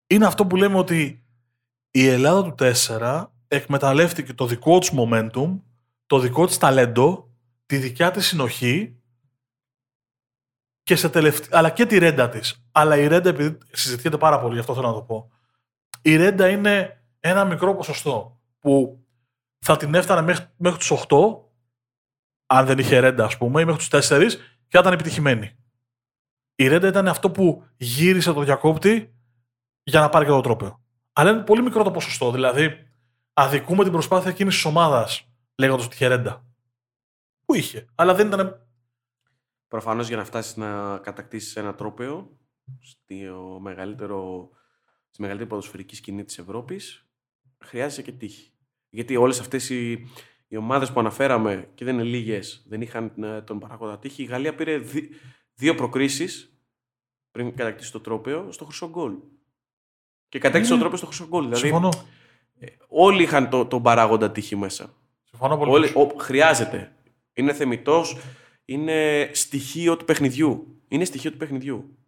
Είναι 0.06 0.26
αυτό 0.26 0.46
που 0.46 0.56
λέμε 0.56 0.78
ότι 0.78 1.24
η 1.90 2.06
Ελλάδα 2.06 2.42
του 2.42 2.54
4 2.86 3.26
εκμεταλλεύτηκε 3.48 4.34
το 4.34 4.46
δικό 4.46 4.78
της 4.78 4.92
momentum, 4.96 5.60
το 6.06 6.18
δικό 6.18 6.46
της 6.46 6.58
ταλέντο, 6.58 7.30
τη 7.66 7.76
δικιά 7.76 8.10
της 8.10 8.26
συνοχή 8.26 9.00
και 10.82 10.96
σε 10.96 11.08
τελευτ... 11.08 11.54
αλλά 11.54 11.70
και 11.70 11.86
τη 11.86 11.98
ρέντα 11.98 12.28
της. 12.28 12.64
Αλλά 12.72 12.96
η 12.96 13.06
ρέντα, 13.06 13.28
επειδή 13.28 13.58
συζητιέται 13.72 14.18
πάρα 14.18 14.40
πολύ, 14.40 14.54
γι' 14.54 14.60
αυτό 14.60 14.74
θέλω 14.74 14.86
να 14.86 14.94
το 14.94 15.02
πω. 15.02 15.30
Η 16.02 16.16
ρέντα 16.16 16.48
είναι 16.48 17.04
ένα 17.20 17.44
μικρό 17.44 17.74
ποσοστό 17.74 18.39
που 18.60 19.04
θα 19.58 19.76
την 19.76 19.94
έφτανε 19.94 20.22
μέχρι, 20.22 20.46
μέχρι 20.56 20.78
τους 20.78 20.90
8, 20.90 21.44
αν 22.46 22.66
δεν 22.66 22.78
είχε 22.78 22.98
ρέντα, 22.98 23.24
ας 23.24 23.36
πούμε, 23.36 23.60
ή 23.60 23.64
μέχρι 23.64 23.88
τους 23.88 24.08
4 24.08 24.36
και 24.68 24.76
θα 24.76 24.78
ήταν 24.78 24.92
επιτυχημένη. 24.92 25.56
Η 26.54 26.68
ρέντα 26.68 26.88
ήταν 26.88 27.08
αυτό 27.08 27.30
που 27.30 27.64
γύρισε 27.76 28.32
το 28.32 28.42
διακόπτη 28.42 29.14
για 29.82 30.00
να 30.00 30.08
πάρει 30.08 30.24
και 30.24 30.30
το 30.30 30.40
τρόπαιο. 30.40 30.82
Αλλά 31.12 31.30
είναι 31.30 31.42
πολύ 31.42 31.62
μικρό 31.62 31.82
το 31.84 31.90
ποσοστό. 31.90 32.30
Δηλαδή, 32.30 32.86
αδικούμε 33.32 33.82
την 33.82 33.92
προσπάθεια 33.92 34.30
εκείνη 34.30 34.50
της 34.50 34.64
ομάδας 34.64 35.28
λέγοντας 35.58 35.84
ότι 35.84 35.94
είχε 35.94 36.06
ρέντα. 36.06 36.44
Που 37.44 37.54
είχε. 37.54 37.86
Αλλά 37.94 38.14
δεν 38.14 38.26
ήταν 38.26 38.70
Προφανώς 39.70 40.08
για 40.08 40.16
να 40.16 40.24
φτάσεις 40.24 40.56
να 40.56 40.98
κατακτήσεις 40.98 41.56
ένα 41.56 41.74
τρόπαιο 41.74 42.38
στο 42.80 43.58
μεγαλύτερο, 43.60 44.50
στη 45.10 45.20
μεγαλύτερη 45.20 45.50
ποδοσφαιρική 45.50 45.94
σκηνή 45.94 46.24
της 46.24 46.38
Ευρώπης, 46.38 47.06
χρειάζεσαι 47.64 48.02
και 48.02 48.12
τύχη. 48.12 48.49
Γιατί 48.90 49.16
όλες 49.16 49.40
αυτές 49.40 49.70
οι, 49.70 49.92
οι 50.48 50.56
ομάδες 50.56 50.92
που 50.92 51.00
αναφέραμε 51.00 51.68
και 51.74 51.84
δεν 51.84 51.94
είναι 51.94 52.02
λίγες, 52.04 52.64
δεν 52.68 52.80
είχαν 52.80 53.22
ε, 53.22 53.42
τον 53.42 53.58
παράγοντα 53.58 53.98
τύχη. 53.98 54.22
Η 54.22 54.26
Γαλλία 54.26 54.54
πήρε 54.54 54.78
δι- 54.78 55.12
δύο 55.54 55.74
προκρίσεις 55.74 56.54
πριν 57.30 57.54
κατακτήσει 57.54 57.92
το 57.92 58.00
τρόπαιο 58.00 58.52
στο 58.52 58.64
χρυσό 58.64 58.88
γκολ. 58.88 59.14
Και 60.28 60.38
κατέκτησε 60.38 60.72
Ναι. 60.72 60.76
το 60.76 60.80
τρόπαιο 60.80 60.98
στο 60.98 61.06
χρυσό 61.06 61.26
γκολ. 61.28 61.42
Δηλαδή, 61.42 61.60
Συμφωνώ. 61.60 61.88
όλοι 62.88 63.22
είχαν 63.22 63.48
το, 63.50 63.66
τον 63.66 63.82
παράγοντα 63.82 64.30
τύχη 64.30 64.56
μέσα. 64.56 64.94
Συμφωνώ 65.24 65.56
πολύ. 65.56 65.70
Όλοι, 65.72 65.86
ο, 65.94 66.14
χρειάζεται. 66.18 66.92
Είναι 67.32 67.52
θεμητός, 67.52 68.16
είναι 68.64 69.30
στοιχείο 69.32 69.96
του 69.96 70.04
παιχνιδιού. 70.04 70.82
Είναι 70.88 71.04
στοιχείο 71.04 71.30
του 71.30 71.36
παιχνιδιού. 71.36 71.98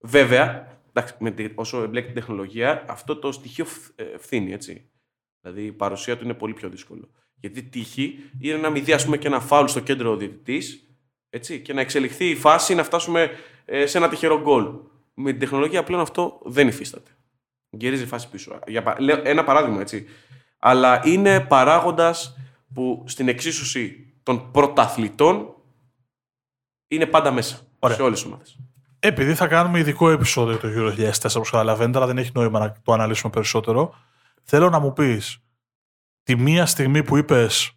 Βέβαια, 0.00 0.78
εντάξει, 0.92 1.14
με 1.18 1.30
τη, 1.30 1.48
όσο 1.54 1.82
εμπλέκει 1.82 2.06
την 2.06 2.14
τεχνολογία, 2.14 2.84
αυτό 2.88 3.16
το 3.16 3.32
στοιχείο 3.32 3.64
φ- 3.64 4.00
ε, 4.00 4.18
φθήνει, 4.18 4.52
έτσι. 4.52 4.90
Δηλαδή 5.40 5.64
η 5.64 5.72
παρουσία 5.72 6.16
του 6.16 6.24
είναι 6.24 6.34
πολύ 6.34 6.52
πιο 6.52 6.68
δύσκολο. 6.68 7.08
Γιατί 7.34 7.62
τύχη 7.62 8.18
είναι 8.40 8.56
να 8.56 8.70
μην 8.70 8.84
δει 8.84 8.92
ας 8.92 9.04
πούμε, 9.04 9.16
και 9.16 9.26
ένα 9.26 9.40
φάουλ 9.40 9.66
στο 9.66 9.80
κέντρο 9.80 10.10
ο 10.10 10.16
διαιτητής, 10.16 10.84
έτσι, 11.30 11.60
και 11.60 11.72
να 11.72 11.80
εξελιχθεί 11.80 12.24
η 12.30 12.34
φάση 12.36 12.74
να 12.74 12.82
φτάσουμε 12.84 13.30
ε, 13.64 13.86
σε 13.86 13.98
ένα 13.98 14.08
τυχερό 14.08 14.40
γκολ. 14.40 14.70
Με 15.14 15.30
την 15.30 15.40
τεχνολογία 15.40 15.82
πλέον 15.84 16.00
αυτό 16.00 16.40
δεν 16.44 16.68
υφίσταται. 16.68 17.10
Γυρίζει 17.70 18.02
η 18.02 18.06
φάση 18.06 18.28
πίσω. 18.28 18.58
Για, 18.66 18.82
πα- 18.82 19.00
λέω 19.00 19.20
ένα 19.24 19.44
παράδειγμα, 19.44 19.80
έτσι. 19.80 20.06
Αλλά 20.58 21.00
είναι 21.04 21.40
παράγοντας 21.40 22.36
που 22.74 23.04
στην 23.06 23.28
εξίσωση 23.28 24.12
των 24.22 24.50
πρωταθλητών 24.50 25.54
είναι 26.88 27.06
πάντα 27.06 27.30
μέσα. 27.32 27.60
Ωραία. 27.78 27.96
Σε 27.96 28.02
όλες 28.02 28.18
τις 28.22 28.28
ομάδες. 28.28 28.56
Επειδή 28.98 29.34
θα 29.34 29.46
κάνουμε 29.46 29.78
ειδικό 29.78 30.10
επεισόδιο 30.10 30.56
το 30.56 30.68
Euro 30.76 31.10
2004, 31.10 31.36
όπως 31.36 31.50
καταλαβαίνετε, 31.50 31.98
αλλά 31.98 32.06
δεν 32.06 32.18
έχει 32.18 32.30
νόημα 32.34 32.58
να 32.58 32.76
το 32.82 32.92
αναλύσουμε 32.92 33.32
περισσότερο, 33.32 33.94
θέλω 34.42 34.70
να 34.70 34.78
μου 34.78 34.92
πεις 34.92 35.38
τη 36.22 36.36
μία 36.36 36.66
στιγμή 36.66 37.02
που 37.02 37.16
είπες 37.16 37.72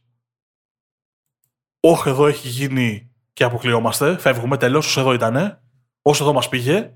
Όχι, 1.79 2.09
εδώ 2.09 2.25
έχει 2.27 2.47
γίνει 2.47 3.11
και 3.33 3.43
αποκλειόμαστε, 3.43 4.17
φεύγουμε, 4.17 4.57
τελείωσε, 4.57 4.77
όσο 4.77 4.99
εδώ 4.99 5.13
ήταν, 5.13 5.61
όσο 6.01 6.23
εδώ 6.23 6.33
μας 6.33 6.49
πήγε, 6.49 6.93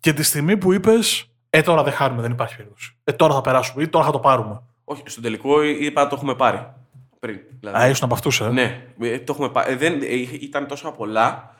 και 0.00 0.12
τη 0.12 0.22
στιγμή 0.22 0.56
που 0.56 0.72
είπες 0.72 1.32
Ε, 1.50 1.62
τώρα 1.62 1.82
δεν 1.82 1.92
χάνουμε, 1.92 2.22
δεν 2.22 2.30
υπάρχει 2.30 2.56
περίπτωση. 2.56 2.98
Ε, 3.04 3.12
τώρα 3.12 3.34
θα 3.34 3.40
περάσουμε 3.40 3.82
ή 3.82 3.88
τώρα 3.88 4.04
θα 4.04 4.10
το 4.10 4.20
πάρουμε. 4.20 4.62
Όχι, 4.84 5.02
στον 5.06 5.22
τελικό 5.22 5.62
είπα 5.62 6.06
το 6.06 6.14
έχουμε 6.16 6.34
πάρει. 6.34 6.72
Πριν. 7.18 7.40
Δηλαδή, 7.60 7.78
Α, 7.78 7.88
ήσουν 7.88 8.04
από 8.04 8.14
αυτούς, 8.14 8.40
ε; 8.40 8.48
Ναι, 8.48 8.86
ε, 9.00 9.18
το 9.18 9.32
έχουμε 9.32 9.48
πάρει. 9.48 9.72
Ε, 9.72 9.76
δεν, 9.76 10.02
ε, 10.02 10.14
ήταν 10.40 10.66
τόσο 10.66 10.92
πολλά 10.92 11.56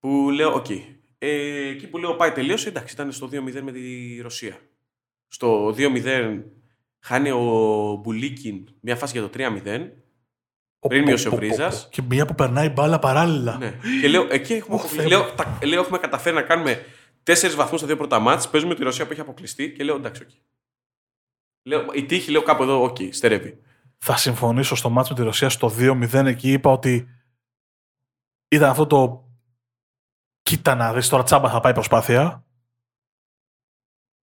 που 0.00 0.30
λέω, 0.30 0.54
οκ. 0.54 0.70
Ε, 1.18 1.68
εκεί 1.68 1.86
που 1.86 1.98
λέω 1.98 2.14
πάει 2.14 2.32
τελείωσε, 2.32 2.68
εντάξει, 2.68 2.94
ήταν 2.94 3.12
στο 3.12 3.26
2-0 3.26 3.62
με 3.62 3.72
τη 3.72 4.18
Ρωσία. 4.20 4.58
Στο 5.28 5.74
2-0 5.76 6.42
χάνει 7.00 7.30
ο 7.30 7.42
Μπουλίκιν 8.02 8.68
μια 8.80 8.96
φάση 8.96 9.18
για 9.18 9.28
το 9.28 9.30
3-0. 9.34 9.90
Πριν 10.88 11.02
μείωσε 11.02 11.28
ο 11.28 11.34
Βρίζας. 11.34 11.88
Και 11.90 12.02
μία 12.02 12.26
που 12.26 12.34
περνάει 12.34 12.68
μπάλα 12.68 12.98
παράλληλα. 12.98 13.56
Ναι. 13.56 13.78
και 14.00 14.08
λέω, 14.08 14.26
εκεί 14.30 14.52
έχουμε, 14.52 14.74
Ωχ, 14.74 14.80
αποκλειστεί. 14.84 15.08
λέω, 15.10 15.34
τα, 15.34 15.58
λέω, 15.64 15.80
έχουμε 15.80 15.98
καταφέρει 15.98 16.34
να 16.34 16.42
κάνουμε 16.42 16.84
τέσσερις 17.22 17.56
βαθμούς 17.56 17.78
στα 17.78 17.88
δύο 17.88 17.96
πρώτα 17.96 18.18
μάτς, 18.18 18.48
Παίζουμε 18.50 18.74
τη 18.74 18.82
Ρωσία 18.82 19.06
που 19.06 19.12
έχει 19.12 19.20
αποκλειστεί 19.20 19.72
και 19.72 19.84
λέω, 19.84 19.96
εντάξει, 19.96 20.22
οκ. 20.22 20.28
Λέω, 21.62 21.86
η 21.94 22.04
τύχη, 22.04 22.30
λέω 22.30 22.42
κάπου 22.42 22.62
εδώ, 22.62 22.82
οκ, 22.82 22.96
στερεύει. 23.10 23.58
θα 23.98 24.16
συμφωνήσω 24.16 24.74
στο 24.74 24.90
ματς 24.90 25.12
με 25.12 25.18
τη 25.18 25.24
Ρωσία 25.24 25.48
στο 25.48 25.72
2-0 25.78 26.12
εκεί 26.12 26.52
είπα 26.52 26.70
ότι 26.70 27.08
ήταν 28.48 28.70
αυτό 28.70 28.86
το 28.86 29.28
κοίτα 30.42 30.74
να 30.74 30.92
δεις 30.92 31.08
τώρα 31.08 31.22
τσάμπα 31.22 31.50
θα 31.50 31.60
πάει 31.60 31.72
η 31.72 31.74
προσπάθεια 31.74 32.44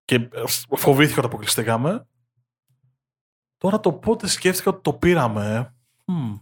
και 0.06 0.14
ε, 0.14 0.42
φοβήθηκα 0.76 1.18
ότι 1.18 1.26
αποκλειστήκαμε 1.26 2.08
τώρα 3.56 3.80
το 3.80 3.92
πότε 3.92 4.26
σκέφτηκα 4.26 4.70
ότι 4.70 4.80
το 4.82 4.92
πήραμε 4.92 5.54
ε. 5.54 5.74
Μμ. 6.12 6.36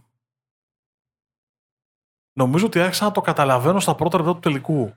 νομίζω 2.37 2.65
ότι 2.65 2.79
άρχισα 2.79 3.05
να 3.05 3.11
το 3.11 3.21
καταλαβαίνω 3.21 3.79
στα 3.79 3.95
πρώτα 3.95 4.17
λεπτά 4.17 4.33
του 4.33 4.39
τελικού 4.39 4.93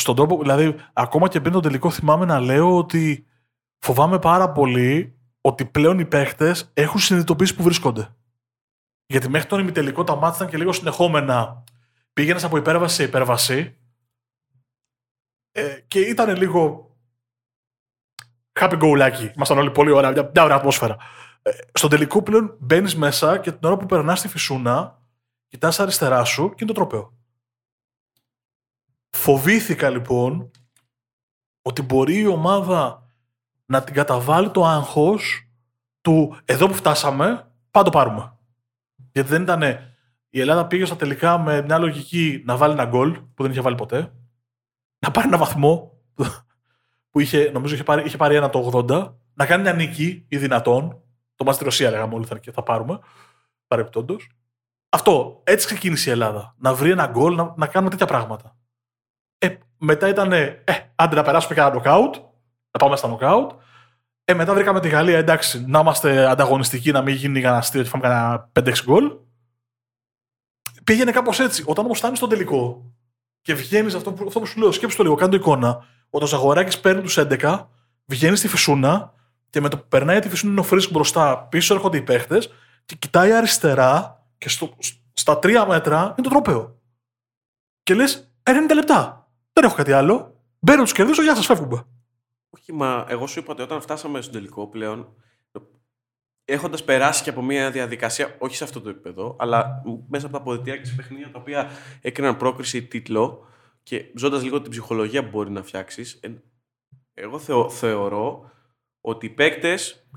στον 0.00 0.16
τρόπο, 0.16 0.38
δηλαδή 0.38 0.76
ακόμα 0.92 1.28
και 1.28 1.40
πριν 1.40 1.52
τον 1.52 1.62
τελικό 1.62 1.90
θυμάμαι 1.90 2.24
να 2.24 2.40
λέω 2.40 2.76
ότι 2.76 3.26
φοβάμαι 3.78 4.18
πάρα 4.18 4.52
πολύ 4.52 5.18
ότι 5.40 5.64
πλέον 5.64 5.98
οι 5.98 6.06
παίχτε 6.06 6.56
έχουν 6.74 7.00
συνειδητοποιήσει 7.00 7.54
που 7.54 7.62
βρίσκονται. 7.62 8.16
Γιατί 9.06 9.28
μέχρι 9.28 9.48
τον 9.48 9.60
ημιτελικό 9.60 10.04
τα 10.04 10.16
μάτια 10.16 10.36
ήταν 10.36 10.48
και 10.48 10.56
λίγο 10.56 10.72
συνεχόμενα. 10.72 11.64
Πήγαινες 12.12 12.44
από 12.44 12.56
υπέρβαση 12.56 12.94
σε 12.94 13.02
υπέρβαση 13.02 13.78
ε, 15.52 15.80
και 15.88 16.00
ήταν 16.00 16.36
λίγο 16.36 16.85
happy 18.60 18.78
go 18.78 19.02
lucky. 19.02 19.32
Ήμασταν 19.34 19.58
όλοι 19.58 19.70
πολύ 19.70 19.90
ωραία, 19.90 20.10
μια, 20.10 20.30
μια 20.34 20.44
ωραία 20.44 20.56
ατμόσφαιρα. 20.56 20.96
Ε, 21.42 21.50
στον 21.72 21.90
τελικό 21.90 22.22
πλέον 22.22 22.56
μπαίνεις 22.58 22.96
μέσα 22.96 23.38
και 23.38 23.52
την 23.52 23.60
ώρα 23.62 23.76
που 23.76 23.86
περνάς 23.86 24.20
τη 24.20 24.28
φυσούνα, 24.28 25.02
κοιτάς 25.46 25.80
αριστερά 25.80 26.24
σου 26.24 26.48
και 26.48 26.56
είναι 26.64 26.72
το 26.72 26.78
τρόπαιο. 26.78 27.14
Φοβήθηκα 29.10 29.90
λοιπόν 29.90 30.50
ότι 31.62 31.82
μπορεί 31.82 32.18
η 32.18 32.26
ομάδα 32.26 33.06
να 33.66 33.84
την 33.84 33.94
καταβάλει 33.94 34.50
το 34.50 34.64
άγχος 34.64 35.50
του 36.00 36.36
εδώ 36.44 36.66
που 36.66 36.74
φτάσαμε, 36.74 37.50
πάντα 37.70 37.90
το 37.90 37.98
πάρουμε. 37.98 38.38
Γιατί 39.12 39.28
δεν 39.28 39.42
ήταν. 39.42 39.62
Η 40.28 40.40
Ελλάδα 40.40 40.66
πήγε 40.66 40.84
στα 40.84 40.96
τελικά 40.96 41.38
με 41.38 41.62
μια 41.62 41.78
λογική 41.78 42.42
να 42.44 42.56
βάλει 42.56 42.72
ένα 42.72 42.84
γκολ 42.84 43.12
που 43.12 43.42
δεν 43.42 43.50
είχε 43.50 43.60
βάλει 43.60 43.76
ποτέ, 43.76 44.12
να 44.98 45.10
πάρει 45.10 45.26
ένα 45.26 45.36
βαθμό 45.36 45.92
που 47.16 47.22
είχε, 47.22 47.50
νομίζω 47.52 47.74
είχε 47.74 47.82
πάρει, 47.82 48.04
είχε 48.04 48.16
πάρει 48.16 48.34
ένα 48.34 48.50
το 48.50 48.84
80, 48.88 49.12
να 49.34 49.46
κάνει 49.46 49.62
μια 49.62 49.72
νίκη 49.72 50.24
ή 50.28 50.36
δυνατόν. 50.36 51.02
Το 51.34 51.44
μας 51.44 51.54
στη 51.54 51.64
Ρωσία 51.64 51.90
λέγαμε 51.90 52.14
όλοι 52.14 52.24
θα, 52.26 52.38
και 52.38 52.52
θα 52.52 52.62
πάρουμε, 52.62 52.98
παρεπτόντω. 53.66 54.16
Αυτό, 54.88 55.40
έτσι 55.44 55.66
ξεκίνησε 55.66 56.08
η 56.08 56.12
Ελλάδα. 56.12 56.54
Να 56.58 56.74
βρει 56.74 56.90
ένα 56.90 57.06
γκολ, 57.06 57.34
να, 57.34 57.54
να 57.56 57.66
κάνουμε 57.66 57.90
τέτοια 57.90 58.06
πράγματα. 58.06 58.56
Ε, 59.38 59.56
μετά 59.78 60.08
ήταν, 60.08 60.32
ε, 60.32 60.62
άντε 60.94 61.14
να 61.14 61.22
περάσουμε 61.22 61.54
και 61.54 61.60
ένα 61.60 61.72
νοκάουτ, 61.72 62.14
να 62.70 62.78
πάμε 62.78 62.96
στα 62.96 63.08
νοκάουτ. 63.08 63.50
Ε, 64.24 64.34
μετά 64.34 64.54
βρήκαμε 64.54 64.80
τη 64.80 64.88
Γαλλία, 64.88 65.18
εντάξει, 65.18 65.64
να 65.66 65.78
είμαστε 65.78 66.26
ανταγωνιστικοί, 66.26 66.92
να 66.92 67.02
μην 67.02 67.14
γίνει 67.14 67.40
κανένα 67.40 67.58
αστείο 67.58 67.80
ότι 67.80 67.88
φάμε 67.88 68.02
κανένα 68.02 68.50
5-6 68.52 68.72
γκολ. 68.84 69.12
Πήγαινε 70.84 71.10
κάπως 71.10 71.40
έτσι. 71.40 71.64
Όταν 71.66 71.84
όμως 71.84 71.98
φτάνεις 71.98 72.18
στο 72.18 72.26
τελικό 72.26 72.92
και 73.40 73.54
βγαίνεις 73.54 73.94
αυτό, 73.94 74.12
που- 74.12 74.24
αυτό 74.26 74.40
που 74.40 74.46
σου 74.46 74.58
λέω, 74.60 74.72
σκέψου 74.72 74.96
το 74.96 75.02
λίγο, 75.02 75.14
κάνω 75.14 75.30
το 75.30 75.36
εικόνα. 75.36 75.84
Όταν 76.10 76.28
ο 76.28 76.30
Ζαγοράκη 76.30 76.80
παίρνει 76.80 77.02
τους 77.02 77.18
11, 77.18 77.66
βγαίνει 78.04 78.36
στη 78.36 78.48
φυσούνα 78.48 79.12
και 79.50 79.60
με 79.60 79.68
το 79.68 79.78
που 79.78 79.88
περνάει 79.88 80.18
τη 80.18 80.28
φυσούνα 80.28 80.52
είναι 80.52 80.60
ο 80.60 80.64
Φρίσκ 80.64 80.90
μπροστά, 80.90 81.38
πίσω 81.38 81.74
έρχονται 81.74 81.96
οι 81.96 82.02
παίχτες 82.02 82.52
και 82.84 82.94
κοιτάει 82.94 83.32
αριστερά 83.32 84.24
και 84.38 84.48
στο, 84.48 84.76
στα 85.12 85.38
τρία 85.38 85.66
μέτρα 85.66 86.02
είναι 86.02 86.28
το 86.28 86.28
τρόπαιο. 86.28 86.80
Και 87.82 87.94
λες, 87.94 88.32
90 88.42 88.52
λεπτά. 88.74 89.28
Δεν 89.52 89.64
έχω 89.64 89.74
κάτι 89.74 89.92
άλλο. 89.92 90.40
Μπαίνω, 90.58 90.82
τους 90.82 90.92
κερδίζω, 90.92 91.22
γεια 91.22 91.34
σας, 91.34 91.46
φεύγουμε. 91.46 91.86
Όχι, 92.50 92.72
μα 92.72 93.04
εγώ 93.08 93.26
σου 93.26 93.38
είπα 93.38 93.52
ότι 93.52 93.62
όταν 93.62 93.80
φτάσαμε 93.80 94.20
στον 94.20 94.32
τελικό 94.32 94.68
πλέον, 94.68 95.14
έχοντας 96.44 96.84
περάσει 96.84 97.22
και 97.22 97.30
από 97.30 97.42
μια 97.42 97.70
διαδικασία, 97.70 98.36
όχι 98.38 98.56
σε 98.56 98.64
αυτό 98.64 98.80
το 98.80 98.88
επίπεδο, 98.88 99.36
αλλά 99.38 99.82
μέσα 100.08 100.26
από 100.26 100.34
τα 100.34 100.40
αποδητήρια 100.40 100.80
και 100.80 100.86
σε 100.86 100.94
παιχνίδια 100.94 101.30
τα 101.30 101.38
οποία 101.38 101.70
έκριναν 102.00 102.36
πρόκριση 102.36 102.76
ή 102.76 102.82
τίτλο 102.82 103.46
και 103.86 104.12
ζώντας 104.16 104.42
λίγο 104.42 104.60
την 104.62 104.70
ψυχολογία 104.70 105.22
που 105.24 105.28
μπορεί 105.30 105.50
να 105.50 105.62
φτιάξεις, 105.62 106.20
εγώ 107.14 107.38
θεω- 107.38 107.70
θεωρώ 107.70 108.50
ότι 109.00 109.26
οι 109.26 109.30
παίκτες, 109.30 110.08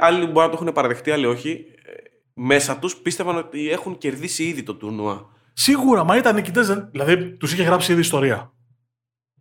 άλλοι 0.00 0.26
μπορεί 0.26 0.46
να 0.46 0.48
το 0.48 0.62
έχουν 0.62 0.72
παραδεχτεί, 0.72 1.10
άλλοι 1.10 1.26
όχι, 1.26 1.64
ε, 1.84 1.92
μέσα 2.34 2.78
τους 2.78 2.96
πίστευαν 2.96 3.36
ότι 3.36 3.70
έχουν 3.70 3.98
κερδίσει 3.98 4.44
ήδη 4.44 4.62
το 4.62 4.74
τουρνουά. 4.74 5.26
Σίγουρα, 5.52 6.04
μα 6.04 6.16
ήταν 6.16 6.34
νικητέ. 6.34 6.62
Δηλαδή, 6.90 7.36
τους 7.36 7.52
είχε 7.52 7.62
γράψει 7.62 7.92
ήδη 7.92 8.00
ιστορία. 8.00 8.52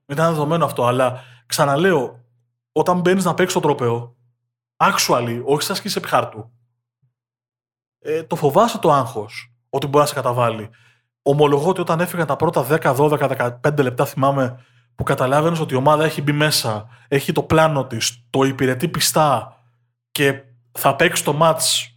Ήταν 0.06 0.32
δεδομένο 0.34 0.66
αυτό, 0.66 0.86
αλλά 0.86 1.24
ξαναλέω, 1.46 2.26
όταν 2.72 3.00
μπαίνεις 3.00 3.26
να 3.26 3.34
παίξεις 3.34 3.54
το 3.54 3.60
τρόπεο, 3.60 4.18
actually, 4.78 5.42
όχι 5.46 5.62
σαν 5.62 5.76
σκίσει 5.76 5.98
επί 5.98 6.08
χάρτου, 6.08 6.52
ε, 8.00 8.24
το 8.24 8.36
φοβάσαι 8.36 8.80
το 8.80 8.92
άγχος 8.92 9.54
ότι 9.70 9.86
μπορεί 9.88 9.98
να 9.98 10.06
σε 10.06 10.14
καταβάλει. 10.14 10.70
Ομολογώ 11.30 11.70
ότι 11.70 11.82
όταν 11.82 12.00
έφυγαν 12.00 12.28
τα 12.28 12.36
πρώτα 12.36 12.68
10, 12.70 12.96
12, 12.96 13.60
15 13.62 13.82
λεπτά, 13.84 14.06
θυμάμαι 14.06 14.66
που 14.96 15.04
καταλάβαινες 15.04 15.60
ότι 15.60 15.74
η 15.74 15.78
ομάδα 15.78 16.04
έχει 16.04 16.22
μπει 16.22 16.32
μέσα, 16.32 16.90
έχει 17.08 17.32
το 17.32 17.44
πλάνο 17.44 17.86
της, 17.88 18.26
το 18.30 18.44
υπηρετεί 18.44 18.88
πιστά 18.88 19.62
και 20.12 20.44
θα 20.72 20.96
παίξει 20.96 21.24
το 21.24 21.38
match 21.42 21.90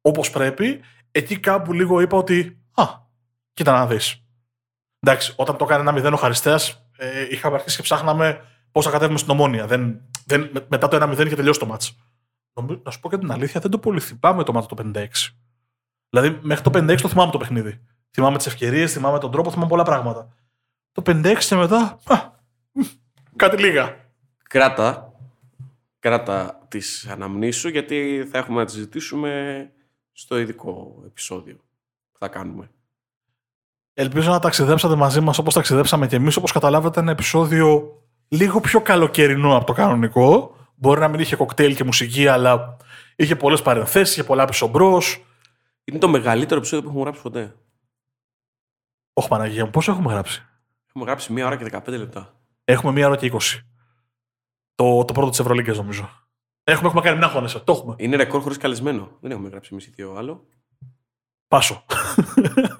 όπως 0.00 0.30
πρέπει, 0.30 0.80
εκεί 1.10 1.38
κάπου 1.40 1.72
λίγο 1.72 2.00
είπα 2.00 2.16
ότι 2.16 2.60
Α, 2.74 2.84
κοίτα 3.52 3.72
να 3.72 3.86
δεις. 3.86 4.26
Εντάξει, 4.98 5.32
όταν 5.36 5.56
το 5.56 5.64
έκανε 5.64 5.80
ένα 5.80 5.92
μηδέν 5.92 6.12
ο 6.12 6.16
Χαριστέας, 6.16 6.86
ε, 6.96 7.26
είχαμε 7.30 7.54
αρχίσει 7.54 7.76
και 7.76 7.82
ψάχναμε 7.82 8.40
πώς 8.72 8.84
θα 8.84 8.90
κατέβουμε 8.90 9.18
στην 9.18 9.30
ομόνια. 9.30 9.66
Δεν, 9.66 10.00
δεν, 10.26 10.50
με- 10.52 10.66
μετά 10.68 10.88
το 10.88 10.96
1-0 10.96 11.26
είχε 11.26 11.36
τελειώσει 11.36 11.58
το 11.58 11.66
μάτς. 11.66 11.96
Νομίζω, 12.52 12.80
να 12.84 12.90
σου 12.90 13.00
πω 13.00 13.08
και 13.08 13.18
την 13.18 13.30
αλήθεια, 13.30 13.60
δεν 13.60 13.70
το 13.70 13.78
πολύ 13.78 14.00
θυμάμαι 14.00 14.42
το 14.44 14.52
μάτι 14.52 14.66
το 14.66 14.90
56. 14.94 15.06
Δηλαδή, 16.08 16.38
μέχρι 16.42 16.62
το 16.62 16.70
56 16.78 17.00
το 17.00 17.08
θυμάμαι 17.08 17.32
το 17.32 17.38
παιχνίδι. 17.38 17.80
Θυμάμαι 18.14 18.36
τις 18.36 18.46
ευκαιρίες, 18.46 18.92
θυμάμαι 18.92 19.18
τον 19.18 19.30
τρόπο, 19.30 19.50
θυμάμαι 19.50 19.68
πολλά 19.68 19.82
πράγματα. 19.82 20.28
Το 20.92 21.02
56 21.06 21.36
και 21.48 21.54
μετά. 21.54 21.98
Α, 22.04 22.16
μ, 22.72 22.80
κάτι 23.36 23.56
λίγα. 23.56 23.96
Κράτα, 24.48 25.12
κράτα 25.98 26.60
τις 26.68 27.06
αναμνήσω 27.08 27.68
γιατί 27.68 28.28
θα 28.30 28.38
έχουμε 28.38 28.58
να 28.58 28.64
τις 28.64 28.74
ζητήσουμε 28.74 29.70
στο 30.12 30.38
ειδικό 30.38 31.02
επεισόδιο 31.06 31.56
που 32.12 32.18
θα 32.18 32.28
κάνουμε. 32.28 32.70
Ελπίζω 33.94 34.30
να 34.30 34.38
ταξιδέψατε 34.38 34.94
μαζί 34.94 35.20
μας 35.20 35.38
όπως 35.38 35.54
ταξιδέψαμε 35.54 36.06
και 36.06 36.16
εμείς. 36.16 36.36
Όπως 36.36 36.52
καταλάβατε 36.52 37.00
ένα 37.00 37.10
επεισόδιο 37.10 37.96
λίγο 38.28 38.60
πιο 38.60 38.80
καλοκαιρινό 38.80 39.56
από 39.56 39.66
το 39.66 39.72
κανονικό. 39.72 40.56
Μπορεί 40.74 41.00
να 41.00 41.08
μην 41.08 41.20
είχε 41.20 41.36
κοκτέιλ 41.36 41.74
και 41.74 41.84
μουσική, 41.84 42.26
αλλά 42.26 42.76
είχε 43.16 43.36
πολλές 43.36 43.62
παρενθέσεις, 43.62 44.12
είχε 44.12 44.24
πολλά 44.24 44.44
πίσω 44.44 44.66
μπρος. 44.66 45.24
Είναι 45.84 45.98
το 45.98 46.08
μεγαλύτερο 46.08 46.60
επεισόδιο 46.60 46.82
που 46.82 46.88
έχουμε 46.88 47.02
γράψει 47.02 47.22
ποτέ. 47.22 47.54
Όχι 49.12 49.28
Παναγία 49.28 49.64
μου, 49.64 49.70
πόσο 49.70 49.92
έχουμε 49.92 50.12
γράψει; 50.12 50.46
Έχουμε 50.88 51.04
γράψει 51.04 51.32
μία 51.32 51.46
ώρα 51.46 51.56
και 51.56 51.66
15 51.72 51.82
λεπτά. 51.86 52.34
Έχουμε 52.64 52.92
μία 52.92 53.06
ώρα 53.06 53.16
και 53.16 53.32
20. 53.32 53.38
Το, 54.74 55.04
το 55.04 55.12
πρώτο 55.12 55.30
της 55.30 55.38
Ευρωλίγκας, 55.38 55.76
νομίζω. 55.76 56.10
Έχουμε, 56.64 56.86
έχουμε 56.86 57.02
κάνει 57.02 57.18
μια 57.18 57.26
αγώνες. 57.26 57.52
Το 57.64 57.72
έχουμε. 57.72 57.94
Είναι 57.98 58.16
ρεκόρ 58.16 58.40
χωρίς 58.40 58.56
καλεσμένο. 58.58 59.16
Δεν 59.20 59.30
έχουμε 59.30 59.48
γράψει 59.48 59.68
εμείς 59.72 59.86
ή 59.86 59.90
δύο 59.94 60.14
άλλο. 60.14 60.46
Πάσο. 61.48 61.84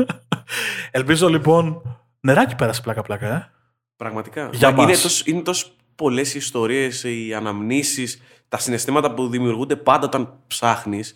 Ελπίζω 0.90 1.28
λοιπόν. 1.28 1.82
Νεράκι 2.20 2.54
πέρασε 2.54 2.80
πλάκα-πλάκα, 2.80 3.34
ε. 3.34 3.50
Πραγματικά. 3.96 4.50
Για 4.52 4.70
Μα 4.72 4.82
είναι 4.82 4.92
μας. 4.92 5.02
τόσο, 5.02 5.24
είναι 5.26 5.42
τόσο 5.42 5.66
πολλές 5.94 6.34
οι 6.34 6.38
ιστορίες, 6.38 7.04
οι 7.04 7.34
αναμνήσεις, 7.34 8.22
τα 8.48 8.58
συναισθήματα 8.58 9.14
που 9.14 9.28
δημιουργούνται 9.28 9.76
πάντα 9.76 10.06
όταν 10.06 10.38
ψάχνεις. 10.46 11.14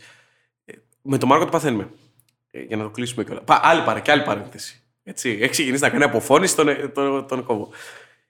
Με 1.02 1.18
τον 1.18 1.28
Μάρκο 1.28 1.44
το 1.44 1.50
παθαίνουμε. 1.50 1.90
Ε, 2.50 2.62
για 2.62 2.76
να 2.76 2.82
το 2.82 2.90
κλείσουμε 2.90 3.24
κιόλας. 3.24 3.44
Άλλη 3.46 3.82
παρά 3.82 4.00
και 4.00 4.10
άλλη 4.10 4.22
παρένθεση. 4.22 4.85
Έτσι. 5.08 5.38
Έχει 5.40 5.50
ξεκινήσει 5.50 5.82
να 5.82 5.90
κάνει 5.90 6.04
αποφώνηση 6.04 6.56
τον, 6.56 6.92
τον, 6.94 7.26
τον 7.26 7.44
κόβο. 7.44 7.68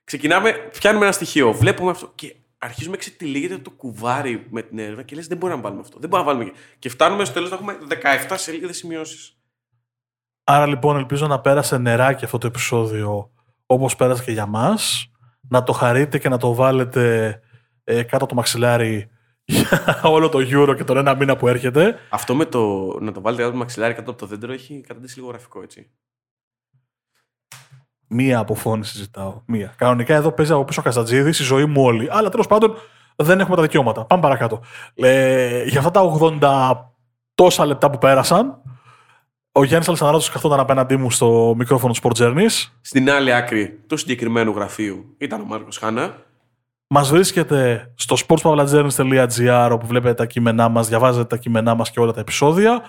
Ξεκινάμε, 0.04 0.52
πιάνουμε 0.52 1.04
ένα 1.04 1.14
στοιχείο, 1.14 1.52
βλέπουμε 1.52 1.90
αυτό 1.90 2.12
και 2.14 2.34
αρχίζουμε 2.58 2.96
ξετυλίγεται 2.96 3.58
το 3.58 3.70
κουβάρι 3.70 4.46
με 4.50 4.62
την 4.62 4.78
έρευνα 4.78 5.02
και 5.02 5.14
λες 5.14 5.26
δεν 5.26 5.36
μπορούμε 5.36 5.58
να 5.58 5.64
βάλουμε 5.64 5.82
αυτό. 5.84 5.98
Δεν 5.98 6.08
μπορούμε 6.08 6.30
να 6.30 6.36
βάλουμε. 6.36 6.56
Και 6.78 6.88
φτάνουμε 6.88 7.24
στο 7.24 7.34
τέλος 7.34 7.50
να 7.50 7.56
έχουμε 7.56 7.78
17 8.28 8.34
σελίδες 8.36 8.76
σημειώσεις. 8.76 9.36
Άρα 10.44 10.66
λοιπόν 10.66 10.96
ελπίζω 10.96 11.26
να 11.26 11.40
πέρασε 11.40 11.78
νεράκι 11.78 12.24
αυτό 12.24 12.38
το 12.38 12.46
επεισόδιο 12.46 13.30
όπως 13.66 13.96
πέρασε 13.96 14.24
και 14.24 14.32
για 14.32 14.46
μας. 14.46 15.10
Να 15.48 15.62
το 15.62 15.72
χαρείτε 15.72 16.18
και 16.18 16.28
να 16.28 16.38
το 16.38 16.54
βάλετε 16.54 17.40
ε, 17.84 18.02
κάτω 18.02 18.16
από 18.16 18.26
το 18.26 18.34
μαξιλάρι 18.34 19.10
για 19.44 20.00
όλο 20.02 20.28
το 20.28 20.38
Euro 20.38 20.76
και 20.76 20.84
τον 20.84 20.96
ένα 20.96 21.14
μήνα 21.14 21.36
που 21.36 21.48
έρχεται. 21.48 21.98
Αυτό 22.08 22.34
με 22.34 22.44
το 22.44 22.58
να 23.00 23.12
το 23.12 23.20
βάλετε 23.20 23.42
κάτω 23.42 23.48
από 23.48 23.52
το 23.52 23.58
μαξιλάρι 23.58 23.94
κάτω 23.94 24.10
από 24.10 24.20
το 24.20 24.26
δέντρο 24.26 24.52
έχει 24.52 24.80
καταντήσει 24.80 25.16
λίγο 25.18 25.28
γραφικό 25.28 25.62
έτσι. 25.62 25.90
Μία 28.08 28.38
αποφώνηση 28.38 28.96
ζητάω. 28.96 29.40
Μία. 29.46 29.74
Κανονικά 29.76 30.14
εδώ 30.14 30.32
παίζει 30.32 30.52
από 30.52 30.64
πίσω 30.64 30.80
ο 30.80 30.84
Καζατζίδη, 30.84 31.28
η 31.28 31.32
ζωή 31.32 31.64
μου 31.64 31.82
όλη. 31.82 32.08
Αλλά 32.10 32.28
τέλος 32.28 32.46
πάντων 32.46 32.76
δεν 33.16 33.40
έχουμε 33.40 33.56
τα 33.56 33.62
δικαιώματα. 33.62 34.04
Πάμε 34.04 34.22
παρακάτω. 34.22 34.60
Ε, 34.94 35.64
για 35.64 35.78
αυτά 35.78 35.90
τα 35.90 36.18
80 36.40 36.90
τόσα 37.34 37.66
λεπτά 37.66 37.90
που 37.90 37.98
πέρασαν, 37.98 38.60
ο 39.52 39.64
Γιάννης 39.64 39.88
Αλσανδράτο 39.88 40.32
καθόταν 40.32 40.60
απέναντί 40.60 40.96
μου 40.96 41.10
στο 41.10 41.54
μικρόφωνο 41.56 41.94
Sport 42.02 42.16
Journeys. 42.18 42.70
Στην 42.80 43.10
άλλη 43.10 43.32
άκρη 43.32 43.80
του 43.86 43.96
συγκεκριμένου 43.96 44.52
γραφείου 44.52 45.14
ήταν 45.18 45.40
ο 45.40 45.44
Μάρκος 45.44 45.78
Χάνα. 45.78 46.24
Μας 46.88 47.10
βρίσκεται 47.10 47.92
στο 47.94 48.16
sportspavlajourneys.gr 48.26 49.68
όπου 49.72 49.86
βλέπετε 49.86 50.14
τα 50.14 50.26
κείμενά 50.26 50.68
μας, 50.68 50.88
διαβάζετε 50.88 51.24
τα 51.24 51.36
κείμενά 51.36 51.74
μας 51.74 51.90
και 51.90 52.00
όλα 52.00 52.12
τα 52.12 52.20
επεισόδια. 52.20 52.82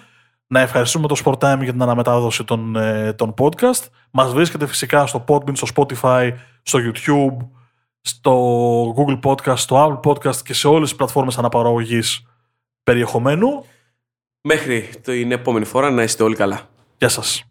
Να 0.47 0.59
ευχαριστούμε 0.59 1.07
το 1.07 1.21
Sport 1.25 1.37
Time 1.37 1.59
για 1.61 1.71
την 1.71 1.81
αναμετάδοση 1.81 2.43
των, 2.43 2.75
ε, 2.75 3.13
των 3.13 3.33
podcast. 3.37 3.85
Μας 4.11 4.33
βρίσκεται 4.33 4.67
φυσικά 4.67 5.05
στο 5.05 5.23
Podbean, 5.27 5.57
στο 5.57 5.67
Spotify, 5.75 6.31
στο 6.61 6.79
YouTube, 6.79 7.47
στο 8.01 8.33
Google 8.97 9.19
Podcast, 9.23 9.57
στο 9.57 10.01
Apple 10.03 10.11
Podcast 10.11 10.35
και 10.35 10.53
σε 10.53 10.67
όλες 10.67 10.87
τις 10.87 10.97
πλατφόρμες 10.97 11.37
αναπαραγωγής 11.37 12.25
περιεχομένου. 12.83 13.65
Μέχρι 14.41 14.89
την 15.01 15.31
επόμενη 15.31 15.65
φορά 15.65 15.89
να 15.89 16.03
είστε 16.03 16.23
όλοι 16.23 16.35
καλά. 16.35 16.69
Γεια 16.97 17.09
σας. 17.09 17.43